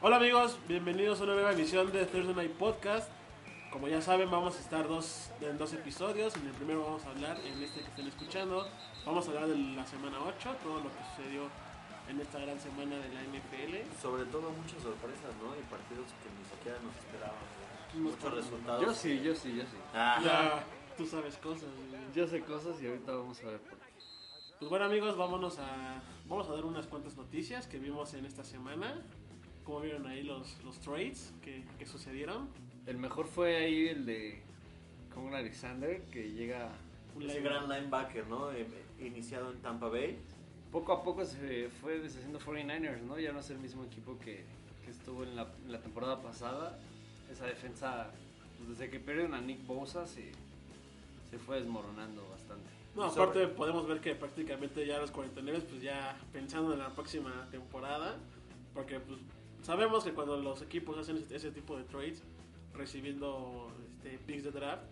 Hola 0.00 0.16
amigos, 0.16 0.58
bienvenidos 0.66 1.20
a 1.20 1.24
una 1.24 1.34
nueva 1.34 1.52
emisión 1.52 1.92
de 1.92 2.06
Thursday 2.06 2.34
Night 2.34 2.52
Podcast. 2.52 3.10
Como 3.70 3.86
ya 3.86 4.00
saben, 4.00 4.30
vamos 4.30 4.56
a 4.56 4.60
estar 4.60 4.88
dos, 4.88 5.30
en 5.42 5.58
dos 5.58 5.74
episodios. 5.74 6.34
En 6.36 6.46
el 6.46 6.52
primero 6.52 6.84
vamos 6.84 7.04
a 7.04 7.10
hablar, 7.10 7.36
en 7.44 7.62
este 7.62 7.80
que 7.80 7.88
estén 7.88 8.06
escuchando, 8.06 8.66
vamos 9.04 9.26
a 9.26 9.30
hablar 9.30 9.48
de 9.48 9.58
la 9.58 9.84
semana 9.86 10.16
8, 10.26 10.56
todo 10.62 10.78
lo 10.78 10.88
que 10.88 11.04
sucedió 11.14 11.42
en 12.08 12.18
esta 12.18 12.38
gran 12.38 12.58
semana 12.58 12.96
de 12.96 13.08
la 13.10 13.20
NFL. 13.20 14.00
Sobre 14.00 14.24
todo 14.24 14.50
muchas 14.52 14.82
sorpresas, 14.82 15.36
¿no? 15.42 15.54
Y 15.54 15.62
partidos 15.68 16.06
que 16.24 16.30
ni 16.32 16.44
siquiera 16.48 16.78
nos 16.80 16.96
esperábamos. 16.96 17.44
Muchos 17.92 18.34
resultados. 18.34 18.82
Yo 18.82 18.94
sí, 18.94 19.20
yo 19.22 19.34
sí, 19.34 19.54
yo 19.54 19.62
sí. 19.64 19.76
Ah, 19.92 20.18
Ya, 20.24 20.64
tú 20.96 21.04
sabes 21.04 21.36
cosas. 21.36 21.68
Yo 22.14 22.26
sé 22.26 22.40
cosas 22.40 22.80
y 22.80 22.86
ahorita 22.86 23.12
vamos 23.12 23.38
a 23.44 23.48
ver 23.48 23.60
por 23.60 23.78
qué. 23.78 23.79
Pues 24.60 24.68
bueno 24.68 24.84
amigos, 24.84 25.16
vámonos 25.16 25.58
a, 25.58 26.02
vamos 26.28 26.46
a 26.50 26.52
dar 26.52 26.66
unas 26.66 26.86
cuantas 26.86 27.16
noticias 27.16 27.66
que 27.66 27.78
vimos 27.78 28.12
en 28.12 28.26
esta 28.26 28.44
semana. 28.44 29.00
Como 29.64 29.80
vieron 29.80 30.06
ahí 30.06 30.22
los, 30.22 30.62
los 30.64 30.78
trades 30.80 31.32
que, 31.42 31.64
que 31.78 31.86
sucedieron. 31.86 32.46
El 32.84 32.98
mejor 32.98 33.26
fue 33.26 33.56
ahí 33.56 33.88
el 33.88 34.04
de 34.04 34.42
Conor 35.14 35.36
Alexander, 35.36 36.02
que 36.12 36.32
llega 36.32 36.72
Un 37.16 37.22
ese 37.22 37.40
gran 37.40 37.70
linebacker, 37.70 38.26
¿no? 38.26 38.52
Eh, 38.52 38.66
iniciado 38.98 39.50
en 39.50 39.62
Tampa 39.62 39.88
Bay. 39.88 40.18
poco 40.70 40.92
a 40.92 41.02
poco 41.02 41.24
se 41.24 41.70
fue 41.80 41.98
deshaciendo 41.98 42.38
49ers, 42.38 43.00
¿no? 43.00 43.18
Ya 43.18 43.32
no 43.32 43.40
es 43.40 43.48
el 43.48 43.60
mismo 43.60 43.84
equipo 43.84 44.18
que, 44.18 44.44
que 44.84 44.90
estuvo 44.90 45.22
en 45.22 45.36
la, 45.36 45.50
en 45.64 45.72
la 45.72 45.80
temporada 45.80 46.20
pasada. 46.20 46.78
Esa 47.32 47.46
defensa, 47.46 48.10
pues, 48.58 48.78
desde 48.78 48.90
que 48.90 49.00
perdieron 49.00 49.32
a 49.32 49.40
Nick 49.40 49.66
Bosa, 49.66 50.06
se, 50.06 50.32
se 51.30 51.38
fue 51.38 51.60
desmoronando 51.60 52.28
bastante. 52.28 52.69
No, 52.94 53.04
aparte 53.04 53.46
podemos 53.48 53.86
ver 53.86 54.00
que 54.00 54.14
prácticamente 54.14 54.84
ya 54.86 54.98
los 54.98 55.10
49 55.10 55.64
pues 55.68 55.80
ya 55.82 56.18
pensando 56.32 56.72
en 56.72 56.80
la 56.80 56.90
próxima 56.90 57.46
temporada, 57.50 58.16
porque 58.74 58.98
pues 59.00 59.18
sabemos 59.62 60.04
que 60.04 60.12
cuando 60.12 60.36
los 60.36 60.60
equipos 60.62 60.98
hacen 60.98 61.16
ese, 61.18 61.36
ese 61.36 61.50
tipo 61.52 61.76
de 61.76 61.84
trades, 61.84 62.22
recibiendo 62.74 63.70
este, 64.02 64.18
picks 64.18 64.44
de 64.44 64.50
draft, 64.50 64.82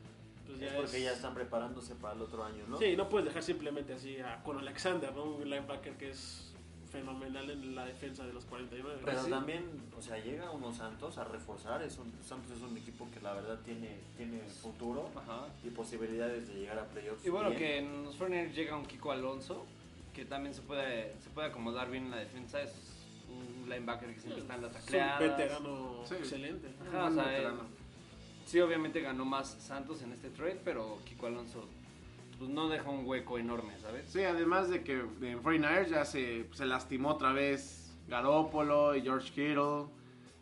pues 0.47 0.61
Es 0.63 0.71
ya 0.71 0.77
porque 0.77 0.97
es- 0.99 1.03
ya 1.05 1.13
están 1.13 1.35
preparándose 1.35 1.95
para 1.97 2.15
el 2.15 2.23
otro 2.23 2.45
año, 2.45 2.65
¿no? 2.69 2.79
Sí, 2.79 2.97
no 2.97 3.09
puedes 3.09 3.27
dejar 3.27 3.43
simplemente 3.43 3.95
así 3.95 4.19
a 4.21 4.43
con 4.43 4.59
Alexander, 4.59 5.13
¿no? 5.15 5.25
un 5.25 5.45
linebacker 5.51 5.97
que 5.97 6.11
es 6.11 6.55
fenomenal 6.91 7.51
en 7.51 7.75
la 7.75 7.85
defensa 7.87 8.25
de 8.27 8.33
los 8.33 8.45
49. 8.47 9.01
Pero 9.05 9.25
Sí. 9.25 9.31
también, 9.31 9.65
o 9.97 10.03
sea, 10.03 10.19
llega 10.19 10.51
unos 10.51 10.77
Santos 10.77 11.19
a 11.19 11.25
reforzar. 11.25 11.83
Es 11.83 11.99
un, 11.99 12.13
Santos 12.27 12.57
es 12.57 12.63
un 12.63 12.77
equipo 12.77 13.09
que 13.13 13.21
la 13.21 13.33
verdad 13.35 13.59
tiene, 13.65 13.99
tiene 14.17 14.41
futuro 14.63 15.11
Ajá. 15.15 15.47
y 15.65 15.71
posibilidades 15.71 16.49
de 16.49 16.55
llegar 16.55 16.79
a 16.79 16.85
playoffs. 16.87 17.25
Y 17.25 17.31
bueno, 17.31 17.51
bien. 17.51 17.59
que 17.59 17.79
en 17.79 18.05
los 18.05 18.17
49ers 18.19 18.55
llega 18.55 18.77
un 18.77 18.87
Kiko 18.87 19.13
Alonso, 19.13 19.67
que 20.15 20.25
también 20.25 20.55
se 20.55 20.63
puede, 20.63 21.15
se 21.23 21.31
puede 21.31 21.49
acomodar 21.49 21.91
bien 21.91 22.05
en 22.07 22.11
la 22.11 22.19
defensa. 22.19 22.61
Es 22.63 22.73
un 23.29 23.69
linebacker 23.69 24.15
que 24.15 24.21
siempre 24.21 24.41
está 24.43 24.55
en 24.55 24.63
las 24.63 24.77
es 24.77 24.85
un 24.95 25.19
veterano 25.19 26.01
Sí. 26.07 26.15
excelente. 26.15 26.69
Ajá, 26.89 27.05
o 27.07 27.13
sea, 27.15 27.37
él- 27.39 27.53
sí, 28.47 28.59
obviamente 28.61 29.01
ganó 29.03 29.25
más 29.25 29.49
Santos 29.61 30.01
en 30.03 30.13
este 30.13 30.31
trade, 30.31 30.61
pero 30.65 30.99
Kiko 31.05 31.27
Alonso 31.27 31.69
pues, 32.39 32.51
no 32.51 32.69
deja 32.69 32.89
un 32.89 33.07
hueco 33.07 33.39
enorme, 33.39 33.73
¿sabes? 33.81 34.09
Sí, 34.09 34.23
además 34.23 34.69
de 34.69 34.83
que 34.83 34.93
en 34.95 35.43
49ers 35.43 35.89
ya 35.89 36.05
se, 36.05 36.47
se 36.53 36.67
lastimó 36.67 37.11
otra 37.11 37.33
vez 37.33 37.97
Garópolo 38.09 38.95
y 38.95 39.03
George 39.03 39.31
Kittle. 39.31 39.87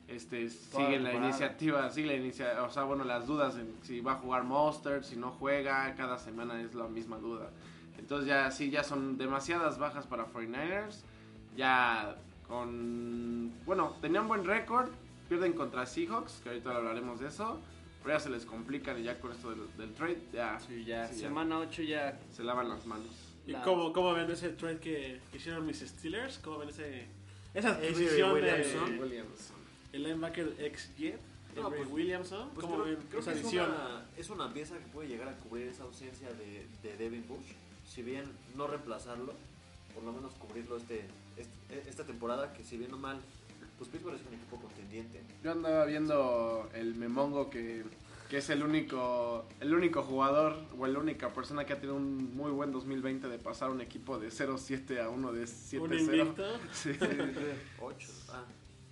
Este, 0.08 0.48
Toda 0.70 0.86
sigue 0.86 1.00
la 1.00 1.14
iniciativa, 1.14 1.90
sigue 1.90 2.06
la 2.06 2.14
inicia, 2.14 2.62
o 2.62 2.70
sea, 2.70 2.84
bueno, 2.84 3.02
las 3.02 3.26
dudas 3.26 3.56
en 3.56 3.74
si 3.82 4.00
va 4.00 4.12
a 4.12 4.16
jugar 4.16 4.44
Monster, 4.44 5.02
si 5.02 5.16
no 5.16 5.32
juega, 5.32 5.92
cada 5.96 6.16
semana 6.16 6.60
es 6.60 6.74
la 6.74 6.86
misma 6.86 7.16
duda. 7.18 7.50
Entonces 7.98 8.28
ya 8.28 8.48
sí, 8.52 8.70
ya 8.70 8.84
son 8.84 9.18
demasiadas 9.18 9.78
bajas 9.78 10.06
para 10.06 10.26
49ers. 10.26 11.00
Ya 11.56 12.16
con, 12.46 13.52
bueno, 13.64 13.96
tenían 14.00 14.28
buen 14.28 14.44
récord, 14.44 14.90
pierden 15.28 15.54
contra 15.54 15.86
Seahawks, 15.86 16.40
que 16.42 16.50
ahorita 16.50 16.76
hablaremos 16.76 17.18
de 17.18 17.28
eso, 17.28 17.58
pero 18.06 18.18
ya 18.18 18.22
se 18.22 18.30
les 18.30 18.46
complican 18.46 19.00
y 19.00 19.02
ya 19.02 19.18
con 19.18 19.32
esto 19.32 19.50
del, 19.50 19.66
del 19.76 19.92
trade 19.94 20.18
ya 20.32 20.60
Sí, 20.60 20.84
ya 20.84 21.08
Sí, 21.08 21.14
ya. 21.22 21.26
semana 21.28 21.58
8 21.58 21.82
ya 21.82 22.16
se 22.32 22.44
lavan 22.44 22.68
las 22.68 22.86
manos. 22.86 23.08
¿Y 23.48 23.50
La- 23.50 23.62
cómo, 23.62 23.92
cómo 23.92 24.12
ven 24.14 24.30
ese 24.30 24.50
trade 24.50 24.78
que, 24.78 25.20
que 25.32 25.38
hicieron 25.38 25.66
mis 25.66 25.80
Steelers? 25.80 26.38
¿Cómo 26.38 26.58
ven 26.58 26.68
ese, 26.68 27.06
esa 27.52 27.70
adquisición 27.70 28.32
Williamson. 28.34 28.92
de 28.96 29.02
Williamson. 29.02 29.56
el 29.92 30.02
linebacker 30.04 30.54
ex 30.60 30.94
Jet, 30.96 31.18
No, 31.56 31.68
pues- 31.68 31.88
Williamson? 31.90 32.50
Pues 32.54 32.64
¿Cómo 32.64 32.80
creo, 32.84 32.96
ven 32.96 33.06
creo 33.08 33.20
esa 33.20 33.32
que 33.32 33.40
es 33.40 33.44
una, 33.52 34.04
es 34.16 34.30
una 34.30 34.52
pieza 34.52 34.78
que 34.78 34.84
puede 34.86 35.08
llegar 35.08 35.26
a 35.28 35.36
cubrir 35.38 35.66
esa 35.66 35.82
ausencia 35.82 36.28
de, 36.32 36.64
de 36.84 36.96
Devin 36.96 37.26
Bush. 37.26 37.54
Si 37.88 38.02
bien 38.02 38.24
no 38.54 38.68
reemplazarlo, 38.68 39.34
por 39.94 40.04
lo 40.04 40.12
menos 40.12 40.32
cubrirlo 40.34 40.76
este, 40.76 41.04
este- 41.36 41.88
esta 41.90 42.04
temporada, 42.04 42.52
que 42.52 42.62
si 42.62 42.76
bien 42.76 42.92
o 42.94 42.98
mal, 42.98 43.18
pues 43.78 43.90
Pittsburgh 43.90 44.16
es 44.16 44.26
un 44.26 44.34
equipo 44.34 44.56
contendiente. 44.56 45.22
Yo 45.42 45.52
andaba 45.52 45.84
viendo 45.84 46.68
el 46.74 46.94
Memongo 46.94 47.50
que, 47.50 47.84
que 48.30 48.38
es 48.38 48.50
el 48.50 48.62
único 48.62 49.44
el 49.60 49.74
único 49.74 50.02
jugador 50.02 50.56
o 50.78 50.86
la 50.86 50.98
única 50.98 51.32
persona 51.32 51.64
que 51.64 51.72
ha 51.74 51.76
tenido 51.76 51.96
un 51.96 52.34
muy 52.36 52.50
buen 52.50 52.72
2020 52.72 53.28
de 53.28 53.38
pasar 53.38 53.70
un 53.70 53.80
equipo 53.80 54.18
de 54.18 54.28
0-7 54.28 55.00
a 55.02 55.08
uno 55.10 55.32
de 55.32 55.40
Un 55.42 55.46
7-0. 55.46 55.98
invicto. 56.00 56.44
Sí. 56.72 56.90
8. 57.80 58.08
Ah, 58.30 58.44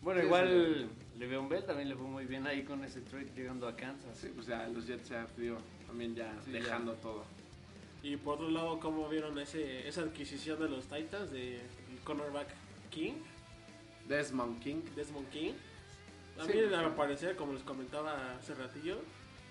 Bueno, 0.03 0.21
Sí, 0.21 0.27
igual 0.27 0.89
Le'Veon 1.19 1.49
Bell 1.49 1.65
también 1.65 1.89
le 1.89 1.95
fue 1.97 2.07
muy 2.07 2.27
bien 2.27 2.47
ahí 2.47 2.63
con 2.65 2.85
ese 2.85 3.01
trade 3.01 3.31
llegando 3.35 3.67
a 3.69 3.75
Kansas. 3.77 4.17
Sí, 4.19 4.29
pues 4.35 4.47
ya 4.47 4.67
los 4.69 4.87
Jets 4.87 5.09
ya 5.09 5.27
digo, 5.37 5.57
también 5.87 6.15
ya 6.15 6.35
Sí, 6.45 6.51
dejando 6.51 6.93
todo. 6.95 7.25
Y 8.03 8.17
por 8.19 8.35
otro 8.35 8.51
lado, 8.51 8.79
¿cómo 8.81 9.09
vieron 9.09 9.39
ese, 9.39 9.89
esa 9.89 10.03
adquisición 10.03 10.61
de 10.61 10.69
los 10.69 10.85
Titans 10.87 11.31
de 11.31 11.55
el 11.57 11.99
cornerback 12.05 12.49
King, 12.91 13.15
Desmond 14.09 14.61
King. 14.63 14.83
Desmond 14.95 15.29
King? 15.31 15.53
A 16.39 16.45
Sí, 16.45 16.53
mí, 16.53 16.75
a 16.75 16.83
mi 16.83 16.89
sí. 16.89 16.93
parecer, 16.97 17.37
como 17.37 17.53
les 17.53 17.63
comentaba 17.63 18.35
hace 18.37 18.55
ratillo, 18.55 18.99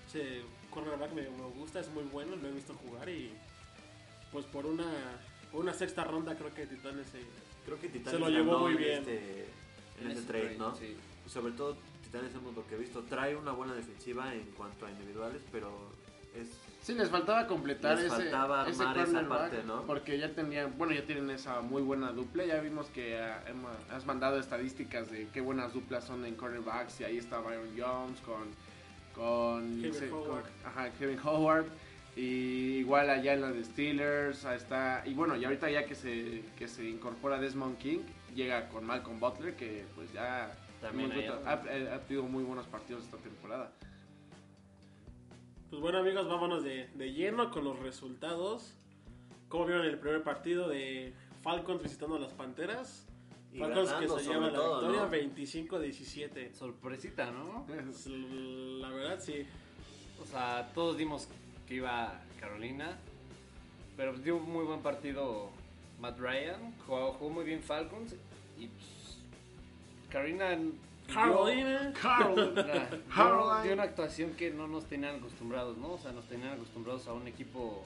ese 0.06 0.42
cornerback 0.70 1.12
me, 1.12 1.22
me 1.22 1.44
gusta, 1.56 1.80
es 1.80 1.88
muy 1.90 2.04
bueno, 2.04 2.36
lo 2.36 2.48
he 2.48 2.52
visto 2.52 2.74
jugar 2.74 3.08
y 3.08 3.32
pues 4.30 4.44
por 4.46 4.66
una, 4.66 4.84
por 5.50 5.60
una 5.62 5.72
sexta 5.72 6.04
ronda 6.04 6.34
creo 6.36 6.52
que 6.52 6.66
Titanes 6.66 7.06
se... 7.06 7.20
creo 7.64 7.80
que 7.80 7.88
Titanes 7.88 8.12
Se 8.12 8.18
lo 8.18 8.28
llevó 8.28 8.58
muy 8.58 8.72
en 8.72 8.78
bien. 8.78 8.98
Este, 8.98 9.40
en 10.00 10.04
En 10.04 10.06
este 10.10 10.18
ese 10.18 10.26
trade, 10.26 10.58
¿no? 10.58 10.74
sí. 10.76 10.96
Sobre 11.26 11.52
todo 11.54 11.76
Titanes 12.02 12.34
hemos 12.34 12.54
lo 12.54 12.66
que 12.66 12.74
he 12.74 12.78
visto, 12.78 13.02
trae 13.04 13.34
una 13.34 13.52
buena 13.52 13.74
defensiva 13.74 14.34
en 14.34 14.44
cuanto 14.56 14.84
a 14.86 14.90
individuales, 14.90 15.40
pero 15.50 15.70
es 16.34 16.48
Sí, 16.84 16.92
les 16.92 17.08
faltaba 17.08 17.46
completar 17.46 17.96
Les 17.96 18.12
ese, 18.12 18.24
faltaba 18.24 18.68
ese 18.68 18.82
esa 18.82 19.26
parte, 19.26 19.62
¿no? 19.64 19.86
Porque 19.86 20.18
ya 20.18 20.34
tenían, 20.34 20.76
bueno, 20.76 20.92
ya 20.92 21.06
tienen 21.06 21.30
esa 21.30 21.62
muy 21.62 21.80
buena 21.80 22.12
dupla. 22.12 22.44
Ya 22.44 22.60
vimos 22.60 22.88
que 22.88 23.16
Emma, 23.48 23.70
has 23.90 24.04
mandado 24.04 24.38
estadísticas 24.38 25.10
de 25.10 25.26
qué 25.32 25.40
buenas 25.40 25.72
duplas 25.72 26.04
son 26.04 26.26
en 26.26 26.34
cornerbacks. 26.34 27.00
Y 27.00 27.04
ahí 27.04 27.16
está 27.16 27.38
Byron 27.38 27.70
Jones 27.74 28.20
con, 28.20 28.44
con, 29.14 29.80
Kevin 29.80 30.12
Howard. 30.12 30.42
con- 30.42 30.66
ajá, 30.66 30.90
Kevin 30.98 31.18
Howard. 31.24 31.64
Y 32.16 32.80
igual 32.80 33.08
allá 33.08 33.32
en 33.32 33.40
la 33.40 33.50
de 33.50 33.64
Steelers, 33.64 34.44
ahí 34.44 34.58
está. 34.58 35.02
Y 35.06 35.14
bueno, 35.14 35.36
y 35.36 35.44
ahorita 35.46 35.70
ya 35.70 35.86
que 35.86 35.94
se, 35.94 36.44
que 36.54 36.68
se 36.68 36.84
incorpora 36.84 37.40
Desmond 37.40 37.78
King, 37.78 38.00
llega 38.34 38.68
con 38.68 38.84
Malcolm 38.84 39.18
Butler, 39.18 39.56
que 39.56 39.86
pues 39.94 40.12
ya 40.12 40.54
También 40.82 41.10
ha, 41.46 41.52
ha 41.52 41.98
tenido 42.00 42.24
muy 42.24 42.44
buenos 42.44 42.66
partidos 42.66 43.04
esta 43.04 43.16
temporada. 43.16 43.70
Pues 45.74 45.82
bueno 45.82 45.98
amigos, 45.98 46.28
vámonos 46.28 46.62
de, 46.62 46.88
de 46.94 47.12
lleno 47.12 47.50
con 47.50 47.64
los 47.64 47.76
resultados. 47.80 48.76
¿Cómo 49.48 49.66
vieron 49.66 49.84
el 49.84 49.98
primer 49.98 50.22
partido 50.22 50.68
de 50.68 51.12
Falcons 51.42 51.82
visitando 51.82 52.14
a 52.14 52.20
las 52.20 52.32
Panteras? 52.32 53.08
y 53.52 53.58
Falcons 53.58 53.92
que 53.94 54.08
se 54.08 54.22
lleva 54.22 54.52
la 54.52 54.60
victoria 54.60 55.00
¿no? 55.00 55.10
25-17. 55.10 56.52
Sorpresita, 56.52 57.32
¿no? 57.32 57.66
Pues, 57.66 58.06
La 58.06 58.88
verdad 58.90 59.18
sí. 59.18 59.44
O 60.22 60.26
sea, 60.26 60.70
todos 60.74 60.96
dimos 60.96 61.26
que 61.66 61.74
iba 61.74 62.22
Carolina, 62.38 62.96
pero 63.96 64.12
pues, 64.12 64.22
dio 64.22 64.36
un 64.36 64.48
muy 64.48 64.64
buen 64.64 64.80
partido 64.80 65.50
Matt 66.00 66.20
Ryan, 66.20 66.72
jugó, 66.86 67.14
jugó 67.14 67.30
muy 67.30 67.44
bien 67.44 67.60
Falcons 67.60 68.14
y 68.56 68.68
pues, 68.68 69.18
Carolina 70.08 70.56
Carolina. 71.12 71.92
Carolina, 72.00 72.62
dio- 72.90 73.02
Caroline. 73.14 73.62
dio 73.64 73.72
una 73.74 73.82
actuación 73.84 74.30
que 74.34 74.50
no 74.50 74.66
nos 74.66 74.86
tenían 74.86 75.16
acostumbrados, 75.16 75.76
¿no? 75.76 75.92
O 75.92 75.98
sea, 75.98 76.12
nos 76.12 76.26
tenían 76.28 76.52
acostumbrados 76.54 77.06
a 77.06 77.12
un 77.12 77.26
equipo 77.28 77.84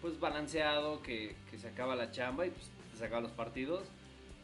pues 0.00 0.18
balanceado, 0.18 1.02
que, 1.02 1.36
que 1.50 1.58
sacaba 1.58 1.94
la 1.94 2.10
chamba 2.10 2.46
y 2.46 2.50
pues 2.50 2.70
sacaba 2.98 3.20
los 3.20 3.32
partidos, 3.32 3.84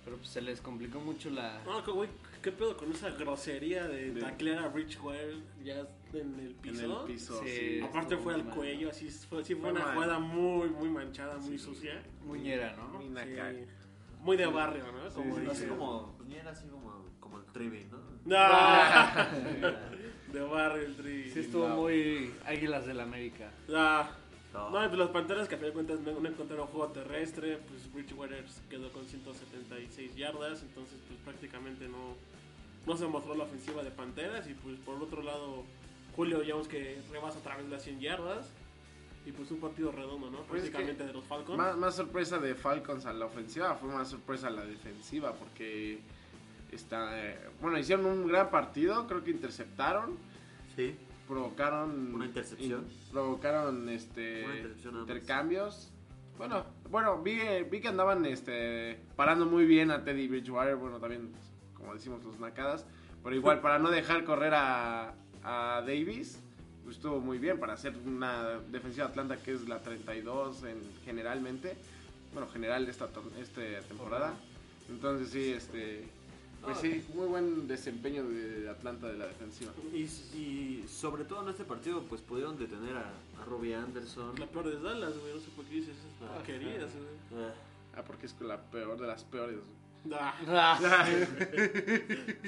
pero 0.04 0.16
pues 0.18 0.28
se 0.28 0.40
les 0.42 0.60
complicó 0.60 1.00
mucho 1.00 1.30
la... 1.30 1.62
No, 1.64 1.82
que, 1.82 1.90
güey, 1.90 2.08
¿qué 2.42 2.52
pedo 2.52 2.76
con 2.76 2.92
esa 2.92 3.10
grosería 3.10 3.86
de 3.88 4.12
De- 4.12 4.20
taclear 4.20 4.64
a 4.64 4.68
Rich 4.68 5.00
Ware 5.02 5.36
ya 5.64 5.80
en 6.12 6.34
el 6.38 6.46
En 6.48 6.54
piso? 6.60 7.00
el 7.06 7.06
piso. 7.12 7.40
Sí. 7.42 7.48
sí. 7.48 7.80
Aparte 7.80 8.16
fue 8.18 8.34
al 8.34 8.44
Mal. 8.44 8.54
cuello, 8.54 8.90
así 8.90 9.08
fue, 9.08 9.42
sí 9.44 9.54
fue 9.54 9.62
Fue 9.62 9.72
una 9.72 9.84
mal. 9.84 9.94
jugada 9.94 10.18
muy, 10.18 10.68
muy 10.68 10.88
manchada, 10.90 11.38
muy 11.38 11.58
sucia. 11.58 12.02
Muñera, 12.24 12.74
¿no? 12.76 12.88
Muy 12.98 13.06
Sí. 13.08 13.64
Muy 14.20 14.36
de 14.36 14.46
barrio, 14.46 14.84
¿no? 14.92 15.08
Como 15.14 15.36
sí. 15.38 15.46
Así 15.50 15.66
como, 15.66 16.14
así 16.50 16.66
como, 16.68 16.95
como 17.26 17.38
el 17.38 17.44
Trivi, 17.52 17.86
¿no? 17.90 17.98
No. 18.24 18.36
de 20.32 20.40
barrio 20.40 20.86
el 20.86 20.96
tri. 20.96 21.30
Sí 21.30 21.40
estuvo 21.40 21.68
No. 21.68 21.76
muy 21.76 22.32
Águilas 22.44 22.86
del 22.86 23.00
América. 23.00 23.50
Ah, 23.72 24.10
No. 24.52 24.70
No, 24.70 24.84
y 24.84 24.88
pues 24.88 24.98
las 24.98 25.08
Panteras 25.10 25.48
que 25.48 25.54
a 25.54 25.58
fin 25.58 25.68
de 25.68 25.72
cuentas 25.72 26.00
no, 26.00 26.18
no 26.18 26.28
encontraron 26.28 26.66
juego 26.68 26.88
terrestre, 26.88 27.58
pues 27.68 27.92
Bridgewater 27.92 28.44
quedó 28.70 28.90
con 28.92 29.04
176 29.06 30.16
yardas, 30.16 30.62
entonces 30.62 30.98
pues 31.06 31.18
prácticamente 31.20 31.88
no, 31.88 32.14
no 32.86 32.96
se 32.96 33.06
mostró 33.06 33.34
la 33.34 33.44
ofensiva 33.44 33.82
de 33.82 33.90
Panteras 33.90 34.48
y 34.48 34.54
pues 34.54 34.78
por 34.80 34.96
el 34.96 35.02
otro 35.02 35.22
lado 35.22 35.64
Julio 36.14 36.42
Jones 36.46 36.68
que 36.68 37.00
rebasa 37.10 37.38
otra 37.38 37.56
vez 37.56 37.68
las 37.68 37.82
100 37.82 38.00
yardas 38.00 38.50
y 39.26 39.32
pues 39.32 39.50
un 39.50 39.60
partido 39.60 39.90
redondo, 39.92 40.30
¿no? 40.30 40.38
Pues 40.44 40.62
es 40.64 40.70
Prácticamente 40.70 41.02
que 41.02 41.08
de 41.08 41.12
los 41.12 41.24
Falcons. 41.24 41.58
Más, 41.58 41.76
más 41.76 41.96
sorpresa 41.96 42.38
de 42.38 42.54
Falcons 42.54 43.04
a 43.06 43.12
la 43.12 43.26
ofensiva 43.26 43.74
fue 43.74 43.88
más 43.92 44.08
sorpresa 44.08 44.46
a 44.46 44.50
la 44.50 44.64
defensiva 44.64 45.32
porque 45.34 45.98
está, 46.72 47.18
eh, 47.18 47.38
bueno, 47.60 47.78
hicieron 47.78 48.06
un 48.06 48.26
gran 48.26 48.50
partido, 48.50 49.06
creo 49.06 49.22
que 49.24 49.30
interceptaron, 49.30 50.16
Sí. 50.74 50.94
provocaron 51.28 52.14
Una 52.14 52.26
intercepción. 52.26 52.82
in- 52.82 53.12
provocaron 53.12 53.88
este 53.88 54.44
intercambios. 54.92 55.90
Bueno, 56.38 56.64
bueno, 56.90 57.22
vi, 57.22 57.38
vi 57.70 57.80
que 57.80 57.88
andaban 57.88 58.26
este 58.26 58.98
parando 59.16 59.46
muy 59.46 59.64
bien 59.64 59.90
a 59.90 60.04
Teddy 60.04 60.28
Bridgewater, 60.28 60.76
bueno, 60.76 60.98
también 60.98 61.30
como 61.74 61.94
decimos 61.94 62.22
los 62.24 62.38
nacadas, 62.38 62.84
pero 63.22 63.34
igual 63.34 63.60
para 63.62 63.78
no 63.78 63.90
dejar 63.90 64.24
correr 64.24 64.52
a, 64.54 65.14
a 65.42 65.80
Davis, 65.86 66.38
pues 66.84 66.96
estuvo 66.96 67.20
muy 67.20 67.38
bien 67.38 67.58
para 67.58 67.72
hacer 67.72 67.94
una 68.04 68.58
defensiva 68.70 69.06
de 69.06 69.10
Atlanta 69.12 69.36
que 69.38 69.52
es 69.52 69.66
la 69.66 69.80
32 69.82 70.62
en 70.64 70.78
generalmente, 71.04 71.74
bueno, 72.34 72.48
general 72.48 72.84
de 72.84 72.90
esta 72.92 73.08
este 73.40 73.80
temporada. 73.88 74.34
Entonces 74.90 75.30
sí, 75.30 75.52
este 75.52 76.06
pues 76.66 76.78
sí, 76.78 77.04
muy 77.14 77.26
buen 77.26 77.66
desempeño 77.66 78.24
de 78.24 78.68
Atlanta 78.68 79.06
de 79.08 79.16
la 79.18 79.26
defensiva. 79.26 79.72
Y, 79.92 80.02
y 80.36 80.84
sobre 80.88 81.24
todo 81.24 81.42
en 81.42 81.48
este 81.48 81.64
partido, 81.64 82.02
pues 82.02 82.20
pudieron 82.20 82.58
detener 82.58 82.96
a, 82.96 83.10
a 83.40 83.44
Robbie 83.46 83.74
Anderson. 83.74 84.38
La 84.38 84.46
peor 84.46 84.68
de 84.68 84.80
Dallas, 84.80 85.16
güey, 85.18 85.34
no 85.34 85.40
sé 85.40 85.48
por 85.56 85.64
qué 85.64 85.74
dices 85.76 85.96
esas 85.96 86.28
Ah, 86.30 86.34
porquerías, 86.34 86.90
güey. 86.92 87.44
Ah, 87.44 87.54
Ah, 87.98 88.02
porque 88.06 88.26
es 88.26 88.38
la 88.42 88.60
peor 88.60 89.00
de 89.00 89.06
las 89.06 89.24
peores. 89.24 89.58
Ah, 90.12 90.34
Ah, 90.46 91.06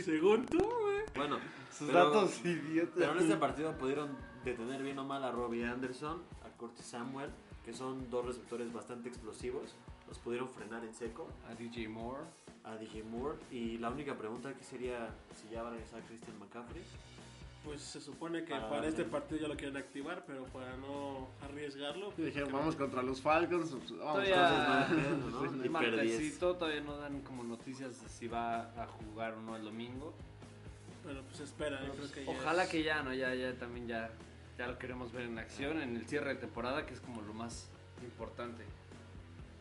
según 0.05 0.47
tú, 0.47 0.59
güey. 0.59 1.03
bueno, 1.17 1.38
sus 1.76 1.87
pero- 1.88 2.11
datos 2.11 2.44
idiotas. 2.44 2.94
Pero 2.97 3.12
en 3.12 3.19
este 3.19 3.37
partido 3.37 3.73
pudieron 3.79 4.11
detener 4.44 4.82
bien 4.82 4.99
o 4.99 5.05
mal 5.05 5.25
a 5.25 5.31
Robbie 5.32 5.65
Anderson, 5.65 6.23
a 6.44 6.49
Curtis 6.56 6.85
Samuel, 6.87 7.31
que 7.65 7.73
son 7.73 8.11
dos 8.11 8.26
receptores 8.26 8.73
bastante 8.73 9.09
explosivos. 9.09 9.75
Los 10.06 10.19
pudieron 10.19 10.49
frenar 10.49 10.85
en 10.85 10.94
seco 10.94 11.29
A 11.50 11.55
DJ 11.55 11.88
Moore. 11.88 12.23
A 12.69 12.76
DJ 12.76 13.03
Moore. 13.05 13.38
Y 13.50 13.79
la 13.79 13.91
única 13.91 14.15
pregunta 14.17 14.53
que 14.55 14.65
sería 14.65 15.09
si 15.35 15.49
ya 15.53 15.62
va 15.62 15.69
a 15.69 15.73
regresar 15.73 16.00
Christian 16.03 16.38
McCaffrey. 16.38 16.82
Pues 17.65 17.81
se 17.82 18.00
supone 18.00 18.44
que 18.44 18.53
Para 18.55 18.87
este 18.87 19.05
partido 19.05 19.41
ya 19.43 19.49
lo 19.49 19.56
quieren 19.56 19.76
activar, 19.76 20.25
pero 20.26 20.44
para 20.44 20.76
no 20.76 21.29
arriesgarlo. 21.43 22.11
Pues, 22.12 22.26
dijeron, 22.29 22.53
vamos 22.53 22.76
que- 22.76 22.82
contra 22.82 23.03
los 23.03 23.20
Falcons. 23.20 23.70
pues, 23.70 23.91
Vamos 23.99 24.25
Todavía- 24.25 24.87
Entonces, 24.91 25.53
no. 25.65 25.70
Martesito 25.70 26.55
todavía 26.55 26.81
no 26.81 26.97
dan 26.97 27.20
como 27.23 27.43
noticias 27.44 28.00
de 28.03 28.09
si 28.09 28.29
va 28.29 28.61
a 28.82 28.87
jugar 28.87 29.35
o 29.35 29.41
no 29.43 29.56
el 29.56 29.65
domingo. 29.65 30.15
Pero 31.05 31.23
pues 31.23 31.41
espera, 31.41 31.85
yo 31.85 31.93
creo 31.94 32.11
que 32.12 32.25
ya 32.25 32.31
Ojalá 32.31 32.65
es- 32.65 32.70
que 32.70 32.82
ya, 32.82 33.03
¿no? 33.03 33.12
Ya, 33.12 33.35
ya 33.35 33.53
también 33.55 33.88
ya, 33.88 34.11
ya 34.56 34.67
lo 34.67 34.79
queremos 34.79 35.12
ver 35.12 35.23
en 35.23 35.38
acción 35.38 35.81
en 35.82 35.97
el 35.97 36.06
cierre 36.06 36.35
de 36.35 36.41
temporada, 36.41 36.87
que 36.87 36.94
es 36.94 37.00
como 37.00 37.23
lo 37.23 37.35
más 37.35 37.69
importante. 38.03 38.65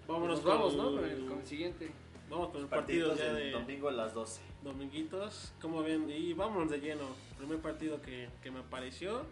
Vámonos, 0.08 0.44
Nos 0.44 0.46
vamos, 0.46 0.76
¿no? 0.76 0.92
Con 0.96 1.04
el, 1.04 1.26
con 1.26 1.40
el 1.40 1.46
siguiente. 1.46 1.92
Vamos 2.30 2.50
con 2.50 2.62
el 2.62 2.68
partido 2.68 3.10
Partidos 3.10 3.20
ya 3.20 3.34
de 3.34 3.52
domingo 3.52 3.88
a 3.90 3.92
las 3.92 4.14
12. 4.14 4.42
dominguitos. 4.64 5.54
¿Cómo 5.62 5.82
ven? 5.82 6.10
Y 6.10 6.34
vámonos 6.34 6.70
de 6.70 6.80
lleno. 6.80 7.04
Primer 7.38 7.60
partido 7.60 8.02
que, 8.02 8.28
que 8.44 8.52
me 8.52 8.60
apareció. 8.60 9.26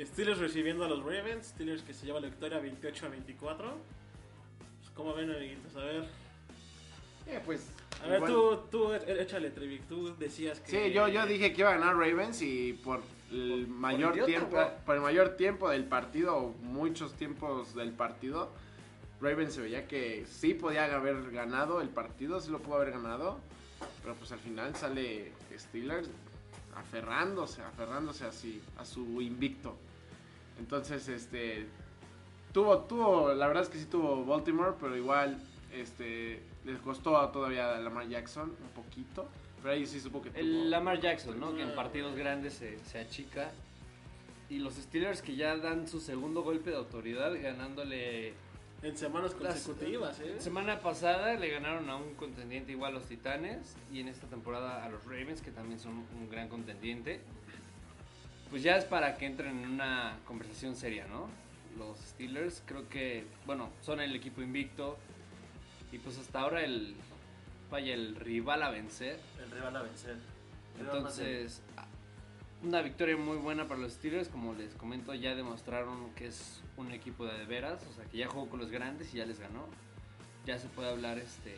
Steelers 0.00 0.38
recibiendo 0.38 0.84
a 0.84 0.88
los 0.88 1.00
Ravens. 1.00 1.48
Steelers 1.48 1.82
que 1.82 1.92
se 1.92 2.06
lleva 2.06 2.20
la 2.20 2.28
victoria 2.28 2.58
28 2.58 3.06
a 3.06 3.08
24. 3.08 3.68
Pues, 3.68 4.90
¿Cómo 4.94 5.14
ven, 5.14 5.30
amiguitos? 5.30 5.74
A 5.74 5.84
ver. 5.84 6.04
Eh, 7.26 7.40
pues, 7.44 7.66
A 8.04 8.06
ver, 8.06 8.24
tú, 8.24 8.60
tú, 8.70 8.92
é- 8.92 9.22
échale, 9.22 9.50
Trevic. 9.50 9.82
Tú 9.88 10.16
decías 10.16 10.60
que. 10.60 10.70
Sí, 10.70 10.92
yo, 10.92 11.08
yo 11.08 11.26
dije 11.26 11.52
que 11.52 11.62
iba 11.62 11.70
a 11.70 11.78
ganar 11.78 11.96
Ravens 11.96 12.40
y 12.42 12.74
por 12.74 13.00
el 13.32 13.66
mayor 13.66 14.12
idiota, 14.14 14.26
tiempo, 14.26 14.70
por 14.84 14.94
el 14.94 15.00
mayor 15.00 15.30
tiempo 15.36 15.70
del 15.70 15.84
partido, 15.84 16.36
o 16.36 16.48
muchos 16.62 17.14
tiempos 17.14 17.74
del 17.74 17.90
partido, 17.92 18.52
Ravens 19.26 19.54
se 19.54 19.60
veía 19.60 19.88
que 19.88 20.24
sí 20.26 20.54
podía 20.54 20.84
haber 20.94 21.30
ganado 21.32 21.80
el 21.80 21.88
partido, 21.88 22.40
sí 22.40 22.50
lo 22.50 22.60
pudo 22.60 22.76
haber 22.76 22.92
ganado, 22.92 23.38
pero 24.02 24.14
pues 24.14 24.30
al 24.30 24.38
final 24.38 24.76
sale 24.76 25.32
Steelers 25.58 26.08
aferrándose, 26.76 27.62
aferrándose 27.62 28.24
así 28.24 28.62
a 28.78 28.84
su 28.84 29.20
invicto. 29.20 29.74
Entonces, 30.58 31.08
este 31.08 31.66
tuvo, 32.52 32.78
tuvo, 32.80 33.34
la 33.34 33.48
verdad 33.48 33.64
es 33.64 33.68
que 33.68 33.78
sí 33.78 33.86
tuvo 33.86 34.24
Baltimore, 34.24 34.74
pero 34.80 34.96
igual, 34.96 35.38
este, 35.74 36.40
les 36.64 36.78
costó 36.80 37.12
todavía 37.30 37.74
a 37.74 37.80
Lamar 37.80 38.08
Jackson 38.08 38.50
un 38.50 38.82
poquito, 38.82 39.28
pero 39.60 39.74
ahí 39.74 39.86
sí 39.86 40.00
supo 40.00 40.22
que 40.22 40.30
tuvo. 40.30 40.40
El 40.40 40.70
Lamar 40.70 41.00
Jackson, 41.00 41.38
¿no? 41.40 41.54
Que 41.54 41.62
en 41.62 41.74
partidos 41.74 42.14
grandes 42.14 42.54
se, 42.54 42.78
se 42.84 43.00
achica. 43.00 43.50
Y 44.48 44.60
los 44.60 44.74
Steelers 44.74 45.22
que 45.22 45.34
ya 45.34 45.56
dan 45.56 45.88
su 45.88 45.98
segundo 45.98 46.42
golpe 46.42 46.70
de 46.70 46.76
autoridad 46.76 47.32
ganándole... 47.42 48.34
En 48.82 48.96
semanas 48.96 49.34
las- 49.40 49.54
consecutivas, 49.54 50.20
¿eh? 50.20 50.36
Semana 50.38 50.80
pasada 50.80 51.34
le 51.34 51.50
ganaron 51.50 51.88
a 51.90 51.96
un 51.96 52.14
contendiente 52.14 52.72
igual 52.72 52.92
a 52.92 52.94
los 52.96 53.04
Titanes 53.08 53.74
y 53.92 54.00
en 54.00 54.08
esta 54.08 54.26
temporada 54.26 54.84
a 54.84 54.88
los 54.88 55.04
Ravens, 55.04 55.40
que 55.42 55.50
también 55.50 55.80
son 55.80 55.92
un 56.14 56.28
gran 56.30 56.48
contendiente. 56.48 57.20
Pues 58.50 58.62
ya 58.62 58.76
es 58.76 58.84
para 58.84 59.16
que 59.16 59.26
entren 59.26 59.58
en 59.64 59.70
una 59.70 60.18
conversación 60.24 60.76
seria, 60.76 61.06
¿no? 61.06 61.28
Los 61.78 61.98
Steelers 61.98 62.62
creo 62.64 62.88
que, 62.88 63.24
bueno, 63.44 63.70
son 63.82 64.00
el 64.00 64.14
equipo 64.14 64.40
invicto 64.40 64.96
y 65.90 65.98
pues 65.98 66.16
hasta 66.18 66.40
ahora 66.40 66.62
el, 66.62 66.94
vaya, 67.70 67.92
el 67.94 68.14
rival 68.14 68.62
a 68.62 68.70
vencer. 68.70 69.18
El 69.42 69.50
rival 69.50 69.76
a 69.76 69.82
vencer. 69.82 70.16
Rival 70.78 70.96
Entonces, 70.96 71.60
una 72.62 72.82
victoria 72.82 73.16
muy 73.16 73.36
buena 73.38 73.66
para 73.66 73.80
los 73.80 73.94
Steelers, 73.94 74.28
como 74.28 74.54
les 74.54 74.74
comento, 74.74 75.12
ya 75.14 75.34
demostraron 75.34 76.10
que 76.14 76.28
es 76.28 76.60
un 76.76 76.90
equipo 76.92 77.24
de 77.24 77.36
de 77.38 77.44
veras, 77.46 77.84
o 77.90 77.92
sea, 77.92 78.04
que 78.04 78.18
ya 78.18 78.28
jugó 78.28 78.48
con 78.48 78.60
los 78.60 78.70
grandes 78.70 79.12
y 79.14 79.18
ya 79.18 79.26
les 79.26 79.40
ganó. 79.40 79.66
Ya 80.44 80.58
se 80.58 80.68
puede 80.68 80.90
hablar 80.90 81.18
este 81.18 81.54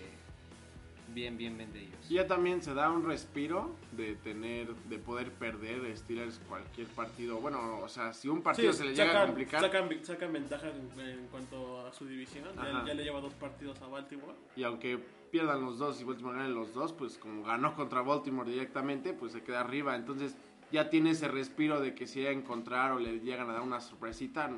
bien, 1.14 1.36
bien, 1.36 1.56
bien 1.56 1.72
de 1.72 1.80
ellos. 1.80 1.98
Y 2.10 2.14
ya 2.14 2.26
también 2.26 2.62
se 2.62 2.74
da 2.74 2.90
un 2.90 3.04
respiro 3.04 3.74
de 3.92 4.14
tener, 4.16 4.74
de 4.74 4.98
poder 4.98 5.32
perder 5.32 5.96
Steelers 5.96 6.40
cualquier 6.48 6.86
partido. 6.88 7.40
Bueno, 7.40 7.80
o 7.80 7.88
sea, 7.88 8.12
si 8.12 8.28
un 8.28 8.42
partido 8.42 8.72
Sí, 8.72 8.78
se 8.78 8.84
le 8.84 8.94
llega 8.94 9.22
a 9.22 9.26
complicar 9.26 9.60
Sacan, 9.60 10.32
ventaja 10.32 10.68
en, 10.68 11.00
en 11.00 11.26
cuanto 11.28 11.86
a 11.86 11.92
su 11.92 12.06
división. 12.06 12.44
Ya 12.86 12.94
le 12.94 13.04
lleva 13.04 13.20
dos 13.20 13.34
partidos 13.34 13.80
a 13.82 13.86
Baltimore. 13.86 14.34
y 14.56 14.62
aunque 14.64 14.98
pierdan 15.30 15.62
los 15.62 15.78
dos 15.78 16.00
y 16.00 16.04
Baltimore 16.04 16.38
gane 16.38 16.50
los 16.50 16.72
dos, 16.72 16.92
pues 16.92 17.18
como 17.18 17.42
ganó 17.42 17.74
contra 17.74 18.02
Baltimore 18.02 18.50
directamente, 18.50 19.12
pues 19.12 19.32
se 19.32 19.42
queda 19.42 19.60
arriba. 19.60 19.94
Entonces 19.96 20.36
ya 20.70 20.90
tiene 20.90 21.10
ese 21.10 21.28
respiro 21.28 21.80
de 21.80 21.94
que 21.94 22.06
si 22.06 22.20
llega 22.20 22.30
a 22.30 22.34
encontrar 22.34 22.92
o 22.92 22.98
le 22.98 23.20
llegan 23.20 23.48
a 23.50 23.54
dar 23.54 23.62
una 23.62 23.80
sorpresita, 23.80 24.50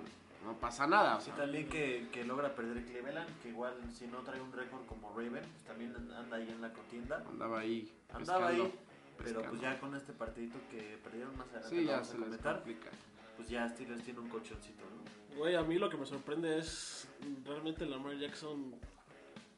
no, 0.45 0.59
pasa 0.59 0.87
nada. 0.87 1.17
O 1.17 1.21
Sí, 1.21 1.27
sea, 1.27 1.37
también 1.37 1.69
que, 1.69 2.09
que 2.13 2.25
logra 2.25 2.55
perder 2.55 2.85
Cleveland, 2.85 3.29
que 3.43 3.49
igual 3.51 3.75
si 3.93 4.07
no 4.07 4.19
trae 4.21 4.41
un 4.41 4.53
récord 4.53 4.85
como 4.87 5.11
Raven, 5.11 5.33
pues 5.43 5.65
también 5.67 5.95
anda 6.17 6.37
ahí 6.37 6.49
en 6.49 6.61
la 6.63 6.73
contienda. 6.73 7.23
andaba 7.29 7.61
ahí. 7.61 7.91
Andaba 8.13 8.47
pescando, 8.49 8.65
ahí, 8.65 8.75
pero 9.19 9.25
pescando. 9.25 9.51
pues 9.51 9.61
ya 9.63 9.81
con 9.81 9.95
este 9.95 10.13
partidito 10.13 10.59
que 10.71 10.99
perdieron 11.05 11.37
más 11.37 11.49
adelante, 11.49 11.77
Sí, 11.77 11.85
ya 11.85 11.93
vamos 11.93 12.09
se 12.09 12.19
les 12.19 12.37
complica. 12.39 12.91
pues 13.37 13.49
ya 13.49 13.69
Steelers 13.69 14.03
tiene 14.03 14.21
un 14.21 14.29
colchoncito, 14.29 14.85
¿no? 14.85 15.37
Güey, 15.39 15.55
a 15.55 15.63
mí 15.63 15.79
lo 15.79 15.89
que 15.89 15.97
me 15.97 16.07
sorprende 16.07 16.59
es 16.59 17.07
realmente 17.45 17.87
Lamar 17.87 18.17
Jackson 18.19 18.75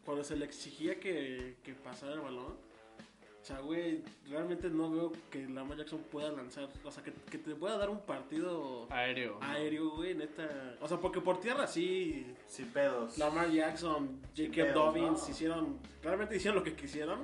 cuando 0.04 0.22
se 0.24 0.36
le 0.36 0.44
exigía 0.44 0.98
que, 1.00 1.56
que 1.62 1.74
pasara 1.74 2.12
el 2.14 2.20
balón. 2.20 2.56
O 3.42 3.44
sea, 3.44 3.58
güey, 3.58 4.02
realmente 4.30 4.70
no 4.70 4.88
veo 4.88 5.12
que 5.28 5.48
Lamar 5.48 5.76
Jackson 5.76 5.98
pueda 6.12 6.30
lanzar, 6.30 6.68
o 6.84 6.90
sea, 6.92 7.02
que, 7.02 7.12
que 7.12 7.38
te 7.38 7.56
pueda 7.56 7.76
dar 7.76 7.90
un 7.90 7.98
partido 8.00 8.86
Aéreo. 8.88 9.38
aéreo, 9.40 9.90
güey, 9.96 10.14
neta. 10.14 10.76
O 10.80 10.86
sea, 10.86 10.98
porque 11.00 11.20
por 11.20 11.40
tierra 11.40 11.66
sí, 11.66 12.24
Sin 12.46 12.68
pedos. 12.68 13.18
Lamar 13.18 13.50
Jackson, 13.50 14.20
Jacob 14.36 14.54
pedos, 14.54 14.74
Dobbins 14.74 15.22
¿no? 15.24 15.28
hicieron, 15.30 15.78
realmente 16.04 16.36
hicieron 16.36 16.58
lo 16.58 16.64
que 16.64 16.74
quisieron. 16.74 17.20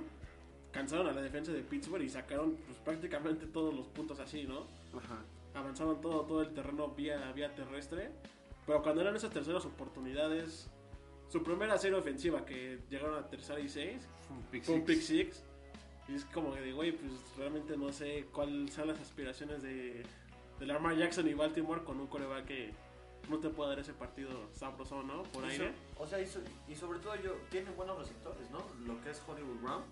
Cansaron 0.72 1.06
a 1.06 1.12
la 1.12 1.22
defensa 1.22 1.52
de 1.52 1.62
Pittsburgh 1.62 2.02
y 2.02 2.08
sacaron 2.08 2.56
pues, 2.66 2.78
prácticamente 2.78 3.46
todos 3.46 3.72
los 3.72 3.86
puntos 3.86 4.18
así, 4.18 4.42
¿no? 4.44 4.66
Ajá. 4.98 5.22
avanzaron 5.54 6.00
todo, 6.00 6.22
todo 6.22 6.42
el 6.42 6.52
terreno 6.52 6.88
vía, 6.88 7.30
vía 7.32 7.54
terrestre. 7.54 8.10
Pero 8.66 8.82
cuando 8.82 9.00
eran 9.02 9.14
esas 9.16 9.30
terceras 9.30 9.64
oportunidades, 9.64 10.68
su 11.28 11.42
primera 11.44 11.78
serie 11.78 11.96
ofensiva 11.96 12.44
que 12.44 12.80
llegaron 12.90 13.14
a 13.16 13.26
tercera 13.28 13.60
y 13.60 13.68
seis, 13.68 14.06
Fue 14.26 14.36
un 14.36 14.42
pick 14.50 14.64
fue 14.64 14.74
un 14.74 14.80
six. 14.86 14.88
pick 14.98 15.00
six. 15.02 15.44
Y 16.08 16.14
es 16.14 16.24
como 16.26 16.52
que, 16.54 16.60
de, 16.60 16.72
güey, 16.72 16.92
pues 16.92 17.12
realmente 17.36 17.76
no 17.76 17.92
sé 17.92 18.26
cuáles 18.32 18.72
son 18.72 18.88
las 18.88 18.98
aspiraciones 19.00 19.62
de, 19.62 20.04
de 20.58 20.66
Lamar 20.66 20.96
Jackson 20.96 21.28
y 21.28 21.34
Baltimore 21.34 21.84
con 21.84 22.00
un 22.00 22.06
coreback 22.06 22.46
que 22.46 22.72
no 23.28 23.38
te 23.38 23.50
puede 23.50 23.70
dar 23.70 23.78
ese 23.80 23.92
partido 23.92 24.30
sabroso, 24.54 25.02
¿no? 25.02 25.22
Por 25.24 25.44
Y 25.44 25.50
aire. 25.50 25.72
so- 25.96 26.02
o 26.02 26.06
sea, 26.06 26.18
y, 26.20 26.26
so- 26.26 26.40
y 26.66 26.74
sobre 26.74 26.98
todo 27.00 27.14
yo, 27.16 27.32
tiene 27.50 27.70
buenos 27.72 27.98
receptores, 27.98 28.50
¿no? 28.50 28.58
Lo 28.86 28.98
que 29.02 29.10
es 29.10 29.22
Hollywood 29.26 29.60
Brown. 29.60 29.82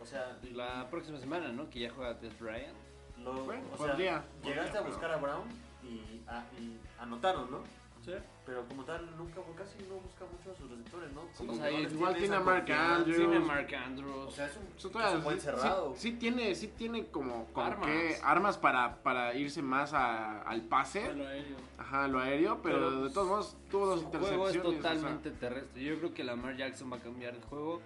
O 0.00 0.04
sea, 0.06 0.38
La 0.52 0.88
próxima 0.90 1.18
semana, 1.18 1.48
¿no? 1.50 1.68
Que 1.70 1.80
ya 1.80 1.90
juega 1.90 2.14
Des 2.14 2.38
Bryant. 2.38 2.76
lo, 3.18 3.44
Bueno, 3.44 3.62
o 3.72 3.76
sea, 3.78 3.86
podría, 3.88 4.24
llegaste 4.44 4.72
podría, 4.72 4.80
a 4.80 4.82
buscar 4.82 5.10
a 5.12 5.16
Brown 5.16 5.48
y, 5.82 6.22
a- 6.28 6.44
y 6.60 6.78
anotaron, 7.00 7.50
¿no? 7.50 7.64
Sí. 8.08 8.14
Pero 8.46 8.66
como 8.66 8.82
tal, 8.84 9.04
nunca, 9.18 9.40
casi 9.58 9.76
no 9.86 9.96
busca 9.96 10.24
mucho 10.24 10.50
a 10.52 10.54
sus 10.56 10.70
receptores, 10.70 11.12
¿no? 11.12 11.52
O 11.52 11.54
sea, 11.54 11.70
igual 11.70 12.16
tiene 12.16 12.36
a 12.36 12.40
Mark. 12.40 12.72
Andrews. 12.72 13.16
Tiene 13.18 13.38
Mark 13.40 13.74
Andrews. 13.74 14.26
O 14.26 14.30
sea, 14.30 14.46
es 14.46 14.56
un, 14.56 14.66
es 15.02 15.14
un 15.14 15.22
buen 15.24 15.38
cerrado. 15.40 15.92
Sí, 15.94 16.12
sí 16.12 16.16
tiene, 16.16 16.54
sí 16.54 16.68
tiene 16.68 17.06
como 17.08 17.44
con 17.52 17.66
Armas. 17.66 17.86
qué- 17.86 18.16
armas 18.22 18.56
para, 18.56 19.02
para 19.02 19.34
irse 19.34 19.60
más 19.60 19.92
a- 19.92 20.40
al 20.40 20.62
pase. 20.62 21.04
A 21.06 21.12
lo 21.12 21.26
aéreo. 21.26 21.56
Ajá, 21.76 22.08
lo 22.08 22.20
aéreo, 22.20 22.62
pero, 22.62 22.76
Pero, 22.78 23.02
de 23.02 23.10
todos 23.10 23.28
modos 23.28 23.56
tuvo 23.70 23.86
dos 23.86 24.02
intercepciones. 24.02 24.38
juego 24.38 24.48
es 24.48 24.56
o 24.56 24.62
sea, 24.80 24.92
totalmente 24.92 25.30
terrestre. 25.32 25.84
Yo 25.84 25.98
creo 25.98 26.14
que 26.14 26.24
Lamar 26.24 26.56
Jackson 26.56 26.90
va 26.90 26.96
a 26.96 27.00
cambiar 27.00 27.34
el 27.34 27.42
juego 27.42 27.82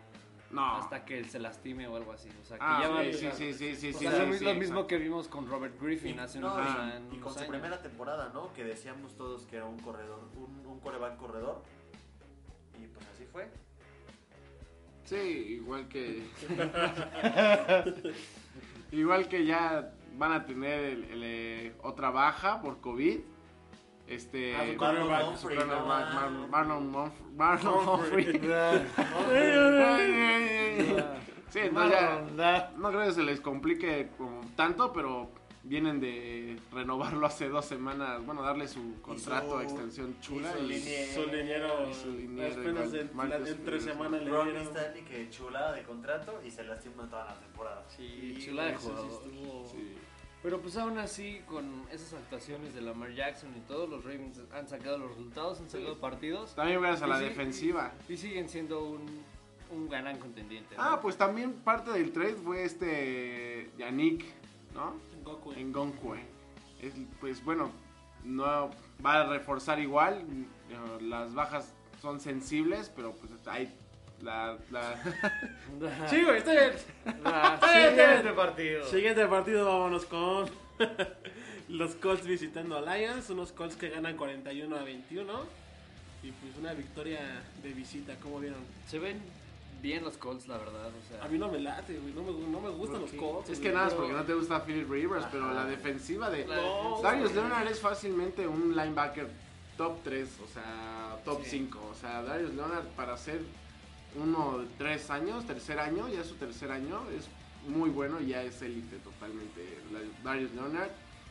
no. 0.52 0.76
hasta 0.76 1.04
que 1.04 1.18
él 1.18 1.28
se 1.30 1.38
lastime 1.38 1.88
o 1.88 1.96
algo 1.96 2.12
así. 2.12 2.28
O 2.40 2.44
sea, 2.44 2.58
que 2.58 2.64
Ah, 2.66 2.78
ya 2.82 2.88
va 2.88 3.02
sí, 3.02 3.08
a 3.26 3.32
sí, 3.32 3.52
sí, 3.52 3.52
sí, 3.54 3.76
sí, 3.76 3.88
O 3.94 3.98
sí, 3.98 4.04
sea, 4.04 4.12
sí, 4.12 4.18
lo, 4.20 4.26
mi- 4.26 4.38
sí, 4.38 4.44
lo 4.44 4.50
mismo 4.54 4.64
exacto. 4.80 4.86
que 4.86 4.98
vimos 4.98 5.28
con 5.28 5.48
Robert 5.48 5.80
Griffin 5.80 6.20
hace 6.20 6.38
No, 6.40 6.54
unos, 6.54 6.66
y- 6.66 6.78
años. 6.78 7.02
y, 7.12 7.16
con 7.18 7.32
su 7.32 7.38
años. 7.40 7.50
primera 7.50 7.82
temporada, 7.82 8.30
¿no? 8.32 8.52
Que 8.52 8.64
decíamos 8.64 9.16
todos 9.16 9.46
que 9.46 9.56
era 9.56 9.64
un 9.66 9.78
corredor, 9.80 10.20
un, 10.36 10.66
un 10.66 10.80
coreback 10.80 11.16
corredor. 11.16 11.62
Y 12.82 12.86
pues 12.86 13.06
así 13.14 13.24
fue. 13.30 13.48
Sí, 15.04 15.16
igual 15.60 15.88
que. 15.88 16.22
igual 18.92 19.28
que 19.28 19.44
ya 19.46 19.92
van 20.16 20.32
a 20.32 20.44
tener 20.44 20.84
el- 20.84 21.04
el, 21.04 21.22
eh, 21.24 21.74
otra 21.82 22.10
baja 22.10 22.60
por 22.60 22.80
COVID. 22.80 23.20
Este. 24.14 24.54
Ah, 24.54 24.64
Marlon 26.50 26.50
Marlon- 26.50 26.84
no, 26.84 27.12
no. 27.82 28.02
Sí, 31.50 31.58
entonces 31.58 31.98
ya. 32.36 32.72
No 32.78 32.88
creo 32.90 33.04
que 33.06 33.12
se 33.12 33.22
les 33.22 33.40
complique 33.40 34.08
como 34.16 34.40
tanto, 34.56 34.90
pero 34.92 35.30
vienen 35.64 36.00
de 36.00 36.56
renovarlo 36.72 37.26
hace 37.26 37.48
dos 37.50 37.66
semanas. 37.66 38.24
Bueno, 38.24 38.42
darle 38.42 38.66
su 38.66 39.00
contrato 39.02 39.50
su- 39.50 39.56
a 39.58 39.62
extensión 39.62 40.16
chula. 40.22 40.50
y 40.50 40.58
su 40.58 40.64
Y, 40.64 40.68
línea. 40.68 41.14
Su 41.14 41.26
liniero. 41.26 41.90
Y 41.90 41.94
su 41.94 42.10
liniero 42.12 42.60
apenas 42.60 42.94
en, 42.94 43.10
Marcus 43.14 43.40
la- 43.40 43.48
en 43.50 43.64
tres 43.64 43.82
semanas 43.84 44.22
le 44.22 44.30
Ronnie 44.30 44.52
dieron. 44.54 44.76
Stanley, 44.76 45.02
que 45.04 45.28
chulada 45.30 45.72
de 45.72 45.82
contrato 45.82 46.40
y 46.44 46.50
se 46.50 46.64
lastima 46.64 47.08
toda 47.10 47.26
la 47.26 47.34
temporada. 47.34 47.84
Sí, 47.88 48.38
chula 48.42 48.64
de 48.64 48.74
jugador. 48.74 49.10
estuvo- 49.10 49.68
sí. 49.70 49.94
Pero 50.42 50.60
pues 50.60 50.76
aún 50.76 50.98
así, 50.98 51.40
con 51.46 51.84
esas 51.92 52.14
actuaciones 52.14 52.74
de 52.74 52.80
Lamar 52.82 53.12
Jackson 53.14 53.50
y 53.56 53.60
todo, 53.60 53.86
los 53.86 54.04
Ravens 54.04 54.40
han 54.52 54.66
sacado 54.68 54.98
los 54.98 55.10
resultados, 55.10 55.60
han 55.60 55.70
sacado 55.70 55.96
partidos 55.98 56.54
También 56.56 56.80
gracias 56.80 57.02
a 57.02 57.06
la 57.06 57.20
defensiva. 57.20 57.92
y 58.08 58.16
siguen 58.16 58.48
siendo 58.48 58.82
un, 58.84 59.06
un 59.70 59.88
gran 59.88 60.18
contendiente. 60.18 60.76
¿no? 60.76 60.82
Ah, 60.82 61.00
pues 61.00 61.16
también 61.16 61.52
parte 61.52 61.92
del 61.92 62.10
trade 62.12 62.34
fue 62.34 62.64
este 62.64 63.70
Yannick, 63.78 64.24
¿no? 64.74 64.94
Goku. 65.24 65.52
En 65.52 65.72
Gonkwe. 65.72 66.18
Es, 66.80 66.92
pues 67.20 67.44
bueno, 67.44 67.70
no 68.24 68.70
va 69.04 69.20
a 69.20 69.26
reforzar 69.28 69.78
igual. 69.78 70.24
eh, 70.70 71.02
Las 71.02 71.34
bajas 71.34 71.72
son 72.00 72.18
sensibles, 72.18 72.90
pero 72.96 73.12
pues 73.12 73.30
hay 73.46 73.72
la, 74.22 74.56
la 74.70 74.94
Sí, 76.08 76.22
güey, 76.22 76.38
está 76.38 76.52
bien. 76.52 76.72
Siguiente 77.94 78.32
partido. 78.34 78.86
Siguiente 78.86 79.26
partido, 79.26 79.66
vámonos 79.66 80.04
con 80.06 80.48
los 81.68 81.94
Colts 81.96 82.26
visitando 82.26 82.76
a 82.76 82.96
Lions. 82.96 83.28
Unos 83.30 83.52
Colts 83.52 83.76
que 83.76 83.88
ganan 83.90 84.16
41 84.16 84.76
a 84.76 84.82
21. 84.82 85.32
Y 86.22 86.30
pues 86.30 86.56
una 86.60 86.72
victoria 86.72 87.20
de 87.62 87.72
visita, 87.72 88.14
¿cómo 88.22 88.38
vieron? 88.38 88.60
Se 88.86 88.98
ven 89.00 89.20
bien 89.80 90.04
los 90.04 90.16
Colts, 90.16 90.46
la 90.46 90.56
verdad. 90.58 90.86
O 90.86 91.08
sea, 91.12 91.24
A 91.24 91.28
mí 91.28 91.36
no 91.38 91.50
me 91.50 91.58
late, 91.58 91.98
güey. 91.98 92.14
No 92.14 92.22
me, 92.22 92.46
no 92.48 92.60
me 92.60 92.68
gustan 92.70 93.00
los 93.00 93.10
Colts. 93.12 93.50
es 93.50 93.58
güey, 93.58 93.70
que 93.70 93.74
nada, 93.74 93.88
es 93.88 93.94
porque 93.94 94.12
no 94.12 94.22
te 94.22 94.34
gusta 94.34 94.64
Philip 94.64 94.88
Rivers, 94.88 95.26
pero 95.32 95.52
la 95.52 95.64
defensiva 95.64 96.30
de 96.30 96.44
No, 96.46 97.00
Darius 97.02 97.32
Leonard 97.34 97.66
es 97.66 97.80
fácilmente 97.80 98.46
un 98.46 98.76
linebacker 98.76 99.28
top 99.76 99.96
3, 100.04 100.28
o 100.44 100.46
sea, 100.46 101.16
top 101.24 101.42
Sí. 101.42 101.50
5. 101.50 101.88
O 101.90 101.94
sea, 101.94 102.22
Darius 102.22 102.54
Leonard 102.54 102.84
para 102.94 103.16
ser 103.16 103.40
uno 104.16 104.58
de 104.58 104.66
tres 104.78 105.10
años, 105.10 105.46
tercer 105.46 105.78
año, 105.78 106.08
ya 106.08 106.20
es 106.20 106.26
su 106.26 106.34
tercer 106.34 106.70
año, 106.70 107.00
es 107.16 107.26
muy 107.68 107.90
bueno 107.90 108.20
ya 108.20 108.42
es 108.42 108.60
élite 108.62 108.96
totalmente 108.98 109.78
Darius 110.24 110.52
Leonard. 110.52 110.90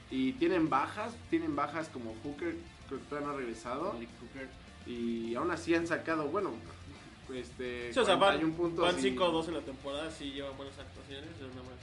Y 0.10 0.34
tienen 0.34 0.70
bajas, 0.70 1.14
tienen 1.30 1.56
bajas 1.56 1.88
como 1.90 2.14
Hooker, 2.24 2.56
que 2.90 2.96
todavía 3.10 3.28
no 3.30 3.34
ha 3.34 3.38
regresado. 3.38 3.94
Malik 3.94 4.10
Hooker. 4.20 4.50
Y 4.86 5.36
aún 5.36 5.52
así 5.52 5.74
han 5.76 5.88
sacado, 5.88 6.28
bueno, 6.28 6.52
este, 7.34 7.94
Sí, 7.94 8.00
o 8.00 8.04
sea, 8.06 8.16
van, 8.16 8.40
41 8.40 8.56
puntos. 8.58 8.86
van 8.86 9.00
y- 9.00 9.02
5-2 9.02 9.48
en 9.48 9.54
la 9.54 9.62
temporada, 9.62 10.12
sí 10.12 10.32
llevan 10.32 10.58
buenas 10.58 10.78
actuaciones, 10.80 11.30
pero 11.38 11.50
nada 11.50 11.62
más. 11.64 11.80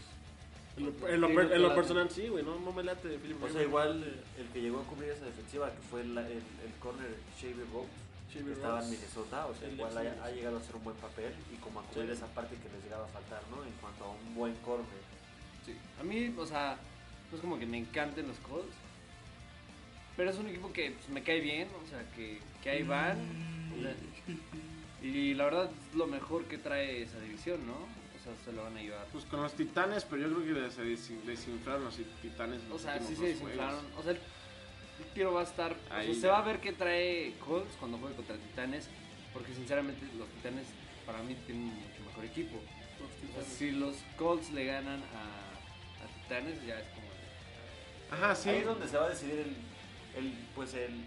En 0.77 0.85
lo, 0.85 1.09
en 1.09 1.21
lo 1.21 1.29
Sí, 1.29 1.35
per- 1.35 1.53
en 1.53 1.63
lo 1.63 1.75
personal 1.75 2.11
sí, 2.11 2.29
güey, 2.29 2.45
no, 2.45 2.59
no 2.61 2.71
me 2.73 2.85
late 2.85 3.09
de 3.09 3.19
Philip 3.19 3.37
O 3.39 3.41
sea, 3.41 3.49
Rivers. 3.49 3.69
igual 3.69 4.23
el 4.39 4.47
que 4.53 4.61
llegó 4.61 4.81
a 4.81 4.85
cubrir 4.85 5.11
esa 5.11 5.25
defensiva, 5.25 5.71
que 5.73 5.81
fue 5.91 6.03
el, 6.03 6.17
el, 6.19 6.29
el 6.33 6.73
corner 6.81 7.07
Rhodes, 7.07 7.41
Xavier 7.41 7.67
que 8.33 8.53
estaba 8.53 8.83
en. 8.83 8.91
Minnesota, 8.91 9.47
o 9.47 9.55
sea, 9.55 9.69
El 9.69 9.75
igual 9.75 9.97
ha, 9.99 10.25
ha 10.25 10.31
llegado 10.31 10.57
a 10.57 10.61
hacer 10.61 10.77
un 10.77 10.85
buen 10.85 10.97
papel 10.97 11.33
y 11.53 11.57
como 11.57 11.81
a 11.81 11.83
cubrir 11.85 12.07
Sí. 12.07 12.13
esa 12.13 12.27
parte 12.29 12.57
que 12.57 12.69
les 12.75 12.85
llegaba 12.85 13.05
a 13.05 13.09
faltar, 13.09 13.43
¿no? 13.51 13.65
En 13.65 13.73
cuanto 13.81 14.05
a 14.05 14.09
un 14.11 14.35
buen 14.35 14.55
corner. 14.57 14.87
Sí. 15.65 15.75
A 16.01 16.03
mí, 16.03 16.35
o 16.37 16.47
sea, 16.47 16.79
no 17.31 17.37
es 17.37 17.41
como 17.41 17.59
que 17.59 17.67
me 17.67 17.79
encanten 17.79 18.29
los 18.29 18.39
Colts. 18.39 18.75
Pero 20.17 20.31
es 20.31 20.37
un 20.39 20.49
equipo 20.49 20.73
que 20.73 20.91
pues, 20.93 21.09
me 21.11 21.23
cae 21.23 21.41
bien, 21.41 21.69
o 21.85 21.89
sea, 21.89 22.03
que, 22.17 22.41
que 22.63 22.71
ahí 22.71 22.83
van. 22.83 23.19
o 23.79 23.83
sea, 23.83 23.95
y 25.03 25.35
la 25.35 25.45
verdad 25.45 25.71
es 25.71 25.97
lo 25.97 26.07
mejor 26.07 26.45
que 26.47 26.59
trae 26.59 27.03
esa 27.03 27.21
división, 27.21 27.65
¿no? 27.67 27.75
O 27.75 28.25
sea, 28.25 28.33
se 28.45 28.53
lo 28.53 28.65
van 28.65 28.77
a 28.77 28.83
llevar. 28.83 29.07
Pues 29.13 29.25
con 29.27 29.41
los 29.43 29.53
titanes, 29.53 30.05
pero 30.05 30.29
yo 30.29 30.35
creo 30.43 30.67
que 30.67 30.71
se 30.75 30.83
des- 30.83 31.25
desinflaron 31.27 31.85
los 31.85 31.97
titanes. 32.21 32.61
en 32.63 32.67
O 32.67 32.71
los 32.75 32.83
sea, 32.83 32.99
sí 32.99 33.07
se 33.11 33.15
juegos. 33.17 33.41
desinflaron. 33.41 33.85
O 33.97 34.03
sea, 34.03 34.15
tiro 35.15 35.33
va 35.35 35.41
a 35.41 35.45
estar. 35.45 35.73
o 35.73 35.89
sea, 35.89 35.97
Ahí 35.99 36.15
se 36.15 36.29
va 36.29 36.39
a 36.39 36.43
ver 36.43 36.61
qué 36.61 36.73
trae 36.73 37.35
Colts 37.45 37.75
cuando 37.79 37.99
juegue 37.99 38.17
contra 38.17 38.37
Titanes. 38.37 38.89
Porque 39.33 39.53
sinceramente, 39.55 40.07
los 40.19 40.29
Titanes 40.29 40.67
para 41.07 41.23
mí 41.23 41.35
tienen 41.47 41.65
un 41.65 41.75
mucho 41.75 42.03
mejor 42.07 42.25
equipo. 42.25 42.57
Los 43.01 43.11
O 43.11 43.13
sea, 43.13 43.21
Titanes. 43.29 43.49
si 43.49 43.71
los 43.73 43.97
Colts 44.17 44.51
le 44.53 44.65
ganan 44.65 45.01
a, 45.03 46.05
a 46.05 46.23
Titanes, 46.23 46.65
ya 46.67 46.79
es 46.81 46.87
como. 46.89 47.07
Ajá, 48.11 48.35
sí. 48.35 48.49
Ahí 48.51 48.59
es 48.59 48.67
donde 48.67 48.89
se 48.89 48.97
va 48.97 49.07
a 49.07 49.11
decidir 49.11 49.39
el, 49.41 50.25
el 50.25 50.33
pues 50.55 50.75
el, 50.75 51.05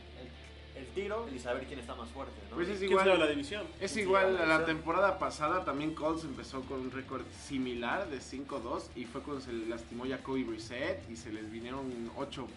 el, 0.75 0.85
tiro 0.93 1.27
y 1.33 1.39
saber 1.39 1.65
quién 1.65 1.79
está 1.79 1.95
más 1.95 2.09
fuerte, 2.09 2.33
¿no? 2.49 2.55
Pues 2.55 2.69
es 2.69 2.79
¿Quién 2.79 2.91
igual. 2.91 3.19
la 3.19 3.27
división? 3.27 3.65
Es 3.79 3.95
igual, 3.97 4.35
la 4.35 4.43
a 4.43 4.59
la 4.59 4.65
temporada 4.65 5.19
pasada 5.19 5.63
también 5.63 5.93
Colts 5.93 6.23
empezó 6.23 6.61
con 6.61 6.81
un 6.81 6.91
récord 6.91 7.23
similar 7.31 8.09
de 8.09 8.19
5-2 8.19 8.83
y 8.95 9.05
fue 9.05 9.21
cuando 9.21 9.43
se 9.43 9.53
lastimó 9.53 10.05
Jacoby 10.07 10.43
Brissett 10.43 11.09
y 11.09 11.15
se 11.15 11.31
les 11.31 11.49
vinieron 11.51 12.11
8, 12.17 12.47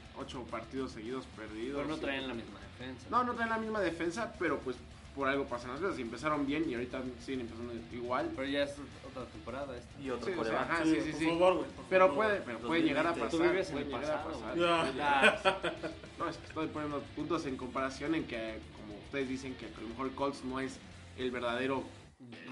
partidos 0.51 0.93
seguidos 0.93 1.25
perdidos. 1.37 1.83
Pero 1.83 1.89
no 1.89 2.01
traen 2.01 2.29
la 2.29 2.35
misma 2.35 2.59
defensa. 2.61 3.07
No, 3.11 3.25
no 3.25 3.35
traen 3.35 3.51
la 3.51 3.59
misma 3.59 3.81
defensa, 3.81 4.35
pero 4.39 4.59
pues 4.61 4.77
por 5.15 5.29
algo 5.29 5.45
pasan 5.47 5.71
las 5.71 5.81
cosas. 5.81 5.99
Y 5.99 6.03
empezaron 6.03 6.47
bien 6.47 6.69
y 6.69 6.75
ahorita 6.75 7.03
siguen 7.25 7.43
empezando 7.43 7.73
igual. 7.93 8.31
Pero 8.35 8.49
ya 8.49 8.65
es 8.65 8.75
otra 9.21 9.33
temporada 9.33 9.77
esta. 9.77 10.01
Y 10.01 10.11
otro 10.11 10.27
Sí, 10.33 10.39
o 10.39 10.45
sea, 10.45 10.63
ajá, 10.63 10.85
sí, 10.85 10.97
sí, 11.03 11.11
por 11.11 11.19
sí. 11.21 11.27
favor, 11.27 11.55
güey. 11.55 11.67
Pero 11.91 12.09
favor. 12.09 12.25
puede, 12.25 12.41
pero 12.41 12.59
puede 12.59 12.83
llegar 12.83 13.07
a 13.07 13.11
2020. 13.11 13.21
pasar. 13.25 13.31
Tú 13.31 13.53
vives 13.53 13.69
en 13.69 13.73
puede 13.75 13.85
el 13.85 13.93
llegar 13.93 14.19
a 14.19 14.25
pasado, 14.25 14.41
pasar, 14.41 15.75
No, 16.19 16.29
es 16.29 16.37
que 16.37 16.47
estoy 16.47 16.67
poniendo 16.69 17.01
puntos 17.17 17.47
en 17.47 17.57
comparación 17.57 18.15
en 18.15 18.25
que, 18.27 18.59
como 18.81 18.95
ustedes 18.99 19.29
dicen, 19.29 19.55
que 19.57 19.67
a 19.67 19.81
lo 19.81 19.89
mejor 19.89 20.15
Colts 20.15 20.45
no 20.45 20.61
es 20.61 20.79
el 21.19 21.31
verdadero 21.31 21.85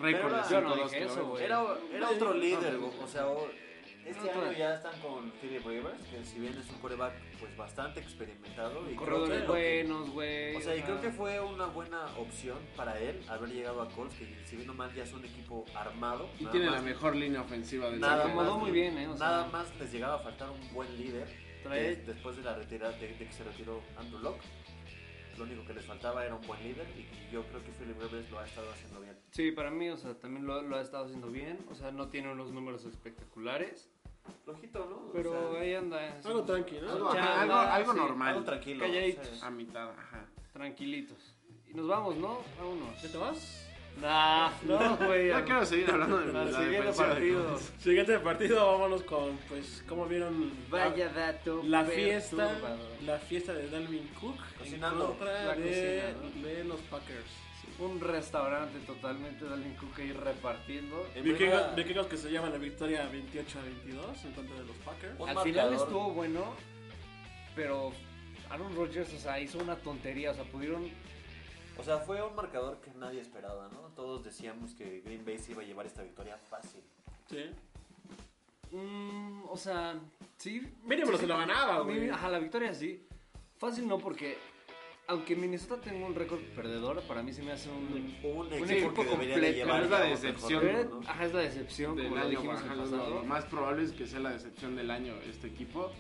récord 0.00 0.33
de 0.33 0.38
era- 0.38 0.69
5-2 0.69 0.90
yo 1.16 1.23
no. 1.26 1.38
Era, 1.38 1.64
era 1.95 2.11
otro 2.11 2.35
líder, 2.35 2.75
No, 2.75 2.90
o 3.02 3.09
sea, 3.09 3.26
o- 3.28 3.49
este 4.06 4.30
año 4.30 4.52
ya 4.52 4.75
están 4.75 4.99
con 5.00 5.30
Philip 5.40 5.64
Rivers, 5.66 5.99
que 6.11 6.25
si 6.25 6.38
bien 6.40 6.56
es 6.59 6.68
un 6.71 6.78
coreback 6.78 7.12
pues 7.40 7.56
bastante 7.56 8.00
experimentado 8.00 8.90
y 8.90 8.94
corredores 8.94 9.47
buenos, 9.47 10.11
güey. 10.11 10.56
o 10.56 10.61
sea, 10.61 10.76
y 10.76 10.82
creo 10.82 11.00
que 11.00 11.11
fue 11.11 11.40
una 11.40 11.66
buena 11.66 12.06
opción 12.18 12.59
para 12.76 12.99
él 12.99 13.21
haber 13.28 13.50
llegado 13.50 13.82
a 13.82 13.88
Colts, 13.90 14.14
que 14.16 14.26
si 14.44 14.56
bien 14.56 14.66
nomás 14.66 14.94
ya 14.94 15.04
es 15.04 15.12
un 15.12 15.25
equipo 15.25 15.64
armado. 15.75 16.28
Y 16.38 16.47
tiene 16.47 16.66
más- 16.66 16.76
la 16.76 16.82
mejor 16.82 17.16
línea 17.16 17.40
ofensiva 17.42 17.90
del 17.90 18.00
Nada 18.00 18.28
más, 18.28 18.52
muy 18.59 18.71
bien, 18.71 18.99
¿eh? 18.99 19.09
O 19.09 19.16
sea, 19.16 19.26
nada 19.26 19.47
más 19.49 19.66
les 19.78 19.92
llegaba 19.92 20.14
a 20.16 20.18
faltar 20.18 20.50
un 20.50 20.75
buen 20.75 20.97
líder 20.97 21.28
Trae- 21.64 21.97
después 22.04 22.37
de 22.37 22.42
la 22.42 22.54
retirada 22.56 22.92
de, 22.99 23.06
de 23.09 23.14
que 23.26 23.32
se 23.32 23.44
retiró 23.44 23.80
Andrew 23.97 24.18
Locke. 24.21 24.42
Lo 25.38 25.44
único 25.44 25.64
que 25.64 25.74
les 25.74 25.84
faltaba 25.84 26.24
era 26.24 26.34
un 26.34 26.46
buen 26.46 26.62
líder 26.62 26.86
y 26.96 27.32
yo 27.32 27.42
creo 27.44 27.62
que 27.64 27.70
Philip 27.72 28.00
Rivers 28.00 28.30
lo 28.30 28.38
ha 28.38 28.44
estado 28.46 28.70
haciendo 28.70 29.00
bien. 29.00 29.16
Sí, 29.30 29.52
para 29.52 29.70
mí, 29.70 29.88
o 29.88 29.96
sea, 29.96 30.14
también 30.14 30.46
lo, 30.46 30.62
lo 30.62 30.76
ha 30.76 30.80
estado 30.80 31.04
haciendo 31.04 31.30
bien. 31.30 31.58
O 31.70 31.74
sea, 31.74 31.90
no 31.90 32.08
tiene 32.08 32.30
unos 32.30 32.52
números 32.52 32.84
espectaculares. 32.84 33.90
Flojito, 34.44 34.86
¿no? 34.86 35.08
O 35.08 35.12
Pero 35.12 35.52
sea, 35.52 35.60
ahí 35.60 35.74
anda. 35.74 36.20
Algo 36.24 36.42
tranqui, 36.44 36.80
¿no? 36.80 36.92
Algo, 36.92 37.10
algo, 37.10 37.54
algo 37.54 37.92
sí, 37.92 37.98
normal. 37.98 38.28
algo 38.28 38.44
tranquilo. 38.44 38.80
Calladitos. 38.84 39.26
sí. 39.28 39.40
A 39.42 39.50
mitad, 39.50 39.90
ajá. 39.90 40.26
Tranquilitos. 40.52 41.34
Y 41.66 41.74
nos 41.74 41.88
vamos, 41.88 42.16
¿no? 42.16 42.38
Vámonos. 42.58 43.02
¿Ya 43.02 43.08
te 43.10 43.16
vas? 43.18 43.62
Nah, 44.00 44.50
no, 44.62 44.96
güey. 45.06 45.28
Ya 45.28 45.44
quiero 45.44 45.64
seguir 45.64 45.90
hablando 45.90 46.18
de 46.18 46.52
siguiente 46.52 46.87
de 46.88 46.92
partido. 46.92 47.49
Colts. 47.49 47.72
Siguiente 47.78 48.18
partido, 48.18 48.72
vámonos 48.72 49.02
con, 49.02 49.37
pues, 49.49 49.84
¿cómo 49.88 50.06
vieron? 50.06 50.52
Vaya 50.70 51.08
dato. 51.11 51.62
La 51.64 51.84
fiesta, 51.84 52.50
la 53.04 53.18
fiesta 53.18 53.52
de 53.52 53.68
Dalvin 53.68 54.08
Cook 54.20 54.37
Cocinando. 54.58 55.04
en 55.04 55.11
contra 55.11 55.44
La 55.44 55.54
de, 55.54 56.14
cocina, 56.20 56.49
de 56.49 56.64
los 56.64 56.80
Packers. 56.80 57.30
Un 57.78 58.00
restaurante 58.00 58.78
totalmente 58.80 59.44
de 59.44 59.54
Alvin 59.54 59.75
Cook 59.75 59.99
ahí 59.99 60.12
repartiendo. 60.12 61.06
En 61.14 61.25
Vikingos, 61.25 62.06
que 62.06 62.16
se 62.16 62.30
llevan 62.30 62.52
la 62.52 62.58
victoria 62.58 63.08
28 63.11 63.58
a 63.58 63.62
22 63.62 64.25
en 64.25 64.32
contra 64.32 64.56
de 64.56 64.64
los 64.64 64.76
Packers. 64.78 65.18
Un 65.18 65.28
Al 65.28 65.38
final 65.38 65.72
estuvo 65.72 66.11
bueno, 66.12 66.54
pero 67.56 67.92
Aaron 68.50 68.75
Rodgers, 68.76 69.12
o 69.14 69.18
sea, 69.18 69.40
hizo 69.40 69.58
una 69.58 69.76
tontería, 69.76 70.32
o 70.32 70.34
sea, 70.34 70.44
pudieron... 70.44 70.88
O 71.78 71.82
sea, 71.84 71.98
fue 71.98 72.22
un 72.22 72.34
marcador 72.34 72.80
que 72.80 72.90
nadie 72.92 73.20
esperaba, 73.20 73.68
¿no? 73.72 73.78
Todos 73.96 74.24
decíamos 74.24 74.74
que 74.74 75.00
Green 75.04 75.24
Bay 75.24 75.38
se 75.38 75.52
iba 75.52 75.62
a 75.62 75.64
llevar 75.64 75.86
esta 75.86 76.02
victoria 76.02 76.36
fácil. 76.36 76.82
Sí. 77.28 77.44
mm, 78.76 79.42
o 79.48 79.56
sea, 79.56 79.98
sí. 80.36 80.60
Mínimo 80.84 81.12
sí, 81.12 81.18
se 81.18 81.26
lo 81.26 81.36
ganaba, 81.36 81.80
güey. 81.80 82.08
Ajá, 82.10 82.28
la 82.28 82.38
victoria 82.38 82.74
sí. 82.74 83.04
Fácil 83.58 83.86
no, 83.88 83.98
porque 83.98 84.36
aunque 85.08 85.34
Minnesota 85.36 85.80
tenga 85.80 86.06
un 86.06 86.14
récord 86.14 86.40
perdedor, 86.54 87.02
para 87.02 87.22
mí 87.22 87.32
se 87.32 87.42
me 87.42 87.52
hace 87.52 87.68
un... 87.70 88.16
Un 88.22 88.46
Un 88.52 88.70
equipo, 88.70 89.02
de 89.02 89.08
completo. 89.08 89.38
llevar 89.52 89.82
Es 89.82 89.90
la 89.90 90.00
decepción, 90.00 90.64
mejor, 90.64 90.82
Pero, 90.84 91.00
¿no? 91.00 91.08
Ajá, 91.08 91.24
es 91.26 91.34
la 91.34 91.40
decepción, 91.40 91.96
Del 91.96 92.04
como 92.06 92.16
lo 92.16 92.22
año, 92.22 92.30
dijimos 92.30 92.60
ajá, 92.60 92.72
el 92.72 92.78
lo, 92.78 92.84
pasado. 92.84 93.10
lo 93.10 93.24
más 93.24 93.44
probable 93.46 93.84
es 93.84 93.92
que 93.92 94.06
sea 94.06 94.20
la 94.20 94.30
decepción 94.30 94.76
del 94.76 94.90
año 94.90 95.14
este 95.28 95.48
equipo. 95.48 95.90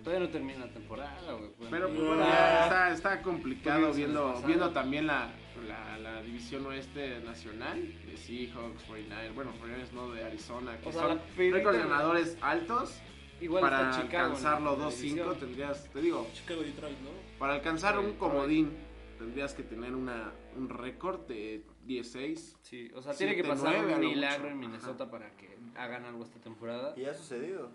Ajá, 0.00 0.04
Todavía 0.04 0.26
no 0.26 0.32
termina 0.32 0.66
la 0.66 0.72
temporada, 0.72 1.32
güey. 1.32 1.50
pues. 1.58 1.70
Pero 1.70 1.88
pues, 1.88 2.00
Ah. 2.00 2.04
bueno, 2.06 2.24
ya 2.24 2.62
está, 2.64 2.90
está 2.92 3.22
complicado 3.22 3.92
viendo, 3.92 4.42
viendo 4.46 4.70
también 4.70 5.06
la, 5.06 5.30
la, 5.66 5.98
la 5.98 6.22
división 6.22 6.66
oeste 6.66 7.20
nacional 7.20 7.80
de 8.06 8.16
Seahawks, 8.16 8.82
49ers, 8.88 9.34
bueno, 9.34 9.52
49ers 9.62 9.92
no 9.92 10.10
de 10.10 10.24
Arizona, 10.24 10.78
que 10.78 10.88
O 10.88 10.92
sea, 10.92 11.02
son 11.02 11.20
récords 11.36 11.78
ganadores 11.78 12.36
altos. 12.40 13.00
Igual 13.42 13.62
para 13.62 13.90
está 13.90 14.02
Chicago. 14.02 14.24
alcanzarlo 14.26 14.74
en 14.74 14.78
la 14.80 14.84
2-5 14.86 15.00
división. 15.00 15.38
tendrías, 15.38 15.88
te 15.90 16.00
digo, 16.02 16.28
Chicago 16.34 16.60
Detroit, 16.60 16.98
¿no? 16.98 17.10
para 17.38 17.54
alcanzar 17.54 17.94
Sí, 17.94 17.98
un 18.00 18.04
Detroit. 18.12 18.18
comodín 18.32 18.70
tendrías 19.18 19.54
que 19.54 19.62
tener 19.62 19.94
una, 19.94 20.32
un 20.56 20.68
récord 20.68 21.20
de 21.26 21.64
16. 21.86 22.58
Sí, 22.60 22.90
o 22.94 23.00
sea, 23.00 23.14
tiene 23.14 23.34
que 23.34 23.42
pasar 23.44 23.72
nueve, 23.76 23.94
a 23.94 23.96
un 23.96 24.02
lo 24.02 24.08
milagro 24.10 24.48
en 24.48 24.58
Minnesota 24.58 25.10
para 25.10 25.30
que 25.36 25.56
hagan 25.76 26.04
algo 26.04 26.22
esta 26.24 26.38
temporada. 26.38 26.92
Y 26.98 27.04
ha 27.06 27.14
sucedido. 27.14 27.70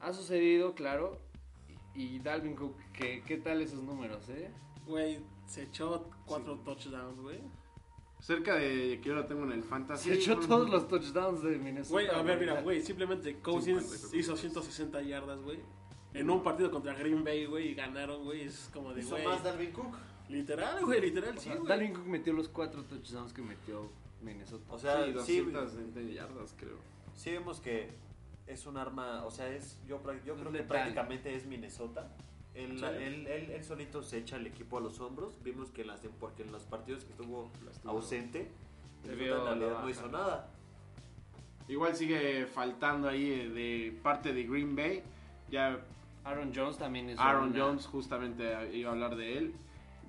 Ha 0.00 0.12
sucedido, 0.14 0.74
claro. 0.74 1.18
Y, 1.94 2.18
Dalvin 2.20 2.54
Cook, 2.54 2.76
¿qué, 2.92 3.22
¿qué 3.26 3.36
tal 3.38 3.60
esos 3.62 3.82
números, 3.82 4.28
eh? 4.28 4.50
Güey, 4.86 5.20
se 5.46 5.64
echó 5.64 6.08
cuatro 6.24 6.58
touchdowns, 6.58 7.20
güey. 7.20 7.40
Cerca 8.20 8.54
de 8.56 9.00
que 9.00 9.08
yo 9.08 9.14
lo 9.14 9.26
tengo 9.26 9.44
en 9.44 9.52
el 9.52 9.62
fantasy. 9.62 10.10
Se 10.10 10.14
echó 10.16 10.38
todos 10.38 10.68
los 10.68 10.86
touchdowns 10.88 11.42
de 11.42 11.58
Minnesota. 11.58 11.92
Güey, 11.92 12.08
a 12.08 12.22
ver, 12.22 12.38
mira, 12.38 12.60
güey, 12.60 12.82
simplemente 12.82 13.38
Cousins 13.40 13.82
50, 13.84 14.16
hizo 14.16 14.36
160 14.36 15.02
yardas, 15.02 15.40
güey. 15.42 15.58
En 16.12 16.28
un 16.28 16.42
partido 16.42 16.70
contra 16.70 16.92
Green 16.94 17.24
Bay, 17.24 17.46
güey, 17.46 17.68
y 17.68 17.74
ganaron, 17.74 18.24
güey. 18.24 18.42
Es 18.42 18.70
como 18.72 18.92
de, 18.92 19.02
güey. 19.02 19.24
más 19.24 19.42
Dalvin 19.42 19.72
Cook. 19.72 19.96
Literal, 20.28 20.84
güey, 20.84 21.00
literal, 21.00 21.36
O 21.36 21.40
sí, 21.40 21.50
güey. 21.50 21.66
Dalvin 21.66 21.94
Cook 21.94 22.06
metió 22.06 22.32
los 22.32 22.48
cuatro 22.48 22.84
touchdowns 22.84 23.32
que 23.32 23.42
metió 23.42 23.90
Minnesota. 24.20 24.64
O 24.68 24.78
sea, 24.78 25.04
Sí, 25.06 25.12
sí, 25.24 25.40
220 25.40 26.12
yardas 26.14 26.54
creo. 26.58 26.76
sí 27.14 27.30
vemos 27.30 27.60
que 27.60 27.90
es 28.50 28.66
un 28.66 28.76
arma, 28.76 29.24
o 29.24 29.30
sea, 29.30 29.48
es 29.48 29.78
yo, 29.86 30.02
pra- 30.02 30.22
yo 30.24 30.34
creo 30.36 30.52
que 30.52 30.62
prácticamente 30.62 31.34
es 31.34 31.46
Minnesota. 31.46 32.08
Él, 32.54 32.78
Sí. 32.78 32.84
él, 32.84 33.26
él, 33.28 33.50
él 33.50 33.64
solito 33.64 34.02
se 34.02 34.18
echa 34.18 34.36
el 34.36 34.46
equipo 34.46 34.78
a 34.78 34.80
los 34.80 34.98
hombros. 35.00 35.38
Vimos 35.44 35.70
que 35.70 35.82
en, 35.82 35.86
las, 35.88 36.00
porque 36.18 36.42
en 36.42 36.50
los 36.52 36.62
partidos 36.64 37.04
que 37.04 37.12
estuvo 37.12 37.50
Lastimado. 37.64 37.98
ausente, 37.98 38.50
en 39.04 39.18
realidad 39.18 39.56
no 39.82 39.88
hizo 39.88 40.08
nada. 40.08 40.48
Igual 41.68 41.94
sigue 41.94 42.46
faltando 42.46 43.08
ahí 43.08 43.30
eh, 43.30 43.48
de 43.48 43.98
parte 44.02 44.32
de 44.32 44.42
Green 44.44 44.74
Bay. 44.74 45.02
Ya 45.48 45.78
Aaron 46.24 46.52
Jones 46.54 46.76
también 46.76 47.08
es 47.08 47.18
Aaron 47.18 47.54
Jones, 47.56 47.86
justamente 47.86 48.44
iba 48.76 48.90
a 48.90 48.92
hablar 48.92 49.14
de 49.16 49.38
él. 49.38 49.54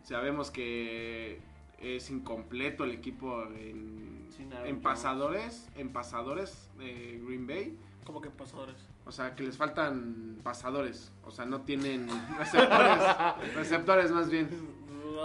Sabemos 0.03 0.49
que 0.49 1.39
es 1.79 2.09
incompleto 2.09 2.83
el 2.83 2.91
equipo 2.91 3.43
en, 3.43 4.27
en 4.65 4.81
pasadores, 4.81 5.69
en 5.75 5.93
pasadores 5.93 6.69
de 6.79 7.21
Green 7.23 7.45
Bay. 7.45 7.77
Como 8.11 8.21
que 8.21 8.29
pasadores. 8.29 8.75
O 9.05 9.11
sea, 9.11 9.35
que 9.35 9.43
les 9.43 9.55
faltan 9.55 10.37
pasadores. 10.43 11.13
O 11.23 11.31
sea, 11.31 11.45
no 11.45 11.61
tienen 11.61 12.07
receptores. 12.37 12.97
receptores 13.55 14.11
más 14.11 14.29
bien. 14.29 14.49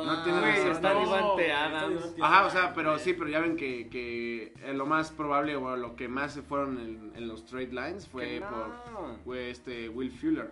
No 0.04 0.22
tiene 0.22 0.38
Güey, 0.40 0.52
razón. 0.52 0.70
está 0.72 0.94
No, 0.94 1.00
Devante 1.00 1.52
Adams. 1.52 2.14
Ajá, 2.20 2.46
o 2.46 2.50
sea, 2.50 2.74
pero 2.74 2.98
sí, 2.98 3.12
pero 3.14 3.28
ya 3.30 3.40
ven 3.40 3.56
que, 3.56 3.88
que 3.88 4.52
eh, 4.62 4.72
lo 4.74 4.86
más 4.86 5.10
probable 5.10 5.56
o 5.56 5.76
lo 5.76 5.96
que 5.96 6.06
más 6.06 6.32
se 6.34 6.42
fueron 6.42 6.78
en, 6.78 7.12
en 7.16 7.26
los 7.26 7.44
trade 7.46 7.72
lines 7.72 8.06
fue 8.06 8.24
Que 8.26 8.40
no. 8.40 8.50
por 8.50 9.16
fue 9.24 9.50
este 9.50 9.88
Will 9.88 10.12
Fuller. 10.12 10.50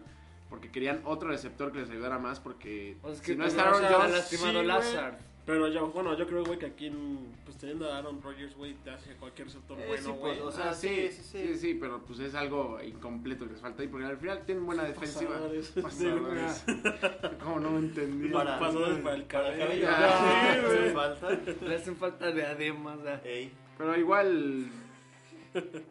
Porque 0.50 0.70
querían 0.70 1.02
otro 1.04 1.28
receptor 1.28 1.70
que 1.72 1.80
les 1.80 1.90
ayudara 1.90 2.18
más 2.18 2.40
porque 2.40 2.96
O 3.02 3.06
sea, 3.08 3.14
es 3.14 3.20
que 3.20 3.32
si 3.32 3.38
no 3.38 3.44
también, 3.44 3.58
está 3.60 3.68
Aaron 3.70 3.84
o 3.84 3.88
sea, 3.88 3.96
Jones, 3.98 4.12
lastimado 4.12 4.48
sí, 4.48 4.54
güey. 4.54 4.66
Lazard. 4.66 5.14
Pero 5.46 5.68
yo, 5.68 5.88
bueno, 5.88 6.16
yo 6.16 6.26
creo, 6.26 6.42
güey, 6.42 6.58
que 6.58 6.64
aquí, 6.66 6.86
en- 6.86 7.34
pues 7.44 7.58
teniendo 7.58 7.92
a 7.92 7.98
Aaron 7.98 8.22
Rodgers, 8.22 8.56
güey, 8.56 8.72
te 8.82 8.90
hace 8.90 9.14
cualquier 9.16 9.48
receptor 9.48 9.78
Eh, 9.78 9.84
bueno, 9.88 10.02
sí, 10.02 10.10
güey. 10.10 10.20
pues, 10.20 10.40
o 10.40 10.50
sea, 10.50 10.72
sea, 10.72 10.74
sí, 10.74 10.88
sí, 10.88 11.08
sí, 11.10 11.22
sí, 11.22 11.46
sí, 11.48 11.56
sí. 11.58 11.74
pero 11.78 12.00
pues 12.02 12.18
es 12.20 12.34
algo 12.34 12.78
incompleto 12.82 13.44
que 13.44 13.52
les 13.52 13.60
falta 13.60 13.82
ahí 13.82 13.88
porque 13.88 14.06
al 14.06 14.16
final 14.16 14.42
tienen 14.46 14.64
buena 14.64 14.84
defensiva. 14.84 15.32
Pasadores. 15.32 15.68
Pasadores. 15.82 16.64
¿Cómo 17.44 17.60
no 17.60 17.78
entendí? 17.78 18.28
Para- 18.30 18.58
pasadores 18.58 18.98
para 19.00 19.16
el 19.16 19.24
Para 19.24 19.48
el 19.52 19.58
cabello. 19.58 19.86
cabello. 19.86 19.88
Ah, 19.90 20.54
Sí, 20.54 20.60
güey. 20.66 20.78
Hace 20.78 20.92
falta. 20.94 21.64
Le 21.66 21.74
hacen 21.76 21.96
falta 21.96 22.30
de 22.32 22.46
ademas. 22.46 22.98
Ey, 23.24 23.52
Pero 23.76 23.96
igual 23.98 24.66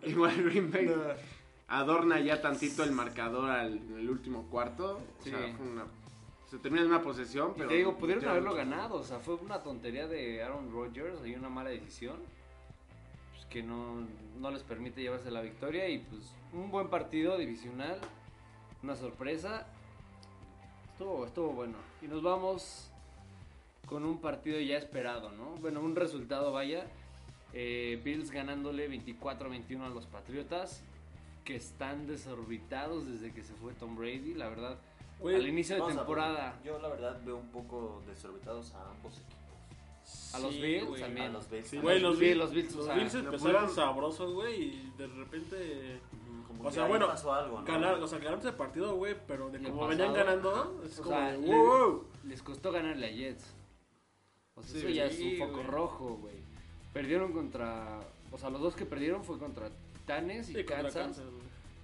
igual 0.03 0.43
Green 0.43 0.71
Bay 0.71 0.89
adorna 1.67 2.19
ya 2.19 2.41
tantito 2.41 2.83
el 2.83 2.91
marcador 2.91 3.49
al 3.49 3.77
en 3.77 3.97
el 3.99 4.09
último 4.09 4.47
cuarto. 4.49 4.99
O 5.19 5.23
Sí. 5.23 5.29
sea, 5.29 5.39
fue 5.57 5.67
una 5.67 5.85
se 6.53 6.59
termina 6.59 6.83
en 6.83 6.91
una 6.91 7.01
posesión, 7.01 7.53
Y 7.55 7.57
pero 7.57 7.69
te 7.69 7.75
digo, 7.77 7.97
pudieron 7.97 8.23
haberlo 8.27 8.51
mucho. 8.51 8.57
ganado. 8.57 8.95
O 8.97 9.03
sea, 9.03 9.17
fue 9.17 9.33
una 9.33 9.63
tontería 9.63 10.05
de 10.05 10.43
Aaron 10.43 10.71
Rodgers 10.71 11.25
y 11.25 11.33
una 11.33 11.49
mala 11.49 11.71
decisión. 11.71 12.17
Pues 13.31 13.43
que 13.47 13.63
no, 13.63 14.05
no 14.39 14.51
les 14.51 14.61
permite 14.61 15.01
llevarse 15.01 15.31
la 15.31 15.41
victoria. 15.41 15.89
Y 15.89 15.97
pues 15.97 16.31
un 16.53 16.69
buen 16.69 16.89
partido 16.89 17.39
divisional. 17.39 17.99
Una 18.83 18.95
sorpresa. 18.95 19.65
Estuvo, 20.91 21.25
estuvo 21.25 21.53
bueno. 21.53 21.73
Y 22.03 22.05
nos 22.05 22.21
vamos 22.21 22.87
con 23.87 24.05
un 24.05 24.21
partido 24.21 24.59
ya 24.59 24.77
esperado, 24.77 25.31
¿no? 25.31 25.55
Bueno, 25.59 25.81
un 25.81 25.95
resultado, 25.95 26.51
vaya. 26.51 26.85
Eh, 27.53 27.99
Bills 28.03 28.29
ganándole 28.29 28.87
24-21 28.91 29.81
a 29.81 29.89
los 29.89 30.05
Patriotas. 30.05 30.83
Que 31.45 31.55
están 31.55 32.05
desorbitados 32.05 33.07
desde 33.07 33.33
que 33.33 33.41
se 33.41 33.55
fue 33.55 33.73
Tom 33.73 33.95
Brady, 33.95 34.35
la 34.35 34.49
verdad. 34.49 34.77
Al 35.23 35.47
inicio 35.47 35.75
de 35.86 35.93
temporada. 35.93 36.59
Yo 36.63 36.79
la 36.79 36.89
verdad 36.89 37.19
veo 37.25 37.38
un 37.38 37.49
poco 37.49 38.01
desorbitados 38.07 38.73
a 38.75 38.89
ambos 38.89 39.13
equipos. 39.19 40.33
A 40.33 40.39
los 40.39 40.53
Sí, 40.53 40.62
Bills 40.62 40.88
güey. 40.88 41.01
también. 41.01 41.27
A 41.27 41.29
los 41.29 41.49
Bills. 41.49 41.67
Sí, 41.67 41.77
a 41.77 41.81
güey, 41.81 41.99
los, 41.99 42.19
Bills, 42.19 42.38
los 42.38 42.51
Bills, 42.51 42.75
o 42.75 42.77
los 42.79 42.95
Bills 42.95 43.13
empezaron 43.15 43.69
sabrosos, 43.69 44.33
güey, 44.33 44.62
y 44.63 44.93
de 44.97 45.07
repente 45.07 45.99
Como 46.47 46.63
O 46.63 46.67
que 46.67 46.73
sea, 46.75 46.88
bueno, 46.88 47.07
pasó 47.07 47.33
algo, 47.33 47.59
¿no? 47.62 47.65
ganar, 47.65 47.95
o 47.95 48.07
sea, 48.07 48.19
ganaron 48.19 48.39
ese 48.39 48.51
partido, 48.53 48.95
güey, 48.95 49.15
pero 49.27 49.49
de 49.49 49.57
como 49.59 49.79
pasado, 49.81 49.89
venían 49.89 50.13
ganando, 50.13 50.81
es 50.86 50.99
O 50.99 51.03
como 51.03 51.15
sea, 51.15 51.31
de, 51.31 51.38
wow. 51.38 52.03
Les 52.25 52.41
costó 52.43 52.71
ganarle 52.71 53.07
a 53.07 53.12
Jets. 53.12 53.53
O 54.55 54.62
sea, 54.62 54.71
Sí, 54.71 54.77
eso 54.79 54.89
ya 54.89 55.05
es 55.05 55.19
un 55.19 55.38
foco 55.38 55.53
güey. 55.53 55.67
rojo, 55.67 56.17
güey. 56.21 56.36
Perdieron 56.93 57.31
contra. 57.33 57.99
O 58.31 58.38
sea, 58.38 58.49
los 58.51 58.62
dos 58.62 58.75
que 58.75 58.86
perdieron 58.86 59.23
fue 59.23 59.39
contra 59.39 59.69
Titanes 59.93 60.49
y 60.49 60.63
Kansas. 60.63 61.21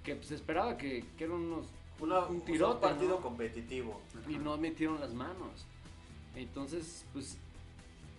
Que 0.04 0.21
se 0.23 0.36
esperaba 0.36 0.78
que, 0.78 1.04
que 1.17 1.23
eran 1.23 1.38
unos. 1.38 1.65
Una- 2.00 2.26
un 2.26 2.42
tirote, 2.42 2.76
un 2.76 2.82
partido 2.82 3.10
¿no? 3.18 3.22
competitivo. 3.22 4.00
Y 4.28 4.36
no 4.38 4.58
metieron 4.58 5.00
las 5.00 5.14
manos. 5.14 5.66
Entonces, 6.36 7.06
pues. 7.14 7.38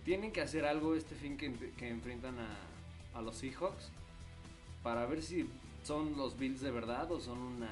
Tienen 0.03 0.31
que 0.31 0.41
hacer 0.41 0.65
algo 0.65 0.95
este 0.95 1.13
fin 1.13 1.37
que, 1.37 1.53
que 1.77 1.87
enfrentan 1.89 2.35
a, 2.39 3.17
a 3.17 3.21
los 3.21 3.35
Seahawks. 3.37 3.89
Para 4.81 5.05
ver 5.05 5.21
si 5.21 5.47
son 5.83 6.17
los 6.17 6.39
Bills 6.39 6.59
de 6.61 6.71
verdad 6.71 7.11
o 7.11 7.19
son 7.19 7.37
una 7.37 7.69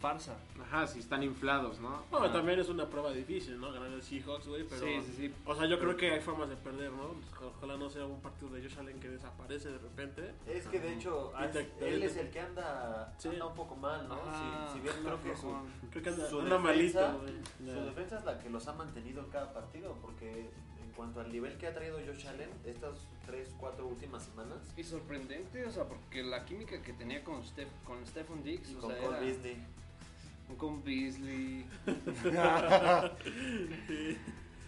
farsa. 0.00 0.36
Ajá, 0.62 0.86
si 0.86 0.98
están 1.00 1.22
inflados, 1.22 1.78
¿no? 1.78 2.02
No, 2.10 2.18
Ah. 2.18 2.32
también 2.32 2.58
es 2.58 2.68
una 2.68 2.88
prueba 2.88 3.12
difícil, 3.12 3.60
¿no? 3.60 3.70
Ganar 3.72 3.92
el 3.92 4.02
Seahawks, 4.02 4.48
güey, 4.48 4.64
pero... 4.64 4.80
Sí, 4.86 5.00
sí, 5.06 5.12
sí. 5.16 5.34
O 5.44 5.54
sea, 5.54 5.66
yo 5.66 5.78
creo 5.78 5.96
que 5.96 6.10
hay 6.12 6.20
formas 6.20 6.48
de 6.48 6.56
perder, 6.56 6.90
¿no? 6.92 7.14
Ojalá 7.56 7.76
no 7.76 7.90
sea 7.90 8.04
un 8.06 8.20
partido 8.20 8.50
de 8.50 8.62
Josh 8.62 8.78
Allen 8.78 8.98
que 8.98 9.08
desaparece 9.10 9.68
de 9.70 9.78
repente. 9.78 10.32
Es 10.46 10.66
que 10.66 10.80
de 10.80 10.94
hecho, 10.94 11.32
Y 11.38 11.46
te- 11.52 11.64
te- 11.64 11.88
él 11.94 12.00
te- 12.00 12.06
es 12.06 12.16
el 12.16 12.30
que 12.30 12.40
anda, 12.40 13.14
Sí. 13.18 13.28
anda 13.28 13.46
un 13.46 13.54
poco 13.54 13.76
mal, 13.76 14.08
¿no? 14.08 14.14
Ajá, 14.14 14.68
si, 14.68 14.74
si 14.78 14.80
bien 14.82 14.94
creo 15.04 15.22
que 15.22 15.36
su. 15.36 15.54
Creo 15.90 16.02
que 16.02 16.08
anda, 16.10 16.26
su 16.28 16.40
anda 16.40 16.58
malito, 16.58 16.98
defensa, 16.98 17.18
güey. 17.20 17.74
su 17.74 17.84
defensa 17.84 18.18
es 18.18 18.24
la 18.24 18.38
que 18.38 18.50
los 18.50 18.66
ha 18.68 18.72
mantenido 18.72 19.22
en 19.22 19.30
cada 19.30 19.52
partido, 19.52 19.96
porque 20.00 20.50
en 20.82 20.90
cuanto 20.96 21.20
al 21.20 21.30
nivel 21.30 21.56
que 21.58 21.66
ha 21.66 21.74
traído 21.74 21.98
Josh 22.06 22.26
Allen 22.26 22.50
estas 22.64 23.06
3, 23.26 23.54
4 23.58 23.86
últimas 23.86 24.22
semanas, 24.24 24.58
Y 24.76 24.82
sorprendente, 24.82 25.64
o 25.66 25.70
sea, 25.70 25.84
porque 25.84 26.22
la 26.22 26.44
química 26.44 26.80
que 26.82 26.92
tenía 26.94 27.22
con, 27.22 27.44
Steph, 27.44 27.68
con 27.84 28.04
Stephen 28.06 28.42
Dix, 28.42 28.70
y 28.70 28.74
o 28.76 28.80
con 28.80 28.90
sea, 28.90 29.00
Cole 29.00 29.16
era 29.18 29.26
Beasley, 29.26 29.56
con 30.56 30.82
Beasley. 30.84 31.66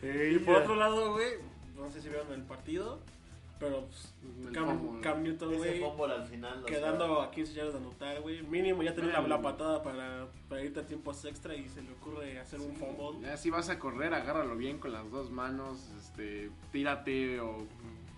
Y 0.02 0.38
por 0.40 0.56
otro 0.56 0.74
lado, 0.74 1.12
güey, 1.12 1.34
no 1.76 1.88
sé 1.90 2.00
si 2.02 2.08
vieron 2.08 2.32
el 2.32 2.42
partido, 2.42 2.98
pero 3.60 3.86
pues, 3.86 4.12
Cam, 5.00 5.22
Newton, 5.22 5.56
güey, 5.56 5.80
fumble 5.80 6.12
al 6.14 6.24
final, 6.24 6.64
o 6.64 6.66
sea, 6.66 6.76
quedando 6.76 7.20
a 7.22 7.30
15 7.30 7.54
yardas 7.54 7.74
de 7.74 7.78
anotar, 7.78 8.20
güey. 8.20 8.42
Mínimo 8.42 8.82
ya 8.82 8.94
tenía 8.96 9.12
la, 9.20 9.28
la 9.28 9.40
patada 9.40 9.80
para, 9.84 10.26
para 10.48 10.62
irte 10.64 10.80
a 10.80 10.86
tiempos 10.86 11.24
extra 11.24 11.54
y 11.54 11.68
se 11.68 11.82
le 11.82 11.92
ocurre 11.92 12.40
hacer 12.40 12.58
un 12.60 12.74
fumble. 12.74 13.24
Ya 13.28 13.36
si 13.36 13.50
vas 13.50 13.68
a 13.68 13.78
correr, 13.78 14.12
agárralo 14.12 14.56
bien 14.56 14.78
con 14.78 14.92
las 14.92 15.08
dos 15.12 15.30
manos, 15.30 15.78
este, 16.00 16.50
tírate 16.72 17.38
o 17.38 17.58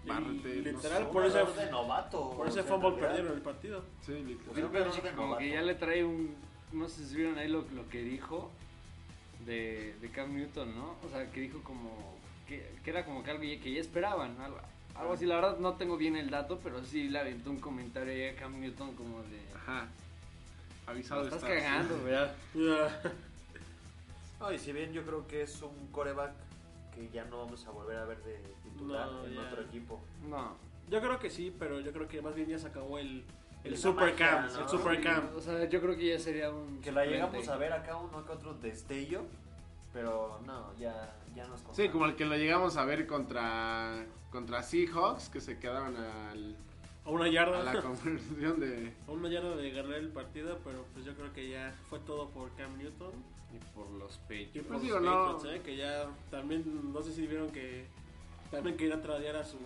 no 0.06 0.20
literal, 0.20 1.08
por 1.10 1.26
ese- 1.26 1.44
de 1.44 1.70
novato. 1.70 2.30
Por 2.30 2.48
ese 2.48 2.62
fumble 2.62 2.92
perdieron 2.92 3.34
el 3.34 3.42
partido. 3.42 3.84
Sí, 4.00 4.12
literal. 4.12 4.50
O 4.50 4.54
sea, 4.54 4.64
un 4.64 4.72
Bill 4.72 4.80
error 4.80 4.92
Belichick 4.92 5.04
de 5.04 5.12
como 5.16 5.36
que 5.36 5.50
ya 5.50 5.60
le 5.60 5.74
trae 5.74 6.02
un... 6.04 6.34
No 6.74 6.88
sé 6.88 7.04
si 7.06 7.16
vieron 7.16 7.38
ahí 7.38 7.48
lo, 7.48 7.62
lo 7.72 7.88
que 7.88 8.02
dijo. 8.02 8.50
de, 9.46 9.94
de 10.00 10.10
Cam 10.10 10.34
Newton, 10.34 10.74
¿no? 10.74 10.96
O 11.04 11.08
sea, 11.10 11.30
que 11.30 11.40
dijo 11.40 11.62
como 11.62 11.90
que, 12.48 12.66
que 12.84 12.90
era 12.90 13.04
como 13.04 13.22
que 13.22 13.30
algo 13.30 13.42
que 13.42 13.72
ya 13.74 13.80
esperaban, 13.80 14.40
algo, 14.40 14.58
algo 14.94 15.12
así. 15.12 15.26
La 15.26 15.36
verdad 15.36 15.58
no 15.58 15.74
tengo 15.74 15.96
bien 15.96 16.16
el 16.16 16.30
dato, 16.30 16.60
pero 16.62 16.82
sí 16.84 17.08
le 17.08 17.18
aventó 17.18 17.50
un 17.50 17.60
comentario 17.60 18.12
ahí 18.12 18.28
a 18.28 18.36
Cam 18.36 18.58
Newton 18.60 18.94
como 18.94 19.22
de... 19.22 19.40
Ajá. 19.56 19.88
"Me 20.86 20.92
Avisado 20.92 21.22
estás 21.24 21.42
está. 21.42 21.54
cagando, 21.54 22.02
¿verdad? 22.04 22.34
Ya. 22.54 23.12
No, 24.40 24.52
y 24.52 24.58
si 24.58 24.72
bien 24.72 24.92
yo 24.92 25.02
creo 25.04 25.26
que 25.26 25.42
es 25.42 25.62
un 25.62 25.86
coreback 25.90 26.32
que 26.94 27.08
ya 27.08 27.24
no 27.24 27.38
vamos 27.38 27.64
a 27.66 27.70
volver 27.70 27.96
a 27.96 28.04
ver 28.04 28.18
de 28.24 28.36
titular 28.62 29.06
No, 29.10 29.24
en 29.24 29.34
ya. 29.34 29.40
otro 29.40 29.62
equipo. 29.62 30.00
No. 30.28 30.54
Yo 30.90 31.00
creo 31.00 31.18
que 31.18 31.30
sí, 31.30 31.54
pero 31.58 31.80
yo 31.80 31.92
creo 31.92 32.08
que 32.08 32.20
más 32.20 32.34
bien 32.34 32.48
ya 32.48 32.58
se 32.58 32.66
acabó 32.66 32.98
el, 32.98 33.24
el 33.64 33.76
Super 33.78 34.12
magia, 34.12 34.30
Camp. 34.30 34.52
¿no? 34.52 34.60
El 34.62 34.68
Super 34.68 35.00
Camp. 35.02 35.36
O 35.36 35.40
sea, 35.40 35.68
yo 35.68 35.80
creo 35.80 35.96
que 35.96 36.06
ya 36.08 36.18
sería 36.18 36.50
un... 36.50 36.80
Que 36.80 36.92
la 36.92 37.04
llegamos 37.06 37.48
a 37.48 37.56
ver 37.56 37.72
acá 37.72 37.96
uno 37.96 38.24
que 38.24 38.32
otro 38.32 38.54
destello, 38.54 39.22
pero 39.92 40.40
no, 40.46 40.76
ya, 40.78 41.16
ya 41.34 41.46
nos 41.46 41.60
Sí, 41.72 41.88
como 41.88 42.06
el 42.06 42.16
que 42.16 42.24
lo 42.24 42.36
llegamos 42.36 42.76
a 42.76 42.84
ver 42.84 43.06
contra 43.06 44.04
contra 44.30 44.62
Seahawks, 44.64 45.28
que 45.28 45.40
se 45.40 45.58
quedaron 45.60 45.96
al, 45.96 46.56
A 47.04 47.10
una 47.10 47.26
a 47.26 47.28
yarda. 47.28 47.62
la 47.62 47.80
conversión 47.80 48.58
de... 48.58 48.92
A 49.06 49.10
una 49.12 49.28
yarda 49.28 49.54
de 49.54 49.70
ganar 49.70 49.94
el 49.94 50.08
partido, 50.08 50.58
pero 50.64 50.84
pues 50.92 51.04
yo 51.06 51.14
creo 51.14 51.32
que 51.32 51.48
ya 51.50 51.72
fue 51.88 52.00
todo 52.00 52.28
por 52.30 52.50
Cam 52.56 52.76
Newton. 52.76 53.12
Y 53.54 53.58
por 53.76 53.88
los 53.92 54.16
Y 54.28 54.46
Patriots. 54.46 54.66
por 54.68 54.80
digo, 54.80 54.98
los 54.98 55.04
no- 55.04 55.32
Patriots, 55.36 55.56
¿eh? 55.56 55.62
que 55.64 55.76
ya 55.76 56.06
también, 56.32 56.92
no 56.92 57.00
sé 57.00 57.12
si 57.12 57.28
vieron 57.28 57.50
que 57.50 57.86
también 58.50 58.76
quería 58.76 59.00
tradear 59.00 59.36
a 59.36 59.44
su, 59.44 59.58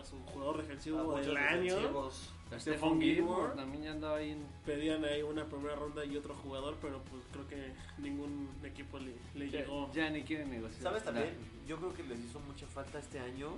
a 0.00 0.02
su 0.02 0.16
jugador 0.32 0.56
defensivo 0.56 1.14
a 1.14 1.20
del 1.20 1.36
año. 1.36 1.74
defensivos. 1.74 2.32
Stephon 2.60 2.98
Stephon 2.98 3.00
Gilmore 3.00 3.54
también 3.54 3.82
ya 3.84 3.90
andaba 3.92 4.16
ahí 4.16 4.30
en... 4.30 4.46
Pedían 4.64 5.04
ahí 5.04 5.22
una 5.22 5.44
primera 5.46 5.74
ronda 5.76 6.04
y 6.04 6.16
otro 6.16 6.34
jugador, 6.34 6.76
pero 6.80 7.00
pues 7.10 7.22
creo 7.32 7.46
que 7.48 7.72
ningún 8.02 8.48
equipo 8.64 8.98
le, 8.98 9.14
le 9.34 9.50
Ya, 9.50 9.60
llegó. 9.60 9.90
ya 9.92 10.10
ni 10.10 10.22
quiere 10.22 10.44
negociar. 10.46 10.82
¿Sabes 10.82 11.04
también? 11.04 11.34
Yo 11.66 11.76
creo 11.78 11.92
que 11.94 12.02
les 12.04 12.18
hizo 12.20 12.40
mucha 12.40 12.66
falta 12.66 12.98
este 12.98 13.18
año 13.20 13.50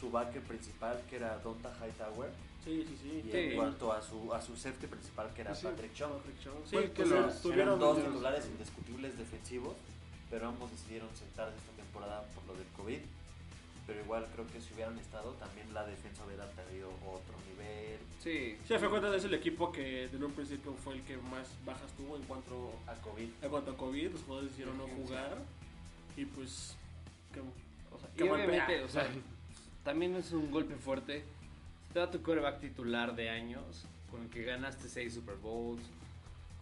su 0.00 0.10
backer 0.10 0.42
principal, 0.42 1.00
que 1.10 1.16
era 1.16 1.38
Donta 1.38 1.70
Hightower, 1.78 2.30
Sí, 2.64 2.84
sí, 2.86 2.96
sí. 3.02 3.22
y 3.28 3.30
Sí. 3.32 3.36
en 3.38 3.56
cuanto 3.56 3.92
a 3.92 4.02
su, 4.02 4.32
a 4.34 4.40
su 4.40 4.54
safety 4.56 4.86
principal, 4.86 5.32
que 5.34 5.40
era 5.42 5.54
sí. 5.54 5.66
Patrick 5.66 5.94
Chung. 5.94 6.10
Patrick 6.12 6.40
Chung. 6.42 6.52
Sí, 6.64 6.76
que 6.76 6.88
pues, 6.88 7.08
los- 7.08 7.18
Eran 7.30 7.42
tuvieron 7.42 7.78
dos 7.80 7.96
titulares 8.04 8.46
indiscutibles 8.46 9.16
defensivos, 9.18 9.76
pero 10.30 10.48
ambos 10.48 10.70
decidieron 10.70 11.08
sentarse 11.16 11.56
esta 11.56 11.72
temporada 11.82 12.22
por 12.34 12.44
lo 12.46 12.54
del 12.54 12.66
COVID. 12.76 12.98
Pero 13.90 14.04
igual 14.04 14.24
creo 14.32 14.46
que 14.46 14.60
si 14.60 14.72
hubieran 14.72 14.96
estado, 15.00 15.32
también 15.32 15.74
la 15.74 15.84
defensa 15.84 16.24
hubiera 16.24 16.48
tenido 16.50 16.90
otro 17.04 17.34
nivel. 17.50 17.98
Sí. 18.22 18.56
Sí, 18.64 18.74
a 18.74 18.78
fin 18.78 18.86
de 18.86 18.90
cuentas 18.90 19.14
es 19.16 19.24
el 19.24 19.34
equipo 19.34 19.72
que 19.72 20.04
en 20.04 20.22
un 20.22 20.30
principio 20.30 20.74
fue 20.74 20.94
el 20.94 21.02
que 21.02 21.16
más 21.16 21.48
bajas 21.64 21.90
tuvo 21.96 22.14
en 22.16 22.22
cuanto 22.22 22.72
A 22.86 22.94
COVID. 22.94 23.28
en 23.42 23.50
cuanto 23.50 23.72
a 23.72 23.76
COVID, 23.76 24.12
los 24.12 24.22
jugadores 24.22 24.50
decidieron 24.50 24.78
no 24.78 24.86
jugar 24.86 25.38
y 26.16 26.24
pues 26.24 26.76
O 27.92 27.98
sea, 27.98 28.08
Qué 28.16 28.24
y 28.24 28.28
golpe. 28.28 28.44
obviamente, 28.44 28.84
o 28.84 28.88
sea, 28.88 29.08
también 29.84 30.14
es 30.14 30.30
un 30.30 30.52
golpe 30.52 30.76
fuerte. 30.76 31.24
Te 31.92 31.98
da 31.98 32.08
tu 32.10 32.22
quarterback 32.22 32.60
titular 32.60 33.16
de 33.16 33.28
años, 33.28 33.86
con 34.12 34.22
el 34.22 34.30
que 34.30 34.44
ganaste 34.44 34.88
seis 34.88 35.14
Super 35.14 35.34
Bowls, 35.34 35.82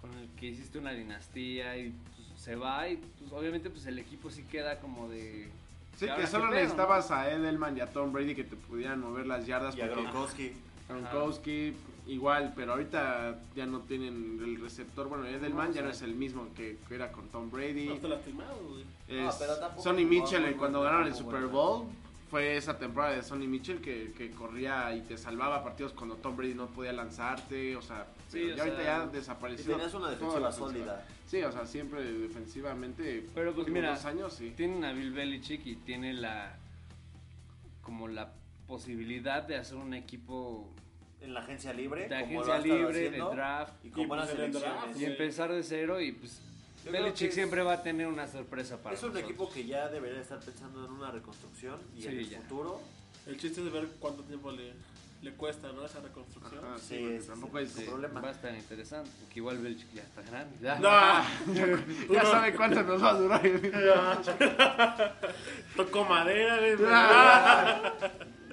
con 0.00 0.14
el 0.14 0.28
que 0.30 0.46
hiciste 0.46 0.78
una 0.78 0.92
dinastía 0.92 1.76
y 1.76 1.90
pues, 1.90 2.40
se 2.40 2.56
va 2.56 2.88
y 2.88 2.96
pues, 2.96 3.32
obviamente 3.32 3.68
pues 3.68 3.84
el 3.84 3.98
equipo 3.98 4.30
sí 4.30 4.44
queda 4.44 4.80
como 4.80 5.08
de... 5.10 5.50
Sí, 5.98 6.06
¿y 6.06 6.08
ahora 6.10 6.22
que 6.22 6.30
solo 6.30 6.44
pedo, 6.44 6.54
necesitabas 6.54 7.10
a 7.10 7.28
Edelman 7.28 7.76
y 7.76 7.80
a 7.80 7.86
Tom 7.86 8.12
Brady 8.12 8.36
que 8.36 8.44
te 8.44 8.54
pudieran 8.54 9.00
mover 9.00 9.26
las 9.26 9.44
yardas. 9.46 9.76
Y 9.76 9.80
a 9.80 9.88
porque 9.88 10.02
Gronkowski. 10.02 10.52
Gronkowski 10.88 11.74
igual, 12.06 12.52
pero 12.54 12.72
ahorita 12.72 13.40
ya 13.56 13.66
no 13.66 13.80
tienen 13.80 14.40
el 14.40 14.60
receptor. 14.60 15.08
Bueno, 15.08 15.26
Edelman 15.26 15.70
No, 15.70 15.74
ya 15.74 15.82
no 15.82 15.90
es 15.90 16.00
el 16.02 16.14
mismo 16.14 16.46
que, 16.54 16.78
era 16.88 17.10
con 17.10 17.26
Tom 17.28 17.50
Brady. 17.50 17.88
no 17.88 17.94
está 17.94 18.08
lastimado, 18.08 18.56
güey. 18.68 18.84
Es 19.08 19.34
pero 19.34 19.54
Sonny 19.82 20.04
Mitchell 20.04 20.56
cuando 20.56 20.82
ganaron 20.82 21.08
el 21.08 21.14
Super 21.14 21.46
Bowl. 21.46 21.86
Fue 22.30 22.56
esa 22.56 22.78
temporada 22.78 23.16
de 23.16 23.22
Sonny 23.22 23.48
Mitchell 23.48 23.80
que, 23.80 24.12
que 24.16 24.30
corría 24.30 24.94
y 24.94 25.00
te 25.00 25.16
salvaba 25.16 25.64
partidos 25.64 25.94
cuando 25.94 26.14
Tom 26.16 26.36
Brady 26.36 26.54
no 26.54 26.66
podía 26.66 26.92
lanzarte. 26.92 27.74
O 27.74 27.82
sea, 27.82 28.06
Sí, 28.28 28.40
pero 28.44 28.56
ya 28.56 28.62
ahorita 28.62 28.76
sea, 28.82 28.98
ya 29.04 29.04
Y 29.10 29.16
desapareció. 29.16 29.72
tenías 29.76 29.94
una 29.94 30.06
toda 30.18 30.34
defensiva 30.34 30.52
sólida. 30.52 31.06
Sí, 31.26 31.42
o 31.42 31.52
sea, 31.52 31.66
siempre 31.66 32.04
defensivamente. 32.04 33.26
Pero, 33.34 33.54
pues, 33.54 33.68
mira, 33.68 33.90
dos 33.94 34.04
años, 34.04 34.32
sí. 34.34 34.52
Tienen 34.56 34.84
a 34.84 34.92
Bill 34.92 35.12
Belichick 35.12 35.66
y 35.66 35.76
tiene 35.76 36.12
la... 36.14 36.56
como 37.82 38.08
la 38.08 38.32
posibilidad 38.66 39.42
de 39.44 39.56
hacer 39.56 39.76
un 39.78 39.94
equipo 39.94 40.68
En 41.22 41.32
la 41.32 41.40
agencia 41.40 41.72
libre. 41.72 42.06
de 42.06 42.14
agencia 42.16 42.58
libre, 42.58 43.10
de 43.10 43.18
draft, 43.18 43.72
Y 43.84 43.88
con 43.90 44.06
buenas 44.08 44.28
pues, 44.30 45.00
y 45.00 45.04
empezar 45.06 45.50
de 45.50 45.62
cero 45.62 45.98
y 46.00 46.12
pues 46.12 46.40
Yo 46.84 46.92
Belichick 46.92 47.32
siempre 47.32 47.62
va 47.62 47.72
a 47.74 47.82
tener 47.82 48.06
una 48.06 48.26
sorpresa 48.26 48.76
para 48.76 48.94
Es 48.94 49.02
un 49.02 49.08
nosotros. 49.08 49.30
equipo 49.30 49.50
que 49.50 49.64
ya 49.66 49.88
debería 49.88 50.20
estar 50.20 50.38
pensando 50.38 50.84
en 50.84 50.92
una 50.92 51.10
reconstrucción 51.10 51.80
y 51.96 52.06
en 52.06 52.18
el 52.18 52.28
ya. 52.28 52.40
futuro. 52.42 52.80
El 53.26 53.38
chiste 53.38 53.62
es 53.66 53.72
ver 53.72 53.88
cuánto 53.98 54.22
tiempo 54.24 54.52
le, 54.52 54.74
le 55.22 55.32
cuesta, 55.32 55.72
¿no? 55.72 55.84
Esa 55.84 56.00
reconstrucción. 56.00 56.64
Ajá, 56.64 56.78
Sí, 56.78 57.18
sí, 57.20 57.26
tampoco 57.26 57.58
es. 57.58 57.70
Sin 57.72 57.82
Sí, 57.84 57.88
problema. 57.88 58.20
Va 58.20 58.28
a 58.28 58.32
estar 58.32 58.54
interesante. 58.54 59.10
Porque 59.20 59.40
igual 59.40 59.58
Belichick 59.58 59.92
ya 59.92 60.02
está 60.02 60.22
grande. 60.22 60.56
Ya. 60.60 60.78
No, 60.78 60.88
Ya 62.14 62.24
sabe 62.24 62.54
cuánto 62.54 62.82
nos 62.84 63.02
va 63.02 63.10
a 63.10 63.14
durar. 63.14 63.42
tocó 65.76 66.04
madera, 66.04 66.58
güey. 66.58 66.76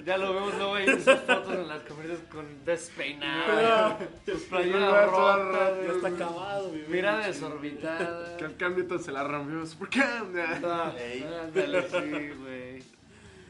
Ya 0.04 0.16
lo 0.18 0.34
vemos 0.34 0.54
luego 0.56 0.74
ahí 0.76 0.86
en 0.88 1.02
sus 1.02 1.18
fotos 1.20 1.52
en 1.54 1.66
las 1.66 1.82
conferencias 1.82 2.28
con 2.30 2.46
despeinado. 2.64 3.98
sus 4.24 4.42
playeras 4.42 5.10
rotas. 5.10 5.72
Ya 5.84 5.92
está 5.92 6.08
acabado, 6.08 6.70
mi 6.70 6.82
güey. 6.82 7.02
desorbitada. 7.26 8.36
Que 8.36 8.44
el 8.44 8.56
cambio 8.56 8.98
se 9.00 9.10
la 9.10 9.24
rompió. 9.24 9.64
¿Por 9.76 9.88
qué? 9.88 10.02
Ándale, 10.02 11.88
sí, 11.88 12.30
güey. 12.40 12.95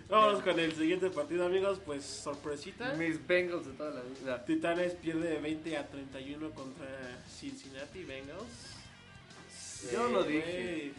Vamos 0.09 0.41
con 0.43 0.59
el 0.61 0.73
siguiente 0.73 1.11
partido, 1.11 1.47
amigos. 1.47 1.81
Pues 1.85 2.05
sorpresita. 2.05 2.95
Mis 2.95 3.25
Bengals 3.27 3.67
de 3.67 3.73
toda 3.73 3.91
la 3.91 4.03
vida. 4.03 4.45
Titanes 4.45 4.95
pierde 4.95 5.39
20 5.41 5.77
a 5.77 5.87
31 5.89 6.51
contra 6.51 6.87
Cincinnati 7.29 8.05
Bengals. 8.05 8.77
Yo 9.93 10.09
lo 10.09 10.23
dije. 10.23 10.93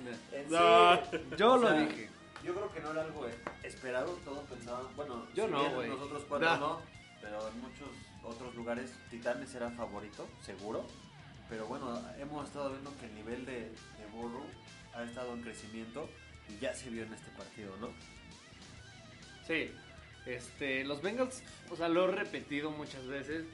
No. 0.49 0.95
sí, 0.97 1.17
Yo 1.37 1.53
o 1.53 1.57
lo 1.57 1.67
sea, 1.69 1.79
dije. 1.79 2.09
Yo 2.43 2.53
creo 2.53 2.71
que 2.73 2.79
no 2.81 2.91
era 2.91 3.01
algo 3.01 3.27
esperado, 3.63 4.11
todos 4.23 4.47
pensaban, 4.47 4.85
bueno, 4.95 5.25
Yo 5.35 5.45
si 5.47 5.51
no, 5.51 5.69
güey. 5.71 5.89
nosotros 5.89 6.23
cuatro 6.29 6.47
Nah. 6.47 6.57
no, 6.57 6.81
pero 7.19 7.47
en 7.49 7.59
muchos 7.59 7.89
otros 8.23 8.55
lugares 8.55 8.91
Titanes 9.09 9.53
era 9.55 9.69
favorito, 9.71 10.27
seguro. 10.45 10.85
Pero 11.49 11.65
bueno, 11.65 11.99
hemos 12.19 12.47
estado 12.47 12.69
viendo 12.71 12.95
que 12.99 13.05
el 13.07 13.15
nivel 13.15 13.45
de, 13.45 13.61
de 13.71 14.05
Burrow 14.13 14.45
ha 14.93 15.03
estado 15.03 15.33
en 15.33 15.41
crecimiento 15.41 16.07
y 16.49 16.59
ya 16.59 16.73
se 16.75 16.89
vio 16.89 17.03
en 17.03 17.13
este 17.13 17.31
partido, 17.31 17.75
¿no? 17.77 17.89
Sí. 19.47 19.71
Este, 20.25 20.83
los 20.83 21.01
Bengals, 21.01 21.41
o 21.71 21.75
sea, 21.77 21.87
lo 21.87 22.09
he 22.09 22.11
repetido 22.11 22.69
muchas 22.71 23.07
veces. 23.07 23.45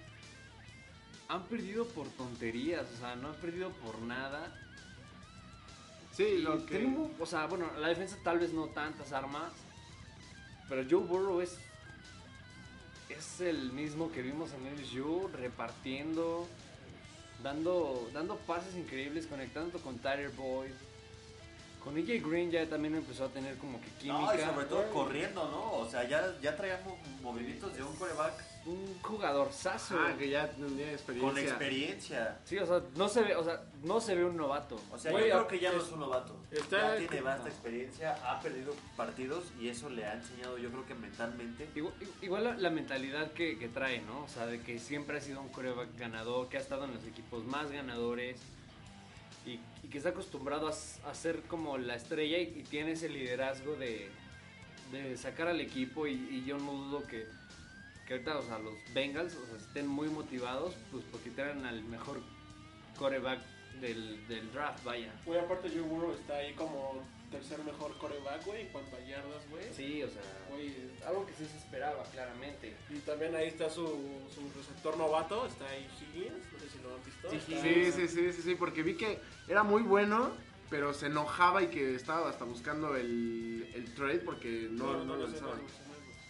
Han 1.30 1.44
perdido 1.44 1.88
por 1.88 2.08
tonterías, 2.10 2.86
o 2.96 2.98
sea, 2.98 3.16
no 3.16 3.30
han 3.30 3.36
perdido 3.36 3.70
por 3.72 4.00
nada. 4.00 4.54
Sí, 6.12 6.24
Y 6.24 6.38
lo 6.40 6.66
que. 6.66 6.88
o 7.20 7.26
sea, 7.26 7.46
bueno, 7.46 7.72
la 7.80 7.88
defensa 7.88 8.18
tal 8.24 8.40
vez 8.40 8.54
no 8.54 8.68
tantas 8.68 9.14
armas, 9.14 9.52
pero 10.68 10.84
Joe 10.90 11.08
Burrow 11.08 11.42
es 11.42 11.58
es 13.10 13.42
el 13.42 13.72
mismo 13.72 14.12
que 14.12 14.22
vimos 14.22 14.52
en 14.54 14.76
LSU 14.76 15.30
repartiendo, 15.34 16.48
dando 17.44 18.10
dando 18.14 18.38
pases 18.38 18.76
increíbles, 18.76 19.28
conectando 19.28 19.80
con 19.80 20.00
Tyler 20.00 20.30
Boyd. 20.32 20.72
Con 21.84 21.98
EJ 21.98 22.22
Green 22.26 22.50
ya 22.50 22.66
también 22.68 22.96
empezó 22.96 23.26
a 23.26 23.30
tener 23.30 23.58
como 23.58 23.80
que 23.82 23.88
química. 24.00 24.20
No, 24.22 24.36
y 24.36 24.40
sobre 24.40 24.66
todo 24.68 24.90
corriendo, 24.92 25.50
¿no? 25.50 25.74
O 25.80 25.90
sea, 25.90 26.08
ya, 26.08 26.34
ya 26.42 26.56
traíamos 26.56 26.94
movimientos 27.22 27.74
de 27.76 27.84
un 27.84 27.94
coreback 27.98 28.34
un 28.66 28.98
jugador 29.02 29.52
saso. 29.52 29.98
Ah, 30.00 30.14
que 30.18 30.30
ya 30.30 30.50
tenía 30.50 30.94
experiencia. 30.94 31.30
con 31.34 31.38
experiencia. 31.38 32.40
Sí, 32.46 32.58
o 32.58 32.66
sea, 32.66 32.82
no 32.96 33.10
se 33.10 33.22
ve, 33.22 33.36
o 33.36 33.44
sea, 33.44 33.62
no 33.84 34.00
se 34.00 34.16
ve 34.16 34.24
un 34.24 34.38
novato. 34.38 34.80
O 34.90 34.98
sea, 34.98 35.12
yo 35.12 35.18
creo 35.18 35.48
que 35.48 35.60
ya 35.60 35.70
es- 35.72 35.76
no 35.76 35.82
es 35.84 35.92
un 35.92 36.00
novato. 36.00 36.38
está- 36.50 36.94
ya 36.94 36.98
tiene 37.00 37.22
vasta 37.22 37.50
experiencia, 37.50 38.14
ha 38.32 38.40
perdido 38.40 38.74
partidos 38.96 39.44
y 39.60 39.68
eso 39.68 39.90
le 39.90 40.06
ha 40.06 40.14
enseñado, 40.14 40.58
yo 40.58 40.70
creo 40.70 40.86
que 40.86 40.96
mentalmente. 40.96 41.68
Igual, 41.76 41.94
igual 42.22 42.44
la, 42.46 42.56
la 42.56 42.70
mentalidad 42.70 43.34
que, 43.34 43.60
que 43.60 43.68
trae, 43.68 44.00
¿no? 44.04 44.24
O 44.24 44.28
sea, 44.30 44.46
de 44.46 44.62
que 44.62 44.80
siempre 44.80 45.18
ha 45.18 45.22
sido 45.22 45.42
un 45.42 45.50
coreback 45.50 45.98
ganador, 45.98 46.48
que 46.48 46.56
ha 46.56 46.62
estado 46.62 46.86
en 46.86 46.94
los 46.94 47.04
equipos 47.06 47.44
más 47.44 47.70
ganadores 47.70 48.40
y, 49.46 49.60
que 49.90 49.98
está 49.98 50.10
acostumbrado 50.10 50.68
a, 50.68 50.72
a 50.72 51.14
ser 51.14 51.42
como 51.44 51.78
la 51.78 51.96
estrella 51.96 52.40
y, 52.40 52.60
y 52.60 52.64
tiene 52.64 52.94
ese 52.94 53.10
liderazgo 53.10 53.76
de, 53.76 54.10
sacar 55.18 55.48
al 55.48 55.60
equipo 55.60 56.08
y, 56.08 56.44
yo 56.46 56.58
no 56.58 56.72
dudo 56.72 57.08
que, 57.08 57.26
que 58.08 58.14
ahorita, 58.14 58.40
o 58.40 58.60
los 58.60 58.94
Bengals, 58.94 59.36
estén 59.58 59.88
muy 59.88 60.08
motivados, 60.10 60.76
pues 60.92 61.04
porque 61.12 61.30
tienen 61.32 61.66
al 61.66 61.84
mejor 61.84 62.22
coreback 62.98 63.40
del, 63.82 64.52
draft, 64.54 64.84
vaya. 64.84 65.12
Aparte 65.44 65.70
Joe 65.70 65.82
Burrow 65.82 66.14
está 66.14 66.38
ahí 66.38 66.54
como 66.54 67.04
tercer 67.34 67.64
mejor 67.66 67.98
coreback, 67.98 68.46
güey, 68.46 68.62
en 68.62 68.68
cuanto 68.70 68.96
a 68.96 69.00
yardas, 69.02 69.44
güey. 69.50 69.66
Sí, 69.74 70.02
o 70.04 70.10
sea, 70.10 70.22
Güey, 70.50 70.74
algo 71.06 71.26
que 71.26 71.34
sí 71.34 71.46
se 71.46 71.58
esperaba, 71.58 72.04
claramente. 72.12 72.74
y 72.90 73.00
también 73.00 73.36
ahí 73.36 73.48
está 73.50 73.70
su, 73.70 73.86
su 74.34 74.42
receptor 74.58 74.96
novato, 74.98 75.46
está 75.46 75.68
ahí 75.70 75.88
Higgins, 76.00 76.32
no 76.54 76.60
sé 76.60 76.70
si 76.70 76.80
lo 76.82 76.96
han 76.96 77.04
visto. 77.04 77.30
Sí, 77.30 77.36
Está- 77.38 77.62
Sí, 77.64 77.92
sí, 77.92 78.08
sí, 78.08 78.34
sí, 78.34 78.42
sí, 78.42 78.56
porque 78.56 78.84
vi 78.84 78.96
que 78.96 79.20
era 79.48 79.64
muy 79.64 79.82
bueno, 79.82 80.32
pero 80.70 80.94
se 80.94 81.08
enojaba 81.08 81.62
y 81.64 81.68
que 81.68 81.96
estaba 81.96 82.30
hasta 82.30 82.46
buscando 82.46 82.96
el, 82.96 83.70
el 83.76 83.94
trade 83.94 84.20
porque 84.20 84.68
no, 84.72 84.94
no, 84.98 85.06
no, 85.06 85.18
lanzaba. 85.18 85.56
no, 85.56 85.62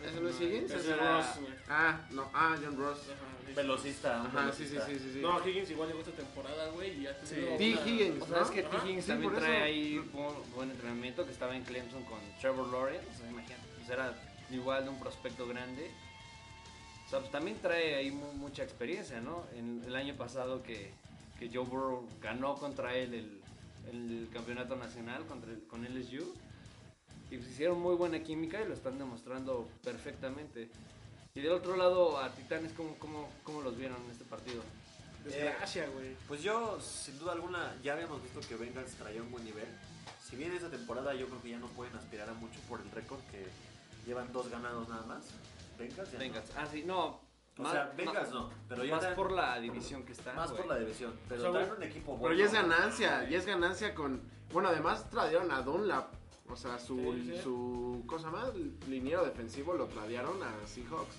¿Ese 0.05 0.21
no 0.21 0.29
es 0.29 0.41
Higgins? 0.41 0.71
Ese 0.71 0.91
es 0.91 0.97
Ross, 0.99 1.25
güey. 1.41 1.53
Ah, 1.69 2.01
no, 2.11 2.29
ah, 2.33 2.55
John 2.61 2.77
Ross. 2.77 2.99
Ajá. 3.09 3.53
Velocista. 3.55 4.21
un 4.21 4.27
Ajá, 4.27 4.51
sí, 4.51 4.65
sí, 4.65 4.73
velocista. 4.73 4.85
sí, 4.87 4.99
sí. 4.99 5.13
sí. 5.13 5.19
No, 5.21 5.47
Higgins 5.47 5.69
igual 5.69 5.87
llegó 5.89 5.99
esta 6.01 6.11
temporada, 6.11 6.69
güey, 6.69 6.99
y 7.01 7.07
ha 7.07 7.15
tenido 7.19 7.57
T. 7.57 7.71
una- 7.73 7.81
Higgins, 7.91 8.21
O 8.23 8.27
sea, 8.27 8.41
es 8.41 8.49
que. 8.51 8.63
T. 8.63 8.67
Ajá, 8.75 8.85
Higgins 8.87 9.05
sí, 9.05 9.11
también 9.11 9.31
por 9.31 9.39
trae 9.41 9.55
eso. 9.55 9.63
ahí 9.65 9.99
buen, 10.13 10.51
buen 10.55 10.71
entrenamiento, 10.71 11.25
que 11.25 11.31
estaba 11.31 11.55
en 11.55 11.63
Clemson 11.63 12.03
con 12.05 12.19
Trevor 12.41 12.67
Lawrence, 12.71 13.07
o 13.09 13.17
sea, 13.17 13.29
imagínate, 13.29 13.63
pues 13.77 13.89
era 13.89 14.15
igual 14.49 14.83
de 14.85 14.89
un 14.89 14.99
prospecto 14.99 15.47
grande. 15.47 15.91
O 17.05 17.09
sea, 17.09 17.19
pues 17.19 17.31
también 17.31 17.57
trae 17.61 17.95
ahí 17.95 18.09
mu- 18.11 18.33
mucha 18.33 18.63
experiencia, 18.63 19.19
¿no? 19.21 19.45
En 19.55 19.83
el 19.85 19.95
año 19.95 20.15
pasado 20.15 20.63
que, 20.63 20.91
que 21.39 21.49
Joe 21.53 21.63
Burrow 21.65 22.07
ganó 22.21 22.55
contra 22.55 22.95
él 22.95 23.13
el, 23.13 23.41
el 23.91 24.29
campeonato 24.33 24.75
nacional 24.75 25.25
contra 25.27 25.51
el- 25.51 25.63
con 25.67 25.85
LSU. 25.85 26.33
Y 27.33 27.37
pues 27.37 27.49
hicieron 27.49 27.81
muy 27.81 27.95
buena 27.95 28.21
química 28.21 28.61
y 28.61 28.67
lo 28.67 28.75
están 28.75 28.99
demostrando 28.99 29.67
perfectamente. 29.83 30.69
Y 31.33 31.41
del 31.41 31.53
otro 31.53 31.75
lado, 31.75 32.19
a 32.19 32.29
Titanes, 32.29 32.73
¿cómo, 32.73 32.95
cómo, 32.99 33.27
cómo 33.43 33.63
los 33.63 33.75
vieron 33.75 33.97
en 34.05 34.11
este 34.11 34.23
partido? 34.23 34.61
Desgracia, 35.25 35.87
güey. 35.95 36.15
Pues 36.27 36.43
yo, 36.43 36.79
sin 36.79 37.17
duda 37.17 37.31
alguna, 37.31 37.75
ya 37.81 37.93
habíamos 37.93 38.21
visto 38.21 38.39
que 38.41 38.55
Bengals 38.55 38.91
traía 38.97 39.19
un 39.19 39.31
buen 39.31 39.43
nivel. 39.43 39.65
Si 40.23 40.35
bien 40.35 40.53
esta 40.53 40.69
temporada 40.69 41.15
yo 41.15 41.25
creo 41.25 41.41
que 41.41 41.49
ya 41.49 41.57
no 41.57 41.65
pueden 41.69 41.95
aspirar 41.95 42.29
a 42.29 42.33
mucho 42.33 42.59
por 42.69 42.81
el 42.81 42.91
récord 42.91 43.19
que 43.31 43.47
llevan 44.05 44.31
dos 44.31 44.51
ganados 44.51 44.87
nada 44.87 45.05
más. 45.07 45.25
Bengals 45.79 46.11
ya 46.11 46.13
no. 46.13 46.19
Bengals. 46.19 46.51
Ah, 46.55 46.67
sí, 46.71 46.83
no. 46.85 47.19
O 47.57 47.71
sea, 47.71 47.91
Bengals 47.97 48.29
no, 48.29 48.51
pero 48.69 48.83
ya 48.85 48.95
más 48.95 49.05
traen- 49.05 49.15
por 49.15 49.31
la 49.31 49.59
división 49.59 50.03
que 50.03 50.11
está. 50.11 50.33
más 50.33 50.51
por 50.51 50.67
la 50.67 50.77
división. 50.77 51.19
Pero 51.27 51.41
O 51.41 51.43
sea, 51.45 51.51
traen 51.51 51.77
un 51.77 51.83
equipo 51.83 52.11
bueno. 52.15 52.23
Pero 52.27 52.35
ya 52.35 52.45
es 52.45 52.53
ganancia, 52.53 53.27
ya 53.27 53.37
es 53.39 53.45
ganancia 53.47 53.95
con... 53.95 54.21
Bueno, 54.51 54.69
además 54.69 55.09
trajeron 55.09 55.49
a 55.49 55.63
Dunlap. 55.63 56.21
O 56.49 56.55
sea, 56.55 56.77
su, 56.77 56.97
Sí, 56.97 57.31
sí. 57.35 57.41
su 57.41 58.03
cosa 58.05 58.29
más, 58.29 58.49
liniero 58.87 59.23
defensivo 59.25 59.73
lo 59.73 59.85
tradearon 59.87 60.41
a 60.43 60.67
Seahawks. 60.67 61.15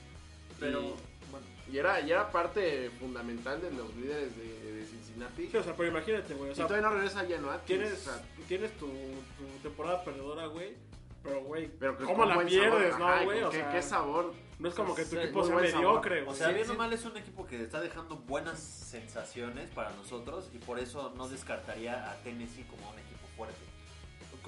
Pero, 0.60 0.80
Y- 0.82 0.94
bueno, 1.30 1.46
Y 1.72 1.78
era, 1.78 2.00
y 2.00 2.10
era 2.12 2.30
parte 2.30 2.90
fundamental 3.00 3.60
de 3.60 3.70
los 3.72 3.94
líderes 3.96 4.36
de, 4.36 4.72
de 4.74 4.84
Cincinnati. 4.86 5.48
Sí, 5.48 5.56
o 5.56 5.62
sea, 5.62 5.74
pero 5.74 5.88
imagínate, 5.88 6.34
güey, 6.34 6.50
o 6.50 6.52
y 6.52 6.56
sea, 6.56 6.66
todavía 6.66 6.88
no 6.88 6.94
regresa 6.94 7.20
Jan 7.20 7.44
Atkins. 7.48 7.64
tienes, 7.66 7.92
o 7.92 7.96
sea, 8.12 8.22
tienes 8.46 8.72
tu, 8.78 8.86
tu 8.86 9.44
temporada 9.62 10.04
perdedora, 10.04 10.46
güey, 10.46 10.76
pero, 11.22 11.42
güey, 11.42 11.68
pero 11.78 11.96
¿cómo 11.98 12.26
la 12.26 12.38
pierdes, 12.44 12.92
sabor, 12.92 13.16
no, 13.18 13.24
güey? 13.24 13.42
O 13.42 13.50
qué, 13.50 13.56
sea, 13.56 13.72
qué 13.72 13.82
sabor. 13.82 14.34
no 14.58 14.68
es 14.68 14.74
como 14.74 14.94
que 14.94 15.04
tu 15.04 15.10
Sí, 15.12 15.16
equipo 15.16 15.44
sea 15.44 15.56
mediocre, 15.56 16.22
o 16.22 16.24
güey. 16.26 16.36
sea, 16.36 16.48
Sí, 16.48 16.54
bien 16.54 16.70
o 16.70 16.74
mal 16.74 16.92
es 16.92 17.04
un 17.06 17.16
equipo 17.16 17.46
que 17.46 17.62
está 17.62 17.80
dejando 17.80 18.16
buenas 18.18 18.60
sensaciones 18.60 19.70
para 19.70 19.90
nosotros 19.92 20.50
y 20.52 20.58
por 20.58 20.78
eso 20.78 21.12
no 21.16 21.26
descartaría 21.28 22.10
a 22.10 22.14
Tennessee 22.22 22.64
como 22.64 22.90
un 22.90 22.98
equipo 22.98 23.26
fuerte. 23.36 23.56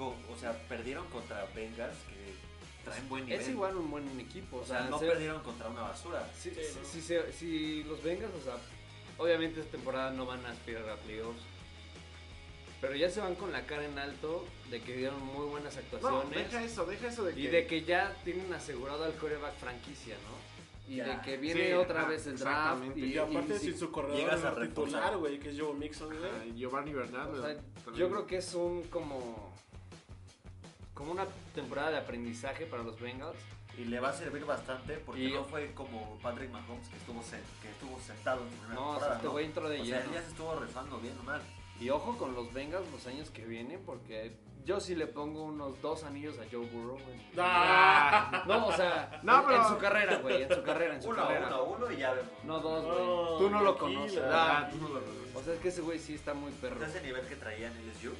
O 0.05 0.37
sea, 0.39 0.53
perdieron 0.67 1.05
contra 1.07 1.45
Bengals 1.55 1.97
que 2.07 2.85
traen 2.89 3.09
buen 3.09 3.25
nivel. 3.25 3.41
Es 3.41 3.49
igual 3.49 3.75
un 3.77 3.89
buen 3.91 4.19
equipo. 4.19 4.57
O 4.57 4.65
sea, 4.65 4.81
no 4.83 4.99
perdieron 4.99 5.41
contra 5.41 5.67
una 5.69 5.81
basura. 5.81 6.29
Si, 6.37 6.51
Sí, 6.51 6.55
si- 6.61 6.79
¿no? 7.15 7.23
si 7.31 7.33
si 7.33 7.83
los 7.83 8.01
Bengals, 8.03 8.33
o 8.35 8.41
sea, 8.41 8.55
obviamente 9.17 9.59
esta 9.61 9.71
temporada 9.73 10.11
no 10.11 10.25
van 10.25 10.45
a 10.45 10.51
aspirar 10.51 10.87
a 10.89 10.95
playoffs. 10.97 11.41
Pero 12.79 12.95
ya 12.95 13.09
se 13.09 13.19
van 13.19 13.33
con 13.35 13.51
la 13.51 13.65
cara 13.65 13.85
en 13.85 13.97
alto 13.97 14.45
de 14.69 14.79
que 14.81 14.95
dieron 14.95 15.19
muy 15.25 15.47
buenas 15.47 15.73
No, 15.75 15.81
actuaciones. 15.81 16.29
deja 16.51 16.63
eso, 16.63 16.85
deja 16.85 17.07
eso 17.07 17.23
de 17.23 17.33
que... 17.33 17.39
y 17.39 17.47
de 17.47 17.65
que 17.65 17.83
ya 17.83 18.15
tienen 18.23 18.53
asegurado 18.53 19.03
al 19.03 19.13
coreback 19.15 19.55
franquicia, 19.55 20.15
¿no? 20.15 20.47
Y 20.93 20.97
Ya. 20.97 21.05
de 21.17 21.21
que 21.23 21.37
viene 21.37 21.67
Sí, 21.69 21.73
otra 21.73 22.01
ajá, 22.01 22.09
vez 22.09 22.27
el 22.27 22.37
draft. 22.37 22.83
Y, 22.95 23.05
Y 23.05 23.17
aparte 23.17 23.55
y- 23.55 23.59
sin 23.59 23.77
su 23.79 23.91
corredor 23.91 24.17
llegas 24.19 24.43
a 24.43 24.55
titular, 24.61 25.17
güey, 25.17 25.39
que 25.39 25.49
es 25.49 25.59
Joe 25.59 25.73
Mixon, 25.73 26.15
güey. 26.15 26.53
Giovanni 26.55 26.93
Bernard. 26.93 27.29
o 27.33 27.41
sea, 27.41 27.55
también. 27.83 27.95
yo 27.95 28.09
creo 28.11 28.27
que 28.27 28.37
es 28.37 28.53
un 28.53 28.83
como 28.83 29.53
como 30.97 31.11
una 31.11 31.25
temporada 31.53 31.91
de 31.91 31.97
aprendizaje 31.97 32.65
para 32.65 32.83
los 32.83 32.99
Bengals. 32.99 33.37
Y 33.77 33.85
le 33.85 33.99
va 33.99 34.09
a 34.09 34.13
servir 34.13 34.43
bastante 34.43 34.97
porque 34.97 35.21
Y- 35.25 35.31
no 35.33 35.43
fue 35.43 35.71
como 35.75 36.17
Patrick 36.23 36.49
Mahomes 36.51 36.87
que 36.89 36.97
estuvo, 36.97 37.21
que 37.61 37.69
estuvo 37.69 37.99
sentado 37.99 38.41
en 38.41 38.49
su 38.49 38.55
primera 38.57 38.73
No, 38.73 38.81
o 38.89 38.99
sea, 38.99 38.99
temporada, 38.99 39.15
este 39.17 39.25
¿no? 39.27 39.31
güey 39.33 39.45
entró 39.45 39.69
de 39.69 39.81
O 39.81 39.85
sea, 39.85 39.97
lleno. 39.99 40.09
él 40.09 40.15
ya 40.15 40.21
se 40.23 40.29
estuvo 40.29 40.55
rifando 40.59 40.97
bien 40.99 41.15
o 41.19 41.23
mal. 41.23 41.41
Y 41.79 41.89
ojo 41.91 42.17
con 42.17 42.33
los 42.33 42.51
Bengals 42.51 42.89
los 42.91 43.05
años 43.05 43.29
que 43.29 43.45
vienen, 43.45 43.79
porque 43.85 44.35
yo 44.65 44.79
sí 44.79 44.95
le 44.95 45.05
pongo 45.05 45.43
unos 45.43 45.79
dos 45.79 46.03
anillos 46.03 46.39
a 46.39 46.45
Joe 46.51 46.65
Burrow, 46.65 46.97
güey. 46.97 47.21
Ah, 47.37 48.43
No, 48.47 48.65
o 48.65 48.71
sea, 48.73 49.19
No, 49.21 49.41
en- 49.41 49.45
pero- 49.45 49.61
en 49.61 49.67
su 49.67 49.77
carrera, 49.77 50.15
güey, 50.17 50.41
en 50.41 50.49
su 50.55 50.63
carrera, 50.63 50.95
en 50.95 51.01
su 51.03 51.09
Uno 51.09 51.17
carrera. 51.27 51.47
uno 51.47 51.55
a 51.55 51.61
uno 51.63 51.91
y 51.91 51.97
ya 51.97 52.13
vemos. 52.13 52.31
No 52.45 52.59
dos, 52.59 52.83
güey. 52.83 52.97
No, 53.05 53.37
Tú 53.37 53.49
no 53.51 53.61
lo 53.61 53.77
conoces. 53.77 54.23
Ah, 54.25 54.67
tú 54.71 54.77
no 54.77 54.89
lo 54.89 54.99
reconoces. 55.01 55.35
o 55.35 55.43
sea, 55.43 55.53
es 55.53 55.59
que 55.59 55.67
ese 55.67 55.81
güey 55.81 55.99
sí 55.99 56.15
está 56.15 56.33
muy 56.33 56.51
perro. 56.53 56.79
¿De 56.79 56.87
ese 56.87 57.01
nivel 57.03 57.27
que 57.27 57.35
traía 57.35 57.67
en 57.67 57.73
LSU? 57.77 58.15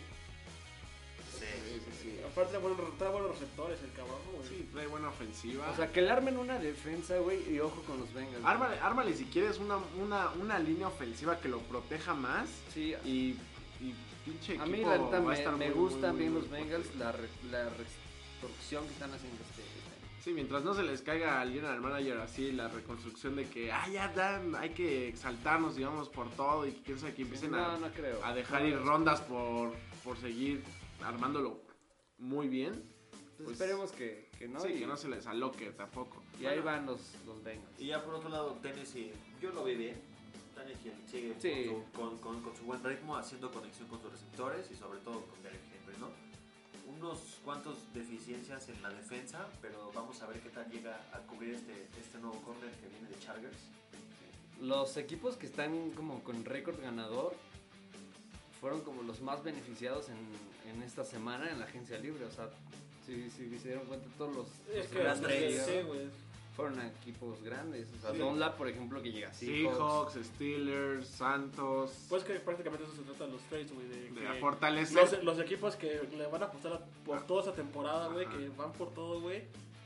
Sí. 1.47 1.71
Sí, 1.73 1.81
sí, 1.85 1.91
sí. 2.03 2.19
aparte 2.25 2.51
trae 2.51 2.61
buenos, 2.61 2.97
trae 2.97 3.11
buenos 3.11 3.31
receptores 3.31 3.79
el 3.83 3.91
cabrón, 3.93 4.17
güey. 4.35 4.47
Sí, 4.49 4.67
trae 4.71 4.87
buena 4.87 5.09
ofensiva. 5.09 5.69
O 5.71 5.75
sea, 5.75 5.91
que 5.91 6.01
le 6.01 6.09
armen 6.09 6.37
una 6.37 6.59
defensa, 6.59 7.17
güey, 7.19 7.53
y 7.53 7.59
ojo 7.59 7.81
con 7.83 7.99
los 7.99 8.13
Bengals. 8.13 8.43
ármale, 8.45 8.79
ármale 8.79 9.13
si 9.15 9.25
quieres 9.25 9.57
una, 9.59 9.77
una, 10.01 10.29
una 10.31 10.59
línea 10.59 10.87
ofensiva 10.87 11.39
que 11.39 11.49
lo 11.49 11.59
proteja 11.61 12.13
más. 12.13 12.49
Sí, 12.73 12.93
Y, 13.05 13.35
y 13.81 13.93
pinche 14.25 14.53
equipo 14.53 14.63
a 14.63 14.67
mí 14.67 14.77
la 14.83 14.97
neta 14.97 15.19
va 15.19 15.33
a 15.33 15.51
me, 15.51 15.57
me 15.57 15.71
gustan 15.71 16.17
bien 16.17 16.33
los. 16.33 16.49
Bengals, 16.49 16.95
la, 16.95 17.11
re- 17.11 17.29
la 17.51 17.69
reconstrucción 17.69 18.85
que 18.85 18.93
están 18.93 19.13
haciendo 19.13 19.41
este, 19.49 19.61
este. 19.61 19.77
Sí, 20.23 20.33
mientras 20.33 20.61
no 20.63 20.73
se 20.73 20.83
les 20.83 21.01
caiga 21.01 21.39
al 21.39 21.53
general 21.53 21.79
manager 21.79 22.17
así 22.17 22.51
la 22.51 22.67
reconstrucción 22.67 23.37
de 23.37 23.47
que, 23.47 23.71
ah, 23.71 23.87
ya 23.87 24.09
dan, 24.09 24.55
hay 24.55 24.71
que 24.71 25.07
exaltarnos, 25.07 25.77
digamos, 25.77 26.09
por 26.09 26.29
todo 26.31 26.67
y 26.67 26.71
que 26.71 26.81
quién 26.81 26.99
sabe 26.99 27.13
que 27.13 27.21
empiecen 27.21 27.51
No, 27.51 27.65
a, 27.65 27.77
no 27.77 27.87
creo. 27.91 28.21
a 28.25 28.33
dejar 28.33 28.63
No, 28.63 28.67
ir 28.67 28.77
rondas 28.79 29.21
por, 29.21 29.73
por 30.03 30.17
seguir 30.17 30.61
armándolo 31.03 31.61
muy 32.17 32.47
bien. 32.47 32.73
pues 33.11 33.31
pues, 33.37 33.51
esperemos 33.51 33.91
que, 33.91 34.29
que 34.37 34.47
no. 34.47 34.59
sí, 34.59 34.69
y, 34.69 34.79
que 34.79 34.87
no 34.87 34.97
se 34.97 35.07
les 35.09 35.25
aloque 35.27 35.71
tampoco. 35.71 36.23
y 36.39 36.45
ahí 36.45 36.59
van 36.59 36.85
los, 36.85 36.99
los 37.25 37.43
Bengals. 37.43 37.79
Y 37.79 37.87
ya 37.87 38.03
por 38.03 38.15
otro 38.15 38.29
lado, 38.29 38.57
Tennessee, 38.61 39.11
yo 39.41 39.51
lo 39.51 39.63
vi 39.63 39.75
bien. 39.75 39.95
Tennessee 40.55 40.91
sigue 41.09 41.35
Sí. 41.39 41.69
con, 41.69 41.85
su, 41.85 41.91
con, 41.91 42.17
con- 42.17 42.41
con 42.41 42.55
su 42.57 42.63
buen 42.63 42.83
ritmo, 42.83 43.15
haciendo 43.15 43.51
conexión 43.51 43.87
con 43.87 44.01
sus 44.01 44.11
receptores 44.11 44.69
y 44.71 44.75
sobre 44.75 44.99
todo 45.01 45.21
con 45.21 45.43
Derek 45.43 45.61
Henry, 45.71 45.99
¿no? 45.99 46.09
Unos 46.97 47.37
cuantos 47.45 47.77
deficiencias 47.93 48.67
en 48.69 48.81
la 48.81 48.89
defensa, 48.89 49.47
pero 49.61 49.91
vamos 49.93 50.19
a 50.21 50.27
ver 50.27 50.39
qué 50.39 50.49
tal 50.49 50.67
llega 50.71 50.95
a 51.13 51.19
cubrir 51.27 51.53
este, 51.53 51.87
este 51.99 52.17
nuevo 52.19 52.41
corner 52.41 52.71
que 52.71 52.87
viene 52.87 53.07
de 53.09 53.19
Chargers. 53.19 53.57
Los 54.61 54.97
equipos 54.97 55.35
que 55.37 55.45
están 55.45 55.91
como 55.91 56.23
con 56.23 56.43
récord 56.43 56.81
ganador 56.81 57.35
fueron 58.61 58.81
como 58.81 59.03
los 59.03 59.21
más 59.21 59.43
beneficiados 59.43 60.09
en, 60.09 60.17
en 60.71 60.81
esta 60.83 61.03
semana 61.03 61.49
en 61.51 61.59
la 61.59 61.65
agencia 61.65 61.97
libre. 61.99 62.25
O 62.25 62.31
sea, 62.31 62.49
si, 63.05 63.29
si 63.29 63.57
se 63.59 63.67
dieron 63.69 63.85
cuenta, 63.85 64.07
todos 64.17 64.35
los, 64.35 64.47
Es 64.73 64.91
los 64.93 65.19
que 65.19 65.27
tres. 65.27 65.65
sí, 65.65 65.71
fueron 66.55 66.79
a 66.79 66.87
equipos 66.87 67.41
grandes. 67.43 67.87
O 67.97 68.01
sea, 68.01 68.11
Sí. 68.13 68.17
Dunlap, 68.17 68.57
por 68.57 68.67
ejemplo, 68.67 69.01
que 69.03 69.11
llega 69.11 69.29
a 69.29 69.33
Seahawks. 69.33 69.75
Seahawks, 69.77 70.27
Steelers, 70.35 71.07
Santos. 71.07 71.91
Pues 72.09 72.23
que 72.23 72.33
prácticamente 72.39 72.83
eso 72.85 72.95
se 72.95 73.03
trata 73.03 73.25
de 73.27 73.31
los 73.33 73.41
trades, 73.43 73.71
güey. 73.73 73.87
De, 73.87 74.09
de 74.09 74.11
los, 74.95 75.23
los 75.23 75.39
equipos 75.39 75.75
que 75.75 76.01
le 76.17 76.25
van 76.27 76.41
a 76.41 76.45
apostar 76.47 76.73
a- 76.73 76.85
por 77.05 77.21
toda 77.27 77.43
esa 77.43 77.53
temporada, 77.53 78.07
güey, 78.07 78.27
que 78.27 78.49
van 78.57 78.73
por 78.73 78.91
todo, 78.93 79.21
güey. 79.21 79.43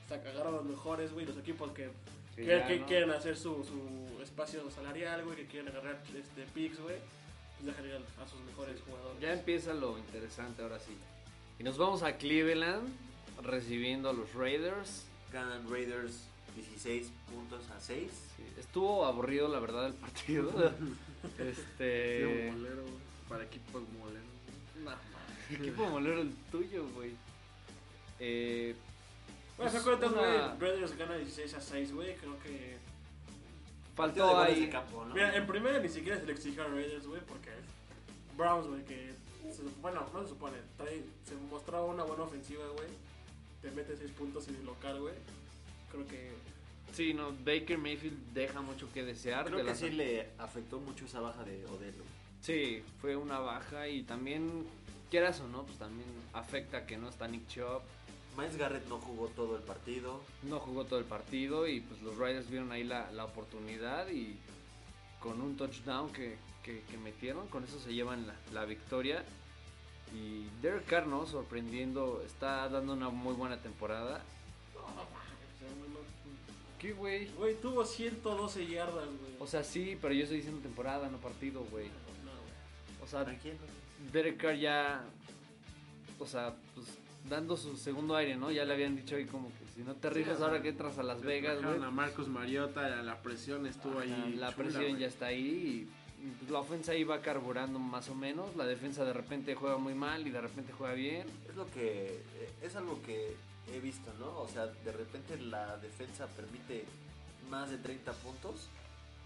Se 0.07 0.21
cagaron 0.21 0.53
los 0.55 0.65
mejores, 0.65 1.12
güey. 1.13 1.25
Los 1.25 1.38
equipos 1.38 1.71
que, 1.73 1.89
que 2.36 2.43
que, 2.43 2.45
ya, 2.47 2.65
que 2.65 2.79
¿no? 2.79 2.86
quieren 2.86 3.12
hacer 3.12 3.36
su, 3.38 3.63
su 3.65 4.21
espacio 4.23 4.69
salarial, 4.71 5.25
güey, 5.25 5.36
que 5.36 5.45
quieren 5.47 5.67
agarrar 5.69 6.01
este 6.17 6.43
picks, 6.53 6.79
güey. 6.79 6.95
Ir 7.63 7.69
a, 7.69 8.28
sus 8.28 8.39
mejores 8.41 8.82
jugadores. 8.82 9.19
Ya 9.21 9.34
empieza 9.34 9.74
lo 9.74 9.97
interesante 9.97 10.62
ahora 10.63 10.80
sí. 10.80 10.95
Y 11.60 11.63
nos 11.63 11.78
vamos 11.78 12.02
a 12.04 12.17
Cleveland 12.17 12.88
recibiendo 13.43 14.10
a 14.10 14.13
los 14.13 14.34
Raiders. 14.34 15.06
Ganan 15.32 15.69
Raiders 15.69 16.24
16 16.56 17.12
puntos 17.32 17.69
a 17.69 17.80
6. 17.80 18.10
Sí, 18.36 18.43
estuvo 18.60 19.06
aburrido 19.06 19.47
la 19.47 19.60
verdad 19.60 19.86
el 19.88 19.93
partido. 19.93 20.52
este... 21.38 22.52
Sí, 22.52 22.52
molero, 22.58 22.84
para 23.30 23.43
equipos 23.43 23.84
moleros. 24.00 24.26
No, 24.84 24.91
¿qué 25.47 25.56
equipo 25.56 25.86
molero 25.86 26.21
el 26.21 26.34
tuyo, 26.52 26.88
güey. 26.95 27.12
Eh, 28.19 28.76
Bueno, 29.58 29.71
se 29.71 29.82
pues, 29.82 29.84
cuentas, 30.00 30.13
güey. 30.13 30.36
una- 30.36 30.56
Raiders 30.56 30.97
gana 30.97 31.17
16 31.17 31.54
a 31.54 31.62
6, 31.62 31.93
güey. 31.93 32.15
Creo 32.15 32.39
que. 32.39 32.78
Partido 34.08 34.28
de 34.28 34.34
Faltó 34.34 34.52
ahí. 34.54 34.62
de 34.66 34.70
campo, 34.70 35.06
¿no? 35.06 35.14
Mira, 35.14 35.36
en 35.36 35.48
primera 35.48 35.80
ni 35.80 35.90
siquiera 35.90 36.20
se 36.20 36.26
le 36.26 36.34
exige 36.34 36.62
a 36.62 36.68
Raiders, 36.68 37.08
güey, 37.08 37.22
porque 37.22 37.50
Browns, 38.38 38.68
güey, 38.68 38.84
que. 38.86 39.12
se- 39.54 39.64
bueno, 39.82 40.06
no 40.14 40.24
se 40.24 40.30
supone. 40.30 40.58
trae- 40.78 41.04
se 41.26 41.36
mostraba 41.50 41.86
una 41.86 42.04
buena 42.04 42.24
ofensiva, 42.24 42.64
güey. 42.76 42.88
Te 43.62 43.72
mete 43.72 43.96
6 43.96 44.12
puntos 44.12 44.48
el 44.48 44.64
local, 44.66 45.00
güey. 45.02 45.14
Creo 45.92 46.08
que. 46.08 46.32
Sí, 46.94 47.14
no, 47.14 47.32
Baker 47.46 47.78
Mayfield 47.78 48.34
deja 48.34 48.62
mucho 48.62 48.92
que 48.94 49.04
desear. 49.04 49.46
Creo 49.46 49.60
de 49.60 49.66
que 49.66 49.76
sí 49.76 49.90
le 49.92 50.30
afectó 50.38 50.80
mucho 50.80 51.06
esa 51.06 51.20
baja 51.22 51.44
de 51.44 51.66
Odelo. 51.68 52.04
Sí, 52.42 52.84
fue 53.00 53.16
una 53.16 53.40
baja 53.40 53.88
y 53.88 54.04
también, 54.04 54.66
quieras 55.10 55.40
o 55.42 55.48
no, 55.48 55.64
pues 55.64 55.78
también 55.78 56.10
afecta 56.34 56.86
que 56.88 56.98
no 56.98 57.08
está 57.08 57.28
Nick 57.28 57.48
Chubb. 57.48 57.82
Miles 58.38 58.58
Garrett 58.58 58.88
no 58.88 58.98
jugó 59.00 59.28
todo 59.28 59.56
el 59.58 59.63
partido. 59.63 60.22
No 60.44 60.60
jugó 60.60 60.86
todo 60.86 61.00
el 61.00 61.06
partido 61.06 61.67
y 61.67 61.82
pues 61.82 62.02
los 62.02 62.17
Raiders 62.17 62.50
vieron 62.50 62.72
ahí 62.72 62.84
la, 62.84 63.12
la 63.12 63.26
oportunidad 63.26 64.10
y 64.10 64.38
con 65.20 65.41
un 65.41 65.58
touchdown 65.58 66.12
que, 66.13 66.38
que- 66.63 66.82
que 66.84 66.98
metieron, 66.98 67.48
con 67.48 67.63
eso 67.63 67.80
se 67.80 67.94
llevan 67.94 68.26
la, 68.28 68.36
la 68.54 68.65
victoria. 68.65 69.24
Y 70.13 70.46
Derek 70.62 70.86
Carr, 70.86 71.08
¿no? 71.08 71.26
Sorprendiendo, 71.26 72.22
está 72.26 72.67
dando 72.70 72.94
una 72.94 73.10
muy 73.10 73.34
buena 73.34 73.58
temporada. 73.58 74.22
¿Qué, 76.80 76.94
güey? 76.94 77.28
Güey, 77.38 77.56
tuvo 77.62 77.86
112 77.86 78.65
yardas, 78.67 79.06
güey. 79.06 79.34
O 79.39 79.46
sea, 79.46 79.63
sí, 79.63 79.98
pero 80.02 80.13
yo 80.15 80.24
estoy 80.24 80.38
diciendo 80.38 80.62
temporada, 80.62 81.08
no 81.10 81.17
partido, 81.20 81.63
güey. 81.70 81.88
No, 81.88 82.32
güey. 82.32 83.04
O 83.04 83.08
sea, 83.08 83.24
Tranquilo. 83.24 83.56
Derek 84.12 84.38
Carr 84.38 84.56
ya, 84.56 85.04
o 86.17 86.26
sea, 86.26 86.56
pues 86.74 86.88
dando 87.29 87.57
su 87.57 87.77
segundo 87.77 88.15
aire, 88.15 88.36
¿no? 88.36 88.51
Ya 88.51 88.65
le 88.65 88.73
habían 88.73 88.95
dicho 88.95 89.15
ahí 89.15 89.25
como 89.25 89.49
que 89.49 89.65
si 89.75 89.81
no 89.84 89.95
te 89.95 90.10
rifas 90.10 90.38
Sí, 90.38 90.43
ahora 90.43 90.62
que 90.62 90.69
entras 90.69 90.97
a 90.97 91.03
Las 91.03 91.21
Vegas, 91.21 91.62
güey. 91.63 91.81
A 91.84 91.91
Marcus 91.91 92.27
Mariota, 92.27 92.88
la 93.01 93.21
presión 93.21 93.65
estuvo 93.67 93.99
Ajá, 93.99 94.01
ahí. 94.01 94.36
la 94.36 94.51
chula, 94.53 94.55
presión 94.55 94.97
ya 94.97 95.07
está 95.07 95.27
ahí 95.27 95.88
y 96.21 96.25
pues, 96.39 96.51
la 96.51 96.60
ofensa 96.60 96.91
ahí 96.91 97.03
va 97.03 97.21
carburando 97.21 97.79
más 97.79 98.10
o 98.10 98.15
menos. 98.15 98.55
La 98.55 98.65
defensa 98.65 99.05
de 99.05 99.13
repente 99.13 99.55
juega 99.55 99.77
muy 99.77 99.93
mal 99.93 100.25
y 100.27 100.29
de 100.31 100.41
repente 100.41 100.73
juega 100.77 100.93
bien. 100.93 101.27
Es 101.49 101.55
lo 101.55 101.69
que 101.71 102.07
eh, 102.15 102.49
es 102.62 102.75
algo 102.75 103.01
que 103.03 103.36
he 103.73 103.79
visto, 103.79 104.12
¿no? 104.19 104.39
O 104.39 104.47
sea, 104.47 104.67
de 104.67 104.91
repente 104.91 105.38
la 105.39 105.77
defensa 105.77 106.27
permite 106.27 106.86
más 107.49 107.69
de 107.69 107.77
30 107.77 108.12
puntos, 108.13 108.67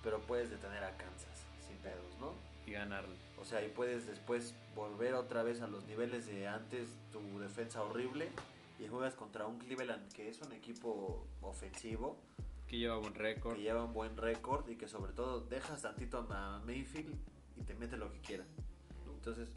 pero 0.03 0.19
puedes 0.19 0.49
detener 0.49 0.83
a 0.83 0.91
Kansas 0.97 1.45
sin 1.67 1.77
pedos, 1.77 2.19
¿no? 2.19 2.33
Y 2.65 2.71
ganarle. 2.71 3.15
O 3.39 3.45
sea, 3.45 3.63
y 3.63 3.69
puedes 3.69 4.07
después 4.07 4.55
volver 4.75 5.13
otra 5.13 5.43
vez 5.43 5.61
a 5.61 5.67
los 5.67 5.85
niveles 5.85 6.25
de 6.25 6.47
antes, 6.47 6.89
tu 7.11 7.39
defensa 7.39 7.83
horrible, 7.83 8.29
y 8.79 8.87
juegas 8.87 9.13
contra 9.13 9.45
un 9.45 9.59
Cleveland 9.59 10.11
que 10.13 10.29
es 10.29 10.41
un 10.41 10.51
equipo 10.51 11.27
ofensivo, 11.41 12.17
Que 12.67 12.77
lleva 12.77 12.97
buen 12.97 13.13
récord. 13.13 13.55
que 13.55 13.61
lleva 13.61 13.83
un 13.83 13.93
buen 13.93 14.17
récord 14.17 14.67
y 14.69 14.75
que 14.77 14.87
sobre 14.87 15.13
todo 15.13 15.41
dejas 15.41 15.81
tantito 15.81 16.25
a 16.31 16.59
Mayfield 16.65 17.15
y 17.57 17.61
te 17.63 17.75
mete 17.75 17.97
lo 17.97 18.11
que 18.11 18.19
quiera. 18.19 18.43
Entonces, 19.17 19.49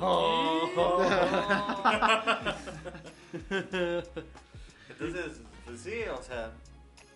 oh. 0.00 1.02
Entonces, 4.88 5.40
pues 5.64 5.80
sí, 5.80 6.02
o 6.16 6.22
sea, 6.22 6.52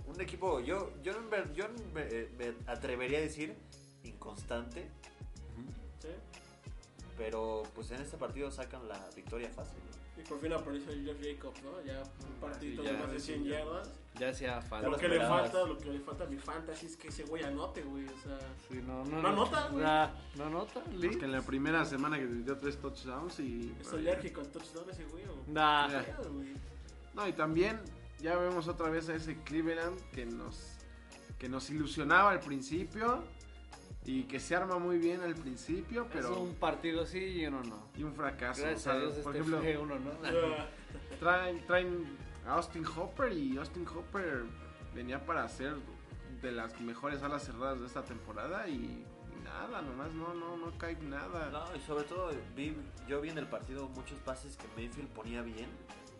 un 0.06 0.20
equipo, 0.20 0.60
yo, 0.60 0.90
yo, 1.02 1.12
ver- 1.28 1.52
yo 1.54 1.66
me, 1.94 2.02
eh, 2.02 2.28
me 2.38 2.54
atrevería 2.70 3.18
a 3.18 3.22
decir 3.22 3.54
inconstante, 4.04 4.88
Sí. 6.00 6.08
pero 7.16 7.62
pues 7.74 7.90
en 7.90 8.00
este 8.02 8.16
partido 8.16 8.50
sacan 8.50 8.86
la 8.88 9.08
victoria 9.16 9.50
fácil. 9.50 9.78
¿no? 9.78 10.22
Y 10.22 10.26
por 10.26 10.40
fin 10.40 10.52
apareció 10.52 10.92
el 10.92 11.06
Josh 11.06 11.34
Jacobs, 11.36 11.62
¿no? 11.62 11.80
Ya 11.84 12.02
un 12.02 12.40
partido 12.40 12.82
Sí, 12.82 12.88
de 12.90 12.96
más 12.98 13.10
de 13.12 13.20
100 13.20 13.42
sí, 13.44 13.48
ya. 13.48 13.58
yardas. 13.60 13.90
Ya 14.18 14.30
hacía 14.30 14.60
falta. 14.62 14.88
Lo 14.88 14.96
que 14.96 15.08
le 15.08 15.20
falta, 15.20 15.64
lo 15.64 15.78
que 15.78 15.90
le 15.90 16.00
falta 16.00 16.24
a 16.24 16.26
mi 16.26 16.36
fantasy 16.38 16.86
es 16.86 16.96
que 16.96 17.06
ese 17.08 17.22
güey 17.22 17.44
anote, 17.44 17.82
güey. 17.82 18.04
O 18.06 18.18
sea, 18.20 18.36
Sí, 18.68 18.82
no, 18.84 19.04
no, 19.04 19.22
No 19.22 19.28
anota, 19.28 19.68
güey. 19.68 19.84
Nah, 19.84 20.08
no 20.36 20.44
anota, 20.46 20.82
Es 20.90 20.94
Lee. 20.96 21.10
que 21.18 21.24
en 21.24 21.30
la 21.32 21.42
primera 21.42 21.84
semana 21.84 22.18
que 22.18 22.26
dio 22.26 22.56
tres 22.56 22.78
touchdowns 22.80 23.38
y... 23.38 23.72
es 23.80 23.92
alérgico 23.92 24.40
al 24.40 24.48
touchdown 24.48 24.90
ese 24.90 25.04
güey. 25.04 25.24
o- 25.24 25.44
Nah. 25.52 25.88
Güey. 26.32 26.52
No, 27.14 27.28
y 27.28 27.32
también 27.32 27.80
ya 28.20 28.36
vemos 28.36 28.66
otra 28.66 28.90
vez 28.90 29.08
a 29.08 29.14
ese 29.14 29.40
Cleveland 29.42 30.00
que 30.10 30.26
nos, 30.26 30.78
que 31.38 31.48
nos 31.48 31.70
ilusionaba 31.70 32.30
al 32.32 32.40
principio 32.40 33.22
y 34.10 34.22
que 34.22 34.40
se 34.40 34.56
arma 34.56 34.78
muy 34.78 34.96
bien 34.96 35.20
al 35.20 35.34
principio, 35.34 36.06
pero... 36.10 36.30
Es 36.32 36.36
un 36.38 36.54
partido 36.54 37.04
sí 37.04 37.18
y 37.18 37.46
uno 37.46 37.62
no. 37.62 37.88
Y 37.94 38.04
un 38.04 38.14
fracaso. 38.14 38.62
Gracias 38.62 38.80
o 38.80 38.84
sea, 38.84 38.92
a 38.94 38.98
Dios 39.00 39.12
por 39.18 39.36
este 39.36 39.50
ejemplo, 39.50 39.58
fue 39.60 39.76
uno, 39.76 39.98
¿no? 39.98 40.10
Traen, 41.20 41.66
traen 41.66 42.16
a 42.46 42.54
Austin 42.54 42.86
Hopper 42.86 43.30
y 43.34 43.58
Austin 43.58 43.86
Hopper 43.86 44.44
venía 44.94 45.24
para 45.26 45.46
ser 45.50 45.74
de 46.40 46.52
las 46.52 46.80
mejores 46.80 47.22
alas 47.22 47.44
cerradas 47.44 47.80
de 47.80 47.86
esta 47.86 48.02
temporada 48.02 48.66
y 48.66 49.04
nada, 49.44 49.82
nomás 49.82 50.10
no, 50.12 50.32
no, 50.32 50.56
no 50.56 50.78
cae 50.78 50.96
nada. 51.02 51.50
No, 51.50 51.76
y 51.76 51.80
sobre 51.80 52.04
todo 52.04 52.30
vi, 52.56 52.74
yo 53.06 53.20
vi 53.20 53.28
en 53.28 53.36
el 53.36 53.46
partido 53.46 53.88
muchos 53.90 54.18
pases 54.20 54.56
que 54.56 54.66
Mayfield 54.74 55.08
ponía 55.10 55.42
bien 55.42 55.68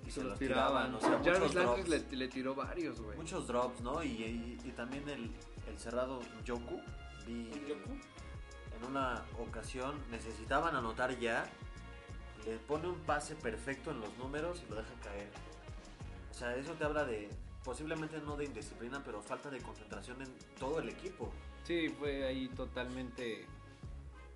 y 0.07 0.11
se, 0.11 0.20
Se 0.20 0.27
los 0.27 0.38
tiraban. 0.38 0.94
O 0.94 1.01
sea, 1.01 1.11
Jarvis 1.24 1.38
muchos 1.40 1.55
Landry 1.55 1.83
drops, 1.85 2.11
le, 2.11 2.16
le 2.18 2.29
tiró 2.29 2.55
varios, 2.55 3.01
güey. 3.01 3.16
muchos 3.16 3.46
drops, 3.46 3.81
¿no? 3.81 4.03
Y, 4.03 4.09
y- 4.09 4.59
y 4.62 4.70
también 4.72 5.09
el, 5.09 5.31
el 5.66 5.79
cerrado 5.79 6.20
Joku. 6.46 6.83
Yoku. 7.69 7.91
en 8.77 8.85
una 8.91 9.25
ocasión 9.38 9.95
necesitaban 10.11 10.75
anotar 10.77 11.19
ya. 11.19 11.47
Le 12.47 12.57
pone 12.59 12.88
un 12.88 12.99
pase 13.01 13.35
perfecto 13.35 13.91
en 13.91 14.01
los 14.01 14.17
números 14.19 14.62
y 14.67 14.71
lo 14.71 14.77
deja 14.77 14.95
caer. 15.03 15.29
O 16.31 16.35
sea, 16.35 16.55
eso 16.57 16.73
te 16.75 16.85
habla 16.85 17.05
de 17.05 17.29
posiblemente 17.64 18.21
no 18.21 18.37
de 18.37 18.45
indisciplina, 18.45 19.03
pero 19.05 19.21
falta 19.21 19.51
de 19.51 19.59
concentración 19.61 20.23
en 20.23 20.29
todo 20.59 20.79
el 20.79 20.88
equipo. 20.88 21.31
Sí, 21.64 21.88
fue 21.88 22.25
ahí 22.27 22.49
totalmente. 22.49 23.45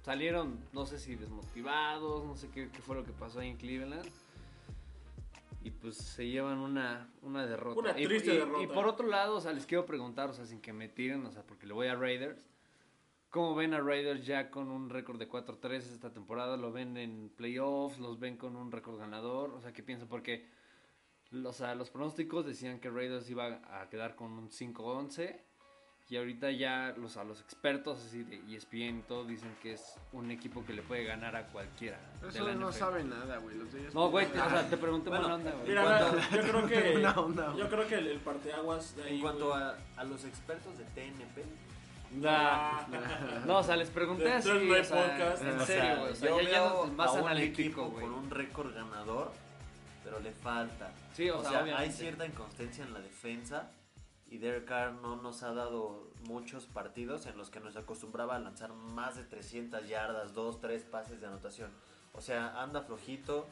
Salieron, 0.03 0.59
no 0.73 0.85
sé 0.85 0.99
si 0.99 1.15
desmotivados, 1.15 2.25
no 2.25 2.37
sé 2.37 2.51
qué, 2.51 2.69
qué 2.71 2.83
fue 2.83 2.97
lo 2.97 3.05
que 3.05 3.13
pasó 3.13 3.39
ahí 3.41 3.49
en 3.51 3.57
Cleveland. 3.57 4.11
Y 5.65 5.71
pues 5.71 5.97
se 5.97 6.27
llevan 6.27 6.59
una, 6.59 7.09
una 7.23 7.47
derrota. 7.47 7.79
Una 7.79 7.99
Y- 7.99 8.05
triste 8.05 8.35
y, 8.35 8.39
derrota. 8.39 8.63
Y 8.65 8.67
por 8.67 8.87
otro 8.89 9.07
lado, 9.07 9.37
o 9.37 9.41
sea, 9.41 9.53
les 9.53 9.65
quiero 9.65 9.87
preguntar, 9.87 10.29
o 10.29 10.33
sea, 10.35 10.45
sin 10.45 10.61
que 10.61 10.73
me 10.73 10.89
tiren, 10.89 11.25
o 11.25 11.31
sea, 11.31 11.43
porque 11.45 11.67
le 11.67 11.73
voy 11.73 11.87
a 11.87 11.95
Raiders. 11.95 12.45
¿Cómo 13.33 13.55
ven 13.55 13.73
a 13.73 13.81
Raiders 13.81 14.25
ya 14.27 14.51
con 14.51 14.71
un 14.71 14.91
récord 14.91 15.19
de 15.19 15.27
4-3 15.29 15.73
esta 15.77 16.11
temporada? 16.13 16.57
¿Lo 16.59 16.71
ven 16.71 16.97
en 16.99 17.31
playoffs? 17.35 17.99
¿Los 17.99 18.21
ven 18.21 18.37
con 18.37 18.57
un 18.57 18.71
récord 18.71 18.99
ganador? 18.99 19.51
O 19.55 19.61
sea, 19.61 19.73
¿qué 19.73 19.83
piensan? 19.83 20.07
Porque 20.07 20.47
o 21.43 21.53
sea, 21.55 21.75
los 21.75 21.89
pronósticos 21.89 22.45
decían 22.45 22.79
que 22.79 22.91
Raiders 22.91 23.31
iba 23.31 23.63
a 23.81 23.89
quedar 23.89 24.17
con 24.17 24.33
un 24.33 24.51
5-11. 24.51 25.35
Y 26.11 26.17
ahorita 26.19 26.51
ya 26.51 26.95
los, 26.99 27.17
a 27.17 27.25
los 27.25 27.41
expertos 27.41 28.05
así 28.05 28.23
de 28.23 28.37
E 28.37 28.57
ESPN 28.57 28.99
y 28.99 29.03
todo 29.09 29.25
dicen 29.25 29.51
que 29.63 29.73
es 29.75 29.95
un 30.13 30.31
equipo 30.31 30.63
que 30.67 30.75
le 30.75 30.83
puede 30.83 31.05
ganar 31.05 31.35
a 31.37 31.47
cualquiera. 31.47 31.99
Eso 32.29 32.45
no 32.55 32.69
NFL. 32.69 32.79
sabe 32.79 33.05
nada, 33.05 33.39
güey. 33.39 33.57
Los 33.57 33.73
de 33.73 33.81
ellos- 33.81 33.95
No, 33.95 34.11
güey, 34.11 34.27
te- 34.31 34.39
o 34.39 34.51
sea, 34.51 34.69
te 34.69 34.77
pregunté 34.77 35.09
Bueno, 35.09 35.23
buena 35.29 35.37
onda, 35.37 35.53
güey. 35.53 35.69
Mira, 35.69 35.83
cuanto- 35.85 36.19
yo 36.37 36.43
creo 36.43 36.67
que. 37.55 37.57
Yo 37.57 37.69
creo 37.71 37.89
que 37.89 37.95
el, 37.95 38.07
el 38.09 38.19
parteaguas 38.21 38.95
de 38.95 39.05
ahí. 39.05 39.15
En 39.15 39.21
cuanto 39.23 39.55
a, 39.55 39.79
a 39.97 40.05
los 40.05 40.23
expertos 40.27 40.77
de 40.77 40.85
TNP, 40.85 41.45
Nah. 42.15 42.87
No, 43.47 43.59
o 43.59 43.63
sea, 43.63 43.77
les 43.77 43.89
pregunté 43.91 44.33
así, 44.33 44.49
Thursday 44.49 44.81
o 44.81 44.85
sea, 44.85 45.03
Podcast. 45.03 45.43
en 45.43 45.61
serio, 45.61 45.67
sea, 45.67 45.97
güey. 45.97 46.13
O 46.13 46.15
sea, 46.15 46.29
yo 46.29 46.41
ya, 46.41 46.49
veo 46.51 46.87
no- 46.87 46.93
más 46.93 47.09
a 47.09 47.13
un 47.13 47.19
analítico, 47.21 47.89
güey. 47.89 48.05
con 48.07 48.15
un 48.15 48.31
récord 48.31 48.75
ganador, 48.75 49.33
pero 50.05 50.21
le 50.21 50.33
falta. 50.33 50.93
Sí, 51.15 51.31
o, 51.31 51.39
O, 51.39 51.43
sea, 51.43 51.65
sea, 51.65 51.79
hay 51.79 51.91
cierta 51.91 52.27
inconsistencia 52.27 52.85
en 52.85 52.93
la 52.93 53.01
defensa 53.01 53.71
y 54.31 54.39
Derek 54.39 54.65
Carr 54.67 54.93
no 54.95 55.17
nos 55.17 55.43
ha 55.43 55.53
dado 55.55 56.11
muchos 56.25 56.67
partidos 56.67 57.27
en 57.27 57.37
los 57.37 57.51
que 57.51 57.61
nos 57.61 57.77
acostumbraba 57.77 58.37
a 58.37 58.39
lanzar 58.39 58.73
más 58.73 59.17
de 59.17 59.25
300 59.25 59.89
yardas, 59.89 60.33
2, 60.35 60.61
3 60.61 60.83
pases 60.85 61.21
de 61.21 61.27
anotación. 61.27 61.71
O 62.13 62.21
sea, 62.21 62.61
anda 62.63 62.83
flojito. 62.83 63.47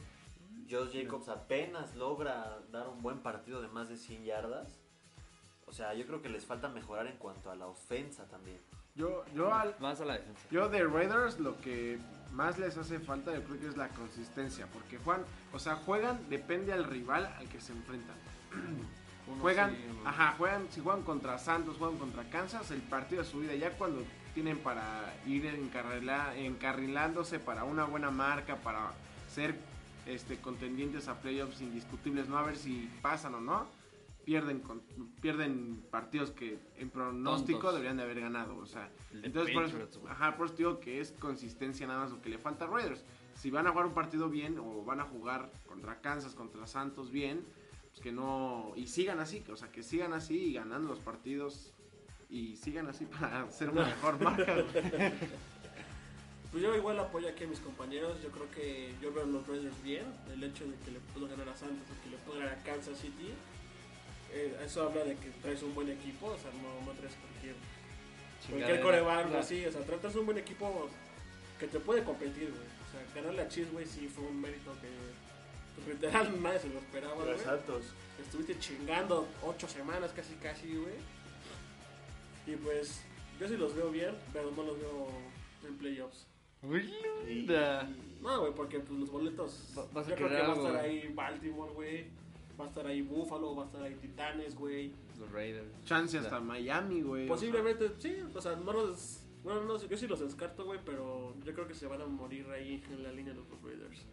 Josh 0.70 0.92
Jacobs 0.92 1.28
apenas 1.28 1.96
logra 1.96 2.58
dar 2.70 2.88
un 2.88 3.02
buen 3.02 3.18
partido 3.20 3.60
de 3.60 3.68
más 3.68 3.88
de 3.88 3.96
100 3.96 4.24
yardas. 4.24 4.79
O 5.70 5.72
sea, 5.72 5.94
yo 5.94 6.04
creo 6.04 6.20
que 6.20 6.28
les 6.28 6.44
falta 6.44 6.68
mejorar 6.68 7.06
en 7.06 7.16
cuanto 7.16 7.48
a 7.48 7.54
la 7.54 7.68
ofensa 7.68 8.24
también. 8.26 8.58
Yo, 8.96 9.24
yo, 9.32 9.54
al, 9.54 9.76
Más 9.78 10.00
a 10.00 10.04
la 10.04 10.14
defensa. 10.14 10.40
yo 10.50 10.68
de 10.68 10.82
Raiders 10.84 11.38
lo 11.38 11.56
que 11.60 11.96
más 12.32 12.58
les 12.58 12.76
hace 12.76 12.98
falta 12.98 13.32
yo 13.32 13.42
creo 13.44 13.60
que 13.60 13.68
es 13.68 13.76
la 13.76 13.88
consistencia. 13.90 14.66
Porque 14.72 14.98
Juan, 14.98 15.22
o 15.52 15.60
sea, 15.60 15.76
juegan, 15.76 16.18
depende 16.28 16.72
al 16.72 16.84
rival 16.84 17.24
al 17.38 17.48
que 17.48 17.60
se 17.60 17.72
enfrentan. 17.72 18.16
Uno 19.28 19.40
Juegan, 19.42 19.70
sí, 19.76 19.84
uno- 20.00 20.08
ajá, 20.08 20.34
juegan, 20.36 20.66
si 20.72 20.80
juegan 20.80 21.02
contra 21.04 21.38
Santos, 21.38 21.76
juegan 21.78 21.98
contra 21.98 22.24
Kansas, 22.30 22.68
el 22.72 22.80
partido 22.80 23.22
de 23.22 23.28
su 23.28 23.38
vida, 23.38 23.54
ya 23.54 23.70
cuando 23.78 24.02
tienen 24.34 24.58
para 24.58 25.14
ir 25.24 25.44
encarrila- 25.46 26.34
encarrilándose 26.36 27.38
para 27.38 27.62
una 27.62 27.84
buena 27.84 28.10
marca, 28.10 28.56
para 28.56 28.90
ser 29.32 29.54
este 30.06 30.38
contendientes 30.38 31.06
a 31.06 31.14
playoffs 31.20 31.60
indiscutibles, 31.60 32.28
no 32.28 32.38
a 32.38 32.42
ver 32.42 32.56
si 32.56 32.90
pasan 33.02 33.34
o 33.36 33.40
no, 33.40 33.66
pierden 34.24 34.60
con- 34.60 34.82
pierden 35.20 35.82
partidos 35.90 36.30
que 36.30 36.58
en 36.76 36.90
pronóstico 36.90 37.58
Tontos. 37.58 37.74
deberían 37.74 37.96
de 37.96 38.02
haber 38.04 38.20
ganado, 38.20 38.56
o 38.56 38.66
sea, 38.66 38.90
de 39.12 39.26
entonces 39.26 39.54
por 39.54 39.64
eso, 39.64 39.78
ajá, 40.08 40.36
por 40.36 40.46
eso 40.46 40.56
digo 40.56 40.80
que 40.80 41.00
es 41.00 41.12
consistencia 41.12 41.86
nada 41.86 42.00
más 42.00 42.10
lo 42.10 42.20
que 42.22 42.28
le 42.28 42.38
falta 42.38 42.64
a 42.64 42.68
Raiders. 42.68 43.04
Si 43.34 43.50
van 43.50 43.66
a 43.66 43.70
jugar 43.70 43.86
un 43.86 43.94
partido 43.94 44.28
bien 44.28 44.58
o 44.58 44.84
van 44.84 45.00
a 45.00 45.04
jugar 45.04 45.50
contra 45.66 46.00
Kansas, 46.00 46.34
contra 46.34 46.66
Santos 46.66 47.10
bien, 47.10 47.44
pues 47.90 48.00
que 48.00 48.12
no 48.12 48.72
y 48.76 48.86
sigan 48.86 49.18
así, 49.20 49.42
o 49.50 49.56
sea, 49.56 49.72
que 49.72 49.82
sigan 49.82 50.12
así 50.12 50.36
y 50.50 50.52
ganando 50.54 50.88
los 50.88 50.98
partidos 51.00 51.72
y 52.28 52.56
sigan 52.56 52.86
así 52.88 53.04
para 53.20 53.42
hacer 53.42 53.70
una 53.70 53.86
mejor 53.86 54.20
marca. 54.22 54.64
Pues 56.50 56.64
yo 56.64 56.74
igual 56.76 56.98
apoyo 56.98 57.28
aquí 57.28 57.44
a 57.44 57.46
mis 57.46 57.60
compañeros. 57.60 58.20
Yo 58.22 58.28
creo 58.30 58.50
que 58.50 58.92
yo 59.00 59.12
veo 59.12 59.22
a 59.22 59.26
los 59.26 59.46
Raiders 59.46 59.82
bien. 59.84 60.04
El 60.32 60.42
hecho 60.42 60.64
de 60.66 60.74
que 60.84 60.90
le 60.90 60.98
puedo 61.14 61.28
ganar 61.28 61.48
a 61.48 61.56
Santos 61.56 61.86
o 61.96 62.02
que 62.04 62.10
le 62.10 62.16
puedo 62.18 62.40
ganar 62.40 62.58
a 62.58 62.62
Kansas 62.64 62.98
City. 62.98 63.30
Eh, 64.32 64.56
eso 64.64 64.84
habla 64.84 65.04
de 65.04 65.16
que 65.16 65.30
traes 65.42 65.62
un 65.62 65.74
buen 65.74 65.88
equipo. 65.88 66.26
O 66.26 66.38
sea, 66.38 66.50
no, 66.52 66.86
no 66.86 66.92
traes 66.98 67.14
cualquier, 67.14 67.54
cualquier 68.48 68.80
coreback 68.80 69.34
así. 69.34 69.64
O 69.66 69.72
sea, 69.72 69.82
traes 69.82 70.14
un 70.16 70.26
buen 70.26 70.38
equipo 70.38 70.88
que 71.58 71.66
te 71.66 71.80
puede 71.80 72.02
competir, 72.04 72.50
güey. 72.50 72.62
O 72.62 72.90
sea, 72.90 73.14
ganarle 73.14 73.42
a 73.42 73.48
Chiefs, 73.48 73.72
güey, 73.72 73.86
sí 73.86 74.08
fue 74.08 74.24
un 74.24 74.40
mérito 74.40 74.72
que 74.80 74.88
pues, 75.84 75.96
literal 75.96 76.42
nadie 76.42 76.58
se 76.58 76.68
lo 76.68 76.78
esperaba, 76.78 77.14
güey. 77.14 77.38
Santos. 77.38 77.84
Estuviste 78.20 78.58
chingando 78.58 79.26
ocho 79.42 79.68
semanas 79.68 80.12
casi 80.14 80.34
casi, 80.34 80.74
güey. 80.76 80.94
Y 82.46 82.56
pues 82.56 83.02
yo 83.38 83.48
sí 83.48 83.56
los 83.56 83.74
veo 83.74 83.90
bien, 83.90 84.14
pero 84.32 84.50
no 84.50 84.62
los 84.62 84.78
veo 84.78 85.08
en 85.66 85.76
playoffs. 85.78 86.26
Y-. 87.28 87.46
No, 88.20 88.40
güey, 88.40 88.54
porque 88.54 88.80
pues, 88.80 88.98
los 88.98 89.10
boletos. 89.10 89.74
Va- 89.76 89.86
vas 89.92 90.06
a 90.06 90.10
yo 90.10 90.16
creo 90.16 90.28
que 90.28 90.42
va 90.42 90.52
a 90.52 90.56
estar 90.56 90.76
ahí 90.76 91.12
Baltimore, 91.14 91.72
güey. 91.72 92.06
Va 92.60 92.66
a 92.66 92.68
estar 92.68 92.86
ahí 92.86 93.00
Buffalo, 93.00 93.56
va 93.56 93.62
a 93.62 93.66
estar 93.66 93.82
ahí 93.82 93.94
Titanes, 93.94 94.54
güey. 94.54 94.92
Los 95.18 95.32
Raiders. 95.32 95.66
Chance 95.86 96.18
hasta 96.18 96.40
Miami, 96.40 97.00
güey. 97.00 97.22
o 97.22 97.26
sea. 97.26 97.34
Posiblemente, 97.34 97.90
sí, 97.98 98.16
o 98.34 98.40
sea, 98.40 98.54
no 98.54 98.72
los. 98.72 99.20
Bueno, 99.42 99.62
no, 99.62 99.78
sé, 99.78 99.88
yo 99.88 99.96
sí 99.96 100.06
los 100.06 100.20
descarto, 100.20 100.66
güey, 100.66 100.78
pero 100.84 101.34
yo 101.42 101.54
creo 101.54 101.66
que 101.66 101.72
se 101.72 101.86
van 101.86 102.02
a 102.02 102.06
morir 102.06 102.46
ahí 102.50 102.84
en 102.90 103.02
la 103.02 103.12
línea 103.12 103.32
de 103.32 103.40
los 103.40 103.62
Raiders. 103.62 104.04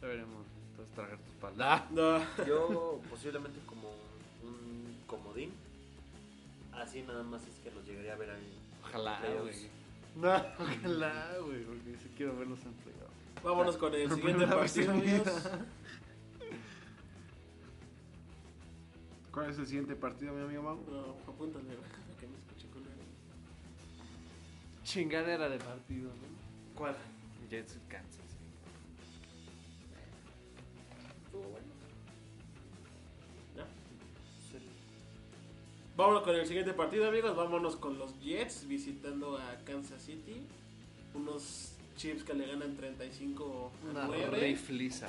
Ya 0.00 0.06
veremos. 0.06 0.46
Entonces 0.70 0.94
tragar 0.94 1.18
tu 1.18 1.30
espalda. 1.30 1.88
No. 1.90 2.44
Yo 2.46 3.00
posiblemente 3.10 3.58
como 3.66 3.90
un 4.44 4.96
comodín. 5.08 5.50
Así 6.72 7.02
nada 7.02 7.24
más 7.24 7.42
es 7.46 7.58
que 7.58 7.72
los 7.72 7.84
llegaría 7.84 8.12
a 8.12 8.16
ver 8.16 8.30
ahí. 8.30 8.58
Ojalá, 8.84 9.20
güey. 9.40 9.82
No, 10.14 10.32
ojalá, 10.58 11.36
güey, 11.44 11.64
porque 11.64 11.96
sí 12.00 12.10
quiero 12.16 12.36
verlos 12.36 12.60
en 12.64 12.72
playoff. 12.74 13.10
Vámonos 13.42 13.76
con 13.76 13.94
el 13.94 14.12
siguiente 14.12 14.46
partido, 14.46 14.92
amigos. 14.92 15.28
¿Cuál 19.32 19.50
es 19.50 19.58
el 19.58 19.66
siguiente 19.66 19.94
partido, 19.96 20.34
mi 20.34 20.42
amigo 20.42 20.62
Mau? 20.62 20.76
No, 20.90 21.16
apúntale, 21.32 21.64
que 22.20 22.26
me 22.26 22.36
escuche 22.36 22.68
con 22.72 22.82
él. 22.82 22.88
Chingadera 24.84 25.48
de 25.48 25.58
partido, 25.58 26.08
¿no? 26.10 26.74
¿Cuál? 26.78 26.96
Jets 27.50 27.76
y 27.76 27.90
Kansas. 27.90 28.20
Estuvo 31.24 31.42
bueno. 31.42 31.66
Ya. 33.56 33.64
Vámonos 35.96 36.22
con 36.22 36.34
el 36.36 36.46
siguiente 36.46 36.72
partido, 36.74 37.08
amigos. 37.08 37.34
Vámonos 37.36 37.76
con 37.76 37.98
los 37.98 38.18
Jets 38.20 38.66
visitando 38.68 39.38
a 39.38 39.56
Kansas 39.64 40.02
City. 40.02 40.42
Unos 41.14 41.72
Chiefs 41.96 42.24
que 42.24 42.34
le 42.34 42.46
ganan 42.46 42.74
35 42.76 43.72
a 43.86 43.90
Una 43.90 44.06
9. 44.06 44.40
rifliza. 44.40 45.08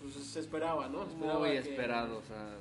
Pues 0.00 0.14
se 0.14 0.40
esperaba, 0.40 0.88
¿no? 0.88 1.04
Se 1.06 1.12
esperaba 1.12 1.38
Muy 1.40 1.50
que- 1.50 1.58
esperado, 1.58 2.18
o 2.18 2.22
sea. 2.22 2.56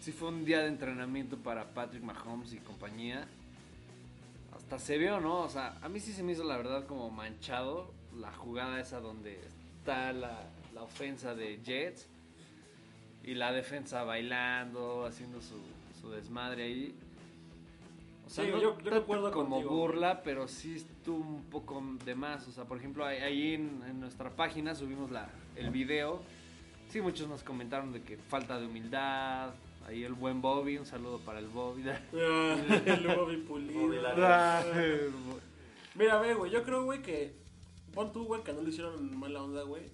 Sí 0.00 0.12
fue 0.12 0.28
un 0.28 0.44
día 0.44 0.60
de 0.60 0.68
entrenamiento 0.68 1.36
para 1.36 1.64
Patrick 1.74 2.02
Mahomes 2.02 2.52
y 2.52 2.58
compañía. 2.58 3.26
Hasta 4.56 4.78
se 4.78 4.96
vio, 4.98 5.20
¿no? 5.20 5.40
O 5.40 5.48
sea, 5.48 5.76
a 5.82 5.88
mí 5.88 6.00
sí 6.00 6.12
se 6.12 6.22
me 6.22 6.32
hizo 6.32 6.44
la 6.44 6.56
verdad 6.56 6.86
como 6.86 7.10
manchado 7.10 7.92
la 8.16 8.32
jugada 8.32 8.80
esa 8.80 9.00
donde 9.00 9.38
está 9.78 10.12
la, 10.12 10.48
la 10.74 10.82
ofensa 10.82 11.34
de 11.34 11.60
Jets 11.62 12.06
y 13.24 13.34
la 13.34 13.52
defensa 13.52 14.04
bailando, 14.04 15.04
haciendo 15.04 15.40
su, 15.42 15.56
su 16.00 16.10
desmadre 16.10 16.64
ahí. 16.64 16.94
O 18.26 18.30
sea, 18.30 18.44
Sí, 18.44 18.50
no 18.50 18.58
yo- 18.60 18.78
yo 18.78 18.84
tanto 18.84 18.98
concuerdo 19.00 19.32
como 19.32 19.56
contigo. 19.56 19.74
burla, 19.76 20.22
pero 20.22 20.48
sí 20.48 20.76
estuvo 20.76 21.16
un 21.18 21.44
poco 21.44 21.82
de 22.04 22.14
más. 22.14 22.46
O 22.48 22.52
sea, 22.52 22.64
por 22.64 22.78
ejemplo, 22.78 23.04
ahí- 23.04 23.18
ahí 23.18 23.54
en, 23.54 23.82
en 23.88 24.00
nuestra 24.00 24.30
página 24.30 24.74
subimos 24.74 25.10
la, 25.10 25.28
el 25.56 25.70
video. 25.70 26.22
Sí, 26.88 27.00
muchos 27.00 27.28
nos 27.28 27.42
comentaron 27.42 27.92
de 27.92 28.02
que 28.02 28.16
falta 28.16 28.58
de 28.58 28.66
humildad. 28.66 29.52
Ahí 29.88 30.04
el 30.04 30.12
buen 30.12 30.42
Bobby, 30.42 30.76
un 30.76 30.84
saludo 30.84 31.18
para 31.20 31.38
el 31.38 31.46
Bobby. 31.46 31.82
Ah, 31.88 31.98
el 32.86 33.06
Bobby 33.16 33.38
Pulido. 33.38 33.80
Bobby 33.80 33.96
Lara. 33.96 34.62
Mira, 35.94 36.20
ve, 36.20 36.34
güey, 36.34 36.52
yo 36.52 36.62
creo, 36.62 36.84
güey, 36.84 37.00
que 37.00 37.32
pon 37.94 38.12
tú, 38.12 38.26
güey, 38.26 38.42
que 38.42 38.52
no 38.52 38.60
lo 38.60 38.68
hicieron 38.68 39.18
mala 39.18 39.42
onda, 39.42 39.62
güey. 39.62 39.84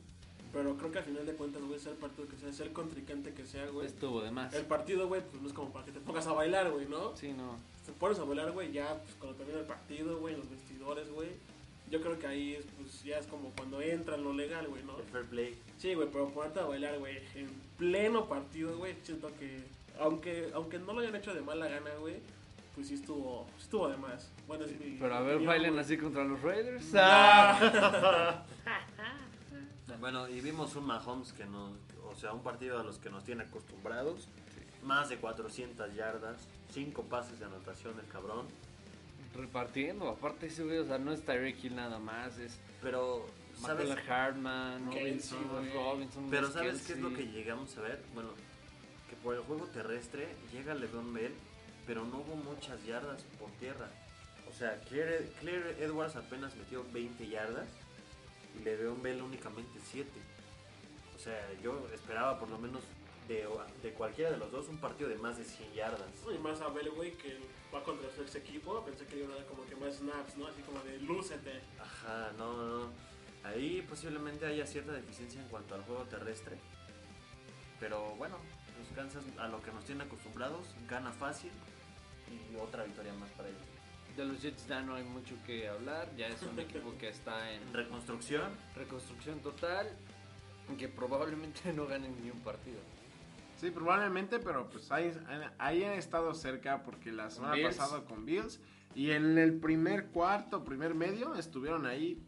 Pero 0.53 0.77
creo 0.77 0.91
que 0.91 0.99
al 0.99 1.05
final 1.05 1.25
de 1.25 1.35
cuentas, 1.35 1.63
güey, 1.63 1.79
sea 1.79 1.93
el 1.93 1.99
partido 1.99 2.27
que 2.27 2.37
sea, 2.37 2.53
sea 2.53 2.67
el 2.67 2.73
contrincante 2.73 3.35
que 3.35 3.47
sea, 3.47 3.67
güey. 3.67 3.87
Estuvo 3.87 4.21
de 4.21 4.33
más. 4.33 4.53
El 4.55 4.67
partido, 4.67 5.07
güey, 5.07 5.23
pues 5.31 5.41
no 5.41 5.49
es 5.49 5.55
como 5.55 5.73
para 5.73 5.85
que 5.85 5.93
te 5.93 6.01
pongas 6.01 6.27
a 6.27 6.33
bailar, 6.33 6.73
güey, 6.73 6.87
¿no? 6.87 7.17
Sí, 7.17 7.33
no. 7.33 7.57
Te 7.87 7.93
pones 7.93 8.19
a 8.19 8.25
bailar, 8.25 8.51
güey, 8.51 8.73
ya, 8.73 9.01
pues 9.01 9.15
cuando 9.21 9.37
termina 9.37 9.61
el 9.61 9.67
partido, 9.67 10.19
güey, 10.19 10.35
en 10.35 10.41
los 10.41 10.51
vestidores, 10.51 11.09
güey. 11.13 11.29
Yo 11.89 12.01
creo 12.01 12.19
que 12.19 12.27
ahí 12.27 12.55
es, 12.55 12.65
pues 12.77 13.05
ya 13.05 13.19
es 13.19 13.27
como 13.27 13.51
cuando 13.51 13.81
entra 13.81 14.17
en 14.17 14.25
lo 14.25 14.33
legal, 14.33 14.67
güey, 14.67 14.83
¿no? 14.83 14.99
El 14.99 15.05
fair 15.05 15.25
play. 15.27 15.57
Sí, 15.79 15.95
güey, 15.95 16.09
pero 16.11 16.31
ponerte 16.31 16.59
a 16.59 16.65
bailar, 16.65 16.99
güey, 16.99 17.19
en 17.37 17.49
pleno 17.79 18.27
partido, 18.29 18.77
güey, 18.77 18.97
siento 19.03 19.33
que, 19.39 19.61
aunque, 20.01 20.51
aunque 20.55 20.79
no 20.79 20.93
lo 20.93 21.01
hayan 21.01 21.15
hecho 21.17 21.35
de 21.35 21.41
mala 21.41 21.69
gana, 21.69 21.91
güey, 22.01 22.17
pues 22.75 22.89
sí 22.89 22.95
estuvo, 22.95 23.47
sí 23.57 23.65
estuvo 23.65 23.89
de 23.89 23.97
más. 23.97 24.31
Bueno, 24.47 24.65
es 24.65 24.79
mi 24.79 24.97
Pero 24.99 25.15
a 25.15 25.21
ver, 25.21 25.41
bailen 25.41 25.79
así 25.79 25.97
contra 25.97 26.25
los 26.25 26.41
Raiders. 26.43 26.93
Ah. 26.97 28.45
Bueno, 30.01 30.29
y 30.29 30.41
vimos 30.41 30.75
un 30.77 30.85
Mahomes 30.87 31.33
que 31.33 31.47
nos, 31.47 31.73
o 32.05 32.15
sea, 32.15 32.33
un 32.35 32.43
partido 32.43 32.79
a 32.79 32.83
los 32.83 32.99
que 32.99 33.09
nos 33.09 33.25
tiene 33.25 33.45
acostumbrados. 33.45 34.29
Más 34.83 35.09
de 35.09 35.17
400 35.17 35.95
yardas, 35.95 36.47
5 36.73 37.05
pases 37.05 37.39
de 37.39 37.47
anotación 37.47 37.99
el 37.99 38.07
cabrón. 38.09 38.47
Repartiendo, 39.35 40.09
aparte 40.09 40.47
ese 40.47 40.63
güey, 40.65 40.79
o 40.79 40.85
sea, 40.85 40.99
no 40.99 41.13
es 41.13 41.25
Tyreek 41.25 41.65
Hill 41.65 41.77
nada 41.77 41.99
más, 41.99 42.37
es 42.39 42.59
Pero, 42.83 43.25
¿sabes? 43.59 43.89
Michael 43.89 44.11
Hartman, 44.11 44.91
Kelsey, 44.91 45.39
Robinson, 45.39 45.49
güey. 45.51 45.73
Robinson, 45.73 46.27
Pero 46.31 46.51
¿sabes 46.51 46.83
qué 46.87 46.93
es 46.93 46.99
lo 46.99 47.09
que 47.11 47.17
Kelsey. 47.17 47.33
llegamos 47.33 47.77
a 47.79 47.81
ver? 47.81 48.03
Bueno, 48.13 48.31
que 49.15 49.23
por 49.23 49.35
el 49.35 49.41
juego 49.43 49.67
terrestre 49.67 50.29
llega 50.53 50.75
LeBron 50.75 51.13
Bell, 51.13 51.33
pero 51.87 52.05
no 52.05 52.19
hubo 52.19 52.37
muchas 52.37 52.85
yardas 52.85 53.23
por 53.39 53.51
tierra. 53.53 53.89
O 54.49 54.53
sea, 54.53 54.81
Claire, 54.89 55.31
Claire 55.41 55.83
Edwards 55.83 56.17
apenas 56.17 56.55
metió 56.57 56.85
20 56.93 57.29
yardas 57.29 57.69
y 58.59 58.63
LeBron 58.65 59.03
Bell 59.03 59.23
únicamente 59.23 59.79
7. 59.91 60.11
O 61.17 61.19
sea, 61.19 61.41
yo 61.63 61.87
esperaba 61.93 62.39
por 62.39 62.49
lo 62.49 62.59
menos 62.59 62.83
de, 63.29 63.47
de 63.83 63.93
cualquiera 63.93 64.31
de 64.31 64.37
los 64.37 64.51
dos 64.51 64.69
un 64.69 64.79
partido 64.79 65.09
de 65.09 65.17
más 65.17 65.39
de 65.39 65.45
100 65.45 65.73
yardas. 65.73 66.09
Y 66.35 66.39
más 66.39 66.61
a 66.61 66.69
Bell, 66.69 66.91
güey, 66.91 67.13
que 67.13 67.39
va 67.75 67.83
contra 67.83 68.11
su 68.11 68.23
ex 68.23 68.35
equipo, 68.37 68.85
pensé 68.85 69.07
que 69.07 69.19
iba 69.19 69.33
a 69.33 69.37
dar 69.37 69.47
como 69.47 69.65
que 69.67 69.77
más 69.77 69.97
snaps, 69.97 70.37
¿no? 70.37 70.47
Así 70.47 70.63
como 70.63 70.81
de 70.81 70.99
lúcete. 70.99 71.61
Ajá, 71.81 72.33
no, 72.37 72.81
no. 72.81 72.89
Ahí 73.45 73.83
posiblemente 73.89 74.47
haya 74.47 74.67
cierta 74.67 74.93
deficiencia 74.93 75.41
en 75.41 75.49
cuanto 75.49 75.75
al 75.75 75.83
juego 75.83 76.05
terrestre. 76.05 76.57
Pero 77.79 78.15
bueno, 78.17 78.39
Kansas 78.95 79.25
a 79.39 79.49
lo 79.49 79.63
que 79.63 79.73
nos 79.73 79.85
tienen 79.85 80.07
acostumbrados, 80.07 80.75
gana 80.89 81.13
fácil 81.13 81.51
y 82.31 82.57
otra 82.57 82.85
victoria 82.85 83.13
más 83.15 83.31
para 83.31 83.49
ellos. 83.49 83.61
De 84.17 84.25
los 84.25 84.41
Jets 84.41 84.67
ya 84.69 84.81
no 84.81 84.95
hay 84.95 85.05
mucho 85.05 85.35
que 85.45 85.69
hablar, 85.69 86.09
ya 86.17 86.29
es 86.29 86.43
un 86.43 86.59
equipo 86.61 86.97
que 86.99 87.09
está 87.09 87.53
en 87.53 87.73
reconstrucción, 87.73 88.53
reconstrucción 88.77 89.41
total, 89.41 89.89
que 90.79 90.89
probablemente 90.89 91.73
no 91.77 91.87
ganen 91.87 92.15
ni 92.23 92.31
un 92.31 92.41
partido. 92.41 92.79
Sí, 93.57 93.71
probablemente, 93.71 94.39
pero 94.41 94.69
pues 94.69 94.91
ahí, 94.91 95.13
ahí 95.59 95.85
han 95.85 95.95
estado 95.95 96.35
cerca 96.35 96.83
porque 96.83 97.13
la 97.13 97.31
semana 97.31 97.55
Bills. 97.55 97.77
pasada 97.77 98.05
con 98.05 98.25
Bills 98.27 98.61
y 98.95 99.11
en 99.11 99.39
el 99.39 99.59
primer 99.59 100.07
cuarto, 100.07 100.65
primer 100.65 100.95
medio 100.95 101.35
estuvieron 101.35 101.87
ahí 101.87 102.21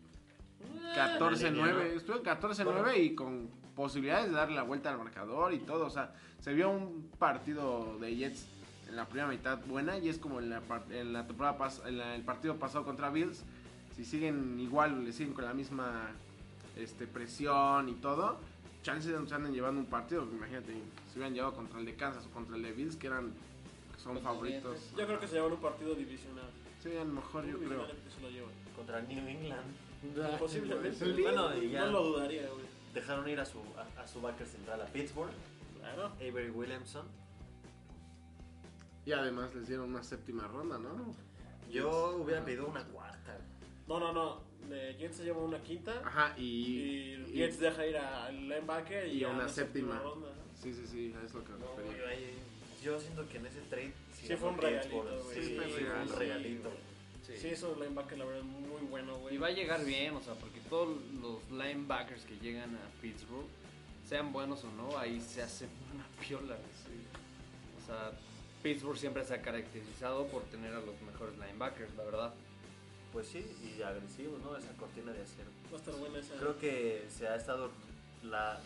14-9, 0.94 1.96
estuvieron 1.96 2.24
14-9 2.24 2.96
y 3.04 3.14
con 3.14 3.48
posibilidades 3.74 4.30
de 4.30 4.36
darle 4.36 4.56
la 4.56 4.62
vuelta 4.62 4.90
al 4.90 4.98
marcador 4.98 5.52
y 5.52 5.58
todo, 5.58 5.86
o 5.86 5.90
sea, 5.90 6.14
se 6.40 6.54
vio 6.54 6.70
un 6.70 7.10
partido 7.18 7.98
de 7.98 8.16
Jets 8.16 8.46
en 8.88 8.96
la 8.96 9.04
primera 9.06 9.28
mitad 9.28 9.58
buena 9.66 9.98
y 9.98 10.08
es 10.08 10.18
como 10.18 10.38
en 10.40 10.48
la, 10.50 10.62
en 10.90 11.12
la 11.12 11.26
temporada 11.26 11.58
pas- 11.58 11.86
en 11.86 11.98
la- 11.98 12.14
el 12.14 12.22
partido 12.22 12.56
pasado 12.56 12.84
contra 12.84 13.10
Bills, 13.10 13.42
si 13.94 14.04
siguen 14.04 14.58
igual, 14.60 15.04
le 15.04 15.12
siguen 15.12 15.34
con 15.34 15.44
la 15.44 15.52
misma 15.54 16.10
este, 16.76 17.06
presión 17.06 17.88
y 17.88 17.94
todo, 17.94 18.38
chances 18.82 19.14
se 19.28 19.34
anden 19.34 19.52
llevando 19.52 19.80
un 19.80 19.86
partido, 19.86 20.24
imagínate, 20.30 20.72
si 21.10 21.14
hubieran 21.18 21.34
llevado 21.34 21.54
contra 21.54 21.78
el 21.80 21.86
de 21.86 21.94
Kansas 21.96 22.26
o 22.26 22.30
contra 22.30 22.56
el 22.56 22.62
de 22.62 22.72
Bills, 22.72 22.96
que 22.96 23.08
eran 23.08 23.32
que 23.94 24.00
son 24.00 24.20
favoritos. 24.20 24.92
Yo 24.96 25.06
creo 25.06 25.18
que 25.20 25.26
se 25.26 25.34
llevan 25.34 25.52
un 25.52 25.60
partido 25.60 25.94
divisional. 25.94 26.44
Sí, 26.82 26.90
a 26.96 27.04
lo 27.04 27.12
mejor 27.12 27.44
yo 27.46 27.58
creo. 27.58 27.86
Se 27.86 28.20
lo 28.22 28.30
llevan. 28.30 28.50
contra 28.76 29.00
New 29.02 29.26
England, 29.26 29.64
Posiblemente. 30.38 31.04
Bueno, 31.22 31.56
y 31.56 31.70
ya- 31.70 31.86
No 31.86 31.92
lo 31.92 32.02
dudaría, 32.04 32.48
güey. 32.48 32.64
dejaron 32.94 33.28
ir 33.28 33.40
a 33.40 33.44
su, 33.46 33.58
a, 33.76 34.00
a 34.02 34.06
su 34.06 34.20
backer 34.20 34.46
central 34.46 34.80
a 34.80 34.86
Pittsburgh, 34.86 35.30
Claro. 35.80 36.06
Avery 36.16 36.50
Williamson. 36.50 37.06
Y 39.04 39.12
además 39.12 39.54
les 39.54 39.68
dieron 39.68 39.90
una 39.90 40.02
séptima 40.02 40.48
ronda, 40.48 40.78
¿no? 40.78 41.14
Yo 41.70 42.16
hubiera 42.16 42.44
pedido 42.44 42.66
una 42.66 42.82
cuarta. 42.84 43.38
No, 43.86 44.00
no, 44.00 44.12
no. 44.12 44.40
Eh, 44.70 44.96
Jets 44.98 45.18
se 45.18 45.24
lleva 45.24 45.38
una 45.42 45.62
quinta. 45.62 46.00
Ajá, 46.04 46.34
y. 46.36 46.42
Y 46.42 47.24
y- 47.28 47.32
Jets 47.36 47.60
deja 47.60 47.86
ir 47.86 47.96
al 47.96 48.34
linebacker 48.48 49.06
y, 49.06 49.18
y 49.18 49.24
a 49.24 49.28
una 49.28 49.38
una 49.44 49.48
séptima. 49.48 49.92
séptima 49.92 50.02
ronda. 50.10 50.28
Sí, 50.60 50.74
sí, 50.74 50.86
sí, 50.86 51.14
es 51.24 51.34
lo 51.34 51.44
que 51.44 51.52
me 51.52 51.58
No, 51.60 51.66
refería. 51.76 52.18
yo, 52.82 52.92
yo 52.92 53.00
siento 53.00 53.28
que 53.28 53.38
en 53.38 53.46
ese 53.46 53.60
trade 53.70 53.92
Sí 54.14 54.34
fue 54.36 54.48
un 54.48 54.58
regalito, 54.58 54.96
güey. 55.02 55.34
Sí, 55.36 55.42
Sí, 55.42 55.48
sí, 55.50 55.84
fue 55.84 56.00
un 56.02 56.08
sí. 56.08 56.14
regalito. 56.16 56.70
Sí, 57.34 57.48
eso 57.48 57.72
es 57.72 57.78
linebacker, 57.78 58.18
la 58.18 58.24
verdad, 58.24 58.42
muy 58.42 58.86
bueno, 58.88 59.16
güey. 59.18 59.34
Y 59.34 59.38
va 59.38 59.48
a 59.48 59.50
llegar 59.50 59.84
bien, 59.84 60.14
o 60.14 60.22
sea, 60.22 60.34
porque 60.34 60.60
todos 60.68 60.96
los 61.20 61.50
linebackers 61.50 62.24
que 62.24 62.36
llegan 62.38 62.74
a 62.76 63.00
Pittsburgh, 63.00 63.46
sean 64.08 64.32
buenos 64.32 64.62
o 64.64 64.70
no, 64.72 64.96
ahí 64.98 65.20
se 65.20 65.42
hace 65.42 65.66
una 65.92 66.06
piola. 66.20 66.56
sí. 66.84 66.92
O 67.82 67.86
sea, 67.86 68.12
Pittsburgh 68.62 68.96
siempre 68.96 69.24
se 69.24 69.34
ha 69.34 69.42
caracterizado 69.42 70.26
por 70.26 70.42
tener 70.44 70.72
a 70.74 70.80
los 70.80 71.00
mejores 71.02 71.36
linebackers, 71.38 71.94
la 71.96 72.04
verdad. 72.04 72.34
Pues 73.12 73.28
sí, 73.28 73.46
y 73.62 73.82
agresivo, 73.82 74.38
¿no? 74.44 74.56
Esa 74.56 74.72
cortina 74.76 75.12
de 75.12 75.22
acero. 75.22 75.50
Va 75.72 75.76
a 75.76 75.80
estar 75.80 75.94
buena 75.94 76.18
esa. 76.18 76.34
Creo 76.34 76.58
que 76.58 77.04
se 77.08 77.26
ha 77.26 77.36
estado 77.36 77.70
la 78.22 78.60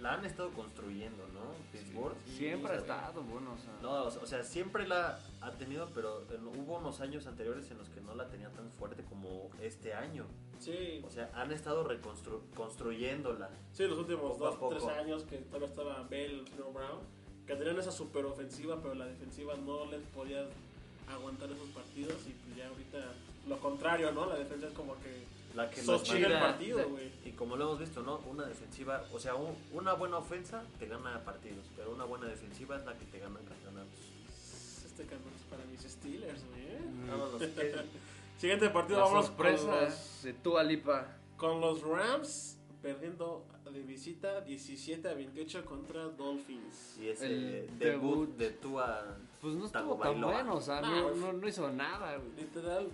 la 0.00 0.14
han 0.14 0.24
estado 0.24 0.50
construyendo, 0.50 1.26
¿no? 1.32 1.40
Pittsburgh. 1.72 2.16
Siempre 2.26 2.72
ha 2.72 2.76
estado 2.76 3.22
bueno, 3.22 3.52
o 3.54 3.58
sea. 3.58 3.72
No, 3.82 4.04
o 4.04 4.10
sea- 4.10 4.22
o 4.22 4.26
sea, 4.26 4.42
siempre 4.44 4.86
la 4.86 5.18
ha 5.40 5.50
tenido, 5.52 5.88
pero 5.94 6.22
en- 6.30 6.46
hubo 6.46 6.76
unos 6.78 7.00
años 7.00 7.26
anteriores 7.26 7.70
en 7.70 7.78
los 7.78 7.88
que 7.88 8.00
no 8.00 8.14
la 8.14 8.28
tenía 8.28 8.50
tan 8.50 8.70
fuerte 8.72 9.02
como 9.04 9.50
este 9.62 9.94
año. 9.94 10.26
Sí, 10.58 11.02
O 11.06 11.10
sea, 11.10 11.30
han 11.34 11.52
estado 11.52 11.84
reconstruyéndola. 11.84 13.50
sí, 13.72 13.86
los 13.86 13.98
últimos 13.98 14.38
dos, 14.38 14.56
poco. 14.56 14.70
tres 14.70 14.84
años 14.86 15.24
que 15.24 15.38
todavía 15.38 15.68
estaba 15.68 16.02
Bell, 16.08 16.44
Snow 16.54 16.72
Brown, 16.72 17.00
que 17.46 17.54
tenían 17.56 17.78
esa 17.78 17.92
super 17.92 18.24
ofensiva, 18.24 18.80
pero 18.80 18.94
la 18.94 19.06
defensiva 19.06 19.54
no 19.56 19.84
les 19.86 20.02
podía 20.14 20.46
aguantar 21.08 21.50
esos 21.50 21.68
partidos 21.68 22.14
y 22.26 22.30
pues 22.30 22.56
ya 22.56 22.68
ahorita 22.68 22.98
lo 23.48 23.58
contrario, 23.58 24.12
¿no? 24.12 24.26
La 24.26 24.36
defensa 24.36 24.68
es 24.68 24.72
como 24.72 24.94
que 25.00 25.24
La 25.54 25.70
que 25.70 25.80
sostiene 25.82 26.26
el 26.26 26.32
partido, 26.40 26.88
güey. 26.88 27.10
Y 27.24 27.30
como 27.32 27.56
lo 27.56 27.64
hemos 27.64 27.78
visto, 27.78 28.02
¿no? 28.02 28.18
Una 28.28 28.44
defensiva, 28.44 29.04
o 29.12 29.20
sea, 29.20 29.34
un- 29.36 29.56
una 29.72 29.92
buena 29.92 30.18
ofensa 30.18 30.64
te 30.78 30.86
gana 30.86 31.22
partidos, 31.24 31.64
pero 31.76 31.92
una 31.92 32.04
buena 32.04 32.26
defensiva 32.26 32.76
es 32.76 32.84
la 32.84 32.94
que 32.98 33.04
te 33.06 33.18
gana 33.20 33.38
campeonatos. 33.38 34.00
Este 34.84 35.04
cabrón 35.04 35.32
es 35.36 35.42
para 35.50 35.64
mis 35.66 35.80
Steelers, 35.80 36.44
güey. 36.50 36.62
¿eh? 36.62 36.80
Vámonos, 37.08 37.38
¿qué- 37.56 37.74
Siguiente 38.38 38.68
partido, 38.70 38.98
La 38.98 39.04
vamos 39.06 39.26
sorpresa 39.26 39.64
con 39.66 39.80
los, 39.84 40.22
de 40.24 40.32
Tua 40.34 40.62
Lipa. 40.64 41.06
con 41.36 41.60
los 41.60 41.82
Rams 41.82 42.56
perdiendo 42.82 43.44
de 43.74 43.82
visita 43.82 44.40
17 44.40 45.08
a 45.08 45.14
28 45.14 45.64
contra 45.64 46.04
Dolphins. 46.04 46.96
Y 47.00 47.08
ese 47.08 47.26
El 47.26 47.78
debut, 47.78 48.28
debut. 48.28 48.36
de 48.38 48.50
Tua. 48.50 49.16
Pues 49.40 49.54
no 49.56 49.66
estuvo 49.66 49.96
tan 49.96 50.12
Bailoa. 50.12 50.32
bueno, 50.32 50.54
o 50.54 50.60
sea, 50.60 50.80
no, 50.80 51.08
güey. 51.10 51.20
no, 51.20 51.32
no 51.34 51.48
hizo 51.48 51.70
nada, 51.72 52.16
güey. 52.16 52.30
Literal, 52.36 52.88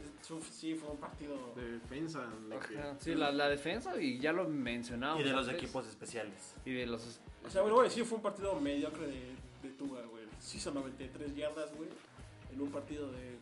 sí, 0.50 0.74
fue 0.74 0.90
un 0.90 0.96
partido. 0.96 1.36
De 1.54 1.72
defensa. 1.72 2.26
de 2.48 2.58
que- 2.66 2.78
Ajá, 2.78 2.96
Sí, 2.98 3.14
la, 3.14 3.30
la 3.30 3.48
defensa, 3.48 4.00
y 4.00 4.18
ya 4.18 4.32
lo 4.32 4.48
mencionábamos. 4.48 5.22
Y 5.22 5.28
de 5.28 5.32
los 5.34 5.46
antes. 5.46 5.62
equipos 5.62 5.86
especiales. 5.86 6.54
Y 6.64 6.72
de 6.72 6.86
los. 6.86 7.20
O 7.46 7.50
sea, 7.50 7.62
bueno, 7.62 7.76
güey, 7.76 7.90
sí 7.90 8.02
fue 8.02 8.16
un 8.16 8.22
partido 8.22 8.58
mediocre 8.58 9.06
de, 9.06 9.34
de 9.62 9.68
Tua, 9.78 10.02
güey. 10.06 10.24
Sí 10.38 10.56
hizo 10.56 10.72
93 10.72 11.36
yardas, 11.36 11.74
güey. 11.76 11.88
En 12.52 12.60
un 12.60 12.70
partido 12.70 13.12
de 13.12 13.38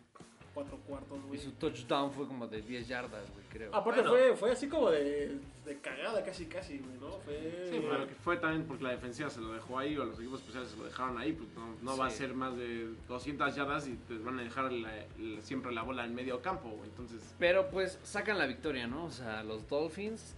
4 0.59 0.77
cuartos, 0.89 1.19
Y 1.33 1.39
su 1.39 1.53
touchdown 1.53 2.11
fue 2.13 2.27
como 2.27 2.47
de 2.49 2.61
10 2.63 2.89
yardas, 2.89 3.31
güey, 3.33 3.45
creo. 3.49 3.75
Aparte 3.75 4.01
Bueno. 4.01 4.11
fue, 4.17 4.37
fue 4.37 4.51
así 4.53 4.69
como 4.69 4.91
de, 4.91 5.39
de 5.65 5.79
cagada 5.81 6.25
casi 6.25 6.47
casi, 6.47 6.79
güey, 6.79 6.99
¿no? 6.99 7.19
Fue... 7.21 7.69
Sí, 7.71 7.79
pero 7.89 8.09
que 8.09 8.15
fue 8.17 8.37
también 8.39 8.65
porque 8.67 8.83
la 8.85 8.91
defensiva 8.91 9.31
se 9.31 9.41
lo 9.41 9.53
dejó 9.53 9.79
ahí 9.79 9.97
o 9.97 10.05
los 10.05 10.19
equipos 10.19 10.41
especiales 10.41 10.71
se 10.71 10.77
lo 10.77 10.85
dejaron 10.87 11.17
ahí, 11.19 11.33
pues 11.33 11.49
no, 11.55 11.75
no 11.83 11.97
va 11.97 12.07
a 12.07 12.11
ser 12.11 12.35
más 12.35 12.57
de 12.57 12.89
200 13.07 13.55
yardas 13.55 13.87
y 13.87 13.95
te 13.95 14.19
van 14.19 14.39
a 14.41 14.43
dejar 14.43 14.73
la- 14.73 15.05
la- 15.19 15.43
siempre 15.43 15.71
la 15.73 15.83
bola 15.83 16.05
en 16.05 16.15
medio 16.15 16.43
campo, 16.43 16.69
güey. 16.71 16.89
Entonces, 16.91 17.23
Pero 17.39 17.69
pues 17.71 17.99
sacan 18.03 18.37
la 18.39 18.47
victoria, 18.47 18.87
¿no? 18.89 19.05
O 19.05 19.11
sea, 19.13 19.45
los 19.45 19.69
Dolphins 19.69 20.35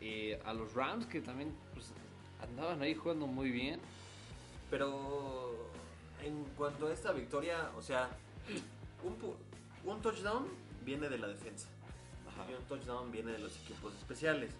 y 0.00 0.32
a 0.44 0.52
los 0.54 0.74
Rams 0.74 1.06
que 1.06 1.20
también 1.20 1.52
pues, 1.74 1.92
andaban 2.40 2.80
ahí 2.82 2.94
jugando 2.94 3.26
muy 3.26 3.50
bien. 3.50 3.80
Pero 4.70 5.54
en 6.24 6.44
cuanto 6.56 6.86
a 6.88 6.92
esta 6.92 7.12
victoria, 7.12 7.70
o 7.76 7.82
sea, 7.82 8.08
un, 9.04 9.12
pu- 9.18 9.34
un 9.86 10.02
touchdown 10.02 10.46
viene 10.84 11.08
de 11.08 11.18
la 11.18 11.28
defensa. 11.28 11.68
Y 12.48 12.54
un 12.54 12.62
touchdown 12.64 13.10
viene 13.10 13.32
de 13.32 13.38
los 13.38 13.56
equipos 13.60 13.94
especiales. 13.94 14.50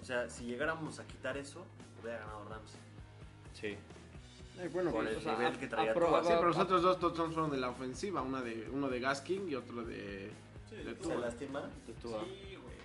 O 0.00 0.04
sea, 0.04 0.28
si 0.28 0.44
llegáramos 0.44 0.98
a 1.00 1.06
quitar 1.06 1.36
eso, 1.36 1.64
hubiera 2.02 2.18
ganado 2.20 2.44
Rams. 2.48 2.72
Sí. 3.54 3.76
bueno, 4.72 4.90
Por 4.90 5.04
pues, 5.04 5.16
el 5.18 5.26
nivel 5.32 5.46
a- 5.46 5.58
que 5.58 5.66
traía 5.66 5.90
aprobaba- 5.92 6.22
sí, 6.22 6.30
pero 6.36 6.48
los 6.48 6.58
otros 6.58 6.82
dos 6.82 6.98
touchdowns 7.00 7.34
fueron 7.34 7.50
de 7.50 7.56
la 7.58 7.70
ofensiva, 7.70 8.22
una 8.22 8.40
de 8.42 8.68
uno 8.72 8.88
de 8.88 9.00
Gaskin 9.00 9.48
y 9.48 9.54
otro 9.54 9.82
de, 9.84 10.30
Sí, 10.68 10.76
de 10.76 10.94
Tua. 10.94 11.14
¿Se 11.14 11.18
lastima? 11.20 11.60
de 11.86 11.92
Tua. 11.94 12.24
Sí, 12.24 12.56
güey. 12.56 12.76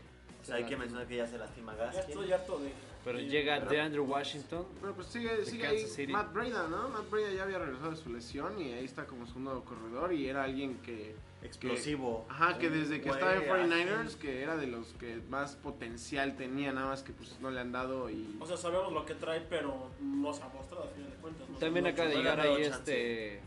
O 0.42 0.46
sea, 0.46 0.56
hay 0.56 0.66
que 0.66 0.78
mencionar 0.78 1.06
que 1.08 1.18
ya 1.18 1.28
se 1.28 1.38
lastima 1.38 1.76
Ya 1.76 1.86
Gaskin. 1.86 2.10
estoy 2.10 2.32
harto 2.32 2.60
de... 2.60 2.74
Pero 3.04 3.18
de- 3.18 3.26
llega 3.28 3.60
pero- 3.60 3.72
de 3.72 3.82
Andrew 3.82 4.06
Washington. 4.06 4.66
Pero 4.82 4.94
pues 4.96 5.08
sigue, 5.08 5.46
sigue 5.46 5.68
ahí 5.68 5.86
City. 5.86 6.12
Matt 6.12 6.34
Breda, 6.34 6.68
¿no? 6.70 6.90
Matt 6.90 7.10
Breda 7.10 7.32
ya 7.34 7.44
había 7.44 7.60
regresado 7.60 7.92
de 7.92 7.98
su 7.98 8.10
lesión 8.10 8.60
y 8.60 8.72
ahí 8.74 8.86
está 8.86 9.06
como 9.06 9.26
segundo 9.28 9.64
corredor 9.66 10.14
y 10.14 10.28
era 10.28 10.44
alguien 10.44 10.78
que... 10.78 11.16
Explosivo. 11.44 12.26
Ajá, 12.30 12.58
que 12.58 12.70
desde 12.70 13.02
que 13.02 13.10
estaba 13.10 13.36
en 13.36 13.44
49ers, 13.44 14.06
ágil. 14.06 14.18
que 14.18 14.42
era 14.42 14.56
de 14.56 14.68
los 14.68 14.94
que 14.94 15.22
más 15.30 15.56
potencial 15.56 16.36
tenía, 16.38 16.72
nada 16.72 16.88
más 16.88 17.04
que 17.04 17.12
pues 17.12 17.38
no 17.42 17.52
le 17.52 17.60
han 17.60 17.72
dado 17.72 18.10
y... 18.10 18.38
O 18.40 18.46
sea, 18.48 18.58
sabemos 18.58 18.94
lo 18.94 19.06
que 19.06 19.16
trae, 19.16 19.42
pero 19.42 19.90
no 20.00 20.34
se 20.34 20.42
ha 20.44 20.48
mostrado 20.50 20.86
a 20.86 20.88
final 20.88 21.10
de 21.10 21.18
cuentas. 21.18 21.50
¿no? 21.50 21.58
También 21.58 21.88
acaba 21.88 22.10
de 22.10 22.16
llegar 22.16 22.40
ahí 22.40 22.62
este. 22.64 23.42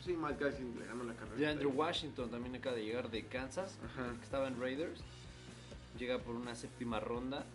Sí, 0.00 0.12
Matt 0.12 0.38
Gaskin 0.38 0.78
le 0.78 0.86
ganó 0.86 1.04
la 1.04 1.14
carrera. 1.14 1.36
De 1.36 1.46
Andrew 1.46 1.72
Washington 1.74 2.30
también 2.30 2.54
acaba 2.54 2.76
de 2.76 2.84
llegar 2.84 3.10
de 3.10 3.24
Kansas, 3.24 3.78
Ajá. 3.84 4.14
que 4.18 4.24
estaba 4.24 4.48
en 4.48 4.60
Raiders. 4.60 5.00
Llega 5.98 6.18
por 6.18 6.34
una 6.34 6.54
séptima 6.54 7.00
ronda. 7.00 7.46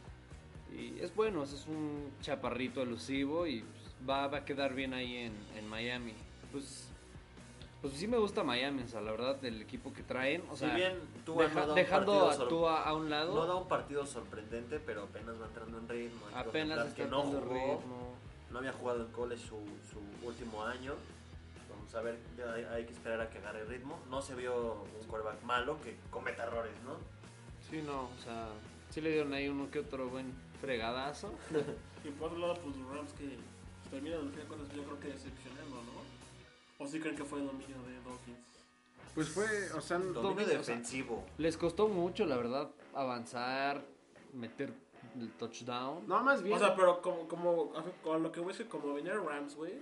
Y 0.75 0.99
es 0.99 1.15
bueno, 1.15 1.43
es 1.43 1.65
un 1.67 2.11
chaparrito 2.21 2.82
elusivo 2.82 3.47
y 3.47 3.61
pues, 3.61 4.09
va, 4.09 4.27
va 4.27 4.39
a 4.39 4.45
quedar 4.45 4.73
bien 4.73 4.93
ahí 4.93 5.15
en, 5.17 5.34
en 5.57 5.67
Miami. 5.67 6.13
Pues, 6.51 6.88
pues 7.82 7.93
sí 7.93 8.07
me 8.07 8.17
gusta 8.17 8.43
Miami, 8.43 8.84
o 8.84 8.88
sea, 8.88 9.01
la 9.01 9.11
verdad, 9.11 9.36
del 9.38 9.61
equipo 9.61 9.93
que 9.93 10.03
traen. 10.03 10.43
O 10.49 10.53
Si 10.53 10.59
sea, 10.65 10.75
bien 10.75 10.99
Tua 11.25 11.43
deja- 11.43 11.61
no 11.61 11.67
da 11.67 11.73
dejando 11.75 12.30
a 12.30 12.34
sor- 12.34 12.47
Tua 12.49 12.84
a 12.84 12.93
un 12.93 13.09
lado, 13.09 13.34
No 13.36 13.45
da 13.45 13.55
un 13.55 13.67
partido 13.67 14.05
sorprendente, 14.05 14.80
pero 14.80 15.03
apenas 15.03 15.39
va 15.41 15.45
entrando 15.45 15.77
en 15.77 15.88
ritmo. 15.89 16.25
Hay 16.27 16.43
que 16.43 16.49
apenas 16.49 16.88
está 16.88 16.95
que 16.95 17.05
no 17.09 17.21
jugó, 17.21 17.39
ritmo. 17.53 18.13
no 18.51 18.57
había 18.59 18.73
jugado 18.73 19.05
en 19.05 19.11
college 19.11 19.41
su, 19.47 19.57
su 19.91 20.27
último 20.27 20.63
año. 20.65 20.93
Vamos 21.69 21.95
a 21.95 22.01
ver, 22.01 22.19
hay, 22.53 22.63
hay 22.65 22.86
que 22.86 22.91
esperar 22.93 23.21
a 23.21 23.30
que 23.30 23.38
agarre 23.38 23.63
ritmo. 23.65 23.97
No 24.09 24.21
se 24.21 24.36
vio 24.36 24.84
un 24.99 25.07
quarterback 25.07 25.41
malo 25.43 25.80
que 25.82 25.95
cometa 26.11 26.43
errores, 26.43 26.73
¿no? 26.86 26.95
Sí, 27.69 27.82
no, 27.86 28.03
o 28.05 28.23
sea, 28.23 28.47
sí 28.89 28.99
le 29.01 29.11
dieron 29.11 29.34
ahí 29.34 29.47
uno 29.47 29.69
que 29.71 29.80
otro 29.80 30.07
buen 30.09 30.34
fregadazo. 30.61 31.34
Y 32.03 32.11
por 32.11 32.27
otro 32.30 32.39
lado, 32.39 32.53
pues 32.63 32.77
los 32.77 32.95
Rams 32.95 33.11
que 33.11 33.38
terminan 33.91 34.19
al 34.21 34.30
final 34.30 34.39
de 34.41 34.47
cuentas, 34.47 34.75
yo 34.75 34.84
creo 34.84 34.99
que 35.01 35.07
decepcionando, 35.09 35.75
¿no? 35.75 35.99
¿O 36.80 36.88
sí 36.88 36.99
creen 36.99 37.15
que 37.15 37.25
fue 37.25 37.39
dominio 37.41 37.75
de 37.84 38.01
Dolphins? 38.01 38.39
Pues 39.13 39.30
fue, 39.30 39.45
o 39.73 39.82
sea, 39.82 39.97
Dominio 39.97 40.21
Dominio, 40.21 40.45
o 40.45 40.63
sea, 40.63 40.75
defensivo. 40.75 41.25
Les 41.38 41.57
costó 41.57 41.89
mucho, 41.89 42.25
la 42.25 42.38
verdad, 42.38 42.69
avanzar, 42.93 43.84
meter 44.34 44.73
el 45.19 45.30
touchdown. 45.34 46.07
no, 46.07 46.23
más 46.23 46.41
bien... 46.41 46.55
O 46.55 46.59
sea, 46.59 46.75
pero 46.75 47.01
como, 47.01 47.27
como, 47.27 47.73
con 48.01 48.23
lo 48.23 48.32
que 48.32 48.39
voy 48.39 48.49
a 48.49 48.51
decir, 48.53 48.69
como 48.69 48.93
venía 48.93 49.13
Rams, 49.13 49.55
güey, 49.55 49.73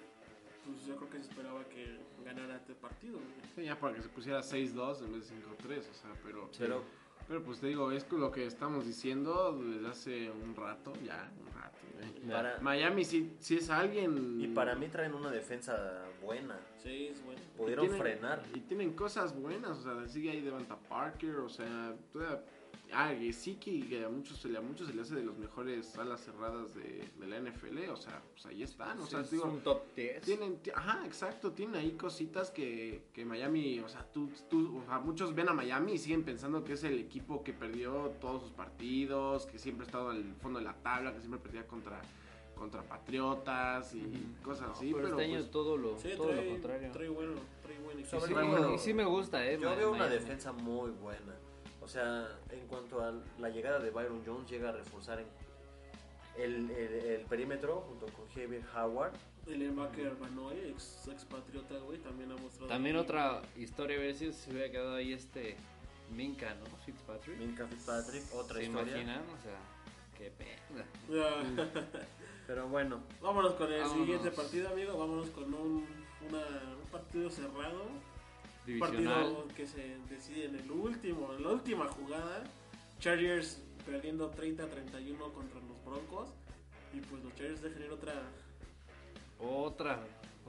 pues 0.65 0.85
yo 0.85 0.95
creo 0.95 1.09
que 1.09 1.17
se 1.19 1.29
esperaba 1.29 1.63
que 1.65 1.99
ganara 2.25 2.55
este 2.55 2.73
partido, 2.73 3.19
güey. 3.19 3.51
Sí, 3.55 3.63
ya 3.63 3.79
para 3.79 3.93
que 3.93 4.01
se 4.01 4.09
pusiera 4.09 4.39
6-2 4.39 5.05
en 5.05 5.13
vez 5.13 5.29
de 5.29 5.35
5-3, 5.35 5.79
o 5.79 5.93
sea, 5.93 6.11
pero... 6.23 6.49
Pero 6.57 6.83
Pero 7.27 7.43
pues 7.43 7.59
te 7.59 7.67
digo, 7.67 7.91
es 7.91 8.09
lo 8.11 8.31
que 8.31 8.45
estamos 8.45 8.85
diciendo 8.85 9.59
desde 9.61 9.87
hace 9.87 10.31
un 10.31 10.55
rato, 10.55 10.93
ya, 11.05 11.29
un 11.45 11.53
rato. 11.53 11.77
güey. 11.93 12.31
para, 12.31 12.59
Miami 12.61 13.03
sí, 13.03 13.35
sí 13.39 13.57
es 13.57 13.69
alguien... 13.69 14.39
y 14.39 14.47
para 14.47 14.75
mí 14.75 14.87
traen 14.87 15.13
una 15.13 15.29
defensa 15.29 16.05
buena. 16.23 16.57
Sí, 16.81 17.07
es 17.07 17.23
bueno. 17.25 17.41
Pudieron 17.57 17.85
tienen- 17.87 18.01
frenar. 18.01 18.43
Y 18.53 18.61
tienen 18.61 18.93
cosas 18.93 19.35
buenas, 19.37 19.79
o 19.79 19.81
sea, 19.83 20.07
sigue 20.07 20.31
ahí 20.31 20.41
Devonta 20.41 20.77
Parker, 20.77 21.35
o 21.37 21.49
sea, 21.49 21.93
toda, 22.13 22.41
ah, 22.93 23.11
Gesicki, 23.17 23.81
que 23.83 24.05
a 24.05 24.09
muchos, 24.09 24.37
se 24.37 24.49
le- 24.49 24.57
a 24.57 24.61
muchos 24.61 24.87
se 24.87 24.93
le 24.93 25.01
hace 25.01 25.15
de 25.15 25.23
los 25.23 25.37
mejores 25.37 25.97
alas 25.97 26.21
cerradas 26.23 26.73
de, 26.73 27.03
de 27.19 27.27
la 27.27 27.37
NFL, 27.37 27.89
o 27.89 27.95
sea, 27.97 28.21
pues 28.31 28.45
ahí 28.45 28.63
están, 28.63 28.99
o 28.99 29.05
sea, 29.07 29.21
es 29.21 29.31
digo, 29.31 29.45
un 29.45 29.59
top 29.61 29.81
10. 29.95 30.21
tienen, 30.21 30.57
ti- 30.57 30.71
ajá, 30.73 31.05
exacto, 31.05 31.51
tienen 31.51 31.75
ahí 31.75 31.91
cositas 31.91 32.51
que, 32.51 33.03
que 33.13 33.25
Miami, 33.25 33.79
o 33.79 33.89
sea, 33.89 34.03
tú, 34.11 34.29
tú, 34.49 34.79
o 34.79 34.85
sea, 34.85 34.99
muchos 34.99 35.33
ven 35.35 35.49
a 35.49 35.53
Miami 35.53 35.93
y 35.93 35.97
siguen 35.97 36.23
pensando 36.23 36.63
que 36.63 36.73
es 36.73 36.83
el 36.83 36.99
equipo 36.99 37.43
que 37.43 37.53
perdió 37.53 38.11
todos 38.21 38.43
sus 38.43 38.51
partidos, 38.51 39.45
que 39.45 39.57
siempre 39.59 39.83
ha 39.83 39.87
estado 39.87 40.09
al 40.09 40.35
fondo 40.41 40.59
de 40.59 40.65
la 40.65 40.73
tabla, 40.75 41.13
que 41.13 41.19
siempre 41.19 41.39
perdía 41.39 41.65
contra, 41.67 42.01
contra 42.55 42.81
Patriotas 42.83 43.93
y 43.93 44.35
cosas 44.43 44.67
No, 44.67 44.73
así, 44.73 44.85
pero, 44.93 44.97
pero, 44.97 45.19
este 45.19 45.23
año 45.31 45.39
pues, 45.39 45.51
todo 45.51 45.77
lo, 45.77 45.97
Sí, 45.99 46.09
todo 46.17 46.31
lo 46.33 46.45
contrario. 46.47 46.91
trae 46.91 47.09
bueno, 47.09 47.33
trae 47.61 47.77
bueno. 47.79 47.99
Y 47.99 48.05
Sobre 48.05 48.27
sí, 48.77 48.77
sí 48.79 48.93
me 48.93 49.05
gusta, 49.05 49.45
eh. 49.45 49.57
Yo 49.61 49.75
veo 49.75 49.91
una 49.91 50.07
defensa 50.07 50.51
muy 50.53 50.91
buena. 50.91 51.35
O 51.87 51.89
sea, 51.89 52.27
en 52.51 52.67
cuanto 52.67 53.01
a 53.01 53.13
la 53.39 53.47
llegada 53.49 53.79
de 53.79 53.91
Byron 53.91 54.21
Jones, 54.25 54.49
llega 54.51 54.67
a 54.67 54.71
reforzar 54.73 55.21
en 55.21 55.27
el, 56.37 56.69
el- 56.69 56.93
el 57.05 57.21
perímetro 57.27 57.79
junto 57.87 58.07
con 58.07 58.27
Javier 58.27 58.61
Howard. 58.75 59.13
El 59.47 59.59
Linebacker 59.59 60.13
Banoy, 60.17 60.57
ex, 60.69 61.07
expatriota, 61.07 61.75
güey, 61.77 61.97
también 61.99 62.29
ha 62.33 62.35
mostrado. 62.35 62.67
También 62.67 62.97
otra 62.97 63.41
historia, 63.55 63.95
a 63.95 64.01
ver 64.01 64.13
si 64.15 64.33
se 64.33 64.51
hubiera 64.51 64.69
quedado 64.69 64.95
ahí 64.95 65.13
este 65.13 65.55
Minka, 66.13 66.53
¿no? 66.55 66.65
Fitzpatrick. 66.85 67.37
Minka 67.37 67.65
Fitzpatrick, 67.67 68.23
otra 68.35 68.57
¿Se 68.57 68.63
historia. 68.65 68.91
imaginan? 68.93 69.21
O 69.21 69.41
sea, 69.41 69.57
qué 70.17 70.29
pena. 70.31 70.85
Pero 72.47 72.67
bueno, 72.67 72.99
Vámonos 73.21 73.53
con 73.53 73.71
el 73.71 73.79
Vámonos. 73.79 74.05
siguiente 74.05 74.31
partido, 74.31 74.67
amigo. 74.69 74.97
Vámonos 74.97 75.29
con 75.29 75.53
un, 75.53 75.85
una- 76.27 76.73
un 76.83 76.89
partido 76.91 77.29
cerrado. 77.29 77.85
Un 78.67 78.73
Divisional. 78.73 79.13
partido 79.23 79.47
que 79.55 79.65
se 79.65 79.97
decide 80.09 80.45
en 80.45 80.55
el 80.55 80.69
último, 80.71 81.33
en 81.33 81.43
la 81.43 81.49
última 81.49 81.87
jugada. 81.87 82.43
Chargers 82.99 83.61
perdiendo 83.85 84.31
30-31 84.31 85.31
contra 85.31 85.59
los 85.61 85.83
Broncos. 85.85 86.29
Y 86.93 86.99
pues 87.01 87.23
los 87.23 87.33
Chargers 87.35 87.61
dejan 87.61 87.83
ir 87.83 87.91
otra, 87.91 88.13
Otra. 89.39 89.99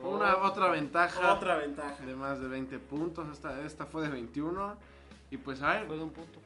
una 0.03 0.37
otra 0.39 0.69
ventaja. 0.71 1.35
otra 1.35 1.57
ventaja. 1.57 2.05
de 2.05 2.15
más 2.17 2.41
de 2.41 2.49
20 2.49 2.79
puntos. 2.81 3.29
Esta, 3.31 3.65
esta 3.65 3.87
fue 3.87 4.03
de 4.03 4.09
21. 4.09 4.77
Y 5.31 5.37
pues 5.37 5.63
a 5.63 5.75
ver, 5.75 5.87
Fue 5.87 5.97
de 5.97 6.03
un 6.05 6.11
punto. 6.11 6.41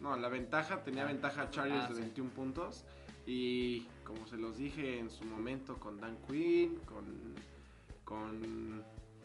no, 0.00 0.16
la 0.16 0.28
ventaja 0.28 0.82
tenía 0.84 1.04
Ah, 1.04 1.08
ventaja 1.08 1.50
Chargers 1.50 1.84
ah, 1.84 1.88
de 1.88 1.94
sí. 1.96 2.00
21 2.02 2.30
puntos. 2.30 2.84
Y 3.26 3.80
como 4.04 4.26
se 4.26 4.36
los 4.38 4.56
dije 4.56 4.98
en 4.98 5.10
su 5.10 5.24
momento 5.24 5.76
con 5.78 6.00
Dan 6.00 6.16
Quinn, 6.28 6.76
con. 6.86 7.34
con 8.04 8.82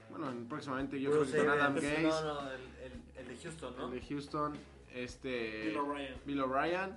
bueno, 0.09 0.31
próximamente 0.47 0.99
yo 0.99 1.11
creo 1.11 1.25
que 1.25 1.37
con 1.37 1.49
Adam 1.49 1.75
Gaze, 1.75 2.01
No, 2.03 2.23
no, 2.23 2.51
el, 2.51 2.61
el, 2.83 3.01
el 3.17 3.27
de 3.27 3.37
Houston, 3.43 3.75
¿no? 3.77 3.85
el 3.85 3.91
de 3.99 4.07
Houston, 4.07 4.53
este. 4.93 5.67
Bill 5.67 5.77
O'Brien. 5.77 6.13
Bill 6.25 6.39
O'Brien. 6.41 6.95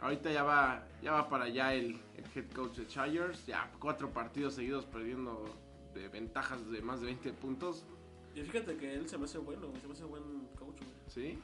Ahorita 0.00 0.30
ya 0.32 0.42
va, 0.42 0.82
ya 1.02 1.12
va 1.12 1.28
para 1.28 1.44
allá 1.44 1.74
el, 1.74 2.00
el 2.16 2.24
head 2.34 2.50
coach 2.54 2.76
de 2.78 2.86
Chargers. 2.86 3.44
Ya 3.46 3.70
cuatro 3.78 4.10
partidos 4.10 4.54
seguidos 4.54 4.86
perdiendo 4.86 5.44
de 5.94 6.08
ventajas 6.08 6.70
de 6.70 6.80
más 6.80 7.00
de 7.00 7.06
20 7.06 7.32
puntos. 7.34 7.84
Y 8.34 8.42
fíjate 8.42 8.76
que 8.76 8.94
él 8.94 9.08
se 9.08 9.18
me 9.18 9.24
hace 9.24 9.38
bueno, 9.38 9.66
se 9.80 9.86
me 9.86 9.92
hace 9.92 10.04
buen 10.04 10.22
coach, 10.58 10.78
güey. 10.78 10.90
¿Sí? 11.08 11.38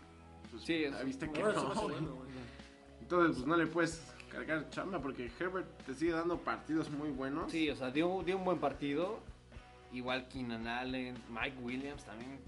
Pues, 0.50 0.62
Sí, 0.64 0.84
es- 0.84 1.04
viste 1.04 1.30
que 1.30 1.42
verdad, 1.42 1.60
se 1.60 1.68
me 1.68 1.74
no. 1.74 1.80
hace 1.80 1.92
bueno, 1.92 2.14
güey. 2.14 2.28
Entonces, 3.02 3.36
pues 3.36 3.46
no 3.46 3.56
le 3.56 3.66
puedes 3.66 4.02
cargar 4.30 4.70
chamba 4.70 5.00
porque 5.02 5.30
Herbert 5.38 5.68
te 5.84 5.94
sigue 5.94 6.12
dando 6.12 6.38
partidos 6.38 6.88
muy 6.90 7.10
buenos. 7.10 7.52
Sí, 7.52 7.68
o 7.68 7.76
sea, 7.76 7.90
dio, 7.90 8.22
dio 8.24 8.38
un 8.38 8.44
buen 8.44 8.58
partido. 8.58 9.20
Igual 9.92 10.28
Keenan 10.28 10.66
Allen, 10.66 11.16
Mike 11.30 11.58
Williams 11.62 12.04
también 12.04 12.38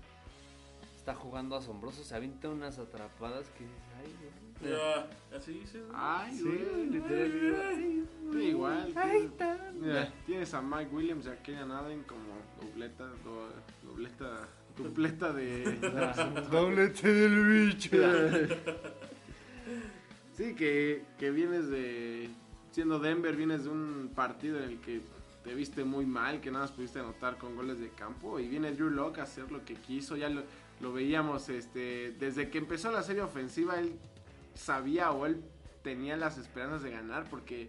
está 0.96 1.14
jugando 1.14 1.56
asombroso. 1.56 2.04
Se 2.04 2.14
avienta 2.14 2.48
unas 2.48 2.78
atrapadas 2.78 3.48
que 3.50 3.64
dices, 3.64 3.82
ay, 3.98 4.14
güey. 4.20 4.48
Ya, 4.72 5.36
así. 5.36 5.62
Ay, 5.94 6.36
Sí, 6.36 6.42
güey. 6.42 6.90
literal. 6.90 8.04
Sí, 8.32 8.38
igual. 8.40 8.92
Ay, 8.96 9.30
tienes, 9.38 9.74
mira, 9.74 10.12
tienes 10.26 10.52
a 10.54 10.60
Mike 10.60 10.90
Williams 10.94 11.26
y 11.26 11.28
a 11.28 11.42
Kenyan 11.42 11.70
Allen 11.70 12.02
como 12.02 12.20
dobleta, 12.60 13.06
do- 13.24 13.52
dobleta, 13.88 14.48
dupleta 14.76 15.32
de... 15.32 15.62
Doblete 16.50 17.08
del 17.12 17.46
bicho. 17.68 17.96
Sí, 20.36 20.54
que, 20.54 21.04
que 21.18 21.30
vienes 21.30 21.68
de. 21.68 22.28
Siendo 22.70 22.98
Denver, 23.00 23.34
vienes 23.34 23.64
de 23.64 23.70
un 23.70 24.12
partido 24.14 24.58
en 24.58 24.64
el 24.70 24.80
que 24.80 25.00
te 25.44 25.54
viste 25.54 25.84
muy 25.84 26.04
mal, 26.06 26.40
que 26.40 26.50
nada 26.50 26.64
más 26.64 26.72
pudiste 26.72 26.98
anotar 26.98 27.38
con 27.38 27.56
goles 27.56 27.78
de 27.80 27.88
campo. 27.90 28.38
Y 28.40 28.48
viene 28.48 28.72
Drew 28.72 28.90
Locke 28.90 29.20
a 29.20 29.22
hacer 29.24 29.50
lo 29.50 29.64
que 29.64 29.74
quiso. 29.74 30.16
Ya 30.16 30.28
lo, 30.28 30.42
lo 30.80 30.92
veíamos 30.92 31.48
este 31.48 32.12
desde 32.18 32.50
que 32.50 32.58
empezó 32.58 32.90
la 32.90 33.02
serie 33.02 33.22
ofensiva. 33.22 33.78
Él 33.78 33.92
sabía 34.54 35.10
o 35.12 35.26
él 35.26 35.42
tenía 35.82 36.16
las 36.16 36.38
esperanzas 36.38 36.82
de 36.82 36.90
ganar 36.90 37.24
porque 37.30 37.68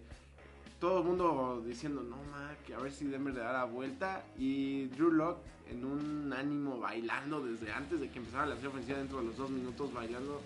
todo 0.80 1.00
el 1.00 1.06
mundo 1.06 1.64
diciendo, 1.66 2.02
no, 2.02 2.18
ma, 2.32 2.54
que 2.66 2.74
a 2.74 2.80
ver 2.80 2.92
si 2.92 3.06
Denver 3.06 3.34
le 3.34 3.40
da 3.42 3.54
la 3.54 3.66
vuelta. 3.66 4.24
Y 4.38 4.86
Drew 4.88 5.12
Locke 5.12 5.42
en 5.70 5.86
un 5.86 6.34
ánimo 6.34 6.80
bailando 6.80 7.46
desde 7.46 7.72
antes 7.72 8.00
de 8.00 8.10
que 8.10 8.18
empezara 8.20 8.46
la 8.48 8.56
serie 8.56 8.70
ofensiva, 8.70 8.98
dentro 8.98 9.20
de 9.20 9.26
los 9.26 9.38
dos 9.38 9.50
minutos 9.50 9.94
bailando. 9.94 10.42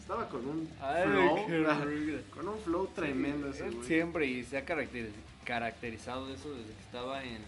Estaba 0.00 0.28
con 0.28 0.44
un 0.46 0.68
Ay, 0.80 1.08
flow, 1.08 1.36
con 2.34 2.48
un 2.48 2.58
flow 2.58 2.88
tremendo 2.92 3.48
ese 3.48 3.66
Él 3.68 3.78
siempre 3.84 4.26
y 4.26 4.42
se 4.42 4.58
ha 4.58 4.66
caracteriz- 4.66 5.10
caracterizado 5.44 6.26
de 6.28 6.34
eso 6.34 6.50
desde 6.50 6.72
que 6.72 6.80
estaba 6.82 7.22
en, 7.24 7.38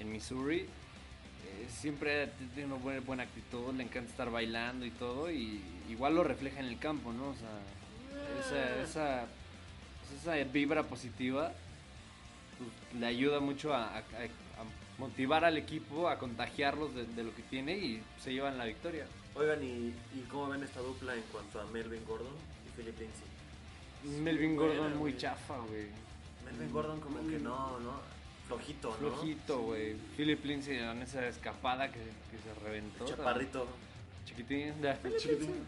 en 0.00 0.12
Missouri. 0.12 0.60
Eh, 0.60 1.66
siempre 1.70 2.28
tiene 2.54 2.72
una 2.72 2.82
buena, 2.82 3.00
buena 3.00 3.22
actitud, 3.22 3.72
le 3.74 3.84
encanta 3.84 4.10
estar 4.10 4.30
bailando 4.30 4.84
y 4.84 4.90
todo. 4.90 5.30
Y 5.30 5.60
igual 5.88 6.14
lo 6.14 6.24
refleja 6.24 6.60
en 6.60 6.66
el 6.66 6.78
campo, 6.78 7.12
¿no? 7.12 7.28
O 7.28 7.34
sea, 7.34 7.48
esa, 8.40 8.82
esa, 8.82 9.26
pues 10.08 10.20
esa 10.20 10.34
vibra 10.52 10.82
positiva 10.84 11.52
pues, 12.58 13.00
le 13.00 13.06
ayuda 13.06 13.40
mucho 13.40 13.74
a, 13.74 13.84
a- 13.96 14.00
a 14.00 14.64
motivar 14.98 15.44
al 15.44 15.58
equipo, 15.58 16.08
a 16.08 16.18
contagiarlos 16.18 16.94
de, 16.94 17.04
de 17.04 17.22
lo 17.24 17.34
que 17.34 17.42
tiene 17.42 17.76
y 17.76 18.02
se 18.22 18.32
llevan 18.32 18.56
la 18.58 18.64
victoria. 18.64 19.06
Oigan, 19.34 19.62
¿y, 19.62 19.92
¿y 20.14 20.26
cómo 20.30 20.48
ven 20.48 20.62
esta 20.62 20.80
dupla 20.80 21.14
en 21.14 21.20
cuanto 21.30 21.60
a 21.60 21.66
Melvin 21.66 22.02
Gordon 22.06 22.32
y 22.66 22.70
Philip 22.74 22.98
Lindsay? 22.98 24.20
Melvin 24.22 24.56
Gordon 24.56 24.92
muy 24.96 25.10
güey. 25.10 25.16
chafa, 25.18 25.58
güey. 25.58 25.88
Melvin 26.46 26.72
Gordon 26.72 27.00
como 27.00 27.18
que 27.28 27.38
no, 27.38 27.78
¿no? 27.80 28.00
Flojito, 28.46 28.90
¿no? 28.90 28.96
Flojito, 28.96 29.58
güey. 29.62 29.96
Philip 30.16 30.44
Lindsay 30.44 30.78
en 30.78 31.02
esa 31.02 31.26
escapada 31.26 31.88
que, 31.90 31.98
que 31.98 32.38
se 32.42 32.54
reventó. 32.64 33.04
Chaparrito. 33.04 33.66
Chiquitín. 34.24 34.74
ya. 34.82 34.98
Chiquitín. 35.18 35.64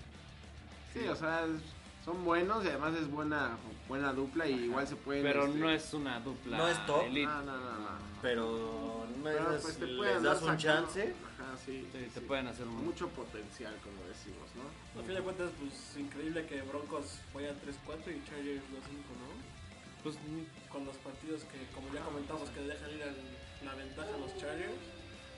Sí, 0.93 1.07
o 1.09 1.17
sea, 1.17 1.45
es- 1.45 1.63
son 2.05 2.25
buenos 2.25 2.65
y 2.65 2.69
además 2.69 2.95
es 2.95 3.11
buena 3.11 3.59
buena 3.87 4.13
dupla 4.15 4.47
y 4.47 4.53
igual 4.65 4.87
se 4.87 4.97
pueden... 4.97 5.23
Pero 5.23 5.45
este, 5.47 5.59
no 5.59 5.71
es 5.71 5.93
una 5.95 6.21
dupla. 6.21 6.57
No 6.57 6.69
es 6.69 6.87
top. 6.87 7.03
elite. 7.07 7.27
No, 7.27 7.43
no, 7.43 7.57
no, 7.59 7.71
no. 7.79 7.89
Pero 8.23 9.07
no 9.17 9.25
Pero, 9.25 9.55
es- 9.57 9.63
pues, 9.63 9.77
te 9.79 9.87
les 9.87 9.97
pueden 9.97 10.23
das 10.23 10.43
un 10.43 10.57
chance. 10.57 11.15
Ajá, 11.35 11.57
sí. 11.65 11.87
Sí, 11.93 11.99
sí, 11.99 12.11
te 12.15 12.21
sí. 12.21 12.27
pueden 12.27 12.47
hacer 12.47 12.67
un 12.67 12.85
mucho 12.85 13.09
potencial, 13.09 13.75
como 13.83 13.97
decimos, 14.09 14.49
¿no? 14.57 15.01
A 15.01 15.05
fin 15.05 15.15
de 15.17 15.21
cuentas, 15.23 15.51
pues 15.59 15.97
increíble 15.99 16.47
que 16.47 16.63
Broncos 16.63 17.19
vaya 17.35 17.51
3-4 17.51 17.57
y 18.17 18.25
Chargers 18.29 18.63
2-5, 18.63 19.19
¿no? 19.19 19.48
Pues, 20.03 20.17
Con 20.71 20.85
los 20.85 20.97
partidos 20.99 21.43
que, 21.45 21.59
como 21.75 21.93
ya 21.93 22.01
comentamos, 22.03 22.49
que 22.51 22.61
dejan 22.61 22.91
ir 22.95 23.03
al- 23.03 23.17
la 23.65 23.75
ventaja 23.75 24.15
a 24.15 24.19
los 24.19 24.37
Chargers. 24.37 24.79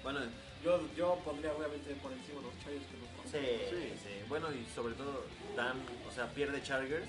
Bueno, 0.02 0.20
Yo, 0.62 0.78
yo 0.94 1.14
pondría 1.24 1.54
obviamente 1.54 1.94
por 2.02 2.12
encima 2.12 2.42
los 2.42 2.52
Chargers 2.62 2.84
que 2.84 2.98
los 3.00 3.08
sí, 3.32 3.64
Sí. 3.70 3.94
sí, 3.96 4.10
Bueno, 4.28 4.48
y 4.52 4.66
sobre 4.74 4.92
todo 4.94 5.24
Dan, 5.56 5.78
o 6.06 6.12
sea, 6.12 6.26
pierde 6.34 6.62
Chargers, 6.62 7.08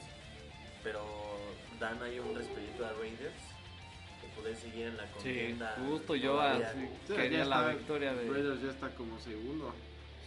pero 0.84 1.02
dan 1.80 2.02
ahí 2.02 2.18
un 2.20 2.34
respirito 2.34 2.86
a 2.86 2.94
Raiders 2.94 3.42
de 4.22 4.28
poder 4.40 4.56
seguir 4.56 4.88
en 4.88 4.96
la 4.98 5.04
sí, 5.08 5.14
contienda. 5.16 5.76
justo 5.86 6.16
yo 6.16 6.32
todavía. 6.34 6.70
así 6.70 6.88
Sí, 7.08 7.14
quería 7.14 7.44
la 7.44 7.68
victoria 7.68 8.14
de. 8.14 8.30
Raiders 8.32 8.62
ya 8.62 8.70
está 8.72 8.90
como 8.96 9.20
segundo. 9.20 9.74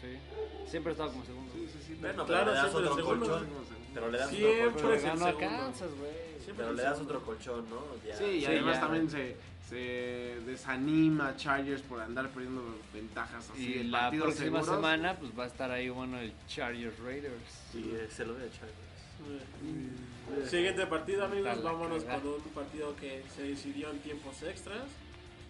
Sí. 0.05 0.71
Siempre 0.71 0.91
he 0.91 0.95
estado 0.95 1.13
como 1.13 1.25
segundo. 1.25 1.53
Sí, 1.55 1.69
sí, 1.73 1.79
sí. 1.87 1.95
Bueno, 2.01 2.25
Claro, 2.27 2.45
pero 2.45 2.53
le 2.53 2.57
das 2.57 2.71
siempre 2.71 2.91
otro 2.91 2.97
segundo. 3.05 3.27
colchón. 3.27 3.47
Segundo. 3.49 3.71
Pero 3.95 4.11
le 4.11 4.19
das 4.19 4.31
Siempre 4.31 4.67
otro 4.67 4.89
colchón. 4.91 5.23
a 5.23 5.97
güey. 5.99 6.13
Pero 6.57 6.71
el 6.71 6.77
le 6.77 6.83
das 6.83 7.01
otro 7.01 7.21
colchón, 7.25 7.71
¿no? 7.71 7.81
Ya. 8.07 8.17
Sí, 8.17 8.25
y 8.25 8.41
Sí, 8.41 8.47
además 8.47 8.75
ya. 8.75 8.81
también 8.81 9.11
se, 9.11 9.37
se 9.69 9.77
desanima 10.47 11.29
a 11.29 11.37
Chargers 11.37 11.83
por 11.83 12.01
andar 12.01 12.29
perdiendo 12.31 12.63
ventajas 12.93 13.49
así. 13.51 13.63
Y 13.77 13.85
la 13.85 14.11
próxima 14.11 14.35
seguros. 14.61 14.67
semana, 14.67 15.17
pues 15.19 15.33
va 15.39 15.45
a 15.45 15.47
estar 15.47 15.71
ahí, 15.71 15.89
bueno, 15.89 16.19
el 16.19 16.33
Chargers 16.49 16.99
Raiders. 16.99 17.33
Sí, 17.73 17.91
eh, 17.95 18.09
se 18.11 18.27
lo 18.27 18.35
de 18.35 18.51
Chargers. 18.51 18.75
Eh, 19.27 20.47
Siguiente 20.49 20.87
partido, 20.87 21.25
amigos. 21.25 21.63
Vámonos 21.63 22.05
con 22.05 22.27
un 22.27 22.41
partido 22.55 22.95
que 22.97 23.23
se 23.35 23.43
decidió 23.45 23.91
en 23.91 23.99
tiempos 24.01 24.43
extras. 24.43 24.83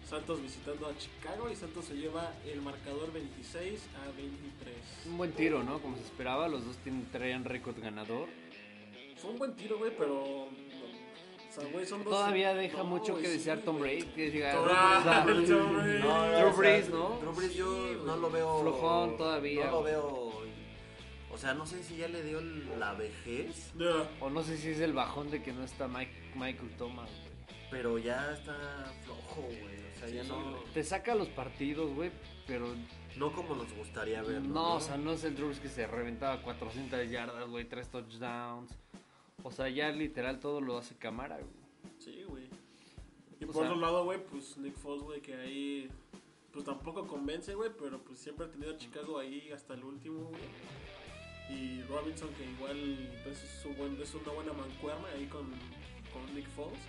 Santos 0.07 0.41
visitando 0.41 0.87
a 0.87 0.97
Chicago 0.97 1.49
y 1.49 1.55
Santos 1.55 1.85
se 1.85 1.95
lleva 1.95 2.31
el 2.45 2.61
marcador 2.61 3.11
26 3.11 3.81
a 4.03 4.11
23. 4.15 4.75
Un 5.07 5.17
buen 5.17 5.31
tiro, 5.31 5.63
¿no? 5.63 5.79
Como 5.79 5.97
se 5.97 6.03
esperaba, 6.03 6.47
los 6.47 6.63
dos 6.65 6.77
tienen, 6.77 7.05
traían 7.11 7.43
récord 7.43 7.75
ganador. 7.81 8.27
Fue 9.17 9.31
un 9.31 9.39
buen 9.39 9.55
tiro, 9.55 9.77
güey, 9.79 9.91
pero. 9.97 10.43
O 10.43 10.49
sea, 11.57 11.67
güey, 11.71 11.85
son 11.85 12.03
dos. 12.03 12.13
Todavía 12.13 12.53
deja 12.53 12.77
No, 12.79 12.83
mucho 12.83 13.15
que 13.17 13.25
sí, 13.25 13.31
desear 13.33 13.59
Tom. 13.59 13.79
Brady. 13.79 14.03
Que 14.03 14.29
Brady. 14.29 15.47
No, 16.01 16.31
Drew 16.37 16.53
Brees, 16.57 16.89
¿no? 16.89 17.17
Drew 17.21 17.33
Brees 17.33 17.55
yo 17.55 17.87
Sí, 17.87 17.97
no 18.05 18.17
lo 18.17 18.29
veo. 18.29 18.59
Flojón 18.61 19.17
todavía, 19.17 19.65
No 19.67 19.71
lo 19.71 19.83
veo. 19.83 20.35
O 21.31 21.37
sea, 21.37 21.53
no 21.53 21.65
sé 21.65 21.83
si 21.83 21.97
ya 21.97 22.07
le 22.07 22.23
dio 22.23 22.39
la 22.77 22.93
vejez, 22.93 23.71
Ya. 23.77 24.07
O 24.21 24.29
no 24.29 24.43
sé 24.43 24.57
si 24.57 24.69
es 24.69 24.79
el 24.79 24.93
bajón 24.93 25.31
de 25.31 25.41
que 25.43 25.51
no 25.51 25.63
está 25.63 25.87
Mike, 25.87 26.31
Michael 26.35 26.69
Thomas, 26.77 27.09
güey. 27.09 27.57
pero 27.71 27.97
ya 27.97 28.31
está 28.33 28.93
flojo, 29.03 29.41
güey. 29.41 29.74
Ya 30.13 30.23
no. 30.23 30.55
Te 30.73 30.83
saca 30.83 31.15
los 31.15 31.27
partidos, 31.29 31.93
güey, 31.93 32.11
pero 32.47 32.67
No 33.17 33.31
como 33.33 33.55
nos 33.55 33.73
gustaría 33.73 34.21
verlo. 34.21 34.49
no, 34.49 34.73
o 34.75 34.81
sea, 34.81 34.97
no 34.97 35.11
es 35.13 35.23
el 35.23 35.35
Drew 35.35 35.47
Brees 35.47 35.59
que 35.59 35.69
se 35.69 35.87
reventaba 35.87 36.41
400 36.41 37.09
yardas, 37.09 37.47
güey, 37.49 37.65
3 37.65 37.89
touchdowns. 37.89 38.71
O 39.43 39.51
sea, 39.51 39.69
ya 39.69 39.89
literal 39.91 40.39
todo 40.39 40.59
lo 40.61 40.77
hace 40.77 40.95
cámara, 40.95 41.37
güey. 41.37 41.93
Sí, 41.99 42.23
güey. 42.27 42.45
Y 43.39 43.43
O 43.43 43.47
por 43.47 43.55
sea- 43.63 43.65
otro 43.71 43.75
lado, 43.81 44.03
güey, 44.05 44.23
pues 44.25 44.57
Nick 44.57 44.75
Foles, 44.77 45.03
güey, 45.03 45.21
que 45.21 45.35
ahí. 45.35 45.89
Pues 46.51 46.63
tampoco 46.65 47.05
convence, 47.05 47.53
güey, 47.53 47.69
pero 47.77 47.99
pues 48.01 48.17
siempre 48.17 48.45
ha 48.45 48.49
tenido 48.49 48.73
a 48.73 48.77
Chicago 48.77 49.19
ahí 49.19 49.51
hasta 49.51 49.73
el 49.73 49.83
último, 49.83 50.29
güey. 50.29 50.41
Y 51.49 51.81
Robinson, 51.83 52.29
que 52.37 52.45
igual 52.49 53.09
pues, 53.23 53.43
es, 53.43 53.49
su 53.61 53.69
buen- 53.75 54.01
es 54.01 54.13
una 54.15 54.31
buena 54.31 54.53
mancuerna 54.53 55.07
ahí 55.15 55.25
con, 55.27 55.43
con 56.13 56.33
Nick 56.33 56.47
Foles. 56.55 56.79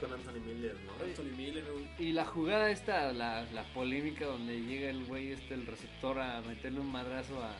Con 0.00 0.12
Anthony 0.12 0.40
Miller, 0.46 0.76
¿no? 0.86 1.04
Anthony 1.04 1.36
Miller, 1.36 1.64
güey. 1.72 1.88
Y 1.98 2.12
la 2.12 2.24
jugada 2.24 2.70
esta, 2.70 3.12
la, 3.12 3.42
la 3.52 3.64
polémica 3.74 4.26
donde 4.26 4.60
llega 4.60 4.90
el 4.90 5.04
güey 5.06 5.32
este, 5.32 5.54
el 5.54 5.66
receptor, 5.66 6.18
a 6.20 6.40
meterle 6.42 6.80
un 6.80 6.90
madrazo 6.92 7.42
a, 7.42 7.50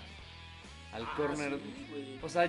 al 0.96 1.02
Ah, 1.04 1.14
corner. 1.16 1.58
sí. 1.58 2.18
O 2.22 2.28
sea, 2.28 2.48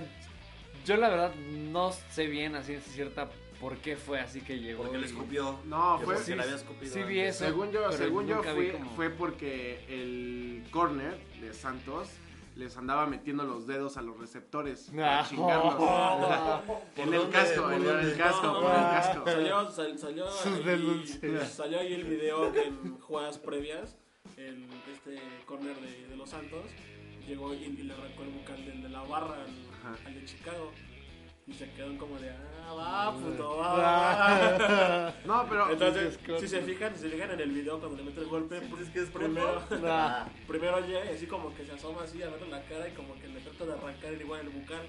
yo 0.86 0.96
la 0.96 1.08
verdad 1.08 1.34
no 1.34 1.92
sé 2.10 2.26
bien 2.26 2.54
a 2.54 2.62
ciencia 2.62 2.92
cierta 2.92 3.28
por 3.60 3.76
qué 3.78 3.96
fue 3.96 4.20
así 4.20 4.40
que 4.40 4.58
llegó. 4.60 4.84
Porque 4.84 4.98
le 4.98 5.06
y- 5.06 5.10
escupió. 5.10 5.58
No, 5.66 5.96
fue- 5.98 6.04
porque 6.14 6.22
sí, 6.22 6.34
le 6.34 6.42
había 6.42 6.54
escupido. 6.56 6.94
sí 6.94 7.02
vi 7.02 7.18
eso. 7.20 7.44
Según 7.44 7.72
yo, 7.72 7.90
según 7.92 8.26
fue, 8.28 8.72
como- 8.72 8.90
fue 8.92 9.10
porque 9.10 9.84
el 9.88 10.62
corner 10.70 11.18
de 11.40 11.52
Santos 11.52 12.08
les 12.60 12.76
andaba 12.76 13.06
metiendo 13.06 13.44
los 13.44 13.66
dedos 13.66 13.96
a 13.96 14.02
los 14.02 14.18
receptores 14.20 14.90
para 14.94 15.20
Ah. 15.20 15.26
chingarlos. 15.28 15.74
¿Por 15.74 17.06
en 17.06 17.14
el 17.14 17.30
casco, 17.30 17.62
¿Por 17.62 17.72
en 17.72 17.86
el 17.88 18.16
casco, 18.16 18.46
No, 18.46 18.60
por 18.60 18.70
el 18.70 18.76
casco. 18.76 19.24
Salió, 19.24 19.70
sal- 19.70 19.98
salió, 19.98 20.26
ahí, 20.44 20.62
denuncias. 20.62 21.48
salió 21.50 21.80
ahí 21.80 21.94
el 21.94 22.04
video 22.04 22.52
que 22.52 22.64
en 22.64 22.98
jugadas 23.00 23.38
previas, 23.38 23.96
el, 24.36 24.66
este 24.92 25.18
corner 25.46 25.74
de, 25.80 26.06
de 26.08 26.16
los 26.16 26.28
Santos 26.28 26.64
llegó 27.26 27.54
y, 27.54 27.64
y 27.64 27.82
le 27.82 27.94
arrancó 27.94 28.22
el 28.24 28.28
bucal 28.30 28.64
del 28.66 28.82
de 28.82 28.88
la 28.90 29.02
barra 29.02 29.36
al 30.06 30.14
de 30.14 30.24
Chicago. 30.26 30.70
Y 31.50 31.54
se 31.54 31.68
quedan 31.72 31.96
como 31.96 32.16
de, 32.20 32.30
ah, 32.30 32.74
va, 32.74 33.18
puto, 33.18 33.56
va, 33.56 33.74
va. 33.74 35.14
No, 35.26 35.46
pero 35.48 35.70
Entonces, 35.72 36.18
si 36.38 36.46
se 36.46 36.62
fijan, 36.62 36.94
si 36.94 37.02
se 37.02 37.08
fijan 37.10 37.32
en 37.32 37.40
el 37.40 37.50
video 37.50 37.80
cuando 37.80 37.96
le 37.96 38.04
mete 38.04 38.20
el 38.20 38.28
golpe, 38.28 38.60
pues 38.60 38.78
¿Dices 38.78 38.94
que 38.94 39.02
es 39.02 39.10
primero? 39.10 39.60
Nah. 39.82 40.26
primero 40.46 40.78
llega 40.86 41.02
así 41.12 41.26
como 41.26 41.52
que 41.56 41.66
se 41.66 41.72
asoma 41.72 42.04
así 42.04 42.22
a 42.22 42.30
verle 42.30 42.48
la 42.50 42.62
cara 42.66 42.88
y 42.88 42.92
como 42.92 43.18
que 43.20 43.26
le 43.26 43.40
trata 43.40 43.66
de 43.66 43.72
arrancar 43.72 44.12
igual 44.12 44.40
el 44.42 44.50
bucal. 44.50 44.86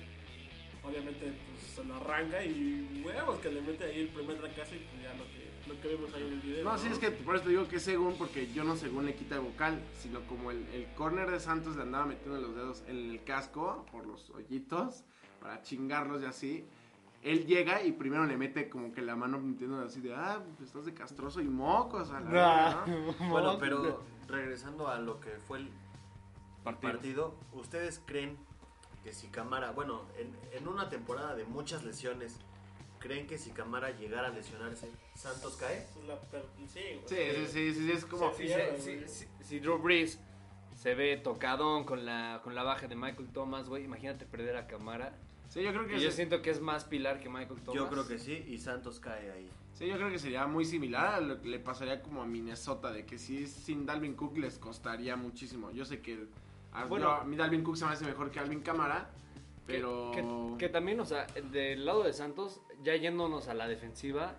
Obviamente, 0.84 1.34
pues 1.48 1.64
se 1.74 1.84
lo 1.84 1.96
arranca 1.96 2.44
y 2.44 3.02
huevos 3.04 3.40
que 3.40 3.52
le 3.52 3.62
mete 3.62 3.84
ahí 3.86 4.02
el 4.02 4.10
primer 4.10 4.38
trancazo 4.38 4.76
y 4.76 4.80
pues 4.80 5.02
ya 5.02 5.14
lo 5.16 5.26
que, 5.26 5.68
lo 5.68 5.82
que 5.82 5.88
vemos 5.88 6.14
ahí 6.14 6.22
en 6.22 6.34
el 6.34 6.40
video. 6.42 6.64
No, 6.64 6.78
sí, 6.78 6.90
es 6.92 7.00
que 7.00 7.10
por 7.10 7.36
eso 7.36 7.46
te 7.46 7.50
digo 7.52 7.68
que 7.68 7.80
según, 7.80 8.16
porque 8.18 8.52
yo 8.54 8.64
no 8.64 8.76
según 8.76 9.08
le 9.08 9.16
quita 9.16 9.36
el 9.36 9.42
vocal, 9.42 9.80
sino 10.00 10.22
como 10.28 10.52
el, 10.52 10.68
el 10.74 10.86
corner 10.94 11.32
de 11.32 11.40
Santos 11.40 11.76
le 11.76 11.84
andaba 11.84 12.06
metiendo 12.06 12.40
los 12.40 12.56
dedos 12.56 12.84
en 12.88 13.12
el 13.12 13.24
casco 13.24 13.86
por 13.92 14.06
los 14.06 14.30
hoyitos 14.30 15.04
para 15.42 15.62
chingarlos 15.62 16.22
y 16.22 16.26
así. 16.26 16.66
Él 17.24 17.46
llega 17.46 17.84
y 17.84 17.92
primero 17.92 18.26
le 18.26 18.36
mete 18.38 18.68
como 18.70 18.92
que 18.94 19.02
la 19.02 19.16
mano 19.16 19.40
metiendo 19.40 19.80
así 19.84 20.02
de, 20.02 20.16
ah, 20.16 20.42
pues 20.58 20.70
estás 20.70 20.86
de 20.86 20.94
castroso 20.94 21.40
y 21.42 21.48
mocos 21.48 22.10
a 22.12 22.20
la 22.20 22.30
verga, 22.30 22.86
¿no? 22.88 23.30
Bueno, 23.30 23.58
pero 23.60 24.04
regresando 24.28 24.88
a 24.88 24.98
lo 25.00 25.20
que 25.20 25.30
fue 25.48 25.60
el 25.60 25.70
Partido. 26.64 26.92
partido, 26.94 27.36
¿ustedes 27.54 28.02
creen 28.06 28.38
que 29.04 29.14
si 29.14 29.28
Camara, 29.28 29.72
bueno, 29.72 30.04
en, 30.18 30.36
en 30.58 30.68
una 30.68 30.90
temporada 30.90 31.36
de 31.36 31.44
muchas 31.46 31.84
lesiones, 31.84 32.38
creen 33.00 33.26
que 33.28 33.38
si 33.38 33.52
Camara 33.52 33.92
llegara 33.92 34.28
a 34.28 34.32
lesionarse, 34.32 34.90
Santos 35.16 35.58
cae? 35.58 35.78
Es 36.00 36.04
la 36.08 36.20
per- 36.20 36.46
sí, 36.68 36.80
güey. 37.04 37.46
Sí, 37.46 37.46
sí, 37.52 37.74
sí, 37.74 37.92
es 37.92 38.06
como... 38.06 38.32
Si 38.34 39.60
Drew 39.60 39.78
Brees 39.80 40.20
se 40.76 40.96
ve 40.96 41.18
tocadón 41.18 41.84
con 41.84 42.06
la, 42.06 42.42
con 42.44 42.56
la 42.56 42.64
baja 42.64 42.88
de 42.88 42.96
Michael 42.96 43.30
Thomas, 43.32 43.68
güey, 43.70 43.84
imagínate 43.84 44.26
perder 44.26 44.56
a 44.58 44.66
Camara. 44.68 45.14
Sí, 45.52 45.62
yo 45.62 45.72
creo 45.72 45.86
que 45.86 45.98
Y 45.98 46.00
yo 46.00 46.10
sí. 46.12 46.16
siento 46.16 46.42
que 46.42 46.50
es 46.50 46.62
más 46.62 46.86
pilar 46.86 47.20
que 47.20 47.28
Michael 47.28 47.60
Thomas. 47.60 47.76
Yo 47.76 47.90
creo 47.90 48.08
que 48.08 48.18
sí, 48.18 48.42
y 48.48 48.58
Santos 48.58 49.02
cae 49.02 49.30
ahí. 49.32 49.50
Sí, 49.74 49.86
yo 49.86 49.96
creo 49.98 50.10
que 50.10 50.18
sería 50.18 50.48
muy 50.48 50.64
similar 50.64 51.16
a 51.16 51.20
lo 51.20 51.42
que 51.42 51.50
le 51.50 51.60
pasaría 51.60 52.02
como 52.02 52.22
a 52.22 52.26
Minnesota, 52.26 52.90
de 52.94 53.06
que 53.06 53.18
si 53.18 53.44
es 53.44 53.52
sin 53.52 53.86
Dalvin 53.86 54.14
Cook 54.16 54.38
les 54.38 54.58
costaría 54.58 55.18
muchísimo. 55.18 55.70
Yo 55.72 55.84
sé 55.84 56.00
que 56.02 56.26
a, 56.72 56.86
Bueno. 56.86 57.08
yo- 57.08 57.12
a 57.12 57.24
mí 57.26 57.36
Dalvin 57.36 57.64
Cook 57.66 57.76
se 57.76 57.84
me 57.86 57.92
hace 57.92 58.06
mejor 58.06 58.32
que 58.32 58.40
Alvin 58.40 58.62
Camara, 58.62 59.10
Que- 59.68 59.74
pero... 59.74 60.12
Que, 60.14 60.58
que 60.58 60.70
también, 60.70 61.02
o 61.02 61.06
sea, 61.06 61.28
del 61.52 61.86
lado 61.86 62.04
de 62.04 62.14
Santos, 62.14 62.62
ya 62.82 62.96
yéndonos 62.96 63.50
a 63.50 63.54
la 63.54 63.68
defensiva, 63.68 64.36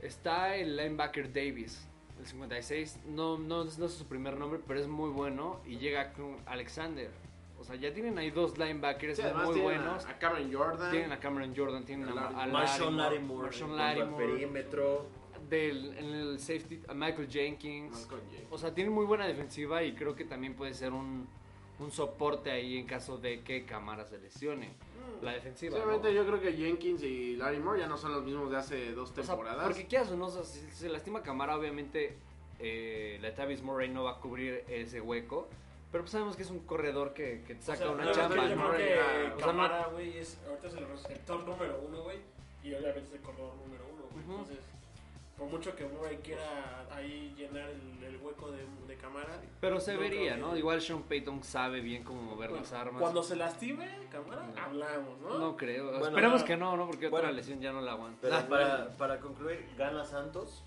está 0.00 0.54
el 0.56 0.76
linebacker 0.76 1.32
Davis, 1.32 1.88
el 2.20 2.26
56. 2.26 3.00
No, 3.06 3.36
no, 3.38 3.64
no 3.64 3.86
es 3.86 3.92
su 3.92 4.06
primer 4.06 4.36
nombre, 4.38 4.60
pero 4.64 4.78
es 4.80 4.86
muy 4.88 5.10
bueno. 5.10 5.60
Y 5.66 5.78
llega 5.78 6.12
con 6.12 6.36
Alexander. 6.46 7.10
O 7.66 7.68
sea, 7.70 7.76
ya 7.80 7.92
tienen 7.92 8.16
ahí 8.16 8.30
dos 8.30 8.56
linebackers 8.58 9.16
Sí, 9.16 9.22
además 9.22 9.46
muy 9.46 9.54
tienen 9.54 9.82
buenos. 9.82 10.06
a, 10.06 10.10
a 10.10 10.18
Cameron 10.20 10.52
Jordan. 10.54 10.90
Tienen 10.92 11.10
a 11.12 11.18
Cameron 11.18 11.52
Jordan, 11.56 11.84
tienen 11.84 12.08
a, 12.10 12.14
Larry- 12.14 12.34
a 12.42 12.46
Marshawn 12.46 12.96
Lattimore, 12.96 13.42
Marshawn 13.42 13.76
Lattimore, 13.76 14.26
perímetro. 14.26 15.06
del, 15.50 15.98
en 15.98 16.04
el 16.14 16.38
safety, 16.38 16.80
a 16.86 16.94
Michael 16.94 17.28
Jenkins. 17.28 18.08
Jenkins. 18.08 18.46
O 18.50 18.56
sea, 18.58 18.72
tienen 18.72 18.92
muy 18.92 19.04
buena 19.04 19.26
defensiva 19.26 19.82
y 19.82 19.94
creo 19.96 20.14
que 20.14 20.24
también 20.24 20.54
puede 20.54 20.74
ser 20.74 20.92
un, 20.92 21.26
un 21.80 21.90
soporte 21.90 22.52
ahí 22.52 22.78
en 22.78 22.86
caso 22.86 23.18
de 23.18 23.40
que 23.42 23.64
Camara 23.64 24.04
se 24.04 24.18
lesione. 24.18 24.70
La 25.22 25.32
defensiva. 25.32 25.76
Obviamente 25.76 26.14
yo 26.14 26.24
creo 26.24 26.40
que 26.40 26.52
Jenkins 26.52 27.02
y 27.02 27.34
Larry 27.34 27.58
Moore 27.58 27.80
ya 27.80 27.88
no 27.88 27.96
son 27.96 28.12
los 28.12 28.22
mismos 28.24 28.48
de 28.48 28.58
hace 28.58 28.92
dos 28.92 29.10
O 29.10 29.14
sea, 29.14 29.24
temporadas. 29.24 29.64
porque 29.66 29.86
quieras 29.86 30.08
o 30.12 30.16
no, 30.16 30.26
o 30.26 30.30
sea, 30.30 30.44
si 30.44 30.60
se 30.70 30.88
lastima 30.88 31.22
Camara, 31.22 31.56
obviamente 31.56 32.16
eh, 32.60 33.18
la 33.20 33.34
Tavis 33.34 33.60
Murray 33.62 33.88
no 33.88 34.04
va 34.04 34.12
a 34.12 34.20
cubrir 34.20 34.62
ese 34.68 35.00
hueco. 35.00 35.48
Pero 35.96 36.04
pues 36.04 36.12
sabemos 36.12 36.36
que 36.36 36.42
es 36.42 36.50
un 36.50 36.58
corredor 36.66 37.14
que, 37.14 37.42
que 37.46 37.54
te 37.54 37.60
O 37.62 37.64
saca 37.64 37.78
sea, 37.78 37.90
una 37.90 38.12
chamba. 38.12 38.36
yo 38.36 38.42
creo 38.54 38.56
¿no? 38.56 38.76
que 38.76 39.42
Camara, 39.42 39.86
güey, 39.86 40.18
es, 40.18 40.36
ahorita 40.46 40.66
es 40.68 40.74
el 40.74 40.88
receptor 40.88 41.42
número 41.42 41.80
uno, 41.88 42.02
güey. 42.02 42.18
Y 42.62 42.74
obviamente 42.74 43.00
es 43.08 43.12
el 43.14 43.20
corredor 43.22 43.54
número 43.56 43.84
uno, 43.90 44.02
güey. 44.12 44.22
Ujú. 44.24 44.32
Entonces, 44.32 44.58
por 45.38 45.48
mucho 45.48 45.74
que 45.74 45.86
Murray 45.86 46.18
quiera 46.18 46.84
ahí 46.94 47.32
llenar 47.34 47.70
el, 47.70 48.04
el 48.04 48.16
hueco 48.18 48.50
de, 48.52 48.66
de 48.86 48.96
Camara. 48.96 49.40
Pero 49.58 49.80
se 49.80 49.94
no 49.94 50.00
vería, 50.00 50.36
¿no? 50.36 50.52
que- 50.52 50.58
Igual 50.58 50.82
Sean 50.82 51.02
Payton 51.04 51.42
sabe 51.42 51.80
bien 51.80 52.04
cómo 52.04 52.20
mover 52.20 52.50
Bueno, 52.50 52.62
las 52.64 52.72
armas. 52.74 53.00
Cuando 53.00 53.22
se 53.22 53.36
lastime 53.36 53.88
Camara, 54.12 54.46
No. 54.54 54.60
hablamos, 54.62 55.18
¿no? 55.20 55.38
No 55.38 55.56
creo. 55.56 55.84
Bueno, 55.92 56.04
Esperemos 56.08 56.42
que 56.44 56.58
no, 56.58 56.76
¿no? 56.76 56.84
Porque 56.86 57.08
bueno. 57.08 57.28
otra 57.28 57.32
lesión 57.34 57.58
ya 57.62 57.72
no 57.72 57.80
la 57.80 57.92
aguanta. 57.92 58.18
Pero 58.20 58.36
para, 58.50 58.88
para 58.98 59.18
concluir, 59.18 59.66
gana 59.78 60.04
Santos, 60.04 60.62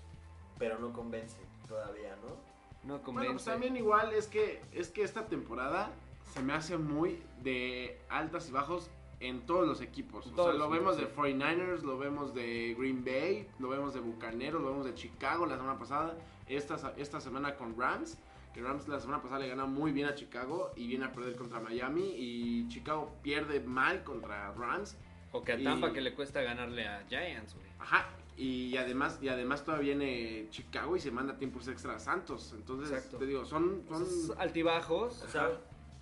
pero 0.58 0.76
no 0.80 0.92
convence 0.92 1.38
todavía, 1.68 2.16
¿no? 2.16 2.49
No 2.84 2.94
Bueno, 2.94 3.02
convence. 3.04 3.32
pues 3.32 3.44
también 3.44 3.76
igual 3.76 4.12
es 4.12 4.26
que, 4.26 4.60
es 4.72 4.88
que 4.90 5.02
esta 5.02 5.26
temporada 5.26 5.90
se 6.32 6.42
me 6.42 6.52
hace 6.52 6.78
muy 6.78 7.22
de 7.42 7.98
altas 8.08 8.48
y 8.48 8.52
bajos 8.52 8.90
en 9.20 9.40
todos 9.44 9.66
los 9.66 9.80
equipos. 9.82 10.26
O 10.28 10.44
sea, 10.44 10.54
lo 10.54 10.70
vemos 10.70 10.96
de 10.96 11.02
equipos, 11.04 11.26
49ers, 11.26 11.82
lo 11.82 11.98
vemos 11.98 12.32
de 12.34 12.74
Green 12.78 13.04
Bay, 13.04 13.46
lo 13.58 13.68
vemos 13.68 13.92
de 13.92 14.00
Bucaneros, 14.00 14.62
lo 14.62 14.70
vemos 14.70 14.86
de 14.86 14.94
Chicago 14.94 15.44
la 15.44 15.56
semana 15.56 15.78
pasada, 15.78 16.16
esta, 16.48 16.94
esta 16.96 17.20
semana 17.20 17.54
con 17.56 17.78
Rams, 17.78 18.18
que 18.54 18.62
Rams 18.62 18.88
la 18.88 18.98
semana 18.98 19.20
pasada 19.22 19.40
le 19.40 19.48
gana 19.48 19.66
muy 19.66 19.92
bien 19.92 20.08
a 20.08 20.14
Chicago 20.14 20.72
y 20.74 20.86
viene 20.86 21.04
a 21.04 21.12
perder 21.12 21.36
contra 21.36 21.60
Miami 21.60 22.14
y 22.16 22.66
Chicago 22.68 23.12
pierde 23.22 23.60
mal 23.60 24.02
contra 24.04 24.52
Rams. 24.54 24.96
O 25.32 25.44
que 25.44 25.52
a 25.52 25.62
Tampa 25.62 25.90
y- 25.90 25.92
que 25.92 26.00
le 26.00 26.14
cuesta 26.14 26.40
ganarle 26.42 26.88
a 26.88 27.04
Giants, 27.08 27.54
güey. 27.54 27.66
Ajá. 27.78 28.08
Y 28.36 28.76
además, 28.76 29.18
y 29.20 29.28
además 29.28 29.64
todavía 29.64 29.94
viene 29.94 30.46
Chicago 30.50 30.96
y 30.96 31.00
se 31.00 31.10
manda 31.10 31.36
tiempos 31.36 31.68
extra 31.68 31.96
a 31.96 31.98
Santos. 31.98 32.54
Entonces, 32.56 32.90
Exacto. 32.90 33.18
te 33.18 33.26
digo, 33.26 33.44
son, 33.44 33.82
son 33.88 34.06
altibajos. 34.38 35.22
O 35.22 35.28
sea, 35.28 35.50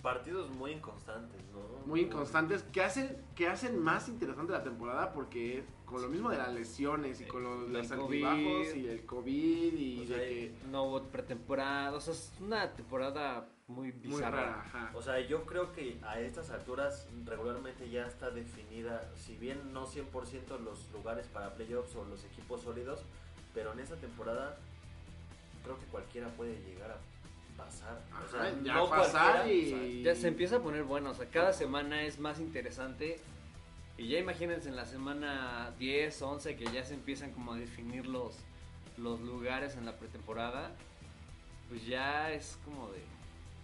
partidos 0.03 0.49
muy 0.51 0.73
inconstantes, 0.73 1.41
¿no? 1.53 1.87
muy 1.87 2.03
inconstantes 2.03 2.63
que 2.73 2.83
hacen, 2.83 3.17
que 3.35 3.49
hacen 3.49 3.83
más 3.83 4.09
interesante 4.09 4.53
la 4.53 4.63
temporada 4.63 5.13
porque 5.13 5.65
con 5.87 6.01
lo 6.03 6.09
mismo 6.09 6.31
de 6.31 6.37
las 6.37 6.53
lesiones 6.53 7.21
y 7.21 7.25
con 7.25 7.43
los 7.43 7.89
COVID. 7.89 8.01
altibajos 8.25 8.77
y 8.77 8.87
el 8.87 9.05
COVID 9.07 9.73
y 9.75 10.03
O 10.05 10.07
sea, 10.07 10.19
de 10.19 10.29
que 10.29 10.55
No 10.71 10.85
hubo 10.85 11.03
pretemporada. 11.05 11.97
O 11.97 12.01
sea, 12.01 12.15
es 12.15 12.33
una 12.41 12.73
temporada 12.75 13.49
muy 13.69 13.93
muy 13.93 14.17
bizarra. 14.17 14.31
rara. 14.47 14.61
ajá. 14.63 14.91
O 14.95 15.03
sea, 15.03 15.21
yo 15.21 15.45
creo 15.45 15.73
que 15.73 15.99
a 16.03 16.19
estas 16.21 16.51
alturas 16.51 17.07
regularmente 17.27 17.89
ya 17.91 18.07
está 18.07 18.31
definida, 18.31 19.09
si 19.15 19.37
bien 19.37 19.73
no 19.73 19.87
100% 19.87 20.59
los 20.61 20.91
lugares 20.93 21.27
para 21.27 21.55
playoffs 21.55 21.95
o 21.97 22.05
los 22.05 22.25
equipos 22.25 22.63
sólidos, 22.63 23.01
pero 23.55 23.73
en 23.73 23.81
esta 23.81 23.97
temporada 23.97 24.57
creo 25.65 25.79
que 25.79 25.87
cualquiera 25.87 26.29
puede 26.31 26.59
llegar 26.63 26.93
a 26.93 26.99
pasar. 27.59 28.01
O 28.27 28.31
sea, 28.31 28.55
ya 28.63 28.75
no 28.75 28.89
pasar 28.89 29.49
y- 29.51 29.73
o 29.73 29.77
sea, 29.77 30.15
Ya 30.15 30.21
se 30.21 30.29
empieza 30.29 30.57
a 30.57 30.61
poner 30.61 30.85
bueno. 30.85 31.11
O 31.11 31.15
sea, 31.15 31.27
cada 31.27 31.53
semana 31.53 32.03
es 32.03 32.19
más 32.19 32.41
interesante. 32.41 33.21
Y 33.99 34.07
ya 34.09 34.19
imagínense 34.21 34.69
en 34.69 34.77
la 34.77 34.87
semana 34.87 35.73
10, 35.79 36.23
11, 36.23 36.57
que 36.57 36.65
ya 36.67 36.85
se 36.85 36.95
empiezan 36.95 37.33
como 37.33 37.53
a 37.55 37.59
definir 37.59 38.07
los, 38.07 38.37
los 38.97 39.21
lugares 39.21 39.75
en 39.77 39.85
la 39.85 39.97
pretemporada. 39.97 40.71
Pues 41.69 41.85
ya 41.85 42.31
es 42.33 42.57
como 42.65 42.91
de. 42.93 43.03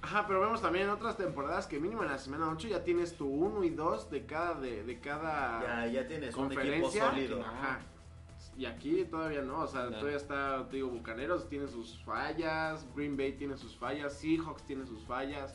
Ajá, 0.05 0.26
pero 0.26 0.38
vemos 0.42 0.61
también 0.61 0.84
en 0.84 0.90
otras 0.90 1.16
temporadas 1.16 1.66
que 1.66 1.80
mínimo 1.80 2.02
en 2.02 2.11
la 2.11 2.18
semana 2.18 2.50
8 2.50 2.68
ya 2.68 2.84
tienes 2.84 3.16
tu 3.16 3.26
1 3.26 3.64
y 3.64 3.70
2 3.70 4.11
de 4.11 4.26
cada 4.26 4.61
de, 4.61 4.84
de 4.84 5.00
cada 5.00 5.62
ya, 5.62 5.86
ya 5.86 6.07
tienes 6.07 6.36
un 6.36 6.52
equipo 6.52 6.61
conferencia. 6.61 7.09
sólido. 7.09 7.40
Ajá. 7.40 7.80
Y 8.59 8.66
aquí 8.66 9.02
todavía 9.07 9.40
no, 9.40 9.61
o 9.61 9.66
sea, 9.66 9.88
todavía 9.88 10.18
está, 10.18 10.68
te 10.68 10.76
digo, 10.76 10.90
Bucaneros 10.90 11.48
tiene 11.48 11.68
sus 11.68 12.05
fallas, 12.05 12.86
Green 12.94 13.16
Bay 13.16 13.32
tiene 13.32 13.57
sus 13.57 13.78
fallas, 13.78 14.12
Seahawks 14.12 14.62
tiene 14.64 14.84
sus 14.84 15.02
fallas. 15.05 15.55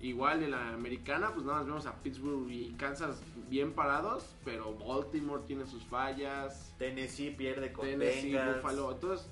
Igual 0.00 0.42
en 0.42 0.52
la 0.52 0.70
americana, 0.70 1.32
pues 1.34 1.44
nada 1.44 1.58
más 1.58 1.66
vemos 1.66 1.86
a 1.86 2.02
Pittsburgh 2.02 2.50
y 2.50 2.72
Kansas 2.78 3.22
bien 3.50 3.74
parados, 3.74 4.34
pero 4.46 4.74
Baltimore 4.78 5.42
tiene 5.46 5.66
sus 5.66 5.84
fallas, 5.84 6.74
Tennessee 6.78 7.32
pierde 7.32 7.70
con 7.70 7.84
Tennessee, 7.84 8.32
Bengals. 8.32 8.62
Buffalo. 8.62 8.92
Entonces, 8.92 9.28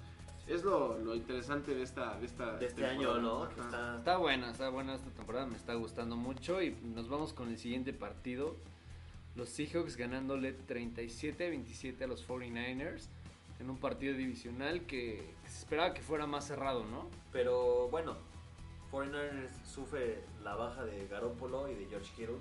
es 0.46 0.64
lo, 0.64 0.98
lo 0.98 1.14
interesante 1.14 1.74
de 1.74 1.82
esta, 1.82 2.18
de 2.18 2.26
esta 2.26 2.56
de 2.56 2.66
este 2.66 2.84
año. 2.86 3.18
¿no? 3.18 3.48
Que 3.48 3.60
está- 3.60 3.96
Está 3.98 4.16
buena, 4.16 4.50
está 4.50 4.68
buena 4.68 4.94
esta 4.94 5.10
temporada, 5.10 5.46
me 5.46 5.56
está 5.56 5.74
gustando 5.74 6.16
mucho 6.16 6.60
y 6.62 6.72
nos 6.82 7.08
vamos 7.08 7.32
con 7.32 7.48
el 7.48 7.58
siguiente 7.58 7.92
partido. 7.92 8.56
Los 9.34 9.48
Seahawks 9.48 9.96
ganándole 9.96 10.52
37-27 10.66 12.02
a 12.04 12.06
los 12.06 12.26
49ers 12.26 13.08
en 13.60 13.70
un 13.70 13.78
partido 13.78 14.14
divisional 14.16 14.82
que 14.86 15.34
se 15.46 15.58
esperaba 15.60 15.94
que 15.94 16.02
fuera 16.02 16.26
más 16.26 16.46
cerrado, 16.46 16.84
¿no? 16.84 17.08
Pero 17.32 17.88
bueno, 17.88 18.16
49ers 18.90 19.48
sufre 19.64 20.22
la 20.42 20.54
baja 20.56 20.84
de 20.84 21.06
Garoppolo 21.08 21.70
y 21.70 21.74
de 21.76 21.86
George 21.86 22.10
Kittle. 22.16 22.36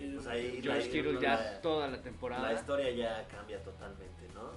Y 0.00 0.14
pues 0.14 0.26
ahí 0.26 0.60
George 0.62 0.86
la- 0.86 0.90
Kittle 0.92 1.12
la- 1.14 1.20
ya 1.20 1.60
toda 1.60 1.88
la 1.88 2.00
temporada. 2.00 2.42
La 2.52 2.54
historia 2.58 2.90
ya 2.90 3.28
cambia 3.28 3.62
totalmente, 3.62 4.26
¿no? 4.34 4.50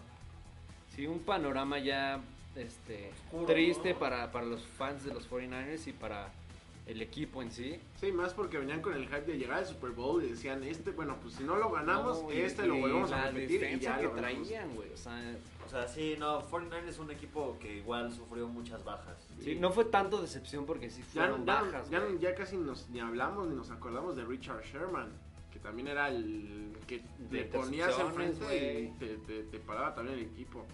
Sí, 0.97 1.05
un 1.07 1.19
panorama 1.19 1.79
ya 1.79 2.19
este, 2.55 3.11
Oscuro, 3.25 3.45
triste 3.45 3.93
¿no? 3.93 3.99
para, 3.99 4.31
para 4.31 4.45
los 4.45 4.63
fans 4.65 5.05
de 5.05 5.13
los 5.13 5.29
49ers 5.29 5.87
y 5.87 5.93
para 5.93 6.31
el 6.87 7.01
equipo 7.03 7.41
en 7.43 7.51
sí. 7.51 7.79
Sí, 7.99 8.11
más 8.11 8.33
porque 8.33 8.57
venían 8.57 8.81
con 8.81 8.93
el 8.93 9.03
hype 9.05 9.21
de 9.31 9.37
llegar 9.37 9.59
al 9.59 9.65
Super 9.67 9.91
Bowl 9.91 10.23
y 10.23 10.29
decían, 10.29 10.63
este, 10.63 10.89
bueno, 10.91 11.17
pues 11.21 11.35
si 11.35 11.43
no 11.43 11.55
lo 11.57 11.69
ganamos, 11.69 12.23
No, 12.23 12.33
y- 12.33 12.37
este 12.41 12.65
lo 12.65 12.75
y 12.77 12.81
volvemos 12.81 13.11
a 13.11 13.27
repetir 13.29 13.63
y 13.63 13.79
ya 13.79 13.97
que 13.97 14.03
lo 14.05 14.11
traían, 14.13 14.73
güey. 14.73 14.91
O 14.91 14.97
sea, 14.97 15.35
O 15.65 15.69
sea, 15.69 15.87
sí, 15.87 16.15
no, 16.17 16.41
49ers 16.49 16.87
es 16.87 16.97
un 16.97 17.11
equipo 17.11 17.57
que 17.59 17.77
igual 17.77 18.11
sufrió 18.11 18.47
muchas 18.47 18.83
bajas. 18.83 19.17
sí, 19.39 19.53
no 19.55 19.71
fue 19.71 19.85
tanto 19.85 20.19
decepción 20.21 20.65
porque 20.65 20.89
sí 20.89 21.01
Ya, 21.13 21.21
fueron 21.23 21.45
ya- 21.45 21.61
bajas. 21.61 21.89
ya- 21.91 21.99
güey. 21.99 22.17
ya 22.19 22.33
casi 22.33 22.57
nos, 22.57 22.89
ni 22.89 23.01
hablamos 23.01 23.47
ni 23.49 23.55
nos 23.55 23.69
acordamos 23.69 24.15
de 24.15 24.23
Richard 24.25 24.63
Sherman, 24.63 25.11
que 25.53 25.59
también 25.59 25.89
era 25.89 26.07
el 26.09 26.71
que 26.87 27.03
De 27.29 27.43
te 27.43 27.57
ponías 27.57 27.89
intercepciones, 27.91 28.29
enfrente 28.39 28.79
y 28.79 28.85
güey. 28.87 28.97
te, 28.97 29.17
te, 29.17 29.43
te 29.43 29.59
paraba 29.59 29.93
también 29.93 30.17
el 30.19 30.23
equipo. 30.25 30.65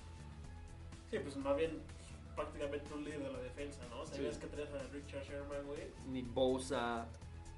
Sí, 1.13 1.19
pues 1.19 1.37
más 1.37 1.55
bien 1.55 1.79
prácticamente 2.35 2.91
un 2.91 3.03
líder 3.03 3.19
de 3.21 3.31
la 3.33 3.37
defensa, 3.39 3.81
¿no? 3.91 4.03
Sabías 4.03 4.33
Sí. 4.33 4.41
que 4.41 4.47
tenías 4.47 4.73
a 4.73 4.81
Richard 4.91 5.23
Sherman, 5.23 5.63
güey. 5.67 5.81
Ni 6.07 6.23
Bosa. 6.23 7.05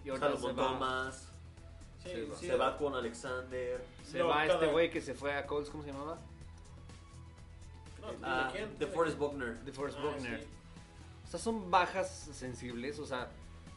Y 0.03 0.10
ahora 0.10 0.36
se 0.36 0.47
va, 0.47 0.53
Thomas, 0.56 1.32
Sí, 2.03 2.10
Se 2.10 2.26
va. 2.26 2.36
sí, 2.36 2.45
se 2.47 2.56
va 2.58 2.78
con 2.78 2.93
Alexander. 2.95 3.82
se 4.03 4.20
No, 4.20 4.28
va 4.28 4.41
cada- 4.45 4.53
este 4.56 4.68
güey 4.68 4.91
que 4.91 4.99
se 4.99 5.14
fue 5.14 5.34
a 5.34 5.45
Colts, 5.47 5.70
¿cómo 5.70 5.84
se 5.86 5.91
llamaba? 5.93 6.18
No, 8.01 8.12
¿de 8.12 8.18
Ah, 8.24 8.49
quién? 8.51 8.78
de 8.78 8.88
Forrest 8.88 9.18
Buckner. 9.18 9.58
De 9.64 9.72
Forrest 9.72 9.97
Ah, 10.01 10.03
Buckner. 10.03 10.41
sí. 10.41 10.47
O 11.26 11.28
sea, 11.30 11.39
son 11.39 11.72
bajas 11.72 12.10
sensibles. 12.34 12.99
O 12.99 13.06
sea, 13.06 13.30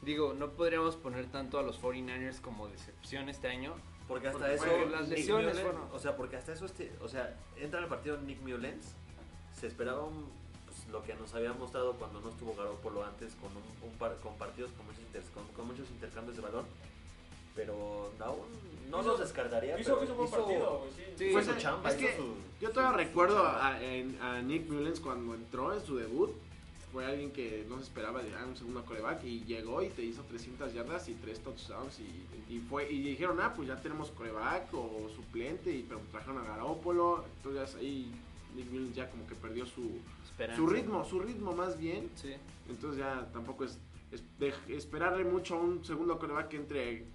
digo, 0.02 0.34
no 0.34 0.50
podríamos 0.50 0.96
poner 0.96 1.26
tanto 1.30 1.60
a 1.60 1.62
los 1.62 1.78
49ers 1.78 2.40
como 2.40 2.66
decepción 2.66 3.28
este 3.28 3.46
año. 3.46 3.74
Porque 4.08 4.26
hasta 4.26 4.40
Porque 4.40 4.54
eso. 4.54 4.86
las 4.90 5.08
lesiones 5.08 5.60
fueron. 5.60 5.82
O 5.92 5.98
sea, 6.00 6.16
porque 6.16 6.36
hasta 6.36 6.52
eso, 6.52 6.66
este, 6.66 6.92
o 7.00 7.08
sea, 7.08 7.34
entra 7.56 7.78
en 7.78 7.84
el 7.84 7.88
partido 7.90 8.16
Nick 8.18 8.40
Mullens. 8.40 8.94
Se 9.60 9.66
esperaba 9.66 10.04
un, 10.04 10.26
pues, 10.66 10.86
lo 10.92 11.02
que 11.02 11.14
nos 11.14 11.34
había 11.34 11.52
mostrado 11.52 11.94
cuando 11.94 12.20
no 12.20 12.30
estuvo 12.30 12.54
Garoppolo 12.54 13.04
antes 13.04 13.34
con, 13.34 13.50
un, 13.50 13.90
un 13.90 13.98
par- 13.98 14.16
con 14.22 14.34
partidos 14.36 14.70
con 14.72 14.86
muchos, 14.86 15.02
inter- 15.02 15.22
con, 15.34 15.44
con 15.48 15.66
muchos 15.66 15.88
intercambios 15.90 16.36
de 16.36 16.42
balón. 16.42 16.64
Pero 17.54 18.12
aún 18.20 18.38
no 18.90 19.00
Hizo- 19.00 19.08
los 19.08 19.20
descartaría. 19.20 19.78
Hizo, 19.80 19.94
pero 19.94 20.04
hizo 20.04 20.14
buen 20.14 20.30
partido, 20.30 20.78
güey, 20.78 20.90
sí. 20.92 21.02
Sí. 21.16 21.30
Fue 21.32 21.42
su 21.44 21.50
eh, 21.50 21.56
chamba. 21.58 21.90
es 21.90 21.96
hizo 22.00 22.06
que 22.06 22.16
su- 22.16 22.34
Yo 22.60 22.70
todavía 22.70 22.90
su- 22.92 23.02
su 23.02 23.08
recuerdo 23.08 23.34
chamba. 23.42 23.66
a, 24.22 24.36
a 24.36 24.42
Nick 24.42 24.68
Mullens 24.70 25.00
cuando 25.00 25.34
entró 25.34 25.74
en 25.74 25.84
su 25.84 25.96
debut. 25.96 26.30
Fue 26.92 27.04
alguien 27.04 27.30
que 27.32 27.66
no 27.68 27.76
se 27.76 27.82
esperaba 27.82 28.22
de 28.22 28.34
ah, 28.34 28.46
un 28.48 28.56
segundo 28.56 28.82
coreback 28.86 29.22
y 29.22 29.44
llegó 29.44 29.82
y 29.82 29.90
te 29.90 30.02
hizo 30.02 30.22
300 30.22 30.72
yardas 30.72 31.06
y 31.10 31.14
3 31.14 31.40
touchdowns 31.40 31.98
y, 32.00 32.26
y 32.54 32.60
fue 32.60 32.90
y 32.90 33.02
dijeron, 33.02 33.38
ah, 33.42 33.52
pues 33.54 33.68
ya 33.68 33.76
tenemos 33.76 34.10
coreback 34.12 34.72
o 34.72 35.10
suplente 35.14 35.70
y 35.70 35.82
pero 35.82 36.00
trajeron 36.10 36.38
a 36.38 36.44
Garoppolo. 36.48 37.24
Entonces 37.36 37.74
ahí 37.74 38.10
Nick 38.54 38.70
Mullens 38.70 38.94
ya 38.94 39.08
como 39.10 39.26
que 39.26 39.34
perdió 39.34 39.66
su, 39.66 39.98
Esperanza. 40.24 40.56
su 40.56 40.66
ritmo, 40.68 41.04
su 41.04 41.20
ritmo 41.20 41.52
más 41.52 41.78
bien. 41.78 42.10
Sí. 42.16 42.34
Entonces 42.68 42.98
ya 42.98 43.28
tampoco 43.32 43.64
es, 43.64 43.78
es 44.12 44.22
de- 44.38 44.54
esperarle 44.68 45.24
mucho 45.24 45.56
a 45.56 45.60
un 45.60 45.84
segundo 45.84 46.18
coreback 46.18 46.48
que 46.48 46.56
entre 46.56 47.06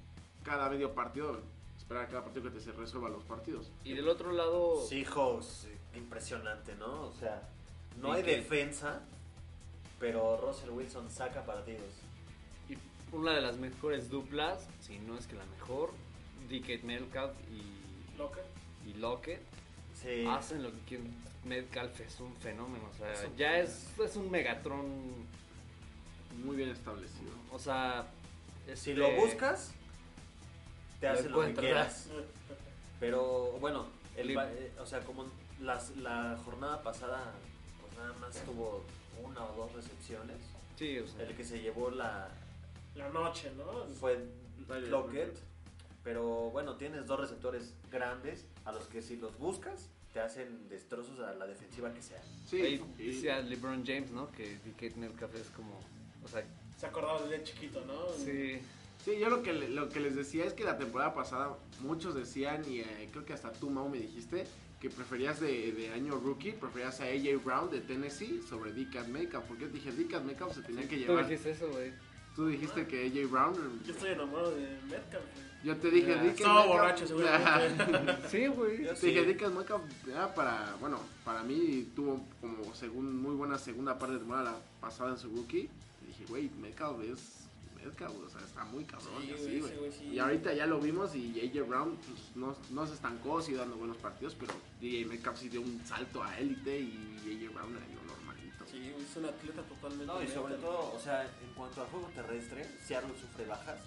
cada 0.44 0.70
medio 0.70 0.94
partido, 0.94 1.40
esperar 1.78 2.04
a 2.04 2.08
cada 2.08 2.24
partido 2.24 2.44
que 2.46 2.52
te 2.52 2.60
se 2.60 2.72
resuelva 2.72 3.10
los 3.10 3.24
partidos. 3.24 3.72
Y 3.84 3.94
del 3.94 4.08
otro 4.10 4.32
lado, 4.32 4.86
Seahawks, 4.88 5.68
impresionante, 5.96 6.76
¿no? 6.76 7.04
O 7.08 7.12
sea, 7.14 7.50
no 8.02 8.14
¿Y 8.14 8.18
hay 8.18 8.24
defensa, 8.24 9.02
pero 10.00 10.38
Russell 10.38 10.70
Wilson 10.72 11.10
saca 11.10 11.46
partidos. 11.46 11.82
y 12.70 12.76
una 13.16 13.34
de 13.34 13.42
las 13.42 13.58
mejores 13.58 14.10
duplas, 14.10 14.68
si 14.82 15.00
no 15.00 15.18
es 15.18 15.28
que 15.28 15.36
la 15.36 15.46
mejor, 15.46 15.92
DK 16.50 16.84
Metcalf 16.84 17.34
y, 17.52 18.18
Loca. 18.18 18.40
y 18.86 18.94
Lockett, 18.96 19.42
Sí. 20.04 20.26
hacen 20.28 20.62
lo 20.64 20.72
que 20.72 20.80
quieren. 20.80 21.14
Metcalf 21.46 22.00
es 22.02 22.20
un 22.20 22.36
fenómeno, 22.38 22.86
o 22.94 22.98
sea, 22.98 23.12
Es 23.12 23.24
un 23.26 23.36
ya 23.36 23.60
es, 23.60 23.88
es 24.00 24.16
un 24.16 24.30
Megatron, 24.32 24.86
Muy 26.44 26.56
bien 26.56 26.70
establecido. 26.70 27.32
o 27.52 27.60
sea... 27.60 28.08
Si 28.68 28.72
este, 28.72 28.96
lo 28.96 29.12
buscas, 29.18 29.74
te 31.02 31.08
lo 31.08 31.14
hace 31.14 31.30
lo 31.30 31.42
que 31.42 31.54
quieras. 31.54 32.08
Pero 33.00 33.58
bueno, 33.60 33.88
el 34.16 34.32
eh, 34.32 34.72
o 34.80 34.86
sea, 34.86 35.02
como 35.02 35.26
las, 35.60 35.96
la 35.98 36.38
jornada 36.46 36.82
pasada, 36.82 37.34
pues 37.82 37.98
nada 37.98 38.14
más 38.22 38.42
tuvo 38.46 38.86
una 39.22 39.44
o 39.44 39.54
dos 39.58 39.74
recepciones. 39.74 40.38
Sí, 40.78 40.98
o 41.00 41.08
sea, 41.08 41.26
El 41.26 41.36
que 41.36 41.44
se 41.44 41.60
llevó 41.60 41.92
la 41.92 42.30
La 42.96 43.10
noche, 43.10 43.52
¿no? 43.58 43.86
fue. 43.96 44.18
Lockett. 44.70 45.38
Pero 46.06 46.50
bueno, 46.52 46.76
tienes 46.78 47.06
dos 47.06 47.20
receptores 47.20 47.74
grandes 47.92 48.46
a 48.66 48.72
los 48.72 48.86
que 48.88 49.02
si 49.02 49.18
los 49.18 49.38
buscas, 49.38 49.90
te 50.14 50.20
hacen 50.20 50.70
destrozos 50.70 51.20
a 51.20 51.34
la 51.34 51.48
defensiva 51.48 51.94
que 51.94 52.02
sea. 52.02 52.22
Sí, 52.48 52.62
ahí 52.62 52.84
y- 53.00 53.08
decía 53.08 53.40
LeBron 53.40 53.86
James, 53.86 54.12
¿no? 54.12 54.32
Que 54.32 54.58
DK 54.66 54.96
Metcalf 54.98 55.36
es 55.36 55.50
como, 55.50 55.80
o 56.24 56.28
sea, 56.28 56.44
Se 56.78 56.86
acordaba 56.86 57.22
desde 57.24 57.44
chiquito, 57.44 57.84
¿no? 57.86 58.08
sí, 58.24 58.60
sí, 59.04 59.18
yo 59.20 59.30
lo 59.30 59.42
que, 59.42 59.54
lo 59.54 59.90
que 59.90 60.00
les 60.00 60.16
decía 60.16 60.46
es 60.46 60.54
que 60.54 60.64
la 60.64 60.78
temporada 60.78 61.14
pasada 61.14 61.58
muchos 61.82 62.14
decían, 62.16 62.64
y 62.70 62.80
eh, 62.82 63.10
creo 63.12 63.26
que 63.26 63.34
hasta 63.34 63.52
tú, 63.54 63.70
Mau, 63.70 63.90
me 63.90 63.98
dijiste, 64.00 64.46
que 64.80 64.90
preferías 64.90 65.40
de, 65.40 65.72
de 65.72 65.92
año 65.94 66.16
rookie, 66.20 66.52
preferías 66.52 67.00
a 67.00 67.06
AJ 67.06 67.42
Brown 67.44 67.72
de 67.72 67.80
Tennessee 67.82 68.42
sobre 68.48 68.74
DK 68.74 69.08
Metcalf. 69.08 69.46
Porque 69.46 69.68
dije, 69.70 69.92
DK 69.94 70.22
Metcalf 70.26 70.54
se 70.54 70.62
tenía 70.62 70.84
que 70.90 70.98
tú 70.98 71.02
llevar. 71.08 71.26
dijiste 71.28 71.52
eso, 71.52 71.70
güey. 71.72 71.94
Tú 72.36 72.48
dijiste 72.48 72.86
que 72.86 73.06
AJ 73.08 73.32
Brown. 73.32 73.82
Yo 73.86 73.94
estoy 73.94 74.12
enamorado 74.12 74.52
de 74.54 74.78
Metcalf, 74.90 75.24
güey. 75.24 75.53
Yo 75.64 75.78
te 75.78 75.90
dije. 75.90 76.16
DK 76.16 76.26
Estaba 76.40 76.64
Metcalf- 76.66 76.68
borracho, 76.68 77.08
seguramente. 77.08 78.18
Sí, 78.30 78.48
güey. 78.48 78.84
Yo 78.86 78.94
Te 78.96 79.08
dije, 79.08 79.26
sí. 79.26 79.34
DK 79.34 79.50
Metcalf 79.50 79.82
era 80.08 80.34
para, 80.36 80.76
bueno, 80.80 81.00
para 81.24 81.44
mí 81.44 81.90
tuvo 81.96 82.26
como 82.42 82.74
según 82.76 83.22
muy 83.22 83.36
buena 83.36 83.58
segunda 83.58 83.98
parte 83.98 84.14
de 84.14 84.20
temporada 84.20 84.52
la 84.52 84.58
pasada 84.82 85.12
en 85.12 85.18
su 85.18 85.30
rookie. 85.36 85.70
Y 86.04 86.08
dije, 86.08 86.26
güey, 86.28 86.50
Metcalf 86.62 87.00
es 87.04 87.40
Metcalf, 87.84 88.14
o 88.26 88.30
sea, 88.30 88.42
está 88.42 88.64
muy 88.66 88.84
cabrón 88.86 89.22
Sí, 89.22 89.28
y 89.30 89.34
así, 89.34 89.60
güey. 89.60 89.78
güey 89.78 89.92
sí. 89.92 90.06
Y 90.14 90.20
ahorita 90.20 90.54
ya 90.54 90.66
lo 90.66 90.80
vimos 90.80 91.16
y 91.16 91.40
AJ 91.40 91.68
Brown 91.68 91.98
pues, 91.98 92.20
no, 92.36 92.56
no 92.72 92.88
se 92.88 92.94
estancó, 92.94 93.42
sigue 93.42 93.58
dando 93.58 93.76
buenos 93.78 93.98
partidos, 93.98 94.36
pero 94.40 94.54
DJ 94.80 95.06
Metcalf 95.06 95.38
sí 95.40 95.50
dio 95.50 95.62
un 95.62 95.82
salto 95.86 96.24
a 96.24 96.38
élite 96.40 96.80
y 96.80 97.18
AJ 97.26 97.54
Brown 97.54 97.74
lo 97.74 98.14
normalito. 98.14 98.66
Sí, 98.72 98.90
güey, 98.92 99.04
es 99.06 99.16
un 99.18 99.26
atleta 99.26 99.62
totalmente. 99.64 100.06
No, 100.06 100.22
y 100.24 100.28
sobre 100.28 100.56
todo, 100.56 100.94
o 100.94 101.00
sea, 101.00 101.24
en 101.24 101.54
cuanto 101.56 101.82
al 101.82 101.88
juego 101.88 102.08
terrestre, 102.16 102.66
Seattle 102.86 103.14
sufre 103.20 103.46
bajas. 103.46 103.80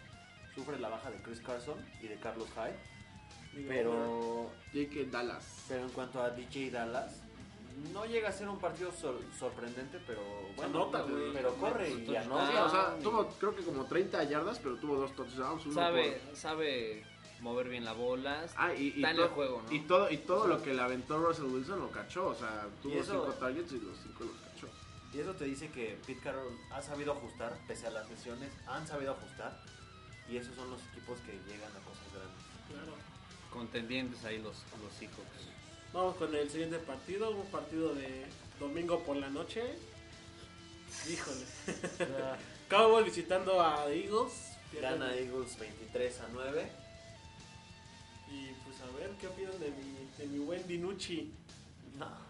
Sufre 0.56 0.78
la 0.80 0.88
baja 0.88 1.10
de 1.10 1.18
Chris 1.18 1.40
Carson 1.40 1.76
y 2.02 2.08
de 2.08 2.16
Carlos 2.18 2.48
Hyde. 2.56 3.66
Pero, 3.68 4.50
J.K. 4.72 5.10
Dallas. 5.10 5.64
pero 5.68 5.82
en 5.84 5.90
cuanto 5.90 6.20
a 6.22 6.30
DJ 6.30 6.70
Dallas, 6.70 7.22
no 7.92 8.04
llega 8.04 8.28
a 8.28 8.32
ser 8.32 8.48
un 8.48 8.58
partido 8.58 8.90
sor- 8.92 9.20
sorprendente, 9.38 9.98
pero 10.06 10.20
bueno, 10.56 10.82
Anota, 10.82 11.02
güey. 11.02 11.32
pero 11.32 11.54
corre 11.54 11.90
y 11.90 12.16
anota. 12.16 12.50
Sí, 12.50 12.56
o 12.56 12.70
sea, 12.70 12.98
tuvo 13.02 13.26
creo 13.38 13.54
que 13.54 13.62
como 13.62 13.84
30 13.84 14.24
yardas, 14.24 14.58
pero 14.58 14.76
tuvo 14.76 14.96
dos 14.96 15.14
touchdowns. 15.14 15.64
Uno 15.66 15.74
Sabe, 15.74 16.20
por- 16.26 16.36
sabe 16.36 17.04
mover 17.40 17.68
bien 17.68 17.84
la 17.84 17.92
bola. 17.92 18.46
Ah, 18.56 18.74
y, 18.74 18.88
y 18.88 18.88
está 18.96 19.10
en 19.12 19.20
el 19.20 19.28
juego, 19.28 19.62
¿no? 19.62 19.72
Y 19.72 19.80
todo, 19.80 20.10
y 20.10 20.18
todo 20.18 20.46
lo 20.46 20.62
que 20.62 20.74
le 20.74 20.82
aventó 20.82 21.18
Russell 21.18 21.44
Wilson 21.46 21.80
lo 21.80 21.90
cachó. 21.90 22.28
O 22.28 22.34
sea, 22.34 22.66
tuvo 22.82 22.94
Y 22.94 22.98
eso- 22.98 23.12
cinco 23.24 23.38
targets 23.38 23.72
y 23.72 23.80
los 23.80 23.96
cinco 24.02 24.24
los 24.24 24.36
cachó. 24.52 24.68
Y 25.14 25.20
eso 25.20 25.32
te 25.34 25.44
dice 25.46 25.70
que 25.70 25.98
Pete 26.06 26.20
Carroll 26.20 26.58
ha 26.72 26.82
sabido 26.82 27.12
ajustar, 27.12 27.56
pese 27.66 27.86
a 27.86 27.90
las 27.90 28.08
lesiones, 28.10 28.52
han 28.66 28.86
sabido 28.86 29.12
ajustar. 29.12 29.62
Y 30.30 30.36
esos 30.36 30.54
son 30.56 30.70
los 30.70 30.80
equipos 30.92 31.18
que 31.20 31.32
llegan 31.50 31.70
a 31.70 31.80
cosas 31.84 32.06
grandes. 32.12 32.44
Claro. 32.68 32.92
Contendientes 33.50 34.24
ahí 34.24 34.38
los, 34.38 34.56
los 34.82 34.92
Seahawks. 34.98 35.46
Vamos 35.92 36.16
con 36.16 36.34
el 36.34 36.50
siguiente 36.50 36.78
partido, 36.78 37.30
un 37.30 37.46
partido 37.46 37.94
de 37.94 38.26
domingo 38.58 39.02
por 39.04 39.16
la 39.16 39.30
noche. 39.30 39.62
Híjole. 41.08 41.44
Cowboys 42.68 43.04
visitando 43.04 43.60
a 43.60 43.86
Eagles. 43.90 44.52
Gana 44.80 45.14
Eagles 45.14 45.58
23 45.58 46.20
a 46.20 46.28
9. 46.32 46.70
Y 48.30 48.48
pues 48.64 48.80
a 48.80 48.96
ver 48.98 49.10
qué 49.20 49.28
opinan 49.28 49.58
de 49.60 49.70
mi, 49.70 50.08
de 50.18 50.26
mi 50.26 50.44
buen 50.44 50.66
Dinucci. 50.66 51.32
No, 51.98 52.26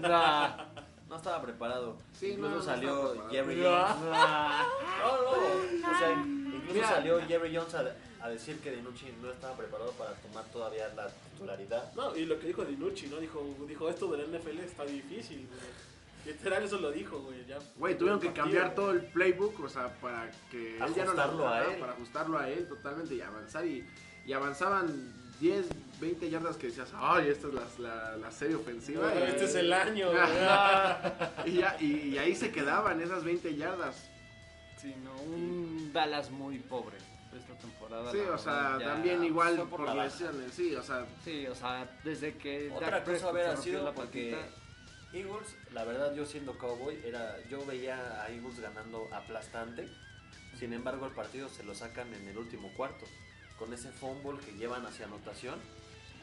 Nah, 0.00 0.64
no 1.08 1.16
estaba 1.16 1.40
preparado. 1.42 1.96
Sí, 2.18 2.30
incluso 2.32 2.50
no, 2.50 2.56
no 2.56 2.62
salió. 2.62 3.28
Jerry. 3.30 3.62
Jones. 3.62 3.96
nah. 4.10 4.62
No, 4.98 5.22
no, 5.22 5.90
o 5.94 5.98
sea, 5.98 6.12
incluso 6.12 6.74
Mira. 6.74 6.88
salió 6.88 7.20
Jerry 7.26 7.56
Jones 7.56 7.74
a, 7.74 7.84
a 8.24 8.28
decir 8.28 8.58
que 8.60 8.72
Dinucci 8.72 9.06
no 9.22 9.30
estaba 9.30 9.56
preparado 9.56 9.92
para 9.92 10.12
tomar 10.14 10.44
todavía 10.46 10.88
la 10.94 11.08
titularidad. 11.08 11.92
No, 11.94 12.14
y 12.16 12.26
lo 12.26 12.38
que 12.38 12.48
dijo 12.48 12.64
Dinucci, 12.64 13.06
¿no? 13.06 13.16
Dijo, 13.18 13.42
dijo 13.66 13.88
esto 13.88 14.08
del 14.10 14.26
NFL 14.30 14.58
está 14.60 14.84
difícil, 14.84 15.46
güey. 15.46 15.88
Literal 16.34 16.62
eso 16.64 16.78
lo 16.78 16.90
dijo, 16.90 17.20
güey. 17.20 17.46
Ya. 17.46 17.58
Güey, 17.76 17.96
tuvieron 17.96 18.20
que 18.20 18.32
cambiar 18.32 18.74
todo 18.74 18.90
el 18.90 19.02
playbook, 19.06 19.60
o 19.60 19.68
sea, 19.68 19.88
para 20.00 20.30
que 20.50 20.76
él 20.76 20.94
ya 20.94 21.04
no 21.06 21.14
la- 21.14 21.22
Ajustarlo 21.24 21.48
a 21.48 21.64
él. 21.64 21.80
Para 21.80 21.92
ajustarlo 21.92 22.38
a 22.38 22.48
él 22.50 22.68
totalmente 22.68 23.14
y 23.14 23.20
avanzar. 23.22 23.64
Y, 23.64 23.88
y 24.26 24.32
avanzaban 24.34 25.14
10, 25.40 25.66
20 26.00 26.30
yardas 26.30 26.56
que 26.56 26.68
decías, 26.68 26.90
ay, 26.94 27.28
esta 27.28 27.48
es 27.48 27.54
la, 27.54 27.62
la, 27.78 28.16
la 28.16 28.30
serie 28.30 28.56
ofensiva. 28.56 29.12
Y, 29.14 29.22
este 29.22 29.44
es 29.44 29.54
el 29.54 29.72
año, 29.72 30.10
y, 31.46 31.52
ya, 31.52 31.76
y, 31.80 32.08
y 32.08 32.18
ahí 32.18 32.34
se 32.34 32.50
quedaban 32.50 33.00
esas 33.00 33.24
20 33.24 33.56
yardas. 33.56 34.10
Sí, 34.80 34.94
no, 35.02 35.12
un 35.22 35.92
Dallas 35.92 36.30
muy 36.30 36.58
pobre 36.58 36.96
esta 37.36 37.54
temporada. 37.54 38.10
Sí, 38.12 38.18
o 38.18 38.38
sea, 38.38 38.78
también 38.78 39.24
igual 39.24 39.56
por 39.68 39.84
por, 39.84 39.94
lesiones, 39.94 40.52
sí, 40.52 40.74
o 40.74 40.82
sea, 40.82 41.06
Sí, 41.24 41.46
o 41.46 41.54
sea, 41.54 41.88
desde 42.04 42.36
que 42.36 42.70
Otra 42.70 42.90
Dak 42.90 43.04
cosa 43.04 43.32
rompió 43.32 43.56
sido 43.56 43.84
la 43.84 43.92
porque 43.92 44.38
Eagles, 45.12 45.56
la 45.72 45.84
verdad 45.84 46.14
yo 46.14 46.26
siendo 46.26 46.56
cowboy, 46.58 47.00
era, 47.04 47.36
yo 47.48 47.64
veía 47.66 48.22
a 48.22 48.28
Eagles 48.30 48.60
ganando 48.60 49.08
aplastante. 49.12 49.88
Sin 50.58 50.72
embargo 50.72 51.06
el 51.06 51.12
partido 51.12 51.48
se 51.48 51.62
lo 51.62 51.74
sacan 51.74 52.12
en 52.14 52.28
el 52.28 52.36
último 52.36 52.72
cuarto. 52.74 53.06
Con 53.58 53.72
ese 53.72 53.90
fumble 53.90 54.38
que 54.44 54.52
llevan 54.52 54.86
hacia 54.86 55.06
anotación. 55.06 55.56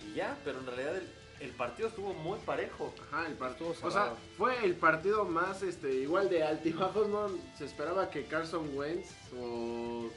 Y 0.08 0.16
ya, 0.16 0.38
pero 0.44 0.60
en 0.60 0.66
realidad 0.68 0.96
el, 0.98 1.10
el 1.42 1.52
partido 1.52 1.90
estuvo 1.90 2.14
muy 2.14 2.40
parejo. 2.40 2.94
Ajá, 3.12 3.28
el 3.28 3.34
partido. 3.34 3.72
Estuvo 3.74 3.88
O 3.88 3.92
sea, 3.92 4.14
fue 4.38 4.64
el 4.66 4.76
partido 4.76 5.26
más, 5.26 5.62
este, 5.64 5.94
igual 5.96 6.30
de 6.30 6.44
altibajos, 6.44 7.08
¿no? 7.10 7.30
Se 7.58 7.66
esperaba 7.66 8.10
que 8.10 8.26
Carson 8.26 8.70
Wentz 8.78 9.10
o, 9.38 10.10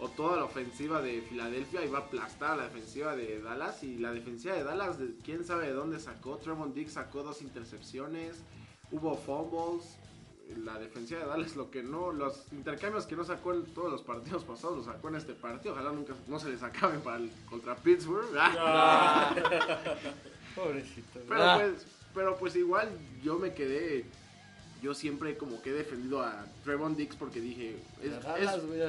o 0.00 0.08
toda 0.10 0.36
la 0.36 0.44
ofensiva 0.44 1.02
de 1.02 1.20
Filadelfia 1.22 1.84
iba 1.84 1.98
a 1.98 2.02
aplastar 2.02 2.52
a 2.52 2.56
la 2.56 2.62
defensiva 2.64 3.16
de 3.16 3.40
Dallas 3.42 3.82
y 3.82 3.98
la 3.98 4.12
defensiva 4.12 4.54
de 4.54 4.62
Dallas, 4.64 4.98
de- 4.98 5.16
quién 5.24 5.44
sabe 5.44 5.66
de 5.66 5.72
dónde 5.72 5.98
sacó, 6.00 6.36
Trevon 6.38 6.72
Diggs 6.72 6.92
sacó 6.92 7.22
dos 7.24 7.42
intercepciones, 7.42 8.36
hubo 8.92 9.16
fumbles, 9.16 9.96
la 10.64 10.78
defensiva 10.78 11.20
de 11.20 11.26
Dallas 11.26 11.56
lo 11.56 11.70
que 11.70 11.82
no, 11.82 12.12
los 12.12 12.44
intercambios 12.52 13.06
que 13.06 13.16
no 13.16 13.24
sacó 13.24 13.52
en 13.54 13.64
todos 13.74 13.90
los 13.92 14.02
partidos 14.02 14.44
pasados, 14.44 14.76
los 14.78 14.86
sacó 14.86 15.08
en 15.08 15.16
este 15.16 15.34
partido, 15.34 15.74
ojalá 15.74 15.92
nunca 15.92 16.14
no 16.26 16.38
se 16.38 16.48
les 16.50 16.62
acaben 16.62 17.00
para 17.00 17.18
el, 17.18 17.30
contra 17.48 17.76
Pittsburgh, 17.76 18.26
Ah, 18.36 19.34
Pobrecito. 20.54 21.20
pero 21.28 21.42
Ah, 21.42 21.58
pues, 21.60 21.86
pero 22.14 22.36
pues 22.36 22.56
igual 22.56 22.88
yo 23.22 23.38
me 23.38 23.54
quedé, 23.54 24.04
yo 24.82 24.94
siempre 24.94 25.36
como 25.36 25.60
que 25.62 25.70
he 25.70 25.74
defendido 25.74 26.22
a 26.22 26.44
Trevon 26.64 26.96
Diggs 26.96 27.16
porque 27.16 27.40
dije, 27.40 27.76
es, 28.02 28.12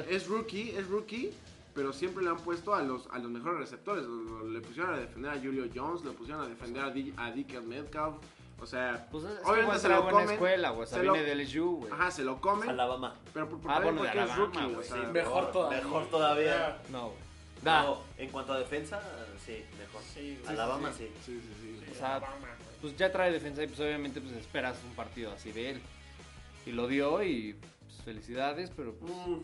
es- 0.08 0.26
rookie, 0.26 0.70
es 0.70 0.88
rookie, 0.88 1.30
pero 1.74 1.92
siempre 1.92 2.24
le 2.24 2.30
han 2.30 2.38
puesto 2.38 2.74
a 2.74 2.82
los, 2.82 3.06
a 3.12 3.18
los 3.18 3.30
mejores 3.30 3.60
receptores. 3.60 4.04
Le 4.50 4.60
pusieron 4.60 4.94
a 4.94 4.96
defender 4.98 5.30
a 5.30 5.38
Julio 5.38 5.66
Jones, 5.72 6.04
le 6.04 6.10
pusieron 6.10 6.42
a 6.44 6.48
defender 6.48 6.82
a, 6.82 6.90
D, 6.90 7.12
a 7.56 7.60
Metcalf. 7.60 8.16
O 8.62 8.66
sea, 8.66 9.06
Pues 9.10 9.24
es, 9.24 9.30
es 9.40 9.46
obviamente 9.46 9.78
se 9.80 9.88
lo 9.88 10.08
comen. 10.10 10.30
escuela, 10.30 10.70
güey. 10.70 10.82
O 10.82 10.86
sea, 10.86 10.98
se 10.98 11.04
lo- 11.04 11.12
viene 11.14 11.26
del 11.28 11.40
LSU, 11.40 11.76
güey. 11.78 11.92
Ajá, 11.92 12.10
se 12.10 12.22
lo 12.24 12.40
comen, 12.40 12.68
Alabama. 12.68 13.16
pero 13.32 13.48
por, 13.48 13.60
por- 13.60 13.70
Ah, 13.70 13.80
bueno, 13.80 14.02
de 14.02 14.08
porque 14.08 14.18
es 14.24 14.30
Alabama, 14.30 14.60
rookie. 14.60 14.74
O 14.76 14.82
sea, 14.82 14.96
Sí, 14.96 15.06
mejor 15.12 15.52
todavía. 15.52 15.78
Mejor 15.82 16.06
todavía. 16.10 16.78
No, 16.90 17.02
güey. 17.08 17.18
Da. 17.62 17.82
No, 17.82 18.02
en 18.16 18.30
cuanto 18.30 18.52
a 18.54 18.58
defensa, 18.58 19.02
sí, 19.44 19.62
mejor. 19.78 20.00
Sí, 20.02 20.38
sí, 20.42 20.48
Alabama 20.48 20.90
sí. 20.96 21.10
sí, 21.26 21.40
sí, 21.42 21.78
sí. 21.84 21.90
O 21.90 21.94
sea, 21.94 22.20
pues 22.80 22.96
ya 22.96 23.12
trae 23.12 23.30
defensa 23.32 23.62
y 23.62 23.66
pues 23.66 23.80
obviamente 23.80 24.20
pues 24.20 24.34
esperas 24.34 24.78
un 24.88 24.94
partido 24.94 25.30
así 25.32 25.52
de 25.52 25.70
él. 25.70 25.82
Y 26.66 26.72
lo 26.72 26.86
dio 26.86 27.22
y 27.22 27.54
pues, 27.54 28.02
felicidades, 28.04 28.70
pero 28.74 28.94
pues, 28.94 29.12
Mm, 29.12 29.40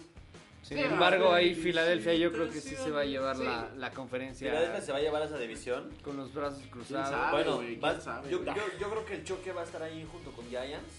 sin 0.67 0.79
Sí, 0.79 0.83
embargo 0.85 1.31
ah, 1.33 1.37
ahí 1.37 1.55
Filadelfia 1.55 2.15
yo 2.15 2.33
creo 2.33 2.51
que 2.51 2.61
sí 2.61 2.75
se 2.75 2.91
va 2.91 3.03
a 3.03 3.05
llevar 3.05 3.37
sí. 3.37 3.45
la, 3.45 3.71
la 3.77 3.91
conferencia 3.93 4.49
Filadelfia 4.49 4.81
se 4.81 4.93
va 4.93 4.99
a 4.99 5.01
llevar 5.01 5.23
a 5.23 5.27
esa 5.27 5.39
división. 5.39 5.91
con 6.03 6.17
los 6.17 6.33
brazos 6.35 6.63
cruzados. 6.71 7.11
sabe? 7.11 7.33
bueno, 7.33 7.57
güey, 7.57 7.69
quién 7.79 7.85
va- 7.85 8.01
sabe, 8.01 8.31
yo, 8.31 8.43
güey. 8.43 8.57
yo, 8.57 8.63
yo 8.81 8.91
creo 8.91 9.05
que 9.07 9.15
el 9.15 9.25
choque 9.25 9.53
va 9.53 9.61
a 9.61 9.65
estar 9.65 9.83
ahí 9.83 10.07
junto 10.11 10.33
con 10.33 10.45
Giants. 10.49 10.93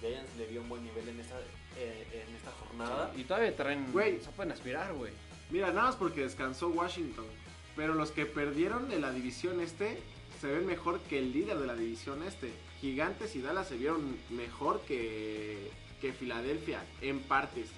Giants 0.00 0.30
le 0.38 0.46
dio 0.46 0.60
un 0.62 0.68
buen 0.68 0.84
nivel 0.84 1.08
en 1.08 1.18
esta, 1.20 1.38
eh, 1.76 2.24
en 2.28 2.34
esta 2.36 2.50
jornada. 2.52 3.10
Y 3.16 3.24
todavía 3.24 3.54
traen, 3.56 3.90
Güey. 3.92 4.16
o 4.18 4.22
sea, 4.22 4.32
pueden 4.32 4.52
aspirar, 4.52 4.92
güey. 4.94 5.12
Mira, 5.50 5.68
nada 5.68 5.88
más 5.88 5.96
porque 5.96 6.20
descansó 6.22 6.68
Washington. 6.68 7.26
Pero 7.76 7.94
los 7.94 8.10
que 8.12 8.26
perdieron 8.26 8.88
de 8.88 8.98
la 9.00 9.10
división 9.12 9.60
este 9.60 9.98
se 10.40 10.46
ven 10.46 10.66
mejor 10.66 11.00
que 11.00 11.18
el 11.18 11.32
líder 11.32 11.58
de 11.58 11.66
la 11.66 11.74
división 11.74 12.22
este. 12.22 12.52
Gigantes 12.80 13.34
y 13.36 13.42
Dallas 13.42 13.68
se 13.68 13.76
vieron 13.76 14.16
mejor 14.30 14.80
que, 14.82 15.70
que 16.00 16.12
Filadelfia 16.12 16.82
en 17.02 17.20
partes. 17.20 17.68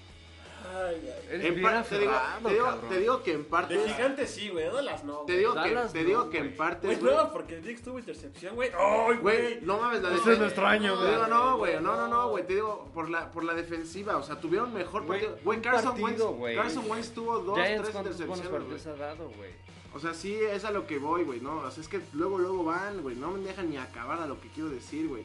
Ay, 0.65 0.95
ay. 1.03 1.25
Eres 1.31 1.45
En 1.47 1.55
bien 1.55 1.63
par- 1.63 1.85
te, 1.85 1.99
digo, 1.99 2.11
aferrado, 2.13 2.49
te, 2.49 2.55
digo, 2.55 2.65
cabrón. 2.67 2.89
te 2.91 2.99
digo 2.99 3.23
que 3.23 3.33
en 3.33 3.39
De 3.39 3.45
partes. 3.45 3.93
gigantes 3.93 4.31
sí, 4.31 4.49
güey. 4.51 4.65
De 4.73 4.83
las 4.83 5.05
no. 5.05 5.19
Te 5.21 5.37
digo 5.39 5.53
que, 5.55 5.59
Dallas 5.59 5.93
te 5.93 6.03
no, 6.03 6.09
digo 6.09 6.31
que 6.31 6.39
güey. 6.39 6.51
en 6.51 6.57
partes. 6.57 6.83
Güey, 7.01 7.01
güey, 7.01 7.15
no, 7.25 7.33
porque 7.33 7.61
Dix 7.61 7.83
tuvo 7.83 7.99
intercepción, 7.99 8.55
güey. 8.55 8.71
¡Ay, 8.79 9.17
Güey, 9.17 9.19
güey! 9.19 9.59
no 9.63 9.79
mames, 9.79 10.03
la 10.03 10.11
defensa. 10.11 10.33
es 10.33 10.39
nuestro 10.39 10.67
año, 10.67 10.93
Te 10.95 10.99
güey. 11.01 11.11
digo, 11.13 11.27
no, 11.27 11.57
güey, 11.59 11.75
no, 11.81 11.97
no, 11.97 12.09
no, 12.09 12.29
güey, 12.31 12.47
te 12.47 12.55
digo, 12.55 12.89
por 12.95 13.09
la, 13.11 13.31
por 13.31 13.45
la 13.45 13.55
defensiva, 13.55 14.17
o 14.17 14.23
sea, 14.23 14.41
tuvieron 14.41 14.73
mejor 14.75 15.05
Güey, 15.05 15.21
partido. 15.21 15.39
Güey, 15.45 15.59
un 15.59 15.63
Carson, 15.65 16.01
partido, 16.01 16.27
Wentz, 16.31 16.39
güey. 16.39 16.57
Carson 16.57 16.91
Wentz 16.91 17.11
tuvo 17.13 17.39
dos, 17.41 17.59
Giants 17.59 17.83
tres 17.83 17.93
cuántos 17.95 18.17
buenos 18.19 18.39
intercepciones, 18.39 18.51
güey. 18.51 18.61
partidos 18.79 18.87
ha 18.87 19.03
dado, 19.05 19.31
güey. 19.37 19.51
O 19.95 19.99
sea, 20.01 20.15
sí, 20.15 20.35
es 20.35 20.65
a 20.65 20.71
lo 20.71 20.87
que 20.87 20.99
voy, 20.99 21.23
güey, 21.25 21.41
¿no? 21.41 21.59
O 21.59 21.71
sea, 21.71 21.83
es 21.83 21.89
que 21.89 22.01
luego, 22.15 22.39
luego 22.39 22.65
van, 22.65 23.03
güey, 23.03 23.15
no 23.15 23.31
me 23.31 23.41
dejan 23.41 23.69
ni 23.69 23.77
acabar 23.77 24.19
a 24.21 24.27
lo 24.27 24.41
que 24.41 24.49
quiero 24.49 24.71
decir, 24.71 25.07
güey. 25.07 25.23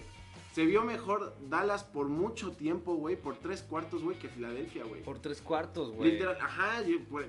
Se 0.58 0.66
vio 0.66 0.82
mejor 0.82 1.36
Dallas 1.50 1.84
por 1.84 2.08
mucho 2.08 2.52
tiempo, 2.52 2.96
güey, 2.96 3.16
por 3.16 3.38
tres 3.38 3.62
cuartos, 3.62 4.02
güey, 4.02 4.18
que 4.18 4.28
Filadelfia, 4.28 4.86
güey. 4.86 5.04
Por 5.04 5.20
tres 5.20 5.40
cuartos, 5.40 5.92
güey. 5.92 6.14
Literal, 6.14 6.36
ajá, 6.42 6.82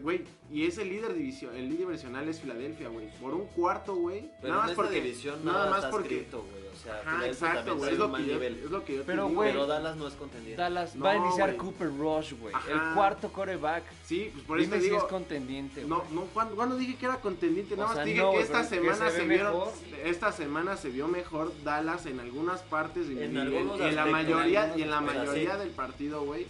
güey, 0.02 0.24
y 0.50 0.64
es 0.64 0.78
el 0.78 0.88
líder 0.88 1.12
división, 1.12 1.54
el 1.54 1.68
líder 1.68 1.88
divisional 1.88 2.26
es 2.26 2.40
Filadelfia, 2.40 2.88
güey. 2.88 3.10
Por 3.20 3.34
un 3.34 3.44
cuarto, 3.48 3.96
güey. 3.96 4.30
Nada 4.42 4.62
más 4.62 4.72
porque, 4.72 5.02
división 5.02 5.44
nada 5.44 5.66
nada 5.66 5.70
más 5.70 5.90
porque, 5.90 6.20
escrito, 6.20 6.42
sea, 6.78 7.00
ajá, 7.04 7.26
exacto, 7.26 7.76
güey, 7.76 7.92
es 7.92 7.98
lo 7.98 8.12
que 8.12 8.26
yo, 8.26 8.40
es 8.42 8.70
lo 8.70 8.84
que 8.84 8.94
yo 8.94 9.00
te 9.00 9.06
Pero, 9.06 9.24
digo, 9.26 9.34
güey, 9.34 9.50
Pero 9.52 9.66
Dallas 9.66 9.96
no 9.96 10.08
es 10.08 10.14
contendiente. 10.14 10.60
Dallas 10.62 10.94
No, 10.96 11.04
va 11.04 11.10
a 11.12 11.16
iniciar. 11.16 11.56
Cooper 11.56 11.88
Rush, 11.88 12.32
güey. 12.40 12.54
El 12.70 12.94
cuarto 12.94 13.32
coreback. 13.32 13.84
Sí, 14.04 14.30
pues 14.32 14.44
por 14.44 14.58
eso 14.60 14.66
Dime 14.66 14.76
te 14.78 14.82
si 14.84 14.88
digo, 14.90 15.02
es 15.02 15.10
contendiente, 15.10 15.84
No, 15.84 15.98
güey. 16.00 16.12
no, 16.12 16.22
cuando, 16.34 16.54
cuando 16.56 16.76
dije 16.76 16.96
que 16.96 17.06
era 17.06 17.16
contendiente, 17.20 17.74
nada 17.76 17.88
más 17.88 17.96
sea, 17.96 18.04
dije 18.04 18.20
no, 18.20 18.30
que 18.32 18.40
esta 18.40 18.64
semana 18.64 19.10
se 19.10 19.16
se, 19.18 19.24
vieron, 19.26 19.62
esta 20.04 20.32
semana 20.32 20.76
se 20.76 20.88
vio 20.90 21.08
mejor 21.08 21.52
Dallas 21.64 22.06
en 22.06 22.20
algunas 22.20 22.62
partes 22.62 23.08
y, 23.08 23.20
En 23.22 23.36
y- 23.36 23.40
algunos 23.40 23.78
y 23.80 23.82
en 23.84 23.96
la 23.96 24.06
mayoría 24.06 24.72
en 24.72 24.78
y 24.78 24.82
en 24.82 24.90
la 24.90 25.00
mayoría 25.00 25.56
del 25.56 25.70
partido, 25.70 26.22
güey. 26.24 26.46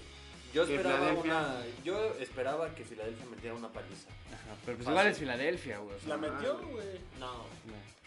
Yo 0.55 0.66
que 0.66 0.76
esperaba 0.76 1.12
una. 1.12 1.62
Yo 1.85 1.97
esperaba 2.20 2.74
que 2.74 2.83
Filadelfia 2.83 3.26
metiera 3.31 3.55
una 3.55 3.68
paliza. 3.68 4.09
Ajá, 4.29 4.57
pero 4.64 4.76
pues 4.79 4.79
Fácil. 4.79 4.91
igual 4.93 5.07
es 5.09 5.18
Filadelfia, 5.18 5.79
güey. 5.79 5.95
o 5.97 6.01
sea, 6.01 6.09
La 6.09 6.16
metió, 6.16 6.59
güey. 6.59 6.87
No. 7.20 7.26
no. 7.35 7.97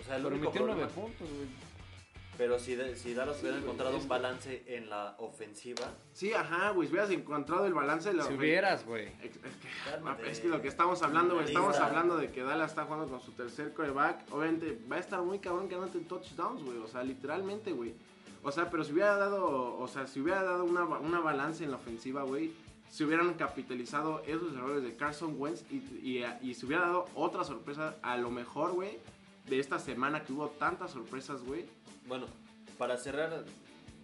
O 0.00 0.04
sea, 0.04 0.16
el 0.16 0.22
Pero 0.22 0.34
único 0.36 0.50
metió 0.52 0.88
puntos, 0.88 1.28
güey. 1.28 1.48
Pero 2.38 2.58
si, 2.58 2.74
de- 2.74 2.96
si 2.96 3.12
Dallas 3.12 3.38
hubiera 3.40 3.56
güey, 3.58 3.64
encontrado 3.64 3.90
es 3.96 3.96
un 3.96 4.02
que- 4.04 4.08
balance 4.08 4.62
en 4.66 4.88
la 4.88 5.14
ofensiva, 5.18 5.92
Sí, 6.14 6.32
ajá, 6.32 6.70
güey, 6.70 6.88
si 6.88 6.92
hubieras 6.94 7.10
encontrado 7.10 7.66
el 7.66 7.74
balance 7.74 8.08
de 8.08 8.14
la 8.14 8.24
Si 8.24 8.30
ofen- 8.32 8.38
hubieras, 8.38 8.86
güey. 8.86 9.08
Es, 9.20 9.36
es 9.36 9.56
que, 9.56 9.68
Cálmate. 9.90 10.30
es 10.30 10.40
que 10.40 10.48
lo 10.48 10.62
que 10.62 10.68
estamos 10.68 11.02
hablando, 11.02 11.34
güey, 11.34 11.46
estamos 11.46 11.76
hablando 11.76 12.16
de 12.16 12.30
que 12.30 12.42
Dallas 12.42 12.70
está 12.70 12.84
jugando 12.84 13.08
con 13.08 13.20
su 13.20 13.32
tercer 13.32 13.74
coreback. 13.74 14.32
Obviamente 14.32 14.78
va 14.90 14.96
a 14.96 15.00
estar 15.00 15.20
muy 15.20 15.38
cabrón 15.38 15.68
que 15.68 15.74
anoten 15.74 16.04
touchdowns, 16.06 16.62
güey. 16.64 16.78
O 16.78 16.88
sea, 16.88 17.02
literalmente, 17.02 17.72
güey. 17.72 17.92
O 18.42 18.50
sea, 18.50 18.70
pero 18.70 18.84
si 18.84 18.92
hubiera 18.92 19.16
dado, 19.18 19.76
o 19.78 19.86
sea, 19.86 20.06
si 20.06 20.20
hubiera 20.20 20.42
dado 20.42 20.64
una, 20.64 20.84
una 20.84 21.20
balance 21.20 21.62
en 21.62 21.70
la 21.72 21.76
ofensiva, 21.76 22.22
güey, 22.22 22.52
si 22.88 23.04
hubieran 23.04 23.34
capitalizado 23.34 24.22
esos 24.26 24.54
errores 24.54 24.82
de 24.82 24.96
Carson 24.96 25.34
Wentz 25.38 25.62
y, 25.70 25.76
y, 26.02 26.24
y 26.40 26.54
se 26.54 26.64
hubiera 26.64 26.86
dado 26.86 27.06
otra 27.14 27.44
sorpresa, 27.44 27.96
a 28.00 28.16
lo 28.16 28.30
mejor, 28.30 28.72
güey, 28.72 28.98
de 29.48 29.58
esta 29.58 29.78
semana 29.78 30.22
que 30.24 30.32
hubo 30.32 30.48
tantas 30.48 30.92
sorpresas, 30.92 31.42
güey. 31.42 31.64
bueno, 32.06 32.26
para 32.78 32.96
cerrar, 32.96 33.44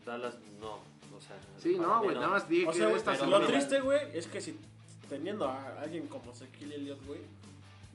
Dallas 0.04 0.36
no. 0.60 0.74
O 1.16 1.20
sea, 1.20 1.36
Sí, 1.58 1.76
no, 1.78 2.02
güey, 2.02 2.14
nada 2.14 2.28
más 2.28 2.48
dije 2.48 2.66
O 2.68 2.72
que 2.72 2.78
sea, 2.78 2.90
esta 2.90 3.12
lo 3.12 3.18
semana. 3.18 3.38
mira. 3.46 3.58
triste, 3.58 3.80
güey, 3.80 4.00
es 4.12 4.26
que 4.26 4.40
si 4.40 4.56
teniendo 5.08 5.46
a 5.48 5.80
alguien 5.80 6.06
como 6.08 6.32
Shaquille 6.34 6.74
Elliott, 6.74 7.04
güey, 7.06 7.20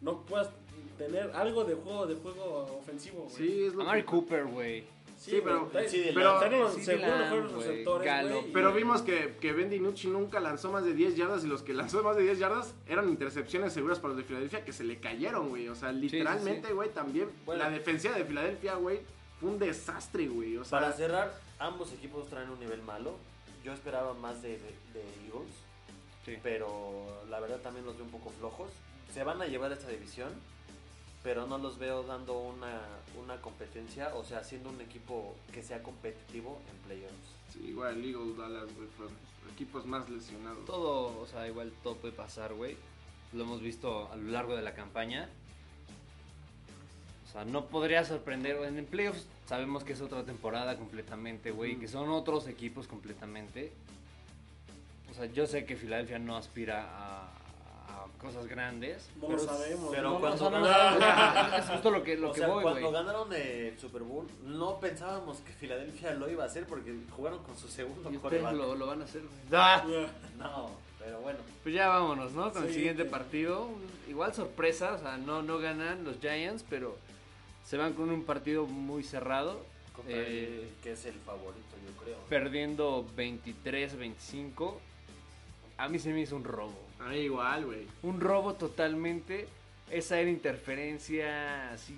no 0.02 0.22
puedas 0.22 0.50
tener 0.98 1.32
algo 1.36 1.64
de 1.66 1.76
juego 1.76 2.08
de 2.08 2.16
juego 2.16 2.78
ofensivo, 2.80 3.24
güey. 3.24 3.36
Sí, 3.36 3.64
es 3.66 3.74
lo 3.76 3.82
Amari 3.84 4.02
que... 4.02 4.08
Cooper, 4.08 4.46
güey. 4.46 4.84
Sí, 5.22 5.40
pero- 5.44 5.70
güey, 5.70 5.88
sí, 5.88 6.00
de 6.00 6.14
pero- 6.14 6.70
sí, 6.72 6.80
Dylan, 6.82 7.50
receptores, 7.56 8.32
güey. 8.32 8.52
Pero 8.52 8.74
vimos 8.74 9.02
que, 9.04 9.36
que 9.40 9.54
Ben 9.54 9.70
DiNucci 9.70 10.08
nunca 10.08 10.40
lanzó 10.40 10.72
más 10.72 10.84
de 10.84 10.94
10 10.94 11.16
yardas 11.16 11.44
y 11.44 11.48
los 11.48 11.62
que 11.62 11.74
lanzó 11.76 12.02
más 12.02 12.16
de 12.16 12.24
10 12.24 12.40
yardas 12.40 12.74
eran 12.88 13.08
intercepciones 13.08 13.72
seguras 13.72 14.00
para 14.00 14.10
los 14.16 14.18
de 14.18 14.24
Filadelfia 14.24 14.66
que 14.66 14.74
se 14.74 14.84
le 14.84 15.00
cayeron, 15.00 15.50
güey. 15.50 15.68
O 15.70 15.76
sea, 15.76 15.92
literalmente, 15.92 16.74
güey, 16.74 16.90
también 16.90 17.30
Bueno. 17.46 17.64
la 17.64 17.70
defensiva 17.70 18.16
de 18.16 18.26
Filadelfia, 18.26 18.76
güey, 18.76 19.02
fue 19.40 19.50
un 19.50 19.60
desastre, 19.60 20.28
güey. 20.28 20.58
O 20.58 20.64
sea, 20.66 20.80
Para 20.80 20.92
cerrar, 20.94 21.40
ambos 21.60 21.94
equipos 21.94 22.28
traen 22.28 22.50
un 22.50 22.60
nivel 22.60 22.82
malo. 22.82 23.16
Yo 23.64 23.74
esperaba 23.74 24.16
más 24.16 24.42
de, 24.42 24.50
de, 24.58 24.58
de 24.94 25.04
Eagles, 25.28 25.54
Sí. 26.26 26.36
pero 26.42 27.24
la 27.30 27.40
verdad 27.40 27.60
también 27.60 27.86
los 27.86 27.96
veo 27.96 28.06
un 28.06 28.12
poco 28.12 28.32
flojos. 28.32 28.72
Se 29.14 29.24
van 29.24 29.40
a 29.42 29.46
llevar 29.46 29.72
esta 29.72 29.88
división, 29.88 30.30
pero 31.24 31.46
no 31.46 31.58
los 31.58 31.78
veo 31.78 32.04
dando 32.04 32.38
una, 32.40 32.82
una 33.24 33.40
competencia, 33.42 34.14
o 34.16 34.24
sea, 34.24 34.44
siendo 34.44 34.70
un 34.70 34.82
equipo 34.82 35.36
que 35.54 35.62
sea 35.64 35.84
competitivo 35.84 36.60
en 36.72 36.78
playoffs. 36.88 37.14
sí, 37.54 37.60
igual 37.68 38.04
Eagles, 38.04 38.38
Dallas, 38.38 38.74
güey, 38.76 38.88
fueron 38.98 39.14
equipos 39.54 39.86
más 39.86 40.10
lesionados. 40.10 40.66
Todo, 40.66 41.20
o 41.22 41.28
sea, 41.28 41.48
igual 41.48 41.72
todo 41.84 41.96
puede 41.98 42.14
pasar, 42.14 42.54
güey. 42.54 42.76
Lo 43.34 43.44
hemos 43.44 43.62
visto 43.62 44.10
a 44.12 44.16
lo 44.16 44.32
largo 44.32 44.56
de 44.56 44.62
la 44.62 44.74
campaña. 44.74 45.30
O 47.28 47.32
sea, 47.32 47.46
no 47.46 47.66
podría 47.68 48.04
sorprender. 48.04 48.58
güey. 48.58 48.76
En 48.78 48.86
playoffs 48.86 49.26
sabemos 49.48 49.84
que 49.84 49.94
es 49.94 50.02
otra 50.02 50.24
temporada 50.26 50.76
completamente, 50.78 51.52
güey. 51.52 51.78
Que 51.78 51.88
son 51.88 52.10
otros 52.10 52.48
equipos 52.48 52.88
completamente. 52.88 53.72
O 55.10 55.14
sea, 55.14 55.26
yo 55.28 55.46
sé 55.48 55.66
que 55.66 55.76
Filadelfia 55.78 56.20
no 56.20 56.36
aspira 56.36 56.84
a, 56.90 57.24
a 57.88 58.08
cosas 58.20 58.48
grandes. 58.48 59.10
No 59.22 59.30
lo 59.30 59.38
Pero- 59.38 59.46
sabemos. 59.46 59.92
pero 59.96 60.11
no, 60.36 60.50
cuando- 60.50 60.62
o 60.62 60.66
sea, 60.74 60.92
no, 61.40 61.50
no, 61.50 61.56
es 61.58 61.66
justo 61.70 61.92
lo 61.92 62.04
que, 62.04 62.18
lo 62.18 62.30
o 62.30 62.34
que 62.34 62.40
sea, 62.40 62.48
voy, 62.48 62.64
cuando 62.64 62.92
ganaron 62.92 63.34
el 63.34 63.78
Super 63.80 64.02
Bowl, 64.04 64.28
no 64.46 64.80
pensábamos 64.80 65.38
que 65.40 65.52
Filadelfia 65.54 66.14
lo 66.14 66.30
iba 66.30 66.44
a 66.44 66.48
hacer 66.48 66.66
porque 66.66 66.94
jugaron 67.16 67.40
con 67.44 67.58
su 67.58 67.68
segundo 67.68 68.12
Y 68.12 68.18
ustedes 68.18 68.44
lo, 68.54 68.76
lo 68.76 68.88
van 68.88 69.02
a 69.02 69.06
hacer, 69.06 69.22
güey. 69.22 69.34
¡Ah! 69.54 69.84
No, 70.38 70.72
pero 71.00 71.20
bueno. 71.22 71.40
Pues 71.64 71.76
ya 71.76 71.88
vámonos, 71.88 72.32
¿no? 72.34 72.52
Con 72.52 72.64
el 72.66 72.74
siguiente 72.74 73.06
partido. 73.06 73.68
Igual 74.08 74.34
sorpresa, 74.34 74.94
o 74.94 75.00
sea, 75.00 75.18
no, 75.18 75.42
no 75.42 75.58
ganan 75.60 76.04
los 76.04 76.18
Giants, 76.20 76.66
pero 76.70 76.98
se 77.66 77.78
van 77.78 77.94
con 77.94 78.10
un 78.10 78.24
partido 78.24 78.66
muy 78.66 79.04
cerrado. 79.04 79.60
Contra 79.96 80.16
Eh, 80.18 80.64
el 80.64 80.70
que 80.84 80.94
es 80.94 81.06
el 81.06 81.14
favorito, 81.16 81.76
yo 81.86 82.04
creo. 82.04 82.18
perdiendo 82.30 83.06
23-25. 83.16 84.74
A 85.78 85.88
mí 85.90 86.00
se 86.00 86.10
me 86.14 86.22
hizo 86.22 86.36
un 86.36 86.44
robo. 86.44 86.74
A 87.00 87.10
mí 87.10 87.18
igual, 87.18 87.66
güey. 87.66 87.88
Un 88.04 88.20
robo 88.22 88.54
totalmente. 88.54 89.48
Esa 89.92 90.20
era 90.20 90.30
interferencia 90.30 91.72
así. 91.72 91.96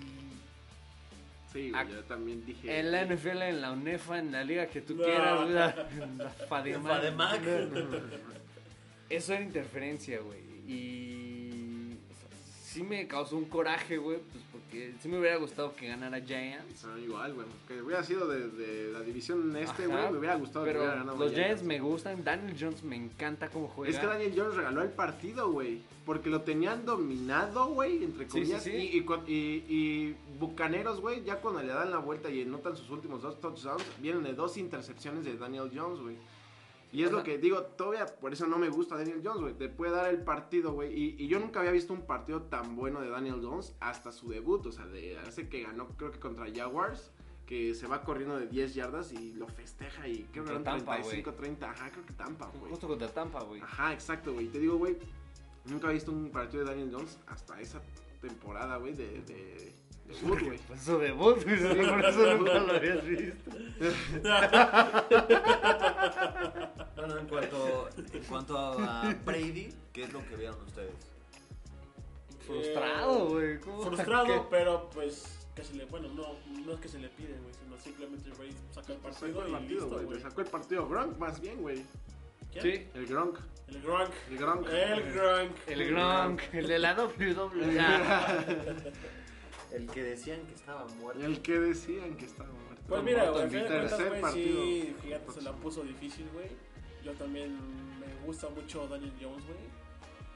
Sí, 1.52 1.70
güey, 1.70 1.88
yo 1.88 2.02
también 2.04 2.44
dije... 2.44 2.80
En 2.80 2.90
la 2.90 3.04
NFL, 3.04 3.42
en 3.42 3.60
la 3.60 3.70
UNEFA, 3.72 4.18
en 4.18 4.32
la 4.32 4.42
liga 4.42 4.66
que 4.66 4.80
tú 4.80 4.96
quieras. 4.96 5.36
güey, 5.42 5.50
en 5.50 6.18
la 6.18 6.30
Fademac. 6.48 6.92
Fademac. 6.92 7.40
eso 9.08 9.34
era 9.34 9.42
interferencia, 9.42 10.18
güey. 10.20 10.40
Y 10.66 11.92
o 12.10 12.14
sea, 12.14 12.38
sí 12.64 12.82
me 12.82 13.06
causó 13.06 13.36
un 13.36 13.44
coraje, 13.44 13.96
güey, 13.98 14.18
pues 14.18 14.43
porque 14.74 14.94
sí 15.00 15.08
me 15.08 15.18
hubiera 15.20 15.36
gustado 15.36 15.74
que 15.74 15.86
ganara 15.88 16.20
Giants. 16.20 16.80
Sea, 16.80 16.98
igual, 16.98 17.32
güey. 17.34 17.46
Que 17.68 17.80
hubiera 17.82 18.02
sido 18.02 18.26
de, 18.28 18.48
de 18.48 18.92
la 18.92 19.00
división 19.00 19.56
este, 19.56 19.86
güey. 19.86 20.10
Me 20.12 20.18
hubiera 20.18 20.34
gustado 20.36 20.64
que 20.64 20.72
hubiera 20.72 20.94
ganado 20.96 21.16
los 21.18 21.32
Giants. 21.32 21.46
Giants 21.46 21.62
me 21.62 21.80
gustan, 21.80 22.24
Daniel 22.24 22.56
Jones 22.58 22.82
me 22.82 22.96
encanta 22.96 23.48
cómo 23.50 23.68
juega. 23.68 23.92
Es 23.92 23.98
que 23.98 24.06
Daniel 24.06 24.32
Jones 24.36 24.54
regaló 24.56 24.82
el 24.82 24.90
partido, 24.90 25.50
güey. 25.50 25.80
Porque 26.04 26.28
lo 26.28 26.42
tenían 26.42 26.84
dominado, 26.84 27.68
güey, 27.68 28.04
entre 28.04 28.26
comillas. 28.26 28.62
sí, 28.62 28.70
sí. 28.72 28.76
Y, 28.76 29.32
y, 29.32 29.32
y- 29.32 29.64
y 29.74 30.16
Bucaneros, 30.38 31.00
güey, 31.00 31.24
ya 31.24 31.36
cuando 31.36 31.62
le 31.62 31.68
dan 31.72 31.90
la 31.90 31.98
vuelta 31.98 32.28
y 32.28 32.42
anotan 32.42 32.76
sus 32.76 32.90
últimos 32.90 33.22
dos 33.22 33.40
touchdowns, 33.40 33.82
vienen 34.00 34.22
de 34.24 34.34
dos 34.34 34.58
intercepciones 34.58 35.24
de 35.24 35.36
Daniel 35.38 35.70
Jones, 35.74 36.00
güey. 36.00 36.16
Y 36.94 37.02
es 37.02 37.08
Ajá. 37.08 37.18
lo 37.18 37.24
que 37.24 37.38
digo, 37.38 37.60
todavía 37.60 38.06
por 38.06 38.32
eso 38.32 38.46
no 38.46 38.56
me 38.56 38.68
gusta 38.68 38.96
Daniel 38.96 39.20
Jones, 39.22 39.40
güey. 39.42 39.54
Te 39.54 39.68
puede 39.68 39.90
dar 39.90 40.08
el 40.10 40.22
partido, 40.22 40.72
güey. 40.72 40.96
Y, 40.96 41.16
y 41.18 41.26
yo 41.26 41.40
nunca 41.40 41.58
había 41.58 41.72
visto 41.72 41.92
un 41.92 42.06
partido 42.06 42.42
tan 42.42 42.76
bueno 42.76 43.00
de 43.00 43.08
Daniel 43.10 43.40
Jones 43.42 43.74
hasta 43.80 44.12
su 44.12 44.28
debut. 44.28 44.64
O 44.64 44.70
sea, 44.70 44.86
de 44.86 45.18
hace 45.18 45.48
que 45.48 45.64
ganó, 45.64 45.88
creo 45.96 46.12
que 46.12 46.20
contra 46.20 46.46
Jaguars. 46.54 47.10
Que 47.46 47.74
se 47.74 47.88
va 47.88 48.04
corriendo 48.04 48.38
de 48.38 48.46
10 48.46 48.74
yardas 48.74 49.12
y 49.12 49.32
lo 49.32 49.48
festeja. 49.48 50.06
Y 50.06 50.22
creo 50.32 50.44
que 50.44 50.52
eran 50.52 50.64
Tampa, 50.64 50.94
35, 50.94 51.34
30. 51.34 51.70
Ajá, 51.70 51.90
creo 51.90 52.06
que 52.06 52.12
Tampa, 52.12 52.50
güey. 52.58 52.70
Justo 52.70 52.86
contra 52.86 53.08
Tampa, 53.08 53.42
güey. 53.42 53.60
Ajá, 53.60 53.92
exacto, 53.92 54.32
güey. 54.32 54.46
Te 54.46 54.60
digo, 54.60 54.78
güey, 54.78 54.96
nunca 55.64 55.90
he 55.90 55.94
visto 55.94 56.12
un 56.12 56.30
partido 56.30 56.64
de 56.64 56.70
Daniel 56.70 56.90
Jones 56.92 57.18
hasta 57.26 57.60
esa 57.60 57.82
temporada, 58.20 58.76
güey, 58.76 58.94
de 58.94 59.74
debut, 60.08 60.40
güey. 60.42 60.58
Pues 60.66 60.80
su 60.82 60.98
debut, 60.98 61.42
güey, 61.44 61.86
por 61.88 62.04
eso 62.04 62.34
nunca 62.36 62.54
lo 62.60 62.72
habías 62.72 63.04
visto. 63.04 63.50
Bueno, 66.96 67.18
en 67.18 67.26
cuanto, 67.26 67.88
en 67.96 68.22
cuanto 68.24 68.56
a 68.58 69.14
Brady, 69.26 69.74
¿qué 69.92 70.04
es 70.04 70.12
lo 70.12 70.24
que 70.26 70.36
vieron 70.36 70.58
ustedes? 70.62 70.94
Frustrado, 72.46 73.28
güey. 73.28 73.58
¿cómo? 73.60 73.82
Frustrado, 73.82 74.26
¿Qué? 74.26 74.42
pero 74.50 74.88
pues 74.90 75.46
que 75.54 75.62
se 75.62 75.74
le, 75.74 75.84
bueno, 75.86 76.08
no, 76.08 76.34
no 76.64 76.72
es 76.72 76.80
que 76.80 76.88
se 76.88 76.98
le 76.98 77.08
pide, 77.10 77.34
güey, 77.42 77.52
sino 77.62 77.76
simplemente 77.78 78.30
Brady 78.30 78.54
saca 78.72 78.92
el 78.92 78.98
partido 79.00 79.26
Sacó 79.28 79.42
el 79.42 79.48
y 79.48 79.52
partido, 79.52 79.80
listo, 79.80 79.88
güey. 79.90 80.04
güey. 80.06 80.16
Le 80.16 80.22
sacó 80.22 80.40
el 80.40 80.46
partido 80.46 80.88
Gronk, 80.88 81.18
más 81.18 81.40
bien, 81.40 81.60
güey. 81.62 81.84
¿Quién? 82.52 82.62
Sí, 82.62 82.88
El 82.94 83.06
Gronk. 83.06 83.38
El 83.68 83.82
Gronk. 83.82 84.10
El 84.30 84.38
Gronk. 84.38 84.66
El 84.68 85.12
Gronk. 85.12 85.52
el 85.66 85.88
Gronk, 85.90 86.40
el 86.54 86.66
de 86.68 86.78
la 86.78 86.94
WWA. 86.94 88.44
El 89.74 89.90
que 89.90 90.02
decían 90.02 90.46
que 90.46 90.54
estaba 90.54 90.86
muerto. 90.86 91.22
El 91.24 91.42
que 91.42 91.58
decían 91.58 92.16
que 92.16 92.24
estaba 92.26 92.50
muerto. 92.50 92.82
Pues 92.88 93.02
mira, 93.02 93.30
güey, 93.30 93.42
al 93.42 93.50
final 93.50 93.64
de 93.64 93.70
mi 93.74 93.78
cuentas, 93.78 93.90
tercer 93.98 94.08
güey, 94.08 94.20
partido. 94.20 94.62
sí, 94.62 94.96
Gigante 95.02 95.32
se 95.32 95.42
la 95.42 95.52
puso 95.52 95.82
difícil, 95.82 96.28
güey. 96.32 96.48
Yo 97.04 97.12
también 97.12 97.56
me 97.98 98.06
gusta 98.26 98.48
mucho 98.50 98.86
Daniel 98.86 99.12
Jones, 99.20 99.44
güey. 99.44 99.58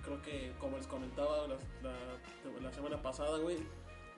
Creo 0.03 0.22
que, 0.22 0.53
como 0.59 0.76
les 0.76 0.86
comentaba 0.86 1.47
la, 1.47 1.57
la, 1.82 1.95
la 2.62 2.72
semana 2.72 3.01
pasada, 3.03 3.39
güey, 3.39 3.59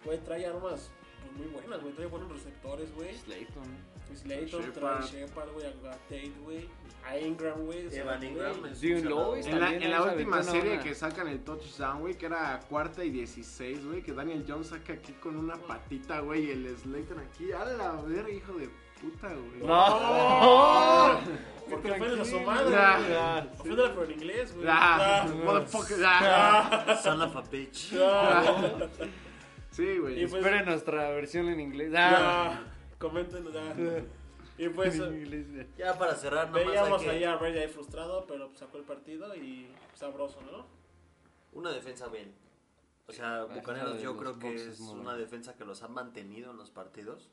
güey, 0.04 0.18
trae 0.24 0.46
armas 0.46 0.90
pues, 1.20 1.32
muy 1.36 1.46
buenas, 1.48 1.80
güey. 1.82 1.92
Trae 1.94 2.06
buenos 2.06 2.30
receptores, 2.32 2.94
güey. 2.94 3.14
Slayton. 3.16 3.90
Slayton, 4.14 4.72
trae 4.72 5.02
Shepard, 5.02 5.52
güey, 5.52 5.66
a 5.66 5.72
Tate, 5.90 6.32
güey. 6.42 6.68
A 7.06 7.16
Ingram, 7.18 7.64
güey. 7.64 7.94
Evan 7.94 8.22
Ingram 8.22 8.52
Lewis. 8.62 9.46
En 9.46 9.60
la, 9.60 9.72
en 9.74 9.90
la 9.90 9.96
esa 9.98 10.02
última 10.12 10.36
una 10.36 10.42
serie 10.42 10.80
que 10.80 10.94
sacan 10.94 11.28
el 11.28 11.40
touchdown, 11.44 12.00
güey, 12.00 12.14
que 12.18 12.26
era 12.26 12.60
cuarta 12.68 13.04
y 13.04 13.10
16, 13.10 13.86
güey, 13.86 14.02
que 14.02 14.12
Daniel 14.12 14.44
Jones 14.46 14.66
saca 14.68 14.92
aquí 14.94 15.12
con 15.14 15.36
una 15.36 15.54
patita, 15.56 16.20
güey, 16.20 16.46
y 16.46 16.50
el 16.50 16.76
Slayton 16.76 17.20
aquí, 17.20 17.52
a 17.52 17.64
la 17.64 17.92
verga, 18.02 18.30
hijo 18.30 18.52
de 18.54 18.68
puta, 19.00 19.28
güey. 19.28 19.60
¡No! 19.66 21.20
Porque 21.70 21.90
ofendes 21.92 22.20
a 22.20 22.24
su 22.24 22.40
madre, 22.40 22.70
güey. 22.76 23.60
Oféndela 23.60 23.90
pero 23.94 24.04
en 24.04 24.10
inglés, 24.12 24.54
güey. 24.54 24.66
Ah, 24.68 25.22
Ah. 25.22 25.28
motherfucker. 25.44 26.96
Son 27.02 27.22
of 27.22 27.36
a 27.36 27.40
bitch. 27.42 27.92
Ah. 29.80 29.92
Sí, 29.92 29.98
güey. 29.98 30.22
Y 30.22 30.26
pues- 30.26 30.44
Esperen 30.44 30.64
nuestra 30.66 31.10
versión 31.10 31.48
en 31.48 31.60
inglés. 31.60 31.92
Ya, 31.92 32.62
comenten, 32.98 33.44
ya. 33.52 34.04
Y 34.58 34.68
pues 34.68 35.00
ya. 35.78 35.98
Para 35.98 36.14
cerrar, 36.14 36.50
nomás 36.50 36.66
veíamos 36.66 37.02
que... 37.02 37.10
ahí 37.10 37.24
a 37.24 37.36
Brady 37.36 37.58
ahí 37.58 37.68
frustrado, 37.68 38.26
pero 38.26 38.48
pues, 38.48 38.58
sacó 38.58 38.76
el 38.76 38.84
partido 38.84 39.34
y 39.34 39.68
sabroso, 39.94 40.40
¿no? 40.42 40.66
Una 41.52 41.70
defensa 41.70 42.08
bien. 42.08 42.32
O 43.06 43.12
sea, 43.12 43.38
La 43.38 43.44
Bucaneros 43.46 43.94
defensa 43.94 44.04
yo 44.04 44.16
creo 44.16 44.38
que 44.38 44.54
es 44.54 44.78
muy 44.80 45.00
una 45.00 45.16
defensa 45.16 45.56
que 45.56 45.64
los 45.64 45.82
ha 45.82 45.88
mantenido 45.88 46.50
en 46.50 46.58
los 46.58 46.70
partidos. 46.70 47.28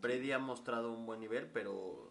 Brady 0.00 0.32
ha 0.32 0.38
mostrado 0.38 0.92
un 0.92 1.06
buen 1.06 1.20
nivel, 1.20 1.46
pero 1.52 2.10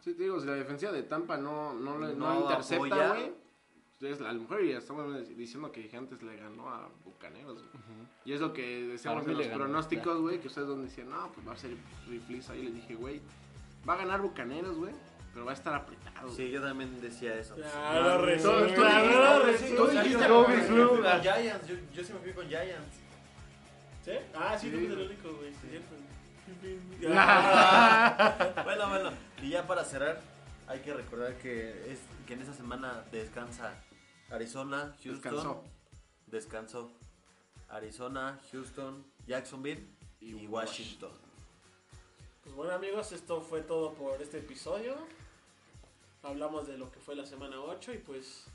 Sí, 0.00 0.14
te 0.14 0.22
digo, 0.22 0.40
si 0.40 0.46
la 0.46 0.54
defensiva 0.54 0.92
de 0.92 1.02
Tampa 1.02 1.36
no, 1.36 1.74
no, 1.74 1.98
le- 1.98 2.14
no 2.14 2.32
No 2.34 2.40
intercepta, 2.42 3.08
güey. 3.08 3.32
Pues, 3.98 4.20
a 4.20 4.32
lo 4.32 4.40
mejor 4.40 4.64
ya 4.64 4.78
estamos 4.78 5.28
diciendo 5.36 5.72
que 5.72 5.82
Gigantes 5.82 6.22
le 6.22 6.36
ganó 6.36 6.68
a 6.68 6.88
Bucaneros, 7.04 7.54
güey. 7.54 7.68
Y 8.24 8.32
es 8.32 8.40
lo 8.40 8.52
que 8.52 8.86
decíamos 8.86 9.26
mí 9.26 9.32
los 9.32 9.42
le 9.42 9.48
ganó, 9.48 9.64
pronósticos, 9.64 10.20
güey, 10.20 10.40
que 10.40 10.48
ustedes 10.48 10.68
donde 10.68 10.88
decían, 10.88 11.08
no, 11.10 11.32
pues 11.32 11.46
va 11.48 11.52
a 11.52 11.56
ser 11.56 11.76
rifliza. 12.08 12.54
Y 12.56 12.62
les 12.64 12.74
dije, 12.74 12.94
güey, 12.94 13.20
va 13.88 13.94
a 13.94 13.96
ganar 13.96 14.20
Bucaneros, 14.20 14.76
güey, 14.76 14.92
pero 15.32 15.44
va 15.44 15.52
a 15.52 15.54
estar 15.54 15.74
apretado. 15.74 16.30
sí, 16.30 16.50
yo 16.50 16.62
también 16.62 17.00
decía 17.00 17.34
eso. 17.34 17.56
Ya 17.56 18.00
lo 18.00 18.24
resumo. 18.24 18.52
Todo 18.54 18.66
esto 18.66 18.82
ya 18.82 19.02
dijiste, 19.02 19.18
lo 19.18 19.40
güey, 19.40 19.52
resumo. 19.52 19.76
tú 19.76 19.82
O 19.82 19.90
sea, 19.90 20.02
dijiste, 20.02 20.28
yo, 20.28 20.44
güey, 20.44 20.56
me 20.56 20.62
fui 20.62 20.74
club. 20.76 20.88
con 21.02 21.20
Giants, 21.20 21.66
yo, 21.68 21.74
yo 21.94 22.04
sí 22.04 22.12
me 22.12 22.18
fui 22.20 22.32
con 22.32 22.48
Giants. 22.48 22.96
¿Sí? 24.04 24.12
Ah, 24.34 24.56
sí, 24.58 24.66
Sí, 24.66 24.72
tú 24.72 24.78
fuiste 24.78 24.94
el 24.94 25.06
único, 25.06 25.32
güey. 25.34 25.52
Bueno, 28.64 28.88
bueno, 28.88 29.10
y 29.42 29.50
ya 29.50 29.66
para 29.66 29.84
cerrar, 29.84 30.20
hay 30.66 30.80
que 30.80 30.94
recordar 30.94 31.34
que, 31.36 31.92
es, 31.92 32.00
que 32.26 32.34
en 32.34 32.40
esa 32.42 32.54
semana 32.54 33.04
descansa 33.12 33.74
Arizona, 34.30 34.96
Houston. 35.02 35.32
Descansó. 35.32 35.64
Descansó. 36.26 36.92
Arizona, 37.68 38.40
Houston, 38.50 39.04
Jacksonville 39.26 39.86
y, 40.20 40.36
Y 40.36 40.46
Washington. 40.46 41.12
Pues 42.42 42.54
bueno, 42.54 42.72
amigos, 42.72 43.12
esto 43.12 43.42
fue 43.42 43.60
todo 43.60 43.92
por 43.94 44.20
este 44.22 44.38
episodio. 44.38 44.96
Hablamos 46.22 46.66
de 46.66 46.78
lo 46.78 46.90
que 46.90 46.98
fue 46.98 47.14
la 47.14 47.26
semana 47.26 47.60
8 47.60 47.92
y 47.94 47.98
pues 47.98 48.46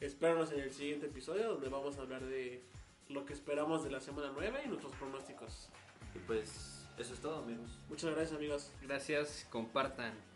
espéranos 0.00 0.52
en 0.52 0.60
el 0.60 0.72
siguiente 0.72 1.06
episodio 1.06 1.48
donde 1.48 1.68
vamos 1.68 1.98
a 1.98 2.02
hablar 2.02 2.24
de 2.24 2.62
lo 3.08 3.24
que 3.24 3.32
esperamos 3.32 3.82
de 3.84 3.90
la 3.90 4.00
semana 4.00 4.30
9 4.34 4.62
y 4.64 4.68
nuestros 4.68 4.92
pronósticos. 4.96 5.68
Y 6.14 6.18
pues 6.20 6.84
eso 6.98 7.14
es 7.14 7.20
todo, 7.20 7.42
amigos. 7.42 7.70
Muchas 7.88 8.10
gracias, 8.10 8.36
amigos. 8.36 8.70
Gracias, 8.82 9.46
compartan. 9.50 10.27